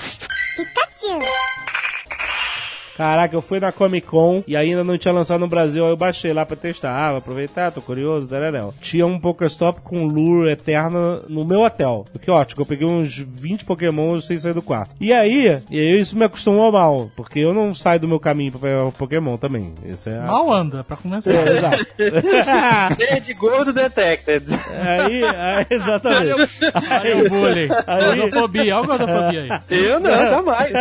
Caraca, 2.99 3.33
eu 3.33 3.41
fui 3.41 3.61
na 3.61 3.71
Comic 3.71 4.07
Con 4.07 4.43
e 4.45 4.57
ainda 4.57 4.83
não 4.83 4.97
tinha 4.97 5.13
lançado 5.13 5.39
no 5.39 5.47
Brasil, 5.47 5.85
aí 5.85 5.89
eu 5.89 5.95
baixei 5.95 6.33
lá 6.33 6.45
pra 6.45 6.57
testar. 6.57 6.93
Ah, 6.93 7.11
vou 7.11 7.19
aproveitar, 7.19 7.71
tô 7.71 7.81
curioso, 7.81 8.27
tereréu. 8.27 8.73
Tinha 8.81 9.07
um 9.07 9.17
Pokéstop 9.17 9.79
com 9.79 10.03
lure 10.03 10.51
eterna 10.51 11.21
no 11.29 11.45
meu 11.45 11.61
hotel. 11.61 12.03
O 12.13 12.19
que 12.19 12.29
ótimo, 12.29 12.63
eu 12.63 12.65
peguei 12.65 12.85
uns 12.85 13.17
20 13.17 13.63
Pokémon 13.63 14.19
sem 14.19 14.37
sair 14.37 14.53
do 14.53 14.61
quarto. 14.61 14.97
E 14.99 15.13
aí, 15.13 15.61
e 15.71 15.79
aí 15.79 15.97
isso 15.97 16.17
me 16.17 16.25
acostumou 16.25 16.69
mal, 16.73 17.09
porque 17.15 17.39
eu 17.39 17.53
não 17.53 17.73
saio 17.73 18.01
do 18.01 18.07
meu 18.09 18.19
caminho 18.19 18.51
pra 18.51 18.59
pegar 18.59 18.83
o 18.83 18.91
Pokémon 18.91 19.37
também. 19.37 19.73
Isso 19.85 20.09
é 20.09 20.17
a... 20.17 20.23
Mal 20.23 20.51
anda, 20.51 20.83
pra 20.83 20.97
começar. 20.97 21.33
É, 21.33 21.53
exato. 21.53 21.85
Nerd 22.99 23.33
gordo 23.35 23.71
detected. 23.71 24.43
aí, 24.77 25.23
aí, 25.23 25.65
exatamente. 25.69 26.61
Aí 26.89 27.13
o 27.13 27.29
bullying. 27.29 27.69
Gordofobia, 27.69 28.75
olha 28.75 28.83
a 28.83 28.97
gordofobia 28.97 29.41
aí. 29.69 29.85
Eu 29.85 30.01
não, 30.01 30.27
jamais. 30.27 30.73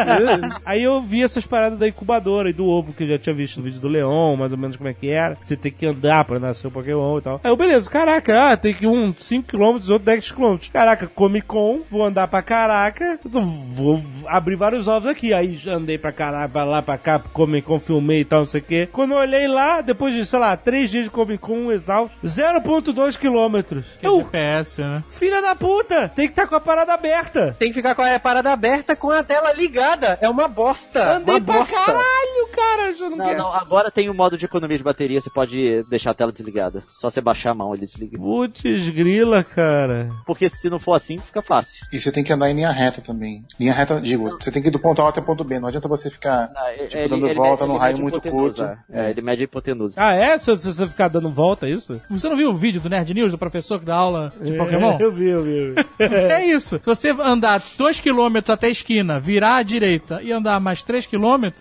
Aí 0.64 0.82
eu 0.82 1.00
vi 1.00 1.22
essas 1.22 1.46
paradas 1.46 1.78
da 1.78 1.86
incubadora 2.08 2.48
e 2.48 2.52
do 2.54 2.66
ovo, 2.66 2.92
que 2.94 3.02
eu 3.04 3.08
já 3.08 3.18
tinha 3.18 3.34
visto 3.34 3.58
no 3.58 3.64
vídeo 3.64 3.80
do 3.80 3.88
Leão, 3.88 4.34
mais 4.36 4.50
ou 4.50 4.56
menos 4.58 4.76
como 4.76 4.88
é 4.88 4.94
que 4.94 5.10
era. 5.10 5.36
que 5.36 5.46
Você 5.46 5.56
tem 5.56 5.70
que 5.70 5.84
andar 5.86 6.24
pra 6.24 6.38
nascer 6.38 6.66
o 6.66 6.70
Pokémon 6.70 7.18
e 7.18 7.20
tal. 7.20 7.40
Aí 7.44 7.50
eu, 7.50 7.56
beleza, 7.56 7.88
caraca, 7.90 8.52
ah, 8.52 8.56
tem 8.56 8.72
que 8.72 8.84
ir 8.84 8.88
um 8.88 9.12
5km, 9.12 9.74
outro 9.90 10.00
10km. 10.00 10.70
Caraca, 10.72 11.06
Comic 11.06 11.46
Con, 11.46 11.80
vou 11.90 12.04
andar 12.04 12.26
pra 12.28 12.40
caraca, 12.40 13.18
vou 13.24 14.02
abrir 14.26 14.56
vários 14.56 14.88
ovos 14.88 15.08
aqui. 15.08 15.34
Aí 15.34 15.56
já 15.56 15.74
andei 15.74 15.98
pra 15.98 16.10
caraca, 16.12 16.48
pra 16.48 16.64
lá, 16.64 16.80
pra 16.80 16.96
cá, 16.96 17.18
Comic 17.18 17.66
Con, 17.66 17.78
filmei 17.78 18.20
e 18.20 18.24
tal, 18.24 18.40
não 18.40 18.46
sei 18.46 18.60
o 18.60 18.64
quê. 18.64 18.88
Quando 18.90 19.12
eu 19.12 19.18
olhei 19.18 19.46
lá, 19.46 19.82
depois 19.82 20.14
de, 20.14 20.24
sei 20.24 20.38
lá, 20.38 20.56
3 20.56 20.90
dias 20.90 21.04
de 21.04 21.10
Comic 21.10 21.38
Con, 21.38 21.70
exausto, 21.70 22.16
0.2 22.24 23.16
km. 23.18 23.82
Que 24.00 24.06
é 24.06 24.08
Eu, 24.08 24.18
GPS, 24.18 24.80
né? 24.80 25.02
filha 25.10 25.42
da 25.42 25.54
puta, 25.54 26.08
tem 26.08 26.26
que 26.26 26.32
estar 26.32 26.46
com 26.46 26.54
a 26.54 26.60
parada 26.60 26.94
aberta. 26.94 27.54
Tem 27.58 27.68
que 27.68 27.74
ficar 27.74 27.94
com 27.94 28.02
a 28.02 28.18
parada 28.18 28.50
aberta 28.50 28.96
com 28.96 29.10
a 29.10 29.22
tela 29.22 29.52
ligada. 29.52 30.18
É 30.20 30.28
uma 30.28 30.48
bosta. 30.48 31.16
Andei 31.16 31.36
uma 31.36 31.44
pra 31.44 31.58
bosta. 31.58 31.76
Caralho, 31.98 32.48
cara, 32.52 32.90
eu 32.92 33.10
não, 33.10 33.16
Não, 33.16 33.26
quero. 33.26 33.38
não, 33.38 33.52
agora 33.52 33.90
tem 33.90 34.08
o 34.08 34.14
modo 34.14 34.36
de 34.38 34.44
economia 34.44 34.76
de 34.78 34.84
bateria, 34.84 35.20
você 35.20 35.30
pode 35.30 35.82
deixar 35.84 36.10
a 36.10 36.14
tela 36.14 36.32
desligada. 36.32 36.82
Só 36.88 37.10
você 37.10 37.20
baixar 37.20 37.50
a 37.50 37.54
mão, 37.54 37.72
ele 37.74 37.84
desliga. 37.84 38.16
Putz, 38.18 38.88
grila, 38.90 39.42
cara. 39.44 40.10
Porque 40.26 40.48
se 40.48 40.68
não 40.70 40.78
for 40.78 40.94
assim, 40.94 41.18
fica 41.18 41.42
fácil. 41.42 41.86
E 41.92 42.00
você 42.00 42.10
tem 42.12 42.24
que 42.24 42.32
andar 42.32 42.50
em 42.50 42.54
linha 42.54 42.70
reta 42.70 43.00
também. 43.00 43.44
Linha 43.58 43.72
reta, 43.72 44.00
digo, 44.00 44.36
você 44.40 44.50
tem 44.50 44.62
que 44.62 44.68
ir 44.68 44.70
do 44.70 44.78
ponto 44.80 45.02
A 45.02 45.08
até 45.08 45.20
o 45.20 45.24
ponto 45.24 45.44
B. 45.44 45.58
Não 45.58 45.68
adianta 45.68 45.88
você 45.88 46.10
ficar 46.10 46.50
Ah, 46.56 46.72
é- 46.72 46.86
tipo, 46.86 46.96
ele- 46.98 47.08
dando 47.08 47.26
ele 47.26 47.34
volta 47.34 47.64
mede- 47.64 47.72
num 47.72 47.78
raio 47.78 47.98
muito 47.98 48.20
curto. 48.20 48.62
É, 48.90 49.10
ele 49.10 49.20
mede 49.22 49.42
a 49.42 49.44
hipotenusa. 49.44 49.94
Ah, 49.98 50.14
é? 50.14 50.38
Se, 50.38 50.54
você 50.54 50.86
ficar 50.86 51.08
dando 51.08 51.28
volta, 51.30 51.66
é 51.66 51.70
isso? 51.70 52.00
Você 52.10 52.28
não 52.28 52.36
viu 52.36 52.50
o 52.50 52.54
vídeo 52.54 52.80
do 52.80 52.88
Nerd 52.88 53.12
News, 53.14 53.32
do 53.32 53.38
professor 53.38 53.78
que 53.78 53.84
dá 53.84 53.96
aula 53.96 54.32
de 54.40 54.56
Pokémon? 54.56 54.92
É, 54.98 55.02
eu 55.02 55.12
vi, 55.12 55.28
eu 55.28 55.42
vi. 55.42 55.56
Eu 55.58 55.74
vi. 55.74 55.88
É 56.38 56.44
isso. 56.46 56.78
Se 56.78 56.86
você 56.86 57.10
andar 57.10 57.60
2km 57.60 58.50
até 58.52 58.66
a 58.66 58.70
esquina, 58.70 59.18
virar 59.20 59.56
à 59.56 59.62
direita 59.62 60.20
e 60.22 60.32
andar 60.32 60.58
mais 60.60 60.82
3km, 60.82 61.52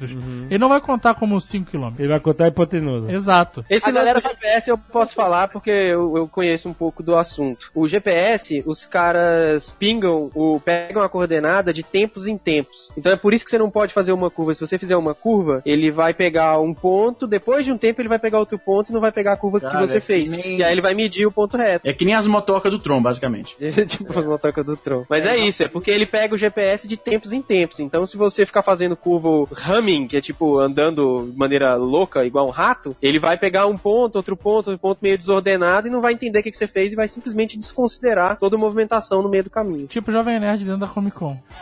ele 0.49 0.57
não 0.59 0.69
vai 0.69 0.81
contar 0.81 1.13
como 1.15 1.37
5km. 1.37 1.93
Ele 1.99 2.07
vai 2.07 2.19
contar 2.19 2.45
a 2.45 2.47
hipotenusa. 2.47 3.11
Exato. 3.11 3.63
Esse 3.69 3.89
A 3.89 3.91
galera 3.91 4.19
do 4.19 4.27
GPS 4.27 4.69
eu 4.69 4.77
posso 4.77 5.15
falar 5.15 5.47
porque 5.49 5.69
eu, 5.69 6.17
eu 6.17 6.27
conheço 6.27 6.67
um 6.69 6.73
pouco 6.73 7.01
do 7.03 7.15
assunto. 7.15 7.69
O 7.73 7.87
GPS, 7.87 8.63
os 8.65 8.85
caras 8.85 9.75
pingam, 9.77 10.29
o, 10.33 10.59
pegam 10.59 11.01
a 11.01 11.09
coordenada 11.09 11.73
de 11.73 11.83
tempos 11.83 12.27
em 12.27 12.37
tempos. 12.37 12.91
Então 12.97 13.11
é 13.11 13.15
por 13.15 13.33
isso 13.33 13.45
que 13.45 13.51
você 13.51 13.57
não 13.57 13.69
pode 13.69 13.93
fazer 13.93 14.11
uma 14.11 14.29
curva. 14.29 14.53
Se 14.53 14.59
você 14.61 14.77
fizer 14.77 14.95
uma 14.97 15.13
curva, 15.13 15.61
ele 15.65 15.91
vai 15.91 16.13
pegar 16.13 16.59
um 16.59 16.73
ponto, 16.73 17.27
depois 17.27 17.65
de 17.65 17.71
um 17.71 17.77
tempo 17.77 18.01
ele 18.01 18.09
vai 18.09 18.19
pegar 18.19 18.39
outro 18.39 18.57
ponto 18.59 18.89
e 18.89 18.93
não 18.93 19.01
vai 19.01 19.11
pegar 19.11 19.33
a 19.33 19.37
curva 19.37 19.59
que 19.59 19.67
Cara, 19.67 19.85
você 19.85 19.97
é 19.97 19.99
que 19.99 20.05
fez. 20.05 20.31
nem- 20.31 20.57
E 20.59 20.63
aí 20.63 20.71
ele 20.71 20.81
vai 20.81 20.93
medir 20.93 21.25
o 21.25 21.31
ponto 21.31 21.57
reto. 21.57 21.87
É 21.87 21.93
que 21.93 22.05
nem 22.05 22.13
as 22.15 22.27
motocas 22.27 22.71
do 22.71 22.79
Tron, 22.79 23.01
basicamente. 23.01 23.55
tipo 23.87 24.19
uma 24.19 24.37
troca 24.37 24.63
do 24.63 24.75
Tron. 24.75 25.05
Mas 25.09 25.25
é 25.25 25.37
isso, 25.37 25.63
é 25.63 25.67
porque 25.67 25.91
ele 25.91 26.05
pega 26.05 26.33
o 26.35 26.37
GPS 26.37 26.87
de 26.87 26.97
tempos 26.97 27.33
em 27.33 27.41
tempos. 27.41 27.79
Então, 27.79 28.05
se 28.05 28.17
você 28.17 28.45
ficar 28.45 28.61
fazendo 28.61 28.95
curva 28.95 29.27
humming, 29.67 30.06
que 30.07 30.17
é 30.17 30.21
tipo 30.21 30.57
andando 30.59 31.29
de 31.31 31.37
maneira 31.37 31.75
louca, 31.75 32.25
igual 32.25 32.47
um 32.47 32.51
rato, 32.51 32.95
ele 33.01 33.19
vai 33.19 33.37
pegar 33.37 33.67
um 33.67 33.77
ponto, 33.77 34.15
outro 34.15 34.35
ponto, 34.35 34.67
outro 34.71 34.79
ponto 34.79 34.99
meio 35.01 35.17
desordenado 35.17 35.87
e 35.87 35.91
não 35.91 36.01
vai 36.01 36.13
entender 36.13 36.39
o 36.39 36.43
que, 36.43 36.51
que 36.51 36.57
você 36.57 36.67
fez 36.67 36.93
e 36.93 36.95
vai 36.95 37.07
simplesmente 37.07 37.57
desconsiderar 37.57 38.37
toda 38.37 38.55
a 38.55 38.59
movimentação 38.59 39.21
no 39.21 39.29
meio 39.29 39.43
do 39.43 39.49
caminho. 39.49 39.87
Tipo 39.87 40.11
Jovem 40.11 40.39
Nerd 40.39 40.63
dentro 40.63 40.79
da 40.79 40.87
Comic 40.87 41.15
Con. 41.15 41.37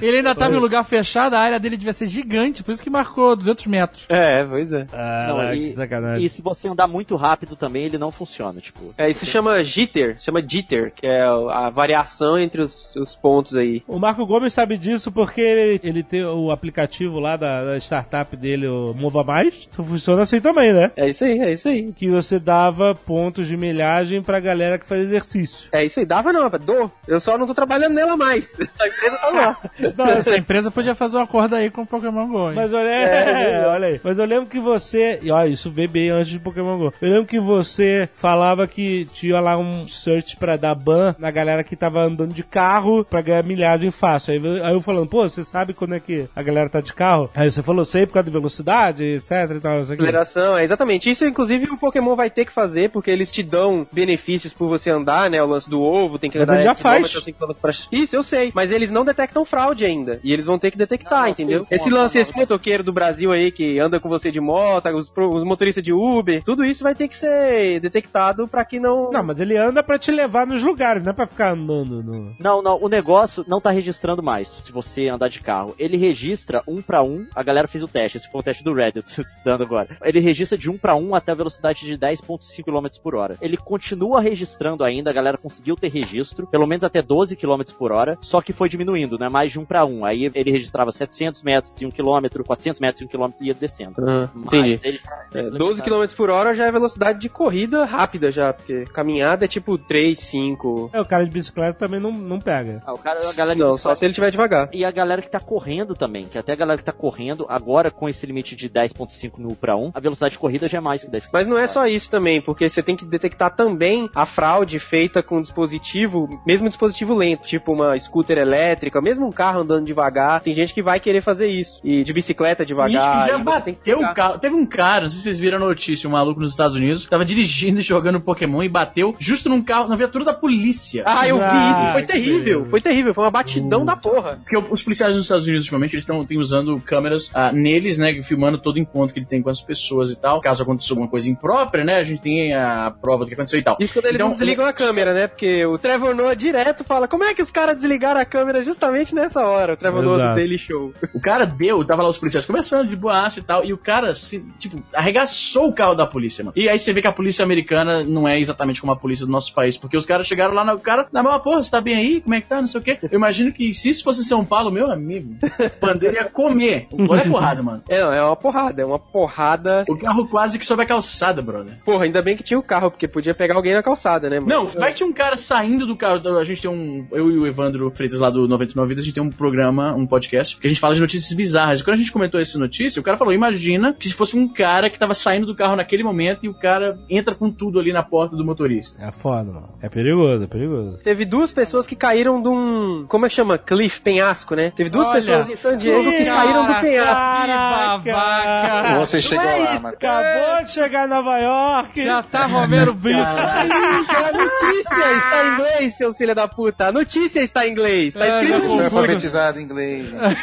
ele 0.00 0.18
ainda 0.18 0.34
tava 0.34 0.54
em 0.54 0.58
lugar 0.58 0.84
fechado, 0.84 1.34
a 1.34 1.40
área 1.40 1.58
dele 1.58 1.76
devia 1.76 1.92
ser 1.92 2.06
gigante, 2.06 2.62
por 2.62 2.72
isso 2.72 2.82
que 2.82 2.90
marcou 2.90 3.34
200 3.36 3.66
metros. 3.66 4.06
É, 4.08 4.44
pois 4.44 4.72
é. 4.72 4.86
Ah, 4.92 5.26
Não, 5.28 5.52
que 5.52 5.68
sacanagem. 5.74 6.24
E 6.24 6.28
se 6.28 6.42
você 6.42 6.68
andar 6.68 6.86
muito 6.86 7.16
rápido 7.16 7.56
também, 7.56 7.84
ele 7.84 7.98
não 7.98 8.10
funciona. 8.10 8.60
Tipo, 8.60 8.94
É, 8.98 9.08
isso 9.08 9.24
chama 9.26 9.62
jitter, 9.64 10.16
chama 10.18 10.42
jitter, 10.46 10.92
que 10.94 11.06
é 11.06 11.22
a 11.22 11.70
variação 11.70 12.38
entre 12.38 12.60
os, 12.60 12.94
os 12.96 13.14
pontos 13.14 13.54
aí. 13.54 13.82
O 13.86 13.98
Marco 13.98 14.26
Gomes 14.26 14.52
sabe 14.52 14.76
disso 14.76 15.10
porque 15.12 15.40
ele, 15.40 15.80
ele 15.82 16.02
tem 16.02 16.24
o 16.24 16.50
aplicativo 16.50 16.89
lá 17.20 17.36
da, 17.36 17.64
da 17.64 17.76
startup 17.78 18.36
dele, 18.36 18.66
o 18.66 18.94
Mova 18.94 19.22
Mais. 19.24 19.68
Funciona 19.72 20.22
assim 20.22 20.40
também, 20.40 20.72
né? 20.72 20.90
É 20.96 21.08
isso 21.08 21.24
aí, 21.24 21.38
é 21.38 21.52
isso 21.52 21.68
aí. 21.68 21.92
Que 21.92 22.08
você 22.08 22.38
dava 22.38 22.94
pontos 22.94 23.46
de 23.46 23.56
milhagem 23.56 24.22
pra 24.22 24.40
galera 24.40 24.78
que 24.78 24.86
faz 24.86 25.02
exercício. 25.02 25.68
É 25.72 25.84
isso 25.84 26.00
aí. 26.00 26.06
Dava 26.06 26.32
não, 26.32 26.42
rapaz. 26.42 26.64
dou. 26.64 26.90
Eu 27.06 27.20
só 27.20 27.36
não 27.38 27.46
tô 27.46 27.54
trabalhando 27.54 27.94
nela 27.94 28.16
mais. 28.16 28.58
A 28.80 28.86
empresa 28.86 29.16
tá 29.18 29.28
lá. 29.30 29.58
Essa 30.18 30.36
empresa 30.36 30.70
podia 30.70 30.94
fazer 30.94 31.16
um 31.18 31.22
acordo 31.22 31.54
aí 31.56 31.70
com 31.70 31.82
o 31.82 31.86
Pokémon 31.86 32.26
GO. 32.28 32.48
hein? 32.50 32.56
Mas 32.56 32.72
olha, 32.72 32.88
é, 32.88 33.66
olha 33.66 33.88
aí. 33.88 34.00
Mas 34.02 34.18
eu 34.18 34.24
lembro 34.24 34.46
que 34.46 34.58
você. 34.58 35.18
E 35.22 35.30
olha, 35.30 35.48
isso 35.48 35.70
veio 35.70 35.88
bem 35.88 36.10
antes 36.10 36.28
de 36.28 36.38
Pokémon 36.38 36.78
GO. 36.78 36.92
Eu 37.00 37.10
lembro 37.10 37.26
que 37.26 37.40
você 37.40 38.08
falava 38.14 38.66
que 38.66 39.06
tinha 39.14 39.40
lá 39.40 39.56
um 39.56 39.86
search 39.88 40.36
pra 40.36 40.56
dar 40.56 40.74
ban 40.74 41.14
na 41.18 41.30
galera 41.30 41.64
que 41.64 41.76
tava 41.76 42.00
andando 42.00 42.34
de 42.34 42.42
carro 42.42 43.04
pra 43.04 43.20
ganhar 43.20 43.42
milhagem 43.44 43.90
fácil. 43.90 44.34
Aí 44.64 44.72
eu 44.72 44.80
falando, 44.80 45.08
pô, 45.08 45.28
você 45.28 45.42
sabe 45.44 45.74
quando 45.74 45.94
é 45.94 46.00
que 46.00 46.26
a 46.34 46.42
galera 46.42 46.68
tá 46.68 46.79
de 46.82 46.94
carro? 46.94 47.30
Aí 47.34 47.50
você 47.50 47.62
falou, 47.62 47.84
sei 47.84 48.06
por 48.06 48.14
causa 48.14 48.30
da 48.30 48.32
velocidade, 48.38 49.04
etc 49.04 49.30
e 49.56 49.60
tal. 49.60 49.80
Aceleração, 49.80 50.56
é 50.58 50.64
exatamente. 50.64 51.10
Isso, 51.10 51.26
inclusive, 51.26 51.66
o 51.70 51.78
Pokémon 51.78 52.14
vai 52.16 52.30
ter 52.30 52.44
que 52.44 52.52
fazer, 52.52 52.90
porque 52.90 53.10
eles 53.10 53.30
te 53.30 53.42
dão 53.42 53.86
benefícios 53.92 54.52
por 54.52 54.68
você 54.68 54.90
andar, 54.90 55.30
né? 55.30 55.42
O 55.42 55.46
lance 55.46 55.68
do 55.68 55.80
ovo, 55.80 56.18
tem 56.18 56.30
que 56.30 56.38
Mas 56.38 56.44
andar 56.48 56.54
ele 56.56 56.64
já 56.64 56.74
faz. 56.74 57.12
pra... 57.60 57.70
Isso, 57.92 58.16
eu 58.16 58.22
sei. 58.22 58.52
Mas 58.54 58.70
eles 58.70 58.90
não 58.90 59.04
detectam 59.04 59.44
fraude 59.44 59.84
ainda. 59.84 60.20
E 60.22 60.32
eles 60.32 60.46
vão 60.46 60.58
ter 60.58 60.70
que 60.70 60.78
detectar, 60.78 61.22
Não, 61.22 61.28
entendeu? 61.28 61.62
sim, 61.62 61.68
esse 61.70 61.88
não, 61.90 61.98
lance, 61.98 62.16
não, 62.16 62.22
esse 62.22 62.36
motoqueiro 62.36 62.82
do 62.82 62.92
Brasil 62.92 63.32
aí 63.32 63.50
que 63.50 63.78
anda 63.78 64.00
com 64.00 64.08
você 64.08 64.30
de 64.30 64.40
moto, 64.40 64.88
os, 64.90 65.12
os 65.14 65.44
motoristas 65.44 65.82
de 65.82 65.92
Uber, 65.92 66.42
tudo 66.42 66.64
isso 66.64 66.82
vai 66.82 66.94
ter 66.94 67.08
que 67.08 67.16
ser 67.16 67.80
detectado 67.80 68.46
pra 68.48 68.64
que 68.64 68.78
não. 68.80 69.10
Não, 69.10 69.22
mas 69.22 69.40
ele 69.40 69.56
anda 69.56 69.82
pra 69.82 69.98
te 69.98 70.10
levar 70.10 70.46
nos 70.46 70.62
lugares, 70.62 71.02
não 71.02 71.10
é 71.10 71.14
pra 71.14 71.26
ficar 71.26 71.52
andando 71.52 72.02
no. 72.02 72.34
Não, 72.38 72.62
não, 72.62 72.78
o 72.80 72.88
negócio 72.88 73.44
não 73.46 73.60
tá 73.60 73.70
registrando 73.70 74.22
mais, 74.22 74.48
se 74.48 74.72
você 74.72 75.08
andar 75.08 75.28
de 75.28 75.40
carro. 75.40 75.74
Ele 75.78 75.96
registra 75.96 76.62
um 76.70 76.80
pra 76.82 77.02
um, 77.02 77.26
a 77.34 77.42
galera 77.42 77.68
fez 77.68 77.82
o 77.84 77.88
teste, 77.88 78.16
esse 78.18 78.30
foi 78.30 78.40
o 78.40 78.44
teste 78.44 78.62
do 78.64 78.72
Reddit, 78.72 79.22
dando 79.44 79.62
agora. 79.64 79.96
Ele 80.02 80.20
registra 80.20 80.56
de 80.56 80.70
um 80.70 80.78
pra 80.78 80.94
um 80.96 81.14
até 81.14 81.32
a 81.32 81.34
velocidade 81.34 81.84
de 81.84 81.96
10.5 81.98 82.64
km 82.64 82.86
por 83.02 83.14
hora. 83.14 83.36
Ele 83.40 83.56
continua 83.56 84.20
registrando 84.20 84.84
ainda, 84.84 85.10
a 85.10 85.12
galera 85.12 85.36
conseguiu 85.38 85.76
ter 85.76 85.88
registro, 85.88 86.46
pelo 86.46 86.66
menos 86.66 86.84
até 86.84 87.02
12 87.02 87.36
km 87.36 87.62
por 87.78 87.92
hora, 87.92 88.16
só 88.20 88.40
que 88.40 88.52
foi 88.52 88.68
diminuindo, 88.68 89.18
né, 89.18 89.28
mais 89.28 89.52
de 89.52 89.58
um 89.58 89.64
pra 89.64 89.84
um. 89.84 90.04
Aí 90.04 90.30
ele 90.34 90.50
registrava 90.50 90.90
700 90.92 91.42
metros 91.42 91.74
em 91.80 91.86
um 91.86 91.90
quilômetro, 91.90 92.44
400 92.44 92.80
metros 92.80 93.02
em 93.02 93.04
um 93.04 93.08
quilômetro 93.08 93.44
e 93.44 93.48
ia 93.48 93.54
descendo. 93.54 93.94
Mas 94.34 94.44
entendi. 94.46 94.80
ele- 94.84 95.00
É, 95.34 95.50
12 95.50 95.82
km 95.82 96.04
por 96.16 96.30
hora 96.30 96.54
já 96.54 96.66
é 96.66 96.72
velocidade 96.72 97.18
de 97.20 97.28
corrida 97.28 97.84
rápida 97.84 98.30
já, 98.32 98.52
porque 98.52 98.84
caminhada 98.86 99.44
é 99.44 99.48
tipo 99.48 99.76
3, 99.78 100.18
5. 100.18 100.90
É, 100.92 101.00
o 101.00 101.04
cara 101.04 101.24
de 101.24 101.30
bicicleta 101.30 101.78
também 101.78 102.00
não, 102.00 102.10
não 102.12 102.40
pega. 102.40 102.82
Ah, 102.86 102.92
o 102.92 102.98
cara, 102.98 103.18
a 103.28 103.32
galera 103.32 103.58
Não, 103.58 103.76
só 103.76 103.94
se 103.94 104.04
ele 104.04 104.10
estiver 104.10 104.30
devagar. 104.30 104.68
E 104.72 104.84
a 104.84 104.90
galera 104.90 105.22
que 105.22 105.30
tá 105.30 105.40
correndo 105.40 105.94
também, 105.94 106.26
que 106.26 106.38
até 106.38 106.52
a 106.52 106.56
galera 106.60 106.78
que 106.78 106.84
tá 106.84 106.92
correndo, 106.92 107.46
agora 107.48 107.90
com 107.90 108.08
esse 108.08 108.24
limite 108.26 108.54
de 108.54 108.68
10.5 108.70 109.38
no 109.38 109.50
1 109.50 109.54
para 109.54 109.76
1, 109.76 109.90
a 109.94 110.00
velocidade 110.00 110.32
de 110.32 110.38
corrida 110.38 110.68
já 110.68 110.78
é 110.78 110.80
mais 110.80 111.04
que 111.04 111.10
10 111.10 111.28
Mas 111.32 111.46
não 111.46 111.58
é 111.58 111.66
só 111.66 111.86
isso 111.86 112.10
também, 112.10 112.40
porque 112.40 112.68
você 112.68 112.82
tem 112.82 112.94
que 112.96 113.04
detectar 113.04 113.54
também 113.54 114.08
a 114.14 114.24
fraude 114.26 114.78
feita 114.78 115.22
com 115.22 115.40
dispositivo, 115.40 116.28
mesmo 116.46 116.68
dispositivo 116.68 117.14
lento, 117.14 117.46
tipo 117.46 117.72
uma 117.72 117.98
scooter 117.98 118.38
elétrica, 118.38 119.00
mesmo 119.00 119.26
um 119.26 119.32
carro 119.32 119.60
andando 119.60 119.86
devagar. 119.86 120.40
Tem 120.40 120.52
gente 120.52 120.74
que 120.74 120.82
vai 120.82 121.00
querer 121.00 121.20
fazer 121.20 121.46
isso. 121.48 121.80
E 121.84 122.04
de 122.04 122.12
bicicleta 122.12 122.62
Gente 122.62 122.68
devagar. 122.68 123.22
que 123.26 123.32
já 123.32 123.38
você 123.38 123.60
tem 123.62 123.74
que 123.74 123.80
bateu 123.80 123.96
o 123.96 124.00
ficar- 124.00 124.14
carro. 124.14 124.38
Teve 124.38 124.54
um 124.56 124.66
cara, 124.66 125.02
não 125.02 125.08
sei 125.08 125.18
se 125.18 125.24
vocês 125.24 125.40
viram 125.40 125.56
a 125.56 125.60
notícia, 125.60 126.08
um 126.08 126.12
maluco 126.12 126.40
nos 126.40 126.52
Estados 126.52 126.76
Unidos, 126.76 127.04
que 127.04 127.10
tava 127.10 127.24
dirigindo 127.24 127.80
e 127.80 127.82
jogando 127.82 128.20
Pokémon 128.20 128.62
e 128.62 128.68
bateu 128.68 129.14
justo 129.18 129.48
num 129.48 129.62
carro, 129.62 129.88
na 129.88 129.96
viatura 129.96 130.24
da 130.24 130.34
polícia. 130.34 131.02
Ah, 131.06 131.26
eu 131.26 131.36
vi 131.38 131.42
Ah, 131.44 131.70
isso, 131.70 131.92
foi 131.92 132.02
que 132.02 132.08
terrível, 132.12 132.64
foi 132.64 132.80
terrível, 132.80 133.14
foi 133.14 133.24
uma 133.24 133.30
batidão 133.30 133.84
da 133.84 133.96
porra. 133.96 134.38
Porque 134.44 134.56
os 134.72 134.82
policiais 134.82 135.14
nos 135.14 135.24
Estados 135.24 135.46
Unidos, 135.46 135.64
ultimamente, 135.64 135.94
eles 135.94 136.02
estão 136.04 136.26
usando 136.36 136.49
câmeras 136.84 137.30
ah, 137.34 137.52
neles, 137.52 137.98
né, 137.98 138.20
filmando 138.22 138.58
todo 138.58 138.78
encontro 138.78 139.12
que 139.14 139.20
ele 139.20 139.26
tem 139.26 139.42
com 139.42 139.50
as 139.50 139.60
pessoas 139.60 140.10
e 140.10 140.20
tal. 140.20 140.40
Caso 140.40 140.62
aconteça 140.62 140.92
alguma 140.92 141.08
coisa 141.08 141.28
imprópria, 141.28 141.84
né, 141.84 141.96
a 141.96 142.02
gente 142.02 142.20
tem 142.20 142.54
a 142.54 142.90
prova 142.90 143.24
do 143.24 143.28
que 143.28 143.34
aconteceu 143.34 143.58
e 143.58 143.62
tal. 143.62 143.76
Isso 143.80 143.94
quando 143.94 144.06
eles 144.06 144.16
Então, 144.16 144.28
não 144.28 144.36
desligam 144.36 144.66
a 144.66 144.72
câmera, 144.72 145.14
né? 145.14 145.26
Porque 145.26 145.64
o 145.66 145.78
Trevor 145.78 146.14
Noah 146.14 146.34
direto 146.34 146.84
fala: 146.84 147.08
como 147.08 147.24
é 147.24 147.34
que 147.34 147.42
os 147.42 147.50
caras 147.50 147.76
desligaram 147.76 148.20
a 148.20 148.24
câmera 148.24 148.62
justamente 148.62 149.14
nessa 149.14 149.46
hora? 149.46 149.74
O 149.74 149.76
Trevor 149.76 150.02
Noah 150.02 150.30
do. 150.30 150.34
Daily 150.34 150.58
Show. 150.58 150.92
O 151.14 151.20
cara 151.20 151.44
deu, 151.44 151.84
tava 151.84 152.02
lá 152.02 152.08
os 152.08 152.18
policiais 152.18 152.46
conversando 152.46 152.88
de 152.88 152.96
boaça 152.96 153.40
e 153.40 153.42
tal, 153.42 153.64
e 153.64 153.72
o 153.72 153.78
cara, 153.78 154.14
se, 154.14 154.40
tipo, 154.58 154.82
arregaçou 154.92 155.68
o 155.68 155.72
carro 155.72 155.94
da 155.94 156.06
polícia, 156.06 156.44
mano. 156.44 156.54
E 156.56 156.68
aí 156.68 156.78
você 156.78 156.92
vê 156.92 157.00
que 157.00 157.08
a 157.08 157.12
polícia 157.12 157.42
americana 157.44 158.04
não 158.04 158.28
é 158.28 158.38
exatamente 158.38 158.80
como 158.80 158.92
a 158.92 158.96
polícia 158.96 159.26
do 159.26 159.32
nosso 159.32 159.54
país, 159.54 159.76
porque 159.76 159.96
os 159.96 160.06
caras 160.06 160.26
chegaram 160.26 160.54
lá, 160.54 160.64
no, 160.64 160.74
o 160.74 160.80
cara, 160.80 161.06
na 161.12 161.22
mesma 161.22 161.38
porra, 161.40 161.62
você 161.62 161.70
tá 161.70 161.80
bem 161.80 161.96
aí? 161.96 162.20
Como 162.20 162.34
é 162.34 162.40
que 162.40 162.48
tá? 162.48 162.60
Não 162.60 162.66
sei 162.66 162.80
o 162.80 162.84
quê. 162.84 162.98
Eu 163.02 163.16
imagino 163.16 163.52
que 163.52 163.72
se 163.72 163.88
isso 163.88 164.04
fosse 164.04 164.24
São 164.24 164.44
Paulo, 164.44 164.70
meu 164.70 164.90
amigo, 164.90 165.36
o 165.42 165.70
pandeiro 165.80 166.16
ia 166.16 166.24
comer. 166.48 166.86
O 166.90 167.10
Olha 167.10 167.22
a 167.22 167.28
porrada, 167.28 167.62
mano. 167.62 167.82
É, 167.88 168.00
não, 168.00 168.12
é 168.12 168.22
uma 168.22 168.36
porrada, 168.36 168.82
é 168.82 168.84
uma 168.84 168.98
porrada. 168.98 169.84
O 169.88 169.96
carro 169.96 170.28
quase 170.28 170.58
que 170.58 170.64
sobe 170.64 170.82
a 170.82 170.86
calçada, 170.86 171.42
brother. 171.42 171.74
Porra, 171.84 172.04
ainda 172.04 172.22
bem 172.22 172.36
que 172.36 172.42
tinha 172.42 172.58
o 172.58 172.62
carro, 172.62 172.90
porque 172.90 173.08
podia 173.08 173.34
pegar 173.34 173.56
alguém 173.56 173.74
na 173.74 173.82
calçada, 173.82 174.28
né, 174.28 174.40
mano? 174.40 174.50
Não, 174.50 174.66
vai 174.66 174.90
que 174.90 174.98
tinha 174.98 175.08
um 175.08 175.12
cara 175.12 175.36
saindo 175.36 175.86
do 175.86 175.96
carro. 175.96 176.20
A 176.38 176.44
gente 176.44 176.62
tem 176.62 176.70
um. 176.70 177.06
Eu 177.12 177.30
e 177.30 177.38
o 177.38 177.46
Evandro 177.46 177.90
Freitas 177.94 178.20
lá 178.20 178.30
do 178.30 178.46
99 178.46 178.88
Vidas, 178.88 179.02
a 179.02 179.06
gente 179.06 179.14
tem 179.14 179.22
um 179.22 179.30
programa, 179.30 179.94
um 179.94 180.06
podcast, 180.06 180.56
que 180.58 180.66
a 180.66 180.70
gente 180.70 180.80
fala 180.80 180.94
de 180.94 181.00
notícias 181.00 181.32
bizarras. 181.32 181.80
E 181.80 181.84
quando 181.84 181.94
a 181.94 181.98
gente 181.98 182.12
comentou 182.12 182.40
essa 182.40 182.58
notícia, 182.58 183.00
o 183.00 183.02
cara 183.02 183.16
falou: 183.16 183.32
imagina 183.32 183.94
que 183.94 184.08
se 184.08 184.14
fosse 184.14 184.36
um 184.36 184.48
cara 184.48 184.90
que 184.90 184.98
tava 184.98 185.14
saindo 185.14 185.46
do 185.46 185.54
carro 185.54 185.76
naquele 185.76 186.02
momento 186.02 186.44
e 186.44 186.48
o 186.48 186.54
cara 186.54 186.98
entra 187.08 187.34
com 187.34 187.50
tudo 187.50 187.78
ali 187.78 187.92
na 187.92 188.02
porta 188.02 188.36
do 188.36 188.44
motorista. 188.44 189.02
É 189.02 189.12
foda, 189.12 189.52
mano. 189.52 189.68
É 189.80 189.88
perigoso, 189.88 190.44
é 190.44 190.46
perigoso. 190.46 190.98
Teve 191.02 191.24
duas 191.24 191.52
pessoas 191.52 191.86
que 191.86 191.96
caíram 191.96 192.42
de 192.42 192.48
um. 192.48 193.04
Como 193.08 193.26
é 193.26 193.28
que 193.28 193.34
chama? 193.34 193.58
Cliff, 193.58 194.00
penhasco, 194.00 194.54
né? 194.54 194.70
Teve 194.70 194.90
duas 194.90 195.08
Olha. 195.08 195.16
pessoas 195.16 195.50
em 195.50 195.54
San 195.54 195.76
Diego 195.76 196.10
que 196.10 196.24
caíram 196.34 196.66
do 196.66 196.74
penhasco. 196.74 198.02
Que 198.02 198.12
babaca. 198.12 198.94
Você 198.98 199.22
chegou 199.22 199.44
é 199.44 199.56
lá. 199.58 199.74
Acabou 199.88 200.64
de 200.64 200.72
chegar 200.72 201.06
em 201.06 201.10
Nova 201.10 201.38
York. 201.38 202.04
Já 202.04 202.22
tá 202.22 202.46
Romero 202.46 202.94
Brito. 202.94 203.18
A 203.20 204.32
notícia 204.32 205.12
está 205.16 205.44
em 205.44 205.54
inglês, 205.54 205.96
seus 205.96 206.16
filha 206.16 206.34
da 206.34 206.48
puta. 206.48 206.86
A 206.88 206.92
notícia 206.92 207.40
está 207.40 207.66
em 207.66 207.72
inglês. 207.72 208.14
Tá 208.14 208.24
É, 208.26 208.28
escrito 208.30 208.62
já 208.62 208.68
Foi 208.68 208.84
alfabetizado 208.84 209.58
em 209.60 209.64
inglês. 209.64 210.10
né? 210.12 210.20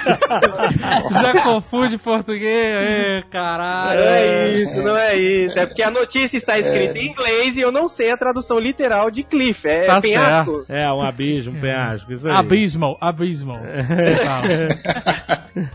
Já 1.21 1.41
confunde 1.43 1.97
português. 1.97 3.23
Caralho. 3.31 3.99
Não 3.99 4.07
é 4.07 4.47
isso, 4.49 4.81
não 4.83 4.97
é 4.97 5.15
isso. 5.15 5.59
É 5.59 5.65
porque 5.65 5.83
a 5.83 5.91
notícia 5.91 6.37
está 6.37 6.57
escrita 6.59 6.97
em 6.97 7.07
inglês 7.07 7.57
e 7.57 7.61
eu 7.61 7.71
não 7.71 7.87
sei 7.87 8.11
a 8.11 8.17
tradução 8.17 8.59
literal 8.59 9.09
de 9.11 9.23
cliff. 9.23 9.67
É 9.67 9.85
Tá 9.85 10.01
penhasco. 10.01 10.65
É, 10.69 10.91
um 10.91 11.01
abismo, 11.01 11.57
um 11.57 11.61
penhasco. 11.61 12.11
Isso 12.11 12.27
aí. 12.27 12.35
Abysmal, 12.35 12.97
abysmal. 13.01 13.59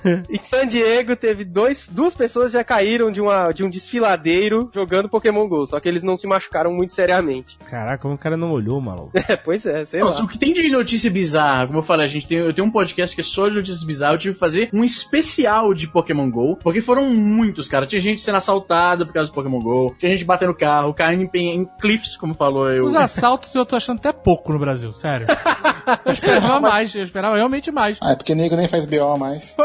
Em 0.28 0.38
San 0.38 0.66
Diego 0.66 1.16
teve 1.16 1.44
dois, 1.44 1.88
duas 1.88 2.14
pessoas 2.14 2.52
já 2.52 2.64
caíram 2.64 3.10
de, 3.10 3.20
uma, 3.20 3.52
de 3.52 3.64
um 3.64 3.70
desfiladeiro 3.70 4.70
jogando 4.74 5.08
Pokémon 5.08 5.48
GO, 5.48 5.66
só 5.66 5.80
que 5.80 5.88
eles 5.88 6.02
não 6.02 6.16
se 6.16 6.26
machucaram 6.26 6.72
muito 6.72 6.94
seriamente. 6.94 7.58
Caraca, 7.70 8.02
como 8.02 8.14
o 8.14 8.18
cara 8.18 8.36
não 8.36 8.52
olhou, 8.52 8.80
maluco. 8.80 9.12
É, 9.14 9.36
pois 9.36 9.64
é, 9.64 9.84
sei 9.84 10.00
Nossa, 10.00 10.18
lá. 10.18 10.24
o 10.24 10.28
que 10.28 10.38
tem 10.38 10.52
de 10.52 10.68
notícia 10.68 11.10
bizarra, 11.10 11.66
como 11.66 11.78
eu 11.78 11.82
falei, 11.82 12.04
a 12.04 12.08
gente 12.08 12.26
tem, 12.26 12.38
eu 12.38 12.52
tenho 12.52 12.66
um 12.66 12.70
podcast 12.70 13.14
que 13.14 13.20
é 13.20 13.24
só 13.24 13.48
de 13.48 13.56
notícias 13.56 13.84
bizarras, 13.84 14.14
eu 14.16 14.20
tive 14.20 14.34
que 14.34 14.40
fazer 14.40 14.68
um 14.72 14.84
especial 14.84 15.72
de 15.74 15.86
Pokémon 15.86 16.30
GO, 16.30 16.56
porque 16.56 16.80
foram 16.80 17.10
muitos, 17.10 17.68
cara. 17.68 17.86
Tinha 17.86 18.00
gente 18.00 18.20
sendo 18.20 18.36
assaltada 18.36 19.06
por 19.06 19.12
causa 19.12 19.30
do 19.30 19.34
Pokémon 19.34 19.60
GO, 19.60 19.94
tinha 19.98 20.12
gente 20.12 20.24
batendo 20.24 20.54
carro, 20.54 20.92
caindo 20.94 21.28
em, 21.34 21.60
em 21.60 21.64
cliffs, 21.80 22.16
como 22.16 22.34
falou 22.34 22.70
eu. 22.70 22.84
Os 22.84 22.96
assaltos 22.96 23.54
eu 23.54 23.64
tô 23.64 23.76
achando 23.76 23.98
até 23.98 24.12
pouco 24.12 24.52
no 24.52 24.58
Brasil, 24.58 24.92
sério. 24.92 25.26
Eu 26.04 26.12
esperava 26.12 26.60
mais, 26.60 26.94
eu 26.94 27.02
esperava 27.02 27.34
realmente 27.36 27.72
mais. 27.72 27.98
Ah, 28.00 28.12
é 28.12 28.16
porque 28.16 28.34
nego 28.34 28.56
nem 28.56 28.68
faz 28.68 28.86
BO 28.86 29.18
mais. 29.18 29.56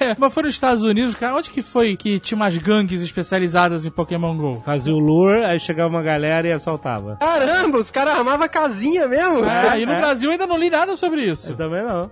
É, 0.00 0.14
Mas 0.18 0.32
foi 0.34 0.42
nos 0.44 0.52
Estados 0.54 0.82
Unidos, 0.82 1.14
cara. 1.14 1.34
Onde 1.36 1.50
que 1.50 1.62
foi 1.62 1.96
que 1.96 2.18
tinha 2.20 2.36
umas 2.36 2.56
gangues 2.58 3.02
especializadas 3.02 3.84
em 3.86 3.90
Pokémon 3.90 4.36
GO? 4.36 4.62
Fazia 4.64 4.94
o 4.94 4.98
lure, 4.98 5.44
aí 5.44 5.58
chegava 5.60 5.88
uma 5.90 6.02
galera 6.02 6.46
e 6.48 6.52
assaltava. 6.52 7.16
Caramba, 7.20 7.78
os 7.78 7.90
caras 7.90 8.14
armavam 8.18 8.48
casinha 8.48 9.06
mesmo. 9.08 9.44
É, 9.44 9.80
e 9.80 9.86
no 9.86 9.96
Brasil 9.96 10.30
ainda 10.30 10.46
não 10.46 10.56
li 10.58 10.70
nada 10.70 10.96
sobre 10.96 11.22
isso. 11.28 11.52
Eu 11.52 11.56
também 11.56 11.82
não. 11.82 12.10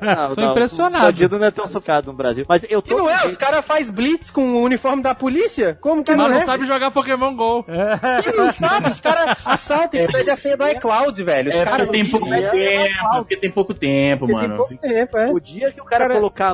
Não, 0.00 0.34
Tô 0.34 0.50
impressionado. 0.50 1.04
O 1.04 1.12
bandido 1.12 1.38
não 1.38 1.46
é 1.46 1.50
tão 1.50 1.66
socado 1.66 2.06
no 2.10 2.16
Brasil. 2.16 2.44
Mas 2.48 2.64
eu 2.68 2.80
Que 2.82 2.90
tô. 2.90 2.98
não 2.98 3.10
é? 3.10 3.26
Os 3.26 3.36
caras 3.36 3.64
fazem 3.64 3.94
blitz 3.94 4.30
com 4.30 4.42
o 4.54 4.62
uniforme 4.62 5.02
da 5.02 5.14
polícia? 5.14 5.76
Como 5.80 6.02
que 6.04 6.10
Mas 6.12 6.18
não 6.18 6.28
não 6.28 6.36
é? 6.36 6.40
sabe 6.40 6.64
jogar 6.64 6.90
Pokémon 6.90 7.34
GO. 7.34 7.64
Que 7.64 8.32
não 8.36 8.52
sabe? 8.52 8.90
Os 8.90 9.00
caras 9.00 9.38
assaltam 9.46 10.00
e 10.00 10.06
pedem 10.06 10.32
a 10.32 10.36
senha 10.36 10.56
do 10.56 10.66
iCloud, 10.68 11.22
velho. 11.22 11.48
Os 11.50 11.54
É 11.56 11.64
caras 11.64 11.86
porque 11.86 12.02
tem 12.02 12.10
pouco 12.10 12.26
tempo, 12.28 13.16
porque 13.16 13.36
tem 13.36 13.50
pouco 13.50 13.74
tempo, 13.74 14.26
Tem 14.26 14.34
mano. 14.34 14.56
pouco 14.56 14.76
tempo, 14.76 15.18
é. 15.18 15.30
O 15.32 15.40
dia 15.40 15.70
que 15.72 15.80
o 15.80 15.84
cara, 15.84 16.08
colocar 16.08 16.48
a 16.48 16.52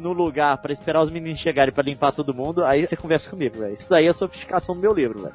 no 0.00 0.12
lugar 0.12 0.56
pra 0.58 0.72
esperar 0.72 1.02
os 1.02 1.10
meninos 1.10 1.38
chegarem 1.38 1.72
pra 1.72 1.82
limpar 1.82 2.12
todo 2.12 2.34
mundo, 2.34 2.64
aí 2.64 2.86
você 2.86 2.96
conversa 2.96 3.30
comigo, 3.30 3.58
velho. 3.58 3.74
Isso 3.74 3.88
daí 3.88 4.06
é 4.06 4.12
sofisticação 4.12 4.74
do 4.74 4.80
meu 4.80 4.92
livro, 4.92 5.20
velho. 5.20 5.32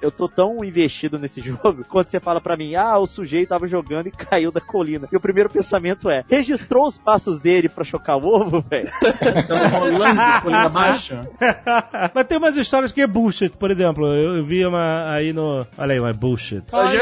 Eu 0.00 0.10
tô 0.10 0.28
tão 0.28 0.64
investido 0.64 1.18
nesse 1.18 1.40
jogo, 1.42 1.84
quando 1.88 2.06
você 2.06 2.20
fala 2.20 2.40
pra 2.40 2.56
mim, 2.56 2.74
ah, 2.74 2.98
o 2.98 3.06
sujeito 3.06 3.48
tava 3.50 3.66
jogando 3.66 4.06
e 4.08 4.10
caiu 4.10 4.50
da 4.50 4.60
colina. 4.60 5.08
E 5.12 5.16
o 5.16 5.20
primeiro 5.20 5.50
pensamento 5.50 6.08
é, 6.08 6.24
registrou 6.28 6.86
os 6.86 6.98
passos 6.98 7.38
dele 7.38 7.68
pra 7.68 7.84
chocar 7.84 8.16
o 8.16 8.26
ovo, 8.26 8.64
velho? 8.68 8.90
Tava 9.48 9.68
rolando 9.68 10.42
colina 10.42 10.62
abaixo. 10.64 11.14
Mas 12.14 12.26
tem 12.26 12.38
umas 12.38 12.56
histórias 12.56 12.92
que 12.92 13.00
é 13.00 13.06
bullshit, 13.06 13.50
por 13.56 13.70
exemplo. 13.70 14.06
Eu, 14.06 14.36
eu 14.36 14.44
vi 14.44 14.64
uma 14.64 15.10
aí 15.12 15.32
no. 15.32 15.66
Olha 15.76 15.92
aí, 15.92 16.00
uma 16.00 16.12
bullshit. 16.12 16.62
Olha, 16.72 17.00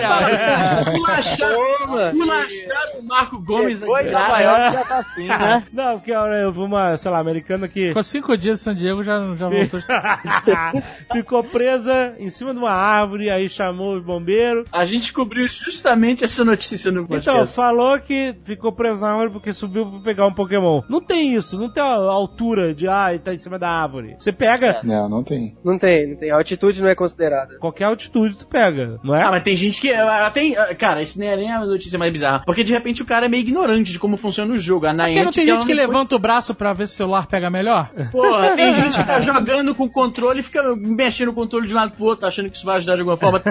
Pulacharam 0.92 2.12
pulacharam 2.12 2.98
o 2.98 3.02
Marco 3.02 3.38
Gomes 3.40 3.80
Foi 3.80 4.04
Nova. 4.04 4.38
York 4.40 4.72
já 4.72 4.84
tá 4.84 4.98
assim, 4.98 5.26
né? 5.26 5.64
Não, 5.72 5.98
porque 5.98 6.12
olha, 6.12 6.39
eu 6.40 6.52
vi 6.52 6.60
uma, 6.60 6.96
sei 6.96 7.10
lá, 7.10 7.18
americana 7.18 7.68
que 7.68 7.88
ficou 7.88 8.02
cinco 8.02 8.36
dias 8.36 8.60
em 8.60 8.64
San 8.64 8.74
Diego 8.74 9.02
já, 9.02 9.18
já 9.36 9.48
voltou. 9.48 9.80
ficou 11.12 11.42
presa 11.44 12.14
em 12.18 12.30
cima 12.30 12.52
de 12.52 12.58
uma 12.58 12.70
árvore, 12.70 13.30
aí 13.30 13.48
chamou 13.48 13.96
os 13.96 14.02
bombeiros. 14.04 14.66
A 14.72 14.84
gente 14.84 15.12
cobriu 15.12 15.46
justamente 15.48 16.24
essa 16.24 16.44
notícia 16.44 16.90
no 16.90 17.02
Então, 17.02 17.16
podcast. 17.34 17.54
falou 17.54 17.98
que 17.98 18.34
ficou 18.44 18.72
preso 18.72 19.00
na 19.00 19.10
árvore 19.10 19.30
porque 19.30 19.52
subiu 19.52 19.86
pra 19.86 20.00
pegar 20.00 20.26
um 20.26 20.32
Pokémon. 20.32 20.82
Não 20.88 21.00
tem 21.00 21.34
isso, 21.34 21.58
não 21.58 21.70
tem 21.70 21.82
a 21.82 21.86
altura 21.86 22.74
de, 22.74 22.88
ah, 22.88 23.08
ele 23.10 23.18
tá 23.18 23.34
em 23.34 23.38
cima 23.38 23.58
da 23.58 23.68
árvore. 23.68 24.16
Você 24.18 24.32
pega, 24.32 24.80
Não, 24.84 25.08
não 25.08 25.22
tem. 25.24 25.56
Não 25.64 25.78
tem, 25.78 26.08
não 26.10 26.16
tem. 26.16 26.30
A 26.30 26.36
altitude 26.36 26.80
não 26.82 26.88
é 26.88 26.94
considerada. 26.94 27.56
qualquer 27.58 27.84
altitude 27.84 28.36
tu 28.36 28.46
pega, 28.46 28.98
não 29.02 29.14
é? 29.14 29.22
Ah, 29.22 29.30
mas 29.30 29.42
tem 29.42 29.56
gente 29.56 29.80
que. 29.80 29.92
ah, 29.92 30.30
Tem, 30.30 30.56
ah, 30.56 30.74
cara, 30.74 31.02
isso 31.02 31.18
nem 31.18 31.28
é 31.28 31.36
nem 31.36 31.52
a 31.52 31.64
notícia 31.64 31.98
mais 31.98 32.12
bizarra. 32.12 32.42
Porque 32.44 32.64
de 32.64 32.72
repente 32.72 33.02
o 33.02 33.06
cara 33.06 33.26
é 33.26 33.28
meio 33.28 33.40
ignorante 33.40 33.92
de 33.92 33.98
como 33.98 34.16
funciona 34.16 34.52
o 34.54 34.58
jogo. 34.58 34.86
A 34.86 34.90
Porque 34.94 35.10
Niantic, 35.10 35.24
não 35.24 35.32
tem 35.32 35.48
ela 35.48 35.58
gente 35.60 35.66
que 35.66 35.74
levanta 35.74 36.14
o 36.14 36.18
braço 36.18 36.29
pra 36.54 36.72
ver 36.72 36.86
se 36.86 36.94
o 36.94 36.96
celular 36.98 37.26
pega 37.26 37.50
melhor? 37.50 37.90
Porra, 38.12 38.54
tem 38.56 38.74
gente 38.74 38.98
que 38.98 39.06
tá 39.06 39.20
jogando 39.20 39.74
com 39.74 39.84
o 39.84 39.90
controle 39.90 40.40
e 40.40 40.42
fica 40.42 40.62
mexendo 40.76 41.28
o 41.28 41.32
controle 41.32 41.66
de 41.66 41.72
um 41.72 41.76
lado 41.76 41.92
pro 41.92 42.04
outro, 42.04 42.26
achando 42.26 42.50
que 42.50 42.56
isso 42.56 42.66
vai 42.66 42.76
ajudar 42.76 42.94
de 42.94 43.00
alguma 43.00 43.16
forma. 43.16 43.40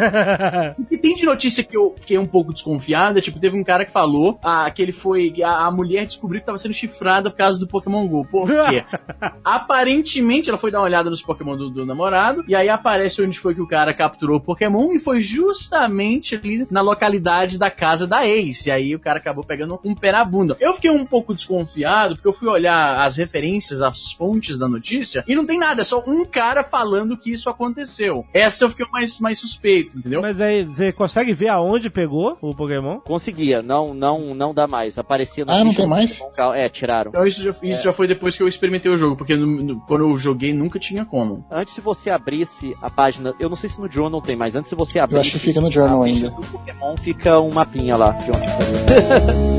O 0.79 0.85
que 0.85 0.97
tem 0.97 1.15
de 1.15 1.25
notícia 1.25 1.63
que 1.63 1.75
eu 1.75 1.95
fiquei 1.99 2.17
um 2.17 2.25
pouco 2.25 2.53
desconfiada, 2.53 3.21
tipo, 3.21 3.39
teve 3.39 3.57
um 3.57 3.63
cara 3.63 3.85
que 3.85 3.91
falou 3.91 4.39
ah, 4.43 4.69
que 4.69 4.81
ele 4.81 4.91
foi. 4.91 5.33
A, 5.43 5.65
a 5.65 5.71
mulher 5.71 6.05
descobriu 6.05 6.39
que 6.39 6.45
tava 6.45 6.57
sendo 6.57 6.73
chifrada 6.73 7.29
por 7.29 7.37
causa 7.37 7.59
do 7.59 7.67
Pokémon 7.67 8.07
GO. 8.07 8.25
Por 8.25 8.47
quê? 8.47 8.83
Aparentemente 9.43 10.49
ela 10.49 10.57
foi 10.57 10.71
dar 10.71 10.79
uma 10.79 10.85
olhada 10.85 11.09
nos 11.09 11.21
Pokémon 11.21 11.55
do, 11.57 11.69
do 11.69 11.85
namorado, 11.85 12.43
e 12.47 12.55
aí 12.55 12.69
aparece 12.69 13.21
onde 13.21 13.39
foi 13.39 13.55
que 13.55 13.61
o 13.61 13.67
cara 13.67 13.93
capturou 13.93 14.37
o 14.37 14.41
Pokémon, 14.41 14.91
e 14.93 14.99
foi 14.99 15.19
justamente 15.19 16.35
ali 16.35 16.67
na 16.69 16.81
localidade 16.81 17.57
da 17.57 17.69
casa 17.69 18.05
da 18.05 18.27
ex. 18.27 18.65
E 18.65 18.71
aí 18.71 18.95
o 18.95 18.99
cara 18.99 19.19
acabou 19.19 19.43
pegando 19.43 19.79
um 19.83 19.95
pé 19.95 20.11
na 20.11 20.23
bunda. 20.23 20.57
Eu 20.59 20.73
fiquei 20.73 20.89
um 20.89 21.05
pouco 21.05 21.33
desconfiado, 21.33 22.15
porque 22.15 22.27
eu 22.27 22.33
fui 22.33 22.47
olhar 22.47 22.68
as 22.69 23.15
referências, 23.17 23.81
as 23.81 24.11
fontes 24.11 24.57
da 24.57 24.67
notícia, 24.67 25.23
e 25.27 25.35
não 25.35 25.45
tem 25.45 25.57
nada, 25.59 25.81
é 25.81 25.85
só 25.85 26.03
um 26.07 26.25
cara 26.25 26.63
falando 26.63 27.17
que 27.17 27.31
isso 27.31 27.49
aconteceu. 27.49 28.25
Essa 28.33 28.65
eu 28.65 28.69
fiquei 28.69 28.85
mais, 28.91 29.19
mais 29.19 29.39
suspeito, 29.39 29.97
entendeu? 29.97 30.21
Mas 30.21 30.39
aí, 30.39 30.63
você 30.63 30.91
consegue 30.91 31.33
ver 31.33 31.49
aonde 31.49 31.89
pegou 31.89 32.37
o 32.41 32.55
Pokémon? 32.55 32.99
Conseguia, 32.99 33.61
não, 33.61 33.93
não, 33.93 34.33
não 34.33 34.53
dá 34.53 34.67
mais. 34.67 34.97
Aparecia 34.97 35.43
no 35.45 35.51
Ah, 35.51 35.63
não 35.63 35.73
tem 35.73 35.87
mais? 35.87 36.17
Pokémon. 36.19 36.53
É, 36.53 36.69
tiraram. 36.69 37.09
Então 37.09 37.25
isso, 37.25 37.43
já, 37.43 37.53
isso 37.63 37.83
já 37.83 37.93
foi 37.93 38.07
depois 38.07 38.35
que 38.37 38.43
eu 38.43 38.47
experimentei 38.47 38.91
o 38.91 38.97
jogo, 38.97 39.15
porque 39.15 39.35
no- 39.35 39.45
no- 39.63 39.79
quando 39.81 40.01
eu 40.09 40.15
joguei 40.17 40.53
nunca 40.53 40.79
tinha 40.79 41.05
como. 41.05 41.45
Antes 41.51 41.73
se 41.73 41.81
você 41.81 42.09
abrisse 42.09 42.75
a 42.81 42.89
página, 42.89 43.33
eu 43.39 43.49
não 43.49 43.55
sei 43.55 43.69
se 43.69 43.79
no 43.79 43.89
Journal 43.89 44.21
tem, 44.21 44.35
mas 44.35 44.55
antes 44.55 44.69
se 44.69 44.75
você 44.75 44.99
Eu 44.99 45.03
abrisse 45.03 45.21
acho 45.21 45.31
que 45.33 45.39
fica 45.39 45.61
no 45.61 45.71
Journal 45.71 46.03
ainda. 46.03 46.29
do 46.31 46.41
Pokémon, 46.41 46.95
fica 46.97 47.39
um 47.39 47.51
mapinha 47.53 47.95
lá 47.95 48.11
de 48.11 48.31
onde 48.31 48.41
está. 48.41 49.58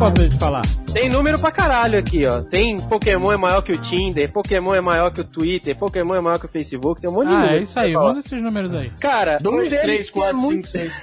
O 0.00 0.02
que 0.02 0.12
pode 0.12 0.22
gente 0.22 0.38
falar? 0.38 0.79
Tem 0.92 1.08
número 1.08 1.38
pra 1.38 1.52
caralho 1.52 1.96
aqui, 1.96 2.26
ó. 2.26 2.40
Tem 2.42 2.76
Pokémon 2.76 3.30
é 3.32 3.36
maior 3.36 3.62
que 3.62 3.72
o 3.72 3.78
Tinder, 3.78 4.30
Pokémon 4.32 4.74
é 4.74 4.80
maior 4.80 5.10
que 5.12 5.20
o 5.20 5.24
Twitter, 5.24 5.76
Pokémon 5.76 6.16
é 6.16 6.20
maior 6.20 6.38
que 6.38 6.46
o 6.46 6.48
Facebook, 6.48 7.00
tem 7.00 7.08
um 7.08 7.12
monte 7.14 7.28
de 7.28 7.34
Ah, 7.34 7.38
número. 7.38 7.54
é 7.58 7.62
isso 7.62 7.78
aí. 7.78 7.92
Manda 7.92 8.18
esses 8.18 8.42
números 8.42 8.74
aí. 8.74 8.90
Cara, 9.00 9.38
um 9.40 9.42
2, 9.44 9.70
deles 9.70 9.82
3, 9.84 10.10
que 10.10 10.18
é 10.18 10.22
4, 10.22 10.38
5, 10.40 10.50
muito... 10.50 10.68
6. 10.68 11.02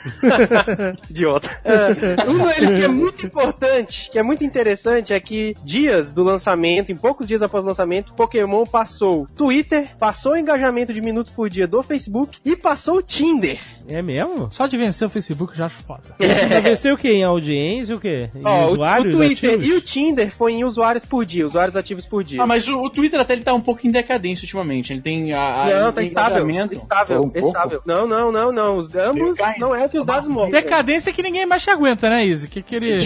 Idiota. 1.10 1.50
É, 1.64 2.30
um 2.30 2.38
deles 2.48 2.70
que 2.78 2.84
é 2.84 2.88
muito 2.90 3.26
importante, 3.26 4.10
que 4.12 4.20
é 4.20 4.24
muito 4.24 4.44
interessante, 4.44 5.14
é 5.14 5.20
que 5.22 5.56
dias 5.64 6.12
do 6.12 6.22
lançamento, 6.22 6.92
em 6.92 6.96
poucos 6.98 7.26
dias 7.28 7.42
após 7.42 7.64
o 7.64 7.68
lançamento, 7.68 8.14
Pokémon 8.14 8.66
passou 8.66 9.26
Twitter, 9.38 9.96
passou 9.98 10.34
o 10.34 10.38
engajamento 10.38 10.92
de 10.94 11.00
minutos 11.02 11.32
por 11.32 11.50
dia 11.50 11.66
do 11.66 11.82
Facebook 11.82 12.38
e 12.44 12.58
passou 12.58 12.98
o 12.98 13.02
Tinder. 13.02 13.58
É 13.88 14.02
mesmo? 14.02 14.50
Só 14.52 14.68
de 14.68 14.76
vencer 14.76 15.08
o 15.08 15.10
Facebook 15.10 15.54
eu 15.54 15.58
já 15.58 15.66
acho 15.68 15.82
foda. 15.84 16.02
Você 16.20 16.60
venceu 16.62 16.94
o 16.96 16.98
quê? 16.98 17.10
Em 17.14 17.24
audiência 17.24 17.96
o 17.96 18.00
quê? 18.02 18.30
Em 18.36 18.42
Ó, 18.46 18.72
o- 18.72 18.74
o 18.74 19.12
Twitter 19.12 19.52
ativos? 19.52 19.66
e 19.66 19.74
o 19.77 19.77
Tinder 19.82 20.32
foi 20.32 20.54
em 20.54 20.64
usuários 20.64 21.06
por 21.06 21.26
dia, 21.26 21.46
usuários 21.46 21.76
ativos 21.76 22.06
por 22.06 22.24
dia. 22.24 22.42
Ah, 22.42 22.46
mas 22.48 22.68
o, 22.68 22.82
o 22.82 22.90
Twitter 22.90 23.20
até 23.20 23.34
ele 23.34 23.44
tá 23.44 23.54
um 23.54 23.62
pouco 23.62 23.86
em 23.86 23.92
decadência 23.92 24.46
ultimamente. 24.46 24.94
Ele 24.94 25.02
tem 25.02 25.34
a. 25.34 25.64
a 25.64 25.82
Não, 25.82 25.92
tá 25.94 26.02
estável. 26.02 26.48
Estável, 26.72 27.22
Um 27.22 27.30
pouco? 27.30 27.48
estável. 27.48 27.82
Não, 27.86 28.08
não, 28.08 28.32
não, 28.32 28.52
não. 28.52 28.78
Os 28.78 28.96
ambos 28.96 29.38
não 29.60 29.76
é 29.76 29.86
o 29.86 29.90
que 29.90 29.98
os 29.98 30.06
dados 30.06 30.28
mostram. 30.28 30.52
Decadência 30.62 31.14
que 31.14 31.22
ninguém 31.22 31.46
mais 31.46 31.64
te 31.64 31.70
aguenta, 31.70 32.10
né, 32.10 32.26
Izzy? 32.26 32.48
Que 32.48 32.60
aquele 32.60 32.98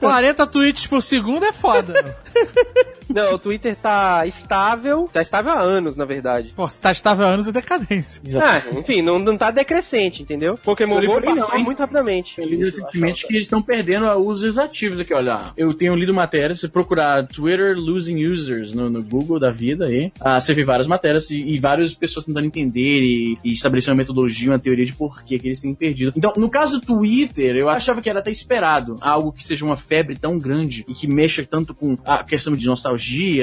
40 0.00 0.46
tweets 0.46 0.86
por 0.86 1.02
segundo 1.02 1.44
é 1.44 1.52
foda. 1.52 2.16
Não, 3.08 3.34
o 3.34 3.38
Twitter 3.38 3.74
tá 3.76 4.26
estável, 4.26 5.08
tá 5.12 5.22
estável 5.22 5.52
há 5.52 5.60
anos, 5.60 5.96
na 5.96 6.04
verdade. 6.04 6.52
Pô, 6.54 6.68
se 6.68 6.80
tá 6.80 6.90
estável 6.92 7.26
há 7.26 7.30
anos 7.30 7.46
é 7.46 7.52
decadência. 7.52 8.22
Ah, 8.42 8.62
enfim, 8.78 9.02
não, 9.02 9.18
não 9.18 9.36
tá 9.36 9.50
decrescente, 9.50 10.22
entendeu? 10.22 10.58
Pokémon 10.58 11.00
GO 11.00 11.22
passou 11.22 11.54
não, 11.56 11.64
muito 11.64 11.78
rapidamente. 11.78 12.40
Eu 12.40 12.46
li 12.46 12.56
recentemente 12.56 13.26
que 13.26 13.34
eles 13.34 13.46
estão 13.46 13.62
perdendo 13.62 14.06
os 14.16 14.58
ativos 14.58 15.00
aqui, 15.00 15.14
olha. 15.14 15.52
Eu 15.56 15.72
tenho 15.74 15.94
lido 15.94 16.12
matérias, 16.12 16.60
se 16.60 16.68
procurar 16.68 17.26
Twitter 17.26 17.76
losing 17.76 18.24
users 18.24 18.72
no, 18.72 18.88
no 18.88 19.02
Google 19.02 19.38
da 19.38 19.50
vida 19.50 19.86
aí, 19.86 20.12
ah, 20.20 20.38
você 20.38 20.54
vê 20.54 20.64
várias 20.64 20.86
matérias 20.86 21.30
e, 21.30 21.42
e 21.42 21.58
várias 21.58 21.94
pessoas 21.94 22.26
tentando 22.26 22.46
entender 22.46 23.00
e, 23.00 23.38
e 23.44 23.52
estabelecer 23.52 23.92
uma 23.92 23.98
metodologia, 23.98 24.50
uma 24.50 24.58
teoria 24.58 24.84
de 24.84 24.92
por 24.92 25.22
que 25.24 25.38
que 25.38 25.48
eles 25.48 25.60
têm 25.60 25.74
perdido. 25.74 26.12
Então, 26.16 26.32
no 26.36 26.48
caso 26.48 26.80
do 26.80 26.86
Twitter, 26.86 27.56
eu 27.56 27.68
achava 27.68 28.00
que 28.00 28.08
era 28.08 28.20
até 28.20 28.30
esperado 28.30 28.94
algo 29.00 29.32
que 29.32 29.44
seja 29.44 29.64
uma 29.64 29.76
febre 29.76 30.16
tão 30.16 30.38
grande 30.38 30.84
e 30.88 30.94
que 30.94 31.06
mexa 31.06 31.44
tanto 31.44 31.74
com 31.74 31.96
a 32.04 32.22
questão 32.24 32.56
de 32.56 32.66
nostalgia, 32.66 32.95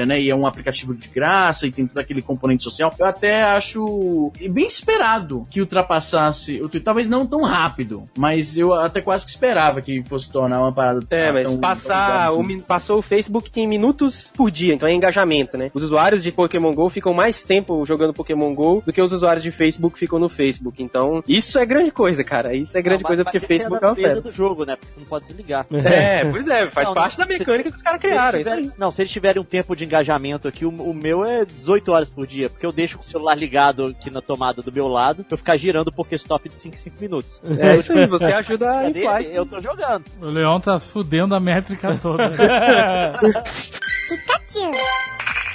né? 0.06 0.20
E 0.22 0.30
é 0.30 0.36
um 0.36 0.46
aplicativo 0.46 0.94
de 0.94 1.08
graça 1.08 1.68
e 1.68 1.72
tem 1.72 1.88
todo 1.88 1.98
aquele 2.00 2.22
componente 2.22 2.64
social. 2.64 2.94
Eu 2.98 3.06
até 3.06 3.44
acho 3.44 4.32
bem 4.52 4.66
esperado 4.68 5.46
que 5.50 5.62
ultrapassasse 5.62 6.56
o 6.58 6.70
Twitter. 6.70 6.84
Talvez 6.84 7.08
não 7.08 7.26
tão 7.26 7.42
rápido, 7.44 8.04
mas 8.18 8.58
eu 8.58 8.74
até 8.74 9.02
quase 9.02 9.26
que 9.26 9.32
esperava 9.32 9.82
que 9.82 10.02
fosse 10.04 10.32
tornar 10.32 10.62
uma 10.62 10.74
parada 10.74 11.00
É, 11.10 11.32
mas 11.32 11.50
tão 11.52 11.60
passar 11.60 12.28
tão 12.30 12.40
o, 12.40 12.44
min- 12.44 12.60
passou 12.60 13.00
o 13.00 13.02
Facebook 13.02 13.50
em 13.60 13.68
minutos 13.68 14.32
por 14.36 14.50
dia, 14.52 14.74
então 14.74 14.88
é 14.88 14.94
engajamento, 14.94 15.58
né? 15.58 15.70
Os 15.74 15.84
usuários 15.84 16.24
de 16.24 16.32
Pokémon 16.32 16.74
GO 16.74 16.90
ficam 16.90 17.14
mais 17.14 17.44
tempo 17.44 17.86
jogando 17.86 18.14
Pokémon 18.14 18.54
GO 18.54 18.82
do 18.86 18.92
que 18.94 19.02
os 19.02 19.12
usuários 19.12 19.44
de 19.44 19.52
Facebook 19.52 19.98
ficam 19.98 20.20
no 20.20 20.30
Facebook. 20.30 20.82
Então, 20.82 21.24
isso 21.28 21.58
é 21.60 21.66
grande 21.66 21.92
coisa, 21.92 22.24
cara. 22.24 22.54
Isso 22.56 22.78
é 22.78 22.82
grande 22.82 23.04
Não, 23.04 23.08
coisa 23.08 23.24
porque 23.24 23.40
Facebook 23.40 23.84
é 23.84 23.86
é 23.86 23.90
a 23.90 23.92
uma 23.92 23.96
febre. 23.96 24.22
do 24.22 24.32
jogo, 24.32 24.66
né? 24.66 24.76
Porque 24.76 24.92
você 24.92 25.00
não 25.00 25.08
pode 25.08 25.26
desligar. 25.26 25.66
É, 25.86 26.26
pois 26.30 26.48
é, 26.48 26.70
faz 26.70 26.88
Não, 26.88 26.96
parte 26.96 27.18
não, 27.20 27.26
da 27.26 27.32
se- 27.34 27.40
mecânica 27.40 27.70
que 27.70 27.76
os 27.76 27.82
caras 27.82 28.02
Se 28.02 28.08
criaram. 28.08 28.40
não, 28.78 28.92
se 28.92 29.02
eles 29.02 29.12
tiverem 29.12 29.42
um 29.44 29.46
tempo 29.46 29.76
de 29.76 29.84
engajamento 29.84 30.48
aqui, 30.48 30.66
o, 30.66 30.70
o 30.70 30.94
meu 30.94 31.26
é 31.26 31.46
18 31.46 31.92
horas 31.92 32.10
por 32.10 32.26
dia, 32.26 32.50
porque 32.50 32.66
eu 32.66 32.72
deixo 32.72 32.98
o 32.98 33.04
celular 33.04 33.36
ligado 33.36 33.88
aqui 33.88 34.10
na 34.10 34.22
tomada 34.22 34.62
do 34.62 34.72
meu 34.72 34.88
lado 34.88 35.24
pra 35.24 35.34
eu 35.34 35.38
ficar 35.38 35.58
girando 35.58 35.90
o 35.90 35.94
Pokéstop 35.94 36.48
de 36.48 36.56
5 36.56 36.74
em 36.74 36.78
5 36.78 37.02
minutos. 37.02 37.42
É 37.60 37.78
isso 37.78 37.92
aí, 37.92 38.08
você 38.08 38.26
ajuda 38.26 38.72
a 38.72 38.90
inflar. 38.90 39.22
Eu 39.24 39.46
tô 39.46 39.62
jogando. 39.62 40.06
O 40.22 40.28
Leão 40.28 40.60
tá 40.60 40.80
fudendo 40.80 41.36
a 41.36 41.40
métrica 41.40 41.98
toda. 42.02 42.24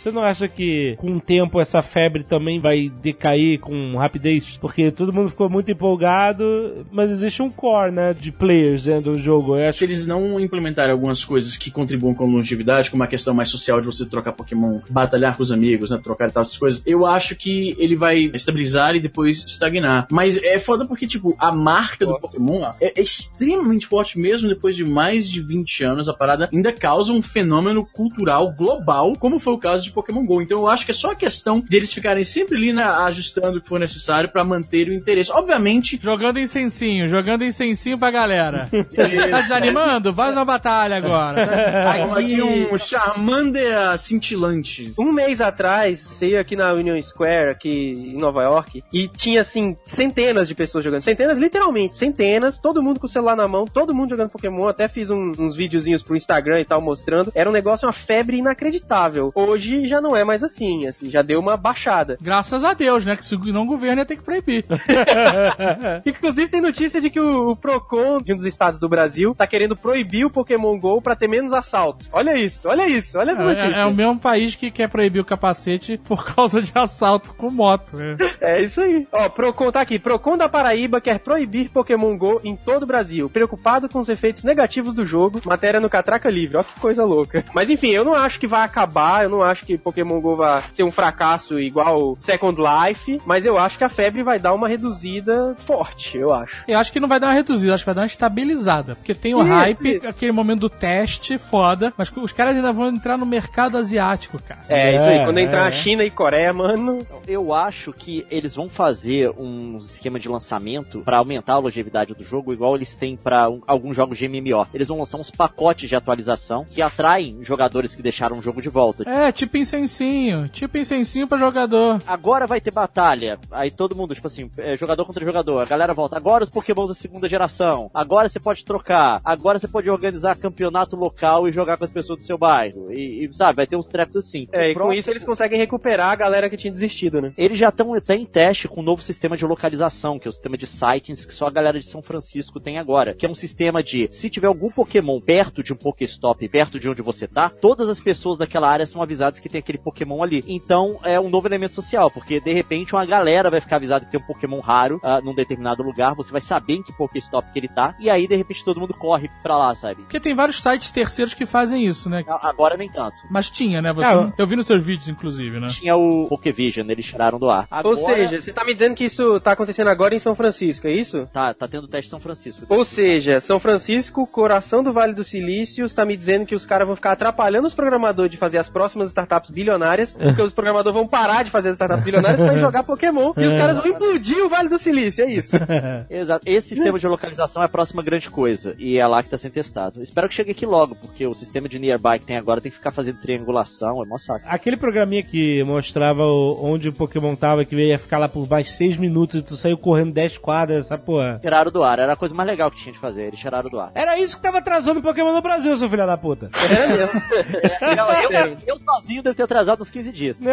Você 0.00 0.10
não 0.10 0.22
acha 0.22 0.48
que 0.48 0.96
com 0.96 1.12
o 1.16 1.20
tempo 1.20 1.60
essa 1.60 1.82
febre 1.82 2.24
também 2.24 2.58
vai 2.58 2.88
decair 2.88 3.60
com 3.60 3.98
rapidez? 3.98 4.56
Porque 4.58 4.90
todo 4.90 5.12
mundo 5.12 5.28
ficou 5.28 5.50
muito 5.50 5.70
empolgado, 5.70 6.86
mas 6.90 7.10
existe 7.10 7.42
um 7.42 7.50
core, 7.50 7.92
né, 7.92 8.14
de 8.14 8.32
players 8.32 8.84
dentro 8.84 9.12
do 9.12 9.18
jogo. 9.18 9.58
Eu 9.58 9.68
acho 9.68 9.80
Se 9.80 9.84
eles 9.84 10.06
não 10.06 10.40
implementarem 10.40 10.90
algumas 10.90 11.22
coisas 11.22 11.54
que 11.58 11.70
contribuam 11.70 12.14
com 12.14 12.24
a 12.24 12.26
longevidade, 12.26 12.90
como 12.90 13.02
a 13.02 13.06
questão 13.06 13.34
mais 13.34 13.50
social 13.50 13.78
de 13.78 13.86
você 13.88 14.06
trocar 14.06 14.32
Pokémon, 14.32 14.80
batalhar 14.88 15.36
com 15.36 15.42
os 15.42 15.52
amigos, 15.52 15.90
né, 15.90 16.00
trocar 16.02 16.30
e 16.30 16.32
tal, 16.32 16.44
essas 16.44 16.56
coisas, 16.56 16.82
eu 16.86 17.04
acho 17.04 17.36
que 17.36 17.76
ele 17.78 17.94
vai 17.94 18.30
estabilizar 18.32 18.96
e 18.96 19.00
depois 19.00 19.44
estagnar. 19.44 20.08
Mas 20.10 20.42
é 20.42 20.58
foda 20.58 20.86
porque, 20.86 21.06
tipo, 21.06 21.36
a 21.38 21.52
marca 21.52 22.06
do 22.06 22.18
Pokémon 22.18 22.70
é, 22.80 22.98
é 22.98 23.02
extremamente 23.02 23.86
forte 23.86 24.18
mesmo 24.18 24.48
depois 24.48 24.74
de 24.74 24.82
mais 24.82 25.28
de 25.28 25.42
20 25.42 25.84
anos. 25.84 26.08
A 26.08 26.14
parada 26.14 26.48
ainda 26.50 26.72
causa 26.72 27.12
um 27.12 27.20
fenômeno 27.20 27.84
cultural 27.84 28.50
global, 28.54 29.12
como 29.18 29.38
foi 29.38 29.52
o 29.52 29.58
caso 29.58 29.84
de 29.84 29.89
Pokémon 29.92 30.24
GO. 30.24 30.40
Então 30.42 30.58
eu 30.60 30.68
acho 30.68 30.84
que 30.84 30.90
é 30.90 30.94
só 30.94 31.12
a 31.12 31.14
questão 31.16 31.60
de 31.60 31.76
eles 31.76 31.92
ficarem 31.92 32.24
sempre 32.24 32.56
ali 32.56 32.72
na- 32.72 33.04
ajustando 33.06 33.58
o 33.58 33.60
que 33.60 33.68
for 33.68 33.78
necessário 33.80 34.28
pra 34.30 34.44
manter 34.44 34.88
o 34.88 34.94
interesse. 34.94 35.30
Obviamente, 35.32 35.98
jogando 36.02 36.38
incensinho, 36.38 37.08
jogando 37.08 37.44
incensinho 37.44 37.98
pra 37.98 38.10
galera. 38.10 38.68
tá 39.30 39.40
desanimando? 39.40 40.12
Vai 40.12 40.32
na 40.34 40.44
batalha 40.44 40.96
agora. 40.96 41.40
Aqui 42.16 42.40
um 42.42 42.76
Charmander 42.78 43.96
cintilante. 43.98 44.92
Um 44.98 45.12
mês 45.12 45.40
atrás, 45.40 45.98
você 46.00 46.28
ia 46.30 46.40
aqui 46.40 46.56
na 46.56 46.72
Union 46.72 47.00
Square, 47.02 47.50
aqui 47.50 48.12
em 48.14 48.16
Nova 48.18 48.42
York, 48.42 48.82
e 48.92 49.08
tinha, 49.08 49.40
assim, 49.40 49.76
centenas 49.84 50.48
de 50.48 50.54
pessoas 50.54 50.84
jogando. 50.84 51.00
Centenas, 51.00 51.38
literalmente, 51.38 51.96
centenas. 51.96 52.58
Todo 52.58 52.82
mundo 52.82 53.00
com 53.00 53.06
o 53.06 53.08
celular 53.08 53.36
na 53.36 53.48
mão, 53.48 53.64
todo 53.64 53.94
mundo 53.94 54.10
jogando 54.10 54.30
Pokémon. 54.30 54.68
Até 54.68 54.88
fiz 54.88 55.10
um- 55.10 55.32
uns 55.38 55.54
videozinhos 55.56 56.02
pro 56.02 56.16
Instagram 56.16 56.60
e 56.60 56.64
tal, 56.64 56.80
mostrando. 56.80 57.32
Era 57.34 57.48
um 57.48 57.52
negócio, 57.52 57.86
uma 57.86 57.92
febre 57.92 58.36
inacreditável. 58.38 59.32
Hoje 59.34 59.79
já 59.86 60.00
não 60.00 60.16
é 60.16 60.24
mais 60.24 60.42
assim, 60.42 60.86
assim, 60.86 61.08
já 61.08 61.22
deu 61.22 61.40
uma 61.40 61.56
baixada. 61.56 62.18
Graças 62.20 62.64
a 62.64 62.72
Deus, 62.74 63.04
né? 63.04 63.16
Que 63.16 63.24
se 63.24 63.36
não 63.36 63.66
governo 63.66 64.00
ia 64.00 64.06
ter 64.06 64.16
que 64.16 64.22
proibir. 64.22 64.64
Inclusive 66.06 66.48
tem 66.48 66.60
notícia 66.60 67.00
de 67.00 67.10
que 67.10 67.20
o, 67.20 67.50
o 67.50 67.56
Procon 67.56 68.20
de 68.20 68.32
um 68.32 68.36
dos 68.36 68.44
estados 68.44 68.78
do 68.78 68.88
Brasil 68.88 69.34
tá 69.34 69.46
querendo 69.46 69.76
proibir 69.76 70.24
o 70.24 70.30
Pokémon 70.30 70.78
GO 70.78 71.00
pra 71.00 71.16
ter 71.16 71.28
menos 71.28 71.52
assalto. 71.52 72.06
Olha 72.12 72.36
isso, 72.36 72.68
olha 72.68 72.88
isso, 72.88 73.18
olha 73.18 73.32
essa 73.32 73.44
notícia. 73.44 73.76
É, 73.76 73.80
é 73.80 73.86
o 73.86 73.94
mesmo 73.94 74.18
país 74.18 74.54
que 74.54 74.70
quer 74.70 74.88
proibir 74.88 75.20
o 75.20 75.24
capacete 75.24 75.96
por 75.98 76.24
causa 76.34 76.60
de 76.62 76.72
assalto 76.74 77.34
com 77.34 77.50
moto. 77.50 77.96
né? 77.96 78.16
É 78.40 78.62
isso 78.62 78.80
aí. 78.80 79.06
Ó, 79.12 79.28
Procon 79.28 79.70
tá 79.70 79.80
aqui. 79.80 79.98
Procon 79.98 80.36
da 80.36 80.48
Paraíba 80.48 81.00
quer 81.00 81.18
proibir 81.18 81.68
Pokémon 81.70 82.16
GO 82.16 82.40
em 82.42 82.56
todo 82.56 82.84
o 82.84 82.86
Brasil. 82.86 83.28
Preocupado 83.28 83.88
com 83.88 83.98
os 83.98 84.08
efeitos 84.08 84.44
negativos 84.44 84.94
do 84.94 85.04
jogo. 85.04 85.40
Matéria 85.44 85.80
no 85.80 85.90
Catraca 85.90 86.30
Livre. 86.30 86.56
Ó, 86.56 86.62
que 86.62 86.78
coisa 86.80 87.04
louca. 87.04 87.44
Mas 87.54 87.68
enfim, 87.68 87.90
eu 87.90 88.04
não 88.04 88.14
acho 88.14 88.40
que 88.40 88.46
vai 88.46 88.62
acabar. 88.62 89.24
Eu 89.24 89.30
não 89.30 89.42
acho 89.42 89.64
que 89.66 89.69
Pokémon 89.78 90.20
GO 90.20 90.34
vai 90.34 90.62
ser 90.70 90.82
um 90.82 90.90
fracasso 90.90 91.58
igual 91.60 92.14
Second 92.18 92.58
Life. 92.60 93.18
Mas 93.26 93.44
eu 93.44 93.58
acho 93.58 93.78
que 93.78 93.84
a 93.84 93.88
febre 93.88 94.22
vai 94.22 94.38
dar 94.38 94.54
uma 94.54 94.68
reduzida 94.68 95.54
forte, 95.58 96.18
eu 96.18 96.32
acho. 96.32 96.64
Eu 96.66 96.78
acho 96.78 96.92
que 96.92 97.00
não 97.00 97.08
vai 97.08 97.18
dar 97.20 97.28
uma 97.28 97.32
reduzida, 97.34 97.74
acho 97.74 97.82
que 97.84 97.86
vai 97.86 97.94
dar 97.94 98.02
uma 98.02 98.06
estabilizada. 98.06 98.94
Porque 98.96 99.14
tem 99.14 99.34
o 99.34 99.40
Isso, 99.42 99.48
hype, 99.48 99.96
isso. 99.96 100.06
aquele 100.06 100.32
momento 100.32 100.60
do 100.60 100.70
teste, 100.70 101.38
foda. 101.38 101.92
Mas 101.96 102.12
os 102.16 102.32
caras 102.32 102.54
ainda 102.56 102.72
vão 102.72 102.88
entrar 102.88 103.16
no 103.16 103.26
mercado 103.26 103.76
asiático, 103.76 104.40
cara. 104.42 104.60
É, 104.68 104.96
isso 104.96 105.06
aí. 105.06 105.24
Quando 105.24 105.38
é, 105.38 105.42
entrar 105.42 105.64
é. 105.64 105.68
a 105.68 105.70
China 105.70 106.04
e 106.04 106.10
Coreia, 106.10 106.52
mano. 106.52 107.06
Eu 107.26 107.54
acho 107.54 107.92
que 107.92 108.26
eles 108.30 108.54
vão 108.54 108.68
fazer 108.68 109.30
um 109.38 109.76
esquema 109.76 110.18
de 110.18 110.28
lançamento 110.28 111.00
pra 111.00 111.18
aumentar 111.18 111.54
a 111.54 111.58
longevidade 111.58 112.14
do 112.14 112.24
jogo, 112.24 112.52
igual 112.52 112.74
eles 112.74 112.96
têm 112.96 113.16
pra 113.16 113.48
um- 113.48 113.60
alguns 113.66 113.94
jogos 113.96 114.18
de 114.18 114.26
MMO. 114.28 114.66
Eles 114.74 114.88
vão 114.88 114.98
lançar 114.98 115.18
uns 115.18 115.30
pacotes 115.30 115.88
de 115.88 115.96
atualização 115.96 116.64
que 116.68 116.82
atraem 116.82 117.38
jogadores 117.42 117.94
que 117.94 118.02
deixaram 118.02 118.38
o 118.38 118.42
jogo 118.42 118.60
de 118.62 118.68
volta. 118.68 119.08
É, 119.08 119.30
tipo 119.32 119.56
incensinho. 119.60 120.48
Tipo 120.48 120.78
incensinho 120.78 121.28
pra 121.28 121.38
jogador. 121.38 122.02
Agora 122.06 122.46
vai 122.46 122.60
ter 122.60 122.72
batalha. 122.72 123.38
Aí 123.50 123.70
todo 123.70 123.94
mundo, 123.94 124.14
tipo 124.14 124.26
assim, 124.26 124.50
é, 124.58 124.76
jogador 124.76 125.04
contra 125.04 125.24
jogador. 125.24 125.60
A 125.60 125.64
galera 125.64 125.94
volta. 125.94 126.16
Agora 126.16 126.44
os 126.44 126.50
pokémons 126.50 126.88
da 126.88 126.94
segunda 126.94 127.28
geração. 127.28 127.90
Agora 127.94 128.28
você 128.28 128.40
pode 128.40 128.64
trocar. 128.64 129.20
Agora 129.24 129.58
você 129.58 129.68
pode 129.68 129.90
organizar 129.90 130.36
campeonato 130.36 130.96
local 130.96 131.48
e 131.48 131.52
jogar 131.52 131.76
com 131.76 131.84
as 131.84 131.90
pessoas 131.90 132.18
do 132.18 132.24
seu 132.24 132.38
bairro. 132.38 132.92
E, 132.92 133.24
e, 133.24 133.32
sabe, 133.32 133.56
vai 133.56 133.66
ter 133.66 133.76
uns 133.76 133.88
traps 133.88 134.16
assim. 134.16 134.48
É, 134.52 134.70
e 134.70 134.74
com 134.74 134.92
isso 134.92 135.10
eles 135.10 135.24
conseguem 135.24 135.58
recuperar 135.58 136.10
a 136.10 136.16
galera 136.16 136.48
que 136.48 136.56
tinha 136.56 136.72
desistido, 136.72 137.20
né? 137.20 137.32
Eles 137.36 137.58
já 137.58 137.68
estão 137.68 137.94
até 137.94 138.14
em 138.14 138.24
teste 138.24 138.68
com 138.68 138.80
um 138.80 138.84
novo 138.84 139.02
sistema 139.02 139.36
de 139.36 139.44
localização, 139.44 140.18
que 140.18 140.26
é 140.26 140.30
o 140.30 140.32
sistema 140.32 140.56
de 140.56 140.66
sightings 140.66 141.24
que 141.26 141.34
só 141.34 141.46
a 141.46 141.50
galera 141.50 141.78
de 141.78 141.86
São 141.86 142.02
Francisco 142.02 142.58
tem 142.58 142.78
agora. 142.78 143.14
Que 143.14 143.26
é 143.26 143.28
um 143.28 143.34
sistema 143.34 143.82
de, 143.82 144.08
se 144.10 144.30
tiver 144.30 144.46
algum 144.46 144.70
Pokémon 144.70 145.20
perto 145.20 145.62
de 145.62 145.72
um 145.72 145.76
Pokéstop, 145.76 146.48
perto 146.48 146.78
de 146.78 146.88
onde 146.88 147.02
você 147.02 147.26
tá, 147.26 147.50
todas 147.50 147.88
as 147.88 148.00
pessoas 148.00 148.38
daquela 148.38 148.68
área 148.68 148.86
são 148.86 149.02
avisadas 149.02 149.38
que 149.38 149.48
tem 149.50 149.58
aquele 149.58 149.78
Pokémon 149.78 150.22
ali. 150.22 150.44
Então 150.46 150.98
é 151.02 151.18
um 151.20 151.28
novo 151.28 151.46
elemento 151.48 151.74
social, 151.74 152.10
porque 152.10 152.40
de 152.40 152.52
repente 152.52 152.94
uma 152.94 153.04
galera 153.06 153.50
vai 153.50 153.60
ficar 153.60 153.76
avisada 153.76 154.04
que 154.04 154.10
tem 154.10 154.20
um 154.20 154.24
Pokémon 154.26 154.60
raro 154.60 155.00
ah, 155.02 155.20
num 155.20 155.34
determinado 155.34 155.82
lugar, 155.82 156.14
você 156.14 156.30
vai 156.32 156.40
saber 156.40 156.74
em 156.74 156.82
que 156.82 156.92
Pokéstop 156.92 157.50
que 157.52 157.58
ele 157.58 157.68
tá, 157.68 157.94
e 158.00 158.08
aí 158.10 158.26
de 158.26 158.36
repente 158.36 158.64
todo 158.64 158.80
mundo 158.80 158.94
corre 158.94 159.30
pra 159.42 159.56
lá, 159.56 159.74
sabe? 159.74 160.02
Porque 160.02 160.20
tem 160.20 160.34
vários 160.34 160.60
sites 160.62 160.90
terceiros 160.90 161.34
que 161.34 161.46
fazem 161.46 161.84
isso, 161.86 162.08
né? 162.08 162.24
A- 162.28 162.48
Agora 162.50 162.76
nem 162.76 162.88
tanto. 162.90 163.14
Mas 163.30 163.48
tinha, 163.50 163.80
né? 163.80 163.92
Você, 163.92 164.06
Ah, 164.08 164.32
eu 164.36 164.46
vi 164.46 164.56
nos 164.56 164.66
seus 164.66 164.82
vídeos, 164.82 165.08
inclusive, 165.08 165.60
né? 165.60 165.68
Tinha 165.68 165.96
o 165.96 166.26
Pokévision, 166.28 166.88
eles 166.90 167.06
tiraram 167.06 167.38
do 167.38 167.48
ar. 167.48 167.66
Ou 167.70 167.78
Agora- 167.78 167.96
seja, 167.96 168.40
você 168.42 168.52
tá 168.52 168.64
me 168.64 168.72
dizendo 168.74 168.94
que 168.94 169.04
isso 169.04 169.38
tá 169.40 169.52
acontecendo 169.52 169.88
agora 169.88 170.14
em 170.14 170.18
São 170.18 170.34
Francisco, 170.34 170.86
é 170.88 170.92
isso? 170.92 171.26
Tá, 171.32 171.54
tá 171.54 171.66
tendo 171.68 171.86
teste 171.86 172.08
em 172.08 172.10
São 172.10 172.20
Francisco. 172.20 172.66
Ou 172.68 172.84
seja, 172.84 173.40
São 173.40 173.60
Francisco, 173.60 174.26
coração 174.26 174.82
do 174.82 174.92
Vale 174.92 175.14
do 175.14 175.22
Silício, 175.24 175.84
está 175.86 176.04
me 176.04 176.16
dizendo 176.16 176.44
que 176.44 176.54
os 176.54 176.66
caras 176.66 176.86
vão 176.86 176.96
ficar 176.96 177.12
atrapalhando 177.12 177.66
os 177.68 177.74
programadores 177.74 178.30
de 178.32 178.36
fazer 178.36 178.58
as 178.58 178.68
próximas 178.68 179.08
startups 179.08 179.39
bilionárias, 179.48 180.12
porque 180.12 180.42
os 180.42 180.52
programadores 180.52 180.92
vão 180.94 181.06
parar 181.06 181.42
de 181.44 181.50
fazer 181.50 181.68
as 181.68 181.74
startups 181.74 182.04
bilionárias 182.04 182.40
para 182.42 182.58
jogar 182.58 182.82
Pokémon 182.82 183.32
e 183.36 183.46
os 183.46 183.54
caras 183.54 183.76
vão 183.76 183.86
implodir 183.86 184.44
o 184.44 184.48
Vale 184.50 184.68
do 184.68 184.78
Silício, 184.78 185.24
é 185.24 185.30
isso. 185.30 185.56
Exato. 186.10 186.42
Esse 186.46 186.70
sistema 186.74 186.98
de 186.98 187.06
localização 187.06 187.62
é 187.62 187.64
a 187.64 187.68
próxima 187.68 188.02
grande 188.02 188.28
coisa. 188.28 188.74
E 188.78 188.98
é 188.98 189.06
lá 189.06 189.22
que 189.22 189.30
tá 189.30 189.38
sendo 189.38 189.52
testado. 189.52 190.02
Espero 190.02 190.28
que 190.28 190.34
chegue 190.34 190.50
aqui 190.50 190.66
logo, 190.66 190.94
porque 190.96 191.26
o 191.26 191.34
sistema 191.34 191.68
de 191.68 191.78
nearby 191.78 192.18
que 192.18 192.24
tem 192.26 192.36
agora 192.36 192.60
tem 192.60 192.70
que 192.70 192.76
ficar 192.76 192.90
fazendo 192.90 193.18
triangulação, 193.20 194.02
é 194.02 194.06
mó 194.06 194.18
saco. 194.18 194.44
Aquele 194.46 194.76
programinha 194.76 195.22
que 195.22 195.62
mostrava 195.64 196.22
o- 196.24 196.58
onde 196.62 196.88
o 196.88 196.92
Pokémon 196.92 197.34
tava, 197.36 197.64
que 197.64 197.76
ia 197.76 197.98
ficar 197.98 198.18
lá 198.18 198.28
por 198.28 198.48
mais 198.48 198.76
6 198.76 198.98
minutos 198.98 199.40
e 199.40 199.42
tu 199.42 199.56
saiu 199.56 199.78
correndo 199.78 200.12
10 200.12 200.36
quadras, 200.38 200.86
essa 200.86 200.98
porra. 200.98 201.38
Tiraram 201.40 201.70
do 201.70 201.82
ar, 201.84 201.98
era 201.98 202.12
a 202.12 202.16
coisa 202.16 202.34
mais 202.34 202.48
legal 202.48 202.70
que 202.70 202.76
tinha 202.78 202.92
de 202.92 202.98
fazer, 202.98 203.24
eles 203.28 203.38
tiraram 203.38 203.70
do 203.70 203.78
ar. 203.80 203.92
Era 203.94 204.18
isso 204.18 204.36
que 204.36 204.42
tava 204.42 204.58
atrasando 204.58 205.00
o 205.00 205.02
Pokémon 205.02 205.32
no 205.32 205.40
Brasil, 205.42 205.76
seu 205.76 205.88
filho 205.88 206.06
da 206.06 206.16
puta. 206.16 206.48
É 206.70 206.86
mesmo. 206.86 207.22
eu, 208.30 208.30
eu, 208.48 208.56
eu 208.66 208.78
sozinho 208.80 209.19
envio 209.20 209.22
deve 209.22 209.36
ter 209.36 209.42
atrasado 209.44 209.82
uns 209.82 209.90
15 209.90 210.12
dias. 210.12 210.40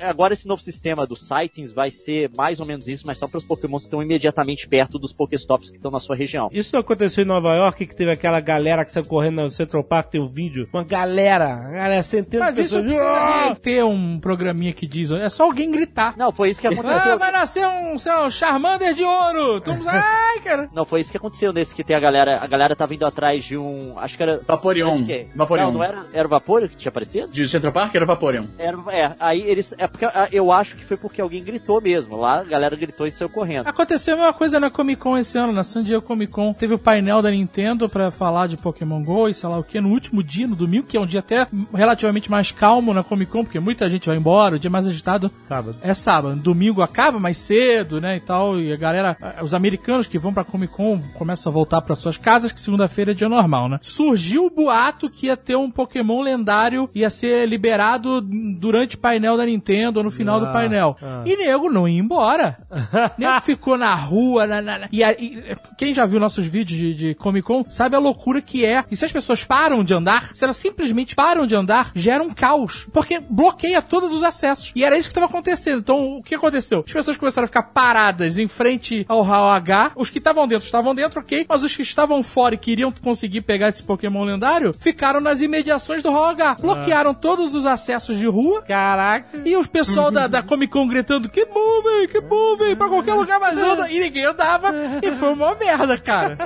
Agora 0.00 0.32
esse 0.32 0.46
novo 0.46 0.62
sistema 0.62 1.06
dos 1.06 1.26
sightings 1.26 1.72
vai 1.72 1.90
ser 1.90 2.30
mais 2.36 2.60
ou 2.60 2.66
menos 2.66 2.88
isso, 2.88 3.06
mas 3.06 3.18
só 3.18 3.28
para 3.28 3.38
os 3.38 3.44
Pokémon 3.44 3.76
que 3.76 3.82
estão 3.84 4.02
imediatamente 4.02 4.66
perto 4.68 4.98
dos 4.98 5.12
Pokéstops 5.12 5.70
que 5.70 5.76
estão 5.76 5.90
na 5.90 6.00
sua 6.00 6.16
região. 6.16 6.48
Isso 6.52 6.74
não 6.74 6.80
aconteceu 6.80 7.22
em 7.22 7.26
Nova 7.26 7.54
York, 7.54 7.86
que 7.86 7.94
teve 7.94 8.10
aquela 8.10 8.40
galera 8.40 8.84
que 8.84 8.92
saiu 8.92 9.04
correndo 9.04 9.42
no 9.42 9.50
Central 9.50 9.84
Park, 9.84 10.10
tem 10.10 10.20
um 10.20 10.28
vídeo. 10.28 10.68
Uma 10.72 10.84
galera, 10.84 11.56
uma 11.56 11.70
galera, 11.70 12.02
centenas 12.02 12.46
Mas 12.46 12.56
de 12.56 12.62
isso 12.62 12.80
pessoas. 12.82 13.00
precisa 13.02 13.54
de 13.54 13.60
ter 13.60 13.84
um 13.84 14.18
programinha 14.20 14.72
que 14.72 14.86
diz, 14.86 15.10
é 15.10 15.28
só 15.28 15.44
alguém 15.44 15.70
gritar. 15.70 16.14
Não, 16.16 16.32
foi 16.32 16.50
isso 16.50 16.60
que 16.60 16.66
aconteceu. 16.66 17.12
Ah, 17.12 17.16
vai 17.16 17.32
nascer 17.32 17.66
um, 17.66 17.94
um 17.94 18.30
Charmander 18.30 18.94
de 18.94 19.02
ouro. 19.04 19.60
Todo 19.60 19.76
mundo, 19.76 19.88
ai, 19.88 20.40
cara. 20.40 20.68
Não, 20.72 20.84
foi 20.84 21.00
isso 21.00 21.10
que 21.10 21.16
aconteceu 21.16 21.52
nesse 21.52 21.74
que 21.74 21.84
tem 21.84 21.96
a 21.96 22.00
galera. 22.00 22.38
A 22.42 22.46
galera 22.46 22.76
tava 22.76 22.94
indo 22.94 23.06
atrás 23.06 23.44
de 23.44 23.56
um. 23.56 23.98
Acho 23.98 24.16
que 24.16 24.22
era. 24.22 24.40
Vaporeon. 24.46 25.04
Vaporeon. 25.34 25.71
Não, 25.72 25.78
não 25.78 25.84
era. 25.84 26.06
Era 26.12 26.26
o 26.26 26.30
Vaporeon 26.30 26.68
que 26.68 26.76
tinha 26.76 26.90
aparecido? 26.90 27.30
De 27.30 27.48
Central 27.48 27.72
Park 27.72 27.94
era 27.94 28.04
Vaporeon. 28.04 28.44
Era, 28.58 28.78
é, 28.88 29.14
aí 29.18 29.42
eles. 29.42 29.74
É 29.78 29.86
porque 29.86 30.04
ah, 30.04 30.28
eu 30.32 30.52
acho 30.52 30.76
que 30.76 30.84
foi 30.84 30.96
porque 30.96 31.20
alguém 31.20 31.42
gritou 31.42 31.80
mesmo. 31.80 32.16
Lá 32.16 32.40
a 32.40 32.44
galera 32.44 32.76
gritou 32.76 33.06
e 33.06 33.10
saiu 33.10 33.28
correndo. 33.28 33.66
Aconteceu 33.66 34.14
a 34.14 34.16
mesma 34.16 34.32
coisa 34.32 34.60
na 34.60 34.70
Comic 34.70 35.00
Con 35.00 35.18
esse 35.18 35.38
ano, 35.38 35.52
na 35.52 35.64
San 35.64 35.82
Diego 35.82 36.04
Comic 36.04 36.32
Con. 36.32 36.52
Teve 36.52 36.74
o 36.74 36.78
painel 36.78 37.22
da 37.22 37.30
Nintendo 37.30 37.88
pra 37.88 38.10
falar 38.10 38.46
de 38.46 38.56
Pokémon 38.56 39.02
GO 39.02 39.28
e 39.28 39.34
sei 39.34 39.48
lá 39.48 39.58
o 39.58 39.64
que, 39.64 39.80
no 39.80 39.90
último 39.90 40.22
dia, 40.22 40.46
no 40.46 40.56
domingo, 40.56 40.86
que 40.86 40.96
é 40.96 41.00
um 41.00 41.06
dia 41.06 41.20
até 41.20 41.46
relativamente 41.74 42.30
mais 42.30 42.50
calmo 42.50 42.92
na 42.92 43.02
Comic 43.02 43.30
Con, 43.30 43.44
porque 43.44 43.60
muita 43.60 43.88
gente 43.88 44.06
vai 44.06 44.16
embora, 44.16 44.56
o 44.56 44.58
dia 44.58 44.70
mais 44.70 44.86
agitado 44.86 45.30
Sábado. 45.34 45.76
é 45.82 45.94
sábado. 45.94 46.36
Domingo 46.36 46.82
acaba 46.82 47.18
mais 47.18 47.38
cedo, 47.38 48.00
né, 48.00 48.16
e 48.16 48.20
tal, 48.20 48.58
e 48.58 48.72
a 48.72 48.76
galera, 48.76 49.16
os 49.42 49.54
americanos 49.54 50.06
que 50.06 50.18
vão 50.18 50.32
pra 50.32 50.44
Comic 50.44 50.72
Con 50.72 51.00
começam 51.14 51.50
a 51.50 51.54
voltar 51.54 51.80
pra 51.80 51.94
suas 51.94 52.16
casas, 52.16 52.52
que 52.52 52.60
segunda-feira 52.60 53.12
é 53.12 53.14
dia 53.14 53.28
normal, 53.28 53.68
né? 53.68 53.78
Surgiu 53.82 54.46
o 54.46 54.50
boato 54.50 55.08
que 55.10 55.26
ia 55.26 55.36
ter 55.36 55.56
um 55.56 55.61
Pokémon 55.70 56.20
lendário, 56.22 56.88
ia 56.94 57.10
ser 57.10 57.46
liberado 57.48 58.20
durante 58.20 58.96
o 58.96 58.98
painel 58.98 59.36
da 59.36 59.44
Nintendo, 59.46 60.00
ou 60.00 60.04
no 60.04 60.10
final 60.10 60.40
do 60.40 60.46
Ah, 60.46 60.52
painel. 60.52 60.96
ah. 61.02 61.22
E 61.26 61.36
nego 61.36 61.70
não 61.70 61.88
ia 61.88 62.00
embora. 62.00 62.56
nego 63.18 63.40
ficou 63.40 63.76
na 63.76 63.94
rua, 63.94 64.46
na- 64.46 64.62
na- 64.62 64.78
na- 64.80 64.88
e, 64.92 65.02
a- 65.02 65.12
e 65.12 65.56
quem 65.78 65.92
já 65.92 66.04
viu 66.06 66.20
nossos 66.20 66.46
vídeos 66.46 66.78
de, 66.78 66.94
de 66.94 67.14
Comic 67.14 67.46
Con 67.46 67.64
sabe 67.68 67.96
a 67.96 67.98
loucura 67.98 68.40
que 68.40 68.64
é. 68.64 68.84
E 68.90 68.96
se 68.96 69.04
as 69.04 69.12
pessoas 69.12 69.44
param 69.44 69.82
de 69.84 69.94
andar, 69.94 70.30
se 70.34 70.44
elas 70.44 70.56
simplesmente 70.56 71.14
param 71.14 71.46
de 71.46 71.54
andar, 71.54 71.90
gera 71.94 72.22
um 72.22 72.30
caos. 72.32 72.86
Porque 72.92 73.20
bloqueia 73.20 73.80
todos 73.82 74.12
os 74.12 74.22
acessos. 74.22 74.72
E 74.74 74.84
era 74.84 74.96
isso 74.96 75.08
que 75.08 75.12
estava 75.12 75.26
acontecendo. 75.26 75.78
Então, 75.78 76.16
o 76.18 76.22
que 76.22 76.34
aconteceu? 76.34 76.84
As 76.86 76.92
pessoas 76.92 77.16
começaram 77.16 77.44
a 77.44 77.48
ficar 77.48 77.62
paradas 77.64 78.38
em 78.38 78.48
frente 78.48 79.04
ao 79.08 79.22
Hall 79.22 79.50
H. 79.50 79.92
Os 79.96 80.10
que 80.10 80.18
estavam 80.18 80.46
dentro 80.46 80.64
estavam 80.64 80.94
dentro, 80.94 81.20
ok. 81.20 81.46
Mas 81.48 81.62
os 81.62 81.74
que 81.74 81.82
estavam 81.82 82.22
fora 82.22 82.54
e 82.54 82.58
queriam 82.58 82.92
conseguir 82.92 83.42
pegar 83.42 83.68
esse 83.68 83.82
Pokémon 83.82 84.24
lendário, 84.24 84.74
ficaram 84.78 85.20
nas 85.20 85.40
imediações 85.56 86.02
do 86.02 86.10
Hall 86.10 86.24
H. 86.26 86.56
Bloquearam 86.60 87.12
todos 87.12 87.54
os 87.54 87.66
acessos 87.66 88.16
de 88.16 88.26
rua. 88.26 88.62
Caraca. 88.62 89.26
E 89.44 89.56
os 89.56 89.66
pessoal 89.66 90.10
da, 90.10 90.26
da 90.26 90.42
Comic 90.42 90.72
Con 90.72 90.88
gritando 90.88 91.28
que 91.28 91.44
bom, 91.44 91.82
véi, 91.82 92.08
que 92.08 92.20
bom, 92.20 92.56
véi, 92.56 92.74
pra 92.74 92.88
qualquer 92.88 93.14
lugar 93.14 93.38
mais 93.38 93.58
anda. 93.58 93.90
E 93.90 94.00
ninguém 94.00 94.24
andava. 94.24 94.70
E 95.02 95.10
foi 95.12 95.32
uma 95.34 95.54
merda, 95.54 95.98
cara. 95.98 96.36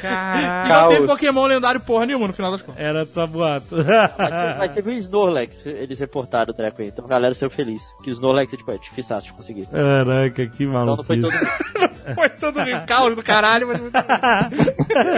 Caraca. 0.00 0.68
Não 0.82 0.88
teve 0.88 1.00
Caos. 1.06 1.10
Pokémon 1.10 1.46
lendário 1.46 1.80
porra 1.80 2.06
nenhuma 2.06 2.26
no 2.26 2.32
final 2.32 2.50
das 2.50 2.62
contas. 2.62 2.80
Era 2.80 3.04
só 3.06 3.26
boato. 3.26 3.66
Mas, 3.76 4.30
teve- 4.32 4.54
mas 4.58 4.72
teve 4.72 4.90
o 4.90 4.94
Snorlax, 4.94 5.66
eles 5.66 5.98
reportaram 6.00 6.50
o 6.52 6.54
treco 6.54 6.80
aí. 6.80 6.88
Então 6.88 7.04
a 7.04 7.08
galera 7.08 7.34
saiu 7.34 7.50
feliz. 7.50 7.92
Que 8.02 8.10
o 8.10 8.12
Snorlax 8.12 8.52
é, 8.54 8.56
tipo, 8.56 8.70
é 8.70 8.78
difícil 8.78 9.18
de 9.18 9.32
conseguir. 9.32 9.66
Caraca, 9.66 10.46
que 10.46 10.64
Então 10.64 10.72
maluco. 10.72 10.96
não 10.98 11.04
foi 11.04 11.20
todo 11.20 11.32
mundo. 11.32 12.14
Foi 12.14 12.30
todo 12.30 12.60
um 12.60 12.86
caos 12.86 13.16
do 13.16 13.22
caralho, 13.22 13.66
mas 13.68 13.80
muito 13.80 13.94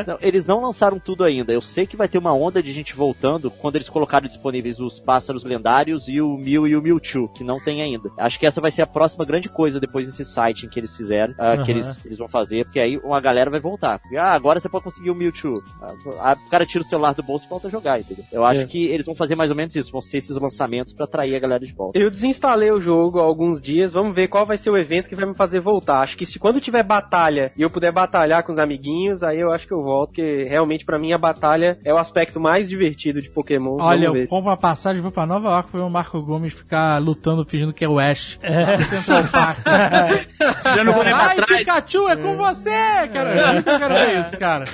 Não, 0.07 0.17
eles 0.21 0.47
não 0.47 0.61
lançaram 0.61 0.99
tudo 0.99 1.25
ainda. 1.25 1.53
Eu 1.53 1.61
sei 1.61 1.87
que 1.87 1.97
vai 1.97 2.09
ter 2.09 2.19
uma 2.19 2.33
onda 2.33 2.63
de 2.63 2.73
gente 2.73 2.95
voltando 2.97 3.51
quando 3.51 3.77
eles 3.77 3.89
colocaram 3.89 4.27
disponíveis 4.27 4.81
os 4.81 4.99
pássaros 4.99 5.45
lendários 5.45 6.09
e 6.09 6.21
o 6.21 6.37
Mew 6.37 6.67
e 6.67 6.77
o 6.77 6.83
Mewtwo, 6.83 7.29
que 7.29 7.45
não 7.45 7.63
tem 7.63 7.83
ainda. 7.83 8.11
Acho 8.19 8.39
que 8.41 8.47
essa 8.47 8.61
vai 8.61 8.71
ser 8.71 8.83
a 8.83 8.87
próxima 8.87 9.25
grande 9.25 9.49
coisa 9.49 9.79
depois 9.79 10.07
desse 10.07 10.25
site 10.25 10.67
que 10.69 10.81
eles 10.81 10.97
fizeram, 10.97 11.35
ah, 11.39 11.53
Aham. 11.53 11.63
que 11.65 11.71
eles, 11.71 11.99
eles 12.05 12.19
vão 12.19 12.29
fazer, 12.29 12.65
porque 12.65 12.81
aí 12.81 12.97
uma 12.99 13.21
galera 13.21 13.51
vai 13.51 13.61
voltar. 13.61 13.99
Porque, 13.99 14.17
ah, 14.17 14.33
agora 14.33 14.59
você 14.59 14.69
pode 14.69 14.85
conseguir 14.85 15.11
o 15.11 15.15
Mewtwo. 15.15 15.63
Ah, 16.21 16.37
o 16.47 16.51
cara 16.51 16.65
tira 16.67 16.83
o 16.83 16.87
celular 16.87 17.13
do 17.15 17.23
bolso 17.23 17.47
e 17.47 17.49
volta 17.49 17.69
a 17.69 17.71
jogar, 17.71 18.01
entendeu? 18.01 18.25
Eu 18.33 18.45
acho 18.45 18.63
É. 18.63 18.65
que 18.67 18.87
eles 18.87 19.05
vão 19.07 19.15
fazer 19.15 19.35
mais 19.37 19.51
ou 19.51 19.57
menos 19.57 19.77
isso, 19.77 19.93
vão 19.93 20.01
ser 20.03 20.19
esses 20.19 20.37
lançamentos 20.39 20.93
pra 20.95 21.05
atrair 21.05 21.35
a 21.37 21.39
galera 21.39 21.65
de 21.65 21.73
volta. 21.73 21.99
Eu 21.99 22.11
desinstalei 22.11 22.71
o 22.71 22.81
jogo 22.81 23.19
há 23.21 23.23
alguns 23.23 23.61
dias, 23.61 23.93
vamos 23.93 24.15
ver 24.15 24.29
qual 24.29 24.47
vai 24.47 24.57
ser 24.57 24.71
o 24.71 24.77
evento 24.77 25.09
que 25.09 25.15
vai 25.15 25.27
me 25.27 25.35
fazer 25.35 25.61
voltar. 25.61 26.01
Acho 26.01 26.17
que 26.17 26.25
se 26.27 26.39
quando 26.39 26.61
tiver 26.61 26.83
batalha 26.83 27.53
e 27.57 27.63
eu 27.63 27.71
puder 27.71 27.93
batalhar 27.93 28.43
com 28.43 28.53
os 28.53 28.59
amiguinhos, 28.59 29.23
aí 29.23 29.39
eu 29.41 29.53
acho 29.53 29.67
que 29.67 29.75
eu 29.75 29.83
volto, 29.83 30.09
porque 30.11 30.43
realmente 30.45 30.85
pra 30.85 30.99
mim 30.99 31.13
a 31.13 31.19
batalha 31.19 31.79
é 31.85 31.93
o 31.93 31.99
aspecto 31.99 32.41
mais 32.41 32.69
divertido 32.69 32.86
de 32.95 33.31
Pokémon. 33.31 33.77
Olha, 33.81 34.09
vamos 34.09 34.23
eu 34.23 34.29
compro 34.29 34.51
a 34.51 34.57
passagem, 34.57 35.03
vou 35.03 35.11
pra 35.11 35.27
Nova 35.27 35.49
York 35.49 35.71
pra 35.71 35.81
ver 35.81 35.87
o 35.87 35.91
Marco 35.91 36.23
Gomes 36.23 36.53
ficar 36.53 37.01
lutando, 37.01 37.45
fingindo 37.45 37.73
que 37.73 37.85
é 37.85 37.89
o 37.89 37.99
Ash. 37.99 38.39
É. 38.43 38.79
Central 38.79 39.25
Park. 39.31 39.59
Já 40.75 40.85
não 40.85 40.93
vou 40.93 41.03
Ai, 41.03 41.37
trás. 41.37 41.59
Pikachu, 41.59 42.09
é 42.09 42.17
com 42.17 42.37
você, 42.37 42.71
cara. 43.13 43.57
Eu 43.57 43.63
quero 43.63 43.95
ver 43.95 44.21
isso, 44.21 44.39
cara. 44.39 44.65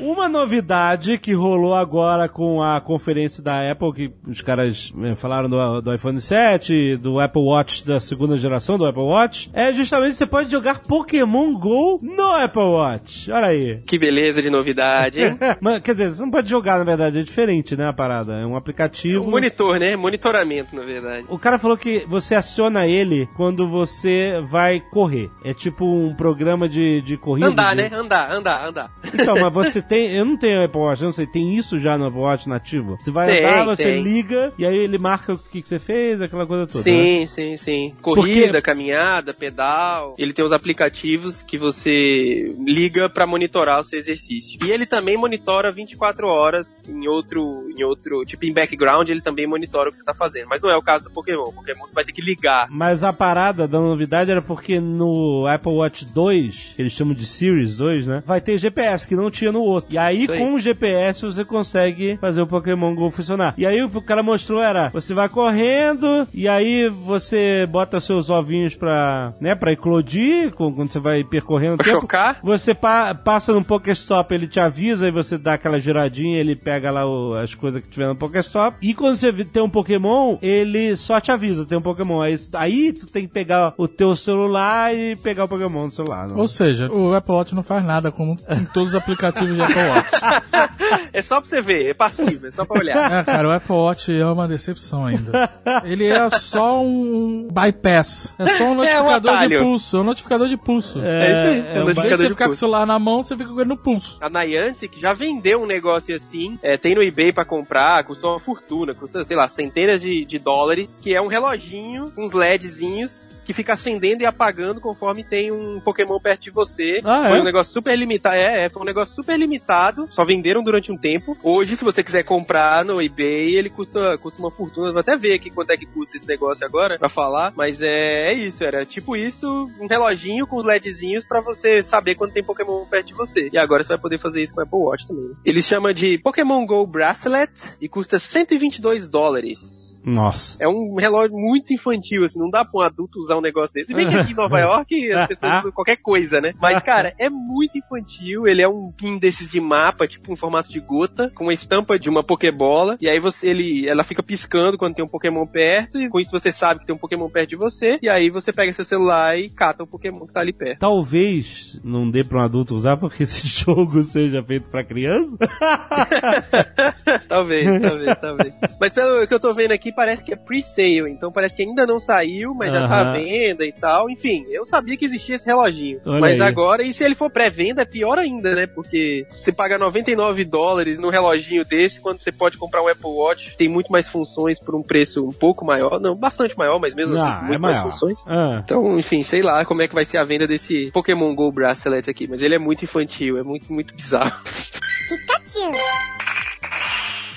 Uma 0.00 0.28
novidade 0.28 1.18
que 1.18 1.32
rolou 1.32 1.72
agora 1.74 2.28
com 2.28 2.60
a 2.60 2.80
conferência 2.80 3.40
da 3.42 3.70
Apple, 3.70 3.92
que 3.92 4.12
os 4.28 4.40
caras 4.42 4.92
eh, 5.04 5.14
falaram 5.14 5.48
do, 5.48 5.80
do 5.80 5.94
iPhone 5.94 6.20
7, 6.20 6.96
do 6.96 7.20
Apple 7.20 7.42
Watch 7.42 7.86
da 7.86 8.00
segunda 8.00 8.36
geração 8.36 8.76
do 8.76 8.84
Apple 8.86 9.04
Watch, 9.04 9.48
é 9.52 9.72
justamente 9.72 10.16
você 10.16 10.26
pode 10.26 10.50
jogar 10.50 10.80
Pokémon 10.80 11.52
GO 11.52 11.98
no 12.02 12.32
Apple 12.32 12.60
Watch. 12.62 13.30
Olha 13.30 13.46
aí. 13.46 13.80
Que 13.86 13.96
beleza 13.96 14.42
de 14.42 14.50
novidade, 14.50 15.22
hein? 15.22 15.38
Mas, 15.60 15.80
quer 15.80 15.92
dizer, 15.92 16.10
você 16.10 16.22
não 16.22 16.30
pode 16.30 16.50
jogar, 16.50 16.78
na 16.78 16.84
verdade, 16.84 17.20
é 17.20 17.22
diferente, 17.22 17.76
né, 17.76 17.88
a 17.88 17.92
parada. 17.92 18.32
É 18.40 18.44
um 18.46 18.56
aplicativo. 18.56 19.22
um 19.24 19.30
monitor, 19.30 19.78
né? 19.78 19.94
Monitoramento, 19.94 20.74
na 20.74 20.82
verdade. 20.82 21.24
O 21.28 21.38
cara 21.38 21.56
falou 21.56 21.76
que 21.76 22.04
você 22.08 22.34
aciona 22.34 22.84
ele 22.84 23.28
quando 23.36 23.68
você 23.70 24.40
vai 24.44 24.80
correr. 24.80 25.30
É 25.44 25.54
tipo 25.54 25.86
um 25.86 26.12
programa 26.14 26.68
de, 26.68 27.00
de 27.02 27.16
corrida. 27.16 27.46
Andar, 27.46 27.76
de- 27.76 27.82
né? 27.82 27.90
Andar, 27.92 28.32
andar, 28.32 28.66
andar. 28.66 28.90
Então, 29.14 29.36
mas 29.40 29.52
você 29.52 29.83
tem. 29.88 30.14
Eu 30.14 30.24
não 30.24 30.36
tenho 30.36 30.64
Apple 30.64 30.80
Watch, 30.80 31.02
eu 31.02 31.06
não 31.06 31.12
sei. 31.12 31.26
Tem 31.26 31.56
isso 31.56 31.78
já 31.78 31.96
no 31.98 32.06
Apple 32.06 32.20
Watch 32.20 32.48
nativo? 32.48 32.96
Você 33.00 33.10
vai 33.10 33.26
Tem, 33.28 33.44
andar, 33.44 33.64
você 33.64 33.84
tem. 33.84 34.02
liga, 34.02 34.52
e 34.58 34.64
aí 34.66 34.76
ele 34.76 34.98
marca 34.98 35.34
o 35.34 35.38
que, 35.38 35.62
que 35.62 35.68
você 35.68 35.78
fez, 35.78 36.20
aquela 36.20 36.46
coisa 36.46 36.66
toda. 36.66 36.78
né? 36.78 36.82
Sim, 36.82 37.26
sim, 37.26 37.56
sim. 37.56 37.94
Corrida, 38.02 38.60
caminhada, 38.62 39.32
pedal. 39.34 40.14
Ele 40.18 40.32
tem 40.32 40.44
os 40.44 40.52
aplicativos 40.52 41.42
que 41.42 41.58
você 41.58 42.54
liga 42.66 43.08
pra 43.08 43.26
monitorar 43.26 43.80
o 43.80 43.84
seu 43.84 43.98
exercício. 43.98 44.58
E 44.64 44.70
ele 44.70 44.86
também 44.86 45.16
monitora 45.16 45.70
24 45.72 46.26
horas 46.26 46.82
em 46.88 47.06
outro, 47.08 47.50
em 47.76 47.82
outro, 47.84 48.24
tipo 48.24 48.44
em 48.46 48.52
background, 48.52 49.08
ele 49.08 49.20
também 49.20 49.46
monitora 49.46 49.88
o 49.88 49.92
que 49.92 49.98
você 49.98 50.04
tá 50.04 50.14
fazendo. 50.14 50.48
Mas 50.48 50.62
não 50.62 50.70
é 50.70 50.76
o 50.76 50.82
caso 50.82 51.04
do 51.04 51.10
Pokémon. 51.10 51.44
O 51.48 51.52
Pokémon 51.52 51.86
você 51.86 51.94
vai 51.94 52.04
ter 52.04 52.12
que 52.12 52.22
ligar. 52.22 52.68
Mas 52.70 53.02
a 53.02 53.12
parada 53.12 53.66
da 53.68 53.78
novidade 53.80 54.30
era 54.30 54.42
porque 54.42 54.80
no 54.80 55.46
Apple 55.46 55.72
Watch 55.72 56.04
2, 56.06 56.72
que 56.76 56.82
eles 56.82 56.92
chamam 56.92 57.14
de 57.14 57.24
Series 57.26 57.76
2, 57.76 58.06
né? 58.06 58.22
Vai 58.26 58.40
ter 58.40 58.58
GPS, 58.58 59.06
que 59.06 59.14
não 59.16 59.30
tinha 59.30 59.52
no 59.52 59.62
outro. 59.74 59.92
E 59.92 59.98
aí, 59.98 60.26
aí. 60.28 60.38
com 60.38 60.54
o 60.54 60.58
GPS, 60.60 61.22
você 61.22 61.44
consegue 61.44 62.16
fazer 62.20 62.40
o 62.42 62.46
Pokémon 62.46 62.94
GO 62.94 63.10
funcionar. 63.10 63.54
E 63.56 63.66
aí, 63.66 63.82
o 63.82 63.88
que 63.88 63.98
o 63.98 64.02
cara 64.02 64.22
mostrou 64.22 64.60
era, 64.62 64.90
você 64.90 65.12
vai 65.14 65.28
correndo, 65.28 66.26
e 66.32 66.48
aí 66.48 66.88
você 66.88 67.66
bota 67.70 68.00
seus 68.00 68.30
ovinhos 68.30 68.74
pra, 68.74 69.32
né, 69.40 69.54
pra 69.54 69.72
eclodir, 69.72 70.52
quando 70.52 70.90
você 70.90 70.98
vai 70.98 71.24
percorrendo 71.24 71.76
Pra 71.76 71.86
tempo. 71.86 72.00
chocar. 72.00 72.38
Você 72.42 72.74
pa- 72.74 73.14
passa 73.14 73.52
no 73.52 73.64
Pokéstop, 73.64 74.34
ele 74.34 74.46
te 74.46 74.60
avisa, 74.60 75.08
e 75.08 75.10
você 75.10 75.38
dá 75.38 75.54
aquela 75.54 75.80
giradinha, 75.80 76.38
ele 76.38 76.56
pega 76.56 76.90
lá 76.90 77.06
o- 77.06 77.34
as 77.36 77.54
coisas 77.54 77.80
que 77.82 77.88
tiver 77.88 78.06
no 78.08 78.16
Pokéstop. 78.16 78.76
E 78.82 78.94
quando 78.94 79.16
você 79.16 79.32
tem 79.44 79.62
um 79.62 79.68
Pokémon, 79.70 80.38
ele 80.42 80.96
só 80.96 81.20
te 81.20 81.30
avisa, 81.32 81.64
tem 81.66 81.76
um 81.78 81.82
Pokémon. 81.82 82.20
Aí, 82.22 82.34
aí 82.54 82.92
tu 82.92 83.06
tem 83.06 83.26
que 83.26 83.32
pegar 83.32 83.74
o 83.78 83.86
teu 83.88 84.14
celular 84.14 84.94
e 84.94 85.16
pegar 85.16 85.44
o 85.44 85.48
Pokémon 85.48 85.84
no 85.86 85.90
celular. 85.92 86.28
Não? 86.28 86.38
Ou 86.38 86.46
seja, 86.46 86.88
o 86.90 87.14
Apple 87.14 87.34
Watch 87.34 87.54
não 87.54 87.62
faz 87.62 87.84
nada 87.84 88.10
como 88.12 88.36
em 88.48 88.64
todos 88.66 88.90
os 88.90 88.94
aplicativos 88.94 89.56
de 89.56 89.62
Apple 89.64 89.88
Watch. 89.88 90.84
É 91.12 91.22
só 91.22 91.40
pra 91.40 91.48
você 91.48 91.62
ver, 91.62 91.90
é 91.90 91.94
passivo, 91.94 92.46
é 92.46 92.50
só 92.50 92.64
pra 92.64 92.80
olhar. 92.80 93.20
É, 93.20 93.24
cara, 93.24 93.48
o 93.48 93.52
Apple 93.52 93.74
Watch 93.74 94.12
é 94.12 94.26
uma 94.26 94.48
decepção 94.48 95.06
ainda. 95.06 95.50
Ele 95.84 96.06
é 96.06 96.28
só 96.30 96.82
um 96.82 97.48
bypass. 97.50 98.32
É 98.38 98.46
só 98.48 98.64
um 98.64 98.74
notificador 98.76 99.20
de 99.20 99.28
atalho. 99.28 99.60
pulso. 99.62 99.96
É 99.96 100.00
um 100.00 100.04
notificador 100.04 100.48
de 100.48 100.56
pulso. 100.56 101.00
É 101.00 101.32
isso 101.32 101.42
aí, 101.42 101.58
é 101.58 101.80
um 101.80 101.84
vez 101.84 101.96
de 101.96 102.02
notificador 102.02 102.16
você 102.16 102.22
de 102.24 102.28
ficar 102.30 102.44
com 102.46 102.50
o 102.50 102.56
celular 102.56 102.86
na 102.86 102.98
mão, 102.98 103.22
você 103.22 103.36
fica 103.36 103.48
com 103.48 103.60
ele 103.60 103.68
no 103.68 103.76
pulso. 103.76 104.18
A 104.20 104.28
Niantic 104.28 104.98
já 104.98 105.12
vendeu 105.12 105.62
um 105.62 105.66
negócio 105.66 106.14
assim, 106.14 106.58
é, 106.62 106.76
tem 106.76 106.94
no 106.94 107.02
eBay 107.02 107.32
pra 107.32 107.44
comprar, 107.44 108.02
custou 108.04 108.32
uma 108.32 108.40
fortuna, 108.40 108.92
custa, 108.94 109.24
sei 109.24 109.36
lá, 109.36 109.48
centenas 109.48 110.02
de, 110.02 110.24
de 110.24 110.38
dólares, 110.38 110.98
que 111.00 111.14
é 111.14 111.22
um 111.22 111.26
reloginho, 111.26 112.12
uns 112.18 112.32
LEDzinhos, 112.32 113.28
que 113.44 113.52
fica 113.52 113.74
acendendo 113.74 114.22
e 114.22 114.26
apagando 114.26 114.80
conforme 114.80 115.22
tem 115.22 115.52
um 115.52 115.80
Pokémon 115.80 116.18
perto 116.18 116.42
de 116.42 116.50
você. 116.50 117.00
Ah, 117.04 117.28
foi 117.28 117.38
é? 117.38 117.40
um 117.40 117.44
negócio 117.44 117.72
super 117.72 117.96
limitado, 117.96 118.36
é, 118.36 118.64
é, 118.64 118.68
foi 118.68 118.82
um 118.82 118.86
negócio 118.86 119.14
super 119.14 119.38
limitado 119.38 119.53
limitado, 119.54 120.08
só 120.10 120.24
venderam 120.24 120.62
durante 120.62 120.90
um 120.90 120.96
tempo. 120.96 121.36
Hoje, 121.42 121.76
se 121.76 121.84
você 121.84 122.02
quiser 122.02 122.24
comprar 122.24 122.84
no 122.84 123.00
eBay, 123.00 123.54
ele 123.54 123.70
custa, 123.70 124.18
custa 124.18 124.40
uma 124.40 124.50
fortuna. 124.50 124.90
Vou 124.92 125.00
até 125.00 125.16
ver 125.16 125.34
aqui 125.34 125.50
quanto 125.50 125.70
é 125.70 125.76
que 125.76 125.86
custa 125.86 126.16
esse 126.16 126.26
negócio 126.26 126.66
agora 126.66 126.98
pra 126.98 127.08
falar. 127.08 127.52
Mas 127.56 127.80
é, 127.80 128.30
é 128.30 128.34
isso, 128.34 128.64
era 128.64 128.84
tipo 128.84 129.16
isso, 129.16 129.66
um 129.80 129.86
reloginho 129.86 130.46
com 130.46 130.56
os 130.56 130.64
LEDzinhos 130.64 131.24
pra 131.26 131.40
você 131.40 131.82
saber 131.82 132.14
quando 132.16 132.32
tem 132.32 132.42
Pokémon 132.42 132.84
perto 132.86 133.06
de 133.08 133.14
você. 133.14 133.48
E 133.52 133.58
agora 133.58 133.82
você 133.82 133.88
vai 133.90 133.98
poder 133.98 134.20
fazer 134.20 134.42
isso 134.42 134.54
com 134.54 134.60
o 134.60 134.64
Apple 134.64 134.78
Watch 134.80 135.06
também. 135.06 135.28
né? 135.28 135.34
Ele 135.44 135.62
chama 135.62 135.94
de 135.94 136.18
Pokémon 136.18 136.66
Go 136.66 136.86
Bracelet 136.86 137.76
e 137.80 137.88
custa 137.88 138.18
122 138.18 139.08
dólares. 139.08 140.00
Nossa. 140.04 140.56
É 140.60 140.68
um 140.68 140.96
relógio 140.98 141.34
muito 141.36 141.72
infantil, 141.72 142.24
assim, 142.24 142.38
não 142.38 142.50
dá 142.50 142.64
pra 142.64 142.78
um 142.80 142.82
adulto 142.82 143.18
usar 143.18 143.36
um 143.36 143.40
negócio 143.40 143.72
desse. 143.72 143.86
Se 143.88 143.94
bem 143.94 144.08
que 144.08 144.16
aqui 144.16 144.32
em 144.32 144.36
Nova 144.36 144.58
York 144.60 145.12
as 145.12 145.28
pessoas 145.28 145.58
usam 145.60 145.72
qualquer 145.72 145.96
coisa, 145.96 146.40
né? 146.40 146.50
Mas, 146.60 146.82
cara, 146.82 147.14
é 147.18 147.28
muito 147.30 147.78
infantil, 147.78 148.46
ele 148.46 148.60
é 148.62 148.68
um 148.68 148.92
pin 148.92 149.18
desses 149.18 149.43
de 149.50 149.60
mapa, 149.60 150.06
tipo 150.06 150.32
em 150.32 150.36
formato 150.36 150.70
de 150.70 150.80
gota, 150.80 151.30
com 151.34 151.44
uma 151.44 151.52
estampa 151.52 151.98
de 151.98 152.08
uma 152.08 152.22
Pokébola, 152.22 152.96
e 153.00 153.08
aí 153.08 153.18
você, 153.18 153.48
ele, 153.48 153.86
ela 153.88 154.04
fica 154.04 154.22
piscando 154.22 154.78
quando 154.78 154.94
tem 154.94 155.04
um 155.04 155.08
Pokémon 155.08 155.46
perto, 155.46 155.98
e 156.00 156.08
com 156.08 156.20
isso 156.20 156.30
você 156.30 156.52
sabe 156.52 156.80
que 156.80 156.86
tem 156.86 156.94
um 156.94 156.98
Pokémon 156.98 157.28
perto 157.28 157.50
de 157.50 157.56
você, 157.56 157.98
e 158.02 158.08
aí 158.08 158.30
você 158.30 158.52
pega 158.52 158.72
seu 158.72 158.84
celular 158.84 159.38
e 159.38 159.48
cata 159.48 159.82
o 159.82 159.86
Pokémon 159.86 160.26
que 160.26 160.32
tá 160.32 160.40
ali 160.40 160.52
perto. 160.52 160.80
Talvez 160.80 161.80
não 161.84 162.10
dê 162.10 162.22
pra 162.22 162.40
um 162.40 162.44
adulto 162.44 162.74
usar 162.74 162.96
porque 162.96 163.22
esse 163.22 163.46
jogo 163.64 164.02
seja 164.02 164.42
feito 164.42 164.68
pra 164.68 164.84
criança. 164.84 165.36
talvez, 167.28 167.80
talvez, 167.80 168.18
talvez. 168.20 168.54
Mas 168.80 168.92
pelo 168.92 169.26
que 169.26 169.34
eu 169.34 169.40
tô 169.40 169.52
vendo 169.54 169.72
aqui, 169.72 169.92
parece 169.92 170.24
que 170.24 170.32
é 170.32 170.36
pre-sale, 170.36 171.10
então 171.10 171.32
parece 171.32 171.56
que 171.56 171.62
ainda 171.62 171.86
não 171.86 172.00
saiu, 172.00 172.54
mas 172.54 172.72
já 172.72 172.86
tá 172.86 173.10
à 173.10 173.12
venda 173.12 173.64
e 173.64 173.72
tal. 173.72 174.10
Enfim, 174.10 174.44
eu 174.48 174.64
sabia 174.64 174.96
que 174.96 175.04
existia 175.04 175.36
esse 175.36 175.46
reloginho. 175.46 176.00
Olha 176.06 176.20
mas 176.20 176.40
aí. 176.40 176.48
agora, 176.48 176.82
e 176.82 176.92
se 176.92 177.04
ele 177.04 177.14
for 177.14 177.30
pré-venda, 177.30 177.82
é 177.82 177.84
pior 177.84 178.18
ainda, 178.18 178.54
né? 178.54 178.66
Porque 178.66 179.26
você 179.42 179.52
paga 179.52 179.78
99 179.78 180.44
dólares 180.44 180.98
num 180.98 181.08
reloginho 181.08 181.64
desse, 181.64 182.00
quando 182.00 182.22
você 182.22 182.32
pode 182.32 182.56
comprar 182.56 182.82
um 182.82 182.88
Apple 182.88 183.10
Watch, 183.10 183.56
tem 183.56 183.68
muito 183.68 183.90
mais 183.90 184.08
funções 184.08 184.58
por 184.58 184.74
um 184.74 184.82
preço 184.82 185.26
um 185.26 185.32
pouco 185.32 185.64
maior, 185.64 186.00
não, 186.00 186.14
bastante 186.14 186.56
maior, 186.56 186.78
mas 186.78 186.94
mesmo 186.94 187.16
assim, 187.16 187.30
Ah, 187.30 187.36
com 187.36 187.44
muito 187.46 187.54
é 187.54 187.58
mais 187.58 187.78
funções. 187.78 188.24
Ah. 188.26 188.60
Então, 188.64 188.98
enfim, 188.98 189.22
sei 189.22 189.42
lá 189.42 189.64
como 189.64 189.82
é 189.82 189.88
que 189.88 189.94
vai 189.94 190.06
ser 190.06 190.18
a 190.18 190.24
venda 190.24 190.46
desse 190.46 190.90
Pokémon 190.92 191.34
Go 191.34 191.50
Bracelet 191.50 192.08
aqui, 192.08 192.26
mas 192.26 192.42
ele 192.42 192.54
é 192.54 192.58
muito 192.58 192.84
infantil, 192.84 193.36
é 193.38 193.42
muito, 193.42 193.72
muito 193.72 193.94
bizarro. 193.94 194.32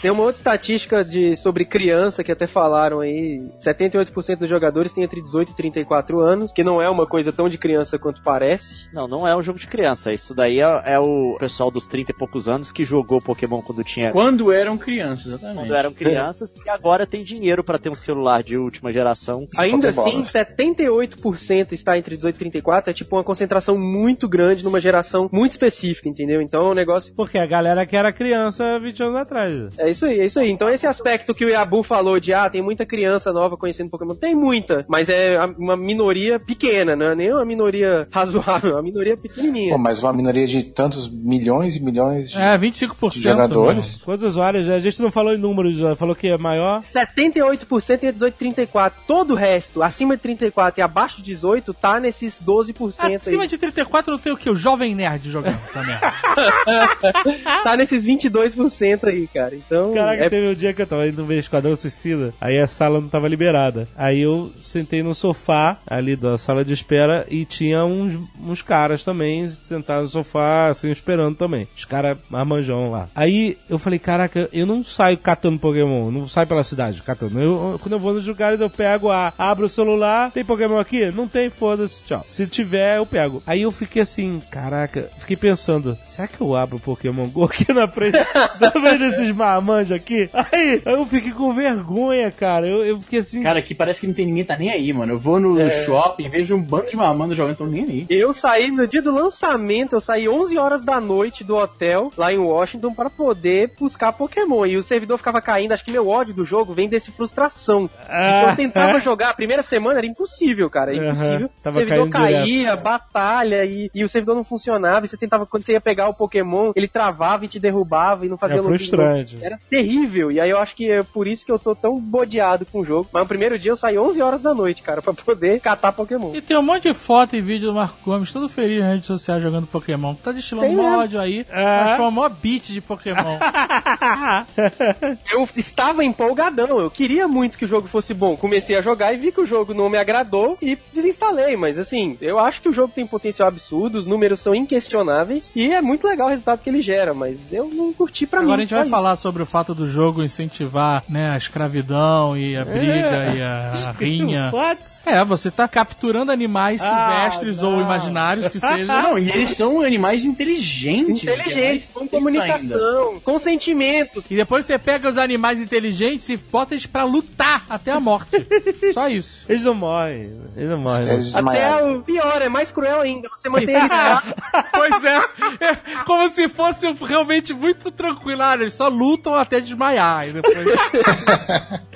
Tem 0.07 0.11
uma 0.13 0.23
outra 0.23 0.39
estatística 0.39 1.03
de, 1.03 1.35
sobre 1.35 1.65
criança 1.65 2.23
que 2.23 2.31
até 2.31 2.47
falaram 2.47 3.01
aí. 3.01 3.39
78% 3.57 4.38
dos 4.38 4.47
jogadores 4.47 4.93
têm 4.93 5.03
entre 5.03 5.21
18 5.21 5.51
e 5.51 5.53
34 5.53 6.21
anos, 6.21 6.53
que 6.53 6.63
não 6.63 6.81
é 6.81 6.89
uma 6.89 7.05
coisa 7.05 7.34
tão 7.34 7.49
de 7.49 7.57
criança 7.57 7.99
quanto 7.99 8.21
parece. 8.21 8.88
Não, 8.93 9.05
não 9.05 9.27
é 9.27 9.35
um 9.35 9.43
jogo 9.43 9.59
de 9.59 9.67
criança. 9.67 10.13
Isso 10.13 10.34
daí 10.34 10.61
é, 10.61 10.81
é 10.85 10.97
o 10.97 11.35
pessoal 11.38 11.69
dos 11.69 11.88
30 11.88 12.11
e 12.11 12.15
poucos 12.15 12.47
anos 12.47 12.71
que 12.71 12.85
jogou 12.85 13.19
Pokémon 13.19 13.61
quando 13.61 13.84
tinha. 13.84 14.13
Quando 14.13 14.49
eram 14.49 14.77
crianças, 14.77 15.25
exatamente. 15.25 15.57
Quando 15.57 15.75
eram 15.75 15.91
crianças 15.91 16.53
e 16.65 16.69
agora 16.69 17.05
tem 17.05 17.21
dinheiro 17.21 17.61
pra 17.61 17.77
ter 17.77 17.89
um 17.89 17.95
celular 17.95 18.41
de 18.41 18.55
última 18.55 18.93
geração. 18.93 19.45
Ainda 19.57 19.89
assim, 19.89 20.23
78% 20.23 21.73
está 21.73 21.97
entre 21.97 22.15
18 22.15 22.34
e 22.34 22.39
34, 22.39 22.91
é 22.91 22.93
tipo 22.93 23.17
uma 23.17 23.25
concentração 23.25 23.77
muito 23.77 24.25
grande 24.29 24.63
numa 24.63 24.79
geração 24.79 25.29
muito 25.34 25.51
específica, 25.51 26.07
entendeu? 26.07 26.41
Então 26.41 26.65
é 26.65 26.69
um 26.71 26.73
negócio 26.73 27.13
Porque 27.13 27.38
a 27.38 27.45
galera 27.45 27.85
que 27.85 27.97
era 27.97 28.13
criança 28.13 28.79
20 28.79 29.03
anos 29.03 29.15
atrás. 29.17 29.77
É 29.77 29.89
isso 29.89 29.97
aí, 30.06 30.19
é 30.19 30.26
isso 30.26 30.40
aí. 30.40 30.49
Então 30.52 30.69
esse 30.69 30.86
aspecto 30.88 31.34
que 31.34 31.45
o 31.45 31.49
Yabu 31.49 31.84
falou 31.84 32.19
de, 32.19 32.34
ah, 32.34 32.49
tem 32.49 32.61
muita 32.61 32.86
criança 32.86 33.32
nova 33.34 33.57
conhecendo 33.57 33.90
Pokémon, 33.90 34.15
tem 34.15 34.36
muita, 34.36 34.86
mas 34.88 35.10
é 35.10 35.38
a- 35.38 35.45
uma 35.57 35.76
minoria 35.78 36.40
pequena, 36.40 36.95
não 36.95 37.07
é 37.07 37.15
nem 37.15 37.32
uma 37.34 37.45
minoria 37.45 38.07
razoável, 38.11 38.72
é 38.72 38.76
uma 38.76 38.82
minoria 38.84 39.15
pequenininha. 39.18 39.74
Pô, 39.74 39.78
mas 39.80 40.02
uma 40.02 40.14
minoria 40.14 40.48
de 40.48 40.64
tantos 40.64 41.10
milhões 41.10 41.76
e 41.76 41.84
milhões 41.84 42.32
de, 42.32 42.40
É, 42.40 42.57
25%. 42.57 43.11
de 43.14 43.22
jogadores. 43.22 44.02
Quantos 44.03 44.28
usuários? 44.28 44.69
A 44.69 44.80
gente 44.80 45.02
não 45.02 45.11
falou 45.11 45.34
em 45.34 45.38
números, 45.38 45.74
já 45.78 45.95
falou 45.95 46.15
que 46.15 46.28
é 46.28 46.38
maior. 46.38 46.82
78% 46.82 48.03
é 48.03 48.11
18 48.11 48.34
e 48.34 48.38
34. 48.38 49.02
Todo 49.07 49.32
o 49.32 49.36
resto, 49.36 49.82
acima 49.82 50.15
de 50.15 50.22
34 50.24 50.80
e 50.80 50.84
abaixo 50.84 51.18
de 51.18 51.24
18, 51.24 51.74
tá 51.74 51.99
nesses 51.99 52.41
12% 52.41 53.15
Acima 53.15 53.44
aí. 53.44 53.48
de 53.48 53.57
34 53.57 54.11
não 54.11 54.19
tem 54.19 54.32
o 54.34 54.38
que? 54.38 54.49
O 54.49 54.56
Jovem 54.56 54.95
Nerd 54.95 55.30
jogando 55.30 55.57
essa 55.69 55.84
merda. 55.84 56.14
Tá 57.64 57.76
nesses 57.78 58.06
22% 58.06 59.06
aí, 59.06 59.28
cara. 59.28 59.56
Então, 59.56 59.77
Caraca, 59.94 60.26
é 60.26 60.30
teve 60.30 60.48
um 60.48 60.54
dia 60.54 60.74
que 60.74 60.82
eu 60.82 60.88
tava 60.88 61.08
indo 61.08 61.26
ver 61.26 61.40
Esquadrão 61.40 61.76
Suicida, 61.76 62.34
aí 62.40 62.58
a 62.60 62.68
sala 62.68 63.02
não 63.02 63.10
tava 63.10 63.28
liberada. 63.28 63.88
Aí 63.95 64.22
eu 64.22 64.52
sentei 64.62 65.04
no 65.04 65.16
sofá 65.16 65.78
ali 65.88 66.16
da 66.16 66.38
sala 66.38 66.64
de 66.64 66.74
espera 66.74 67.26
e 67.30 67.45
tinha 67.45 67.84
uns, 67.86 68.20
uns 68.41 68.62
caras 68.62 69.04
também 69.04 69.48
sentados 69.48 70.14
no 70.14 70.24
sofá, 70.24 70.68
assim, 70.68 70.91
esperando 70.91 71.36
também. 71.36 71.68
Os 71.76 71.86
caras 71.86 72.18
marmanjão 72.30 72.91
lá. 72.91 73.08
Aí 73.16 73.58
eu 73.70 73.78
falei, 73.78 73.99
caraca, 73.99 74.49
eu 74.52 74.66
não 74.66 74.84
saio 74.84 75.18
catando 75.18 75.60
Pokémon, 75.60 76.12
não 76.12 76.28
saio 76.28 76.48
pela 76.48 76.64
cidade 76.64 77.02
catando. 77.02 77.40
Eu, 77.40 77.78
quando 77.82 77.94
eu 77.94 77.99
vou 77.99 78.14
nos 78.14 78.28
lugares, 78.28 78.60
eu 78.60 78.70
pego 78.70 79.12
a. 79.12 79.34
Abro 79.38 79.66
o 79.66 79.70
celular, 79.70 80.32
tem 80.32 80.44
Pokémon 80.44 80.80
aqui? 80.80 81.12
Não 81.12 81.28
tem, 81.28 81.49
foda-se, 81.49 82.04
tchau. 82.04 82.26
Se 82.28 82.48
tiver, 82.48 82.98
eu 82.98 83.06
pego. 83.06 83.41
Aí 83.45 83.62
eu 83.62 83.72
fiquei 83.72 84.02
assim, 84.02 84.41
caraca, 84.52 85.10
fiquei 85.20 85.36
pensando, 85.36 85.98
será 86.04 86.28
que 86.28 86.41
eu 86.41 86.56
abro 86.56 86.78
o 86.78 86.80
Pokémon 86.80 87.28
Go 87.28 87.45
aqui 87.45 87.72
na 87.74 87.88
frente, 87.88 88.18
na 88.60 88.72
frente 88.72 88.99
desses 88.99 89.32
marmanjos 89.32 89.66
aqui? 89.72 90.30
Aí 90.34 90.81
eu 90.85 91.06
fiquei 91.06 91.31
com 91.31 91.53
vergonha, 91.53 92.31
cara. 92.31 92.68
Eu, 92.68 92.85
eu 92.85 92.99
fiquei 92.99 93.19
assim. 93.19 93.44
Cara, 93.44 93.60
aqui 93.60 93.73
parece 93.76 94.02
que 94.02 94.07
não 94.07 94.14
tem 94.14 94.26
ninguém 94.26 94.45
tá 94.45 94.56
nem 94.57 94.72
aí, 94.72 94.91
mano. 94.94 95.14
Eu 95.14 95.18
vou 95.19 95.39
no 95.39 95.60
É. 95.60 95.69
shopping, 95.85 96.30
vejo 96.30 96.56
um 96.56 96.61
bando 96.61 96.88
de 96.89 96.95
mamando 96.95 97.34
jogando, 97.34 97.57
tão 97.57 97.68
nem 97.68 97.84
aí. 97.84 98.06
Eu 98.10 98.34
saí 98.34 98.72
no 98.72 98.88
dia 98.88 99.02
do 99.02 99.11
lançamento, 99.11 99.94
eu 99.94 100.02
saí 100.02 100.27
11 100.27 100.57
horas 100.57 100.84
da 100.84 100.99
noite 100.99 101.44
do 101.44 101.56
hotel 101.56 102.11
lá 102.18 102.31
em 102.34 102.38
Washington 102.38 102.94
pra 102.94 103.10
poder 103.10 103.72
buscar 103.80 104.11
Pokémon. 104.14 104.65
E 104.65 104.77
o 104.77 104.84
servidor 104.84 105.18
ficava 105.18 105.41
caindo. 105.41 105.72
Acho 105.72 105.84
que 105.85 105.91
meu 105.91 106.07
ódio 106.07 106.34
do 106.34 106.45
jogo 106.45 106.73
vem 106.73 106.88
desse 106.89 107.11
frustração. 107.11 107.84
De 107.84 107.89
que 107.89 108.06
Ah, 108.10 108.48
eu 108.52 108.56
tentava 108.56 108.99
jogar 109.02 109.30
a 109.30 109.34
primeira 109.34 109.61
semana, 109.61 109.99
era 109.99 110.07
impossível, 110.07 110.69
cara. 110.69 110.95
Era 110.95 111.07
impossível. 111.07 111.48
O 111.48 111.61
tava 111.64 111.80
servidor 111.80 112.10
caía, 112.10 112.76
batalha, 112.76 113.65
e, 113.65 113.89
e 113.94 114.03
o 114.03 114.10
servidor 114.10 114.35
não 114.35 114.44
funcionava. 114.44 115.06
E 115.06 115.07
você 115.10 115.18
tentava, 115.18 115.45
quando 115.45 115.64
você 115.64 115.73
ia 115.73 115.81
pegar 115.81 116.07
o 116.10 116.14
Pokémon, 116.14 116.72
ele 116.76 116.88
travava 116.88 117.45
e 117.45 117.48
te 117.48 117.60
derrubava 117.60 118.26
e 118.26 118.30
não 118.30 118.38
fazia 118.38 118.60
É 118.60 118.64
frustrante. 118.64 119.38
Era 119.41 119.56
terrível. 119.69 120.31
E 120.31 120.39
aí 120.39 120.49
eu 120.49 120.59
acho 120.59 120.75
que 120.75 120.89
é 120.89 121.03
por 121.03 121.27
isso 121.27 121.45
que 121.45 121.51
eu 121.51 121.59
tô 121.59 121.75
tão 121.75 121.99
bodeado 121.99 122.65
com 122.65 122.79
o 122.81 122.85
jogo. 122.85 123.09
Mas 123.11 123.23
no 123.23 123.27
primeiro 123.27 123.57
dia 123.59 123.71
eu 123.71 123.75
saí 123.77 123.97
11 123.97 124.21
horas 124.21 124.41
da 124.41 124.53
noite, 124.53 124.81
cara, 124.81 125.01
pra 125.01 125.13
poder 125.13 125.59
catar 125.59 125.91
Pokémon. 125.91 126.35
E 126.35 126.41
tem 126.41 126.57
um 126.57 126.61
monte 126.61 126.84
de 126.84 126.93
foto 126.93 127.35
e 127.35 127.41
vídeo 127.41 127.67
do 127.69 127.73
Marco 127.73 127.97
Gomes, 128.03 128.31
todo 128.31 128.47
feliz 128.49 128.81
nas 128.84 128.91
redes 128.93 129.07
sociais 129.07 129.41
jogando 129.41 129.67
Pokémon. 129.67 130.15
Tá 130.15 130.31
destilando 130.31 130.67
Tem 130.67 130.75
mesmo. 130.75 130.97
ódio 130.97 131.19
aí, 131.19 131.45
É. 131.49 131.63
mas 131.84 131.97
foi 131.97 132.05
o 132.05 132.11
maior 132.11 132.29
beat 132.29 132.67
de 132.67 132.81
Pokémon. 132.81 133.38
Eu 135.31 135.47
estava 135.55 136.03
empolgadão, 136.03 136.79
eu 136.79 136.89
queria 136.89 137.27
muito 137.27 137.57
que 137.57 137.65
o 137.65 137.67
jogo 137.67 137.88
fosse 137.88 138.13
bom. 138.13 138.35
Comecei 138.35 138.75
a 138.77 138.81
jogar 138.81 139.13
e 139.13 139.17
vi 139.17 139.31
que 139.31 139.41
o 139.41 139.45
jogo 139.45 139.73
não 139.73 139.89
me 139.89 139.97
agradou 139.97 140.57
e 140.61 140.77
desinstalei. 140.93 141.55
Mas 141.55 141.77
assim, 141.77 142.17
eu 142.21 142.38
acho 142.39 142.61
que 142.61 142.69
o 142.69 142.73
jogo 142.73 142.91
tem 142.93 143.05
potencial 143.05 143.47
absurdo, 143.47 143.97
os 143.97 144.05
números 144.05 144.39
são 144.39 144.53
inquestionáveis 144.55 145.51
e 145.55 145.71
é 145.71 145.81
muito 145.81 146.07
legal 146.07 146.27
o 146.27 146.29
resultado 146.29 146.61
que 146.61 146.69
ele 146.69 146.81
gera, 146.81 147.13
mas 147.13 147.51
eu 147.53 147.69
não 147.73 147.93
curti 147.93 148.25
pra 148.27 148.41
Agora 148.41 148.57
mim. 148.57 148.63
a 148.63 148.65
gente 148.65 148.73
vai 148.73 148.81
isso. 148.84 148.91
falar 148.91 149.15
sobre 149.15 149.43
o 149.43 149.45
fato 149.48 149.74
do 149.74 149.90
jogo 149.90 150.24
incentivar 150.24 151.03
né, 151.10 151.32
a 151.32 151.38
escravidão 151.38 152.36
e 152.38 152.56
a 152.57 152.64
briga 152.65 153.34
e 153.36 153.41
a, 153.41 153.72
a 153.90 153.91
rinha. 153.91 154.49
What? 154.53 154.82
É, 155.06 155.24
você 155.24 155.49
tá 155.49 155.68
capturando 155.68 156.32
animais 156.32 156.82
Ah, 156.84 156.88
silvestres 157.30 157.61
não. 157.61 157.76
ou 157.76 157.82
imaginários 157.82 158.48
que 158.48 158.60
sejam. 158.60 158.86
Não, 158.86 159.18
e 159.19 159.30
eles 159.32 159.52
são 159.52 159.82
animais 159.82 160.26
inteligentes. 160.26 161.24
Inteligentes, 161.24 161.90
é 161.90 161.99
com 161.99 162.07
comunicação, 162.07 163.19
com 163.24 163.40
sentimentos. 163.40 164.30
E 164.30 164.36
depois 164.36 164.65
você 164.65 164.78
pega 164.78 165.07
os 165.10 165.18
animais 165.18 165.61
inteligentes 165.61 166.28
e 166.30 166.38
bota 166.38 166.74
eles 166.74 166.86
pra 166.86 167.03
lutar 167.03 167.64
até 167.69 167.91
a 167.91 167.99
morte. 167.99 168.30
Só 168.94 169.07
isso. 169.07 169.45
Eles 169.49 169.64
não 169.64 169.74
morrem. 169.74 170.32
Eles 170.56 170.69
não 170.69 170.78
morrem. 170.78 171.07
Eles 171.10 171.36
Até 171.36 171.38
desmaiaram. 171.44 171.98
o 171.98 172.03
pior, 172.03 172.41
é 172.41 172.49
mais 172.49 172.72
cruel 172.72 173.02
ainda. 173.02 173.30
Você 173.30 173.49
mantém 173.49 173.76
eles 173.76 173.90
lá. 173.91 174.24
pois 174.72 175.03
é, 175.03 175.18
é 175.61 175.76
como 176.06 176.28
se 176.30 176.48
fosse 176.48 176.91
realmente 176.94 177.53
muito 177.53 177.91
tranquilo. 177.91 178.41
Ah, 178.41 178.56
eles 178.56 178.74
só 178.74 178.88
lutam 178.88 179.36
até 179.38 179.59
desmaiar. 179.59 180.27
E 180.27 180.34
depois... 180.34 180.57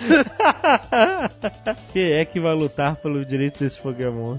Quem 1.93 2.13
é 2.13 2.26
que 2.26 2.39
vai 2.39 2.53
lutar 2.53 2.95
pelo 2.95 3.23
direito 3.26 3.59
desses 3.59 3.77
Pokémon? 3.77 4.38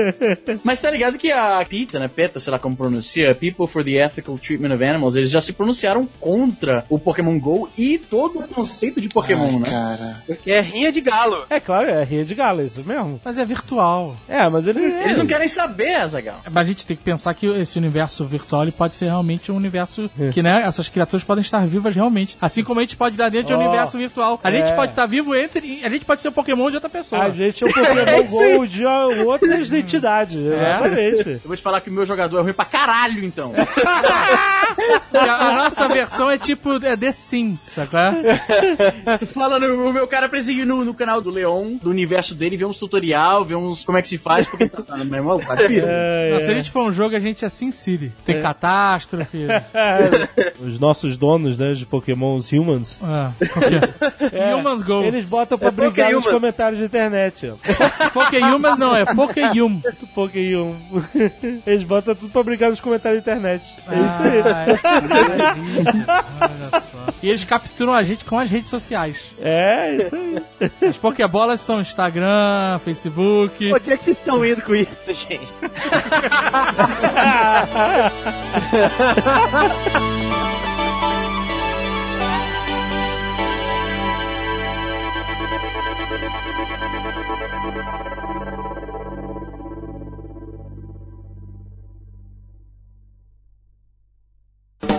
Mas 0.64 0.80
tá 0.80 0.90
ligado 0.90 1.18
que 1.18 1.30
a 1.30 1.64
PETA, 1.64 1.98
né, 1.98 2.08
PETA, 2.08 2.40
sei 2.40 2.52
lá 2.52 2.58
como 2.58 2.76
pronuncia, 2.76 3.34
People 3.34 3.66
for 3.66 3.84
the 3.84 4.04
Ethical 4.04 4.38
Treatment 4.38 4.74
of 4.74 4.84
Animals, 4.84 5.16
eles 5.16 5.30
já 5.30 5.40
se 5.40 5.52
pronunciaram 5.52 6.08
contra 6.20 6.84
o 6.88 6.98
Pokémon 6.98 7.38
GO 7.38 7.68
e 7.76 7.98
todo 7.98 8.40
o 8.40 8.48
conceito 8.48 9.00
de 9.00 9.08
Pokémon, 9.08 9.52
Ai, 9.54 9.58
né? 9.58 9.70
cara. 9.70 10.22
Porque 10.26 10.50
é 10.50 10.60
rinha 10.60 10.90
de 10.90 11.00
galo. 11.00 11.44
É 11.50 11.60
claro, 11.60 11.88
é 11.88 12.02
rinha 12.02 12.24
de 12.24 12.34
galo, 12.34 12.60
é 12.60 12.64
isso 12.64 12.82
mesmo. 12.84 13.20
Mas 13.24 13.38
é 13.38 13.44
virtual. 13.44 14.16
É, 14.28 14.48
mas 14.48 14.66
ele. 14.66 14.80
Eles 14.80 15.16
não 15.16 15.26
querem 15.26 15.48
saber, 15.48 15.96
Azagal. 15.96 16.40
Mas 16.44 16.64
a 16.64 16.64
gente 16.64 16.86
tem 16.86 16.96
que 16.96 17.02
pensar 17.02 17.34
que 17.34 17.46
esse 17.46 17.78
universo 17.78 18.24
virtual 18.24 18.62
ele 18.62 18.72
pode 18.72 18.96
ser 18.96 19.06
realmente 19.06 19.52
um 19.52 19.56
universo 19.56 20.10
que, 20.32 20.42
né, 20.42 20.62
essas 20.64 20.88
criaturas 20.88 21.24
podem 21.24 21.42
estar 21.42 21.66
vivas 21.66 21.94
realmente 21.94 22.33
gente. 22.34 22.38
Assim 22.40 22.64
como 22.64 22.80
a 22.80 22.82
gente 22.82 22.96
pode 22.96 23.14
estar 23.14 23.28
dentro 23.28 23.48
de 23.48 23.54
um 23.54 23.60
universo 23.60 23.96
virtual. 23.98 24.40
A 24.42 24.50
gente 24.50 24.72
é. 24.72 24.74
pode 24.74 24.92
estar 24.92 25.06
vivo 25.06 25.34
entre. 25.34 25.84
A 25.84 25.88
gente 25.88 26.04
pode 26.04 26.22
ser 26.22 26.28
o 26.28 26.32
Pokémon 26.32 26.68
de 26.70 26.76
outra 26.76 26.90
pessoa. 26.90 27.22
A 27.22 27.30
gente 27.30 27.64
é 27.64 27.66
o 27.66 27.72
Pokémon 27.72 28.26
GO 28.58 28.66
de 28.66 28.84
outras 28.84 29.72
entidades. 29.72 30.36
Exatamente. 30.36 31.28
Eu 31.28 31.40
vou 31.44 31.56
te 31.56 31.62
falar 31.62 31.80
que 31.80 31.90
o 31.90 31.92
meu 31.92 32.04
jogador 32.04 32.38
é 32.38 32.42
ruim 32.42 32.52
pra 32.52 32.64
caralho, 32.64 33.24
então. 33.24 33.52
A, 35.12 35.48
a 35.48 35.54
nossa 35.54 35.86
versão 35.88 36.30
é 36.30 36.36
tipo 36.36 36.84
é 36.84 36.96
The 36.96 37.12
Sims, 37.12 37.60
sacou? 37.60 38.00
Tu 39.18 39.26
fala 39.26 39.58
no 39.58 39.88
o 39.88 39.92
meu 39.92 40.06
cara 40.06 40.28
precisa 40.28 40.52
ir 40.52 40.66
no, 40.66 40.84
no 40.84 40.94
canal 40.94 41.20
do 41.20 41.30
Leon, 41.30 41.76
do 41.76 41.90
universo 41.90 42.34
dele, 42.34 42.56
ver 42.56 42.64
uns 42.64 42.78
tutorial, 42.78 43.44
ver 43.44 43.56
uns 43.56 43.84
como 43.84 43.98
é 43.98 44.02
que 44.02 44.08
se 44.08 44.18
faz, 44.18 44.46
porque 44.46 44.68
tá, 44.68 44.82
tá, 44.82 44.96
meu 44.96 45.16
irmão, 45.16 45.38
tá 45.38 45.54
difícil. 45.54 45.90
É, 45.90 46.30
Não, 46.32 46.40
se 46.40 46.46
a 46.46 46.52
é. 46.52 46.56
gente 46.56 46.70
for 46.70 46.84
um 46.84 46.92
jogo, 46.92 47.14
a 47.14 47.20
gente 47.20 47.44
é 47.44 47.48
Sin 47.48 47.70
City. 47.70 48.12
Tem 48.24 48.40
catástrofe. 48.40 49.46
Os 50.60 50.78
nossos 50.78 51.16
donos, 51.16 51.58
né, 51.58 51.72
de 51.72 51.86
Pokémon, 51.86 52.23
os 52.36 52.50
humans, 52.52 53.00
Ah, 53.02 53.32
o 53.40 53.60
quê? 53.60 53.80
É, 54.36 54.54
Humans 54.54 54.82
Go. 54.82 55.02
eles 55.02 55.24
botam 55.24 55.58
pra 55.58 55.68
É 55.68 55.70
brigar 55.70 56.12
nos 56.12 56.26
comentários 56.26 56.78
de 56.78 56.86
internet. 56.86 57.52
Pokéhumans 58.12 58.78
não, 58.78 58.94
é 58.96 59.04
Pokéhum. 59.04 59.80
Pokéhum. 60.14 60.74
Eles 61.66 61.82
botam 61.82 62.14
tudo 62.14 62.30
pra 62.32 62.42
brigar 62.42 62.70
nos 62.70 62.80
comentários 62.80 63.22
da 63.24 63.32
internet. 63.32 63.76
É 63.88 63.94
isso 63.94 64.22
aí. 64.22 64.42
Ah, 64.44 64.64
é. 64.68 64.72
Olha 66.72 66.80
só. 66.82 66.98
E 67.22 67.28
eles 67.28 67.44
capturam 67.44 67.94
a 67.94 68.02
gente 68.02 68.24
com 68.24 68.38
as 68.38 68.48
redes 68.50 68.68
sociais. 68.70 69.16
É, 69.40 69.96
isso 69.96 70.14
aí. 70.14 70.42
As 70.88 70.96
Pokébolas 70.96 71.60
são 71.60 71.80
Instagram, 71.80 72.78
Facebook. 72.84 73.72
Onde 73.72 73.92
é 73.92 73.96
que 73.96 74.04
vocês 74.04 74.18
estão 74.18 74.44
indo 74.44 74.62
com 74.62 74.74
isso, 74.74 74.88
gente? 75.12 75.48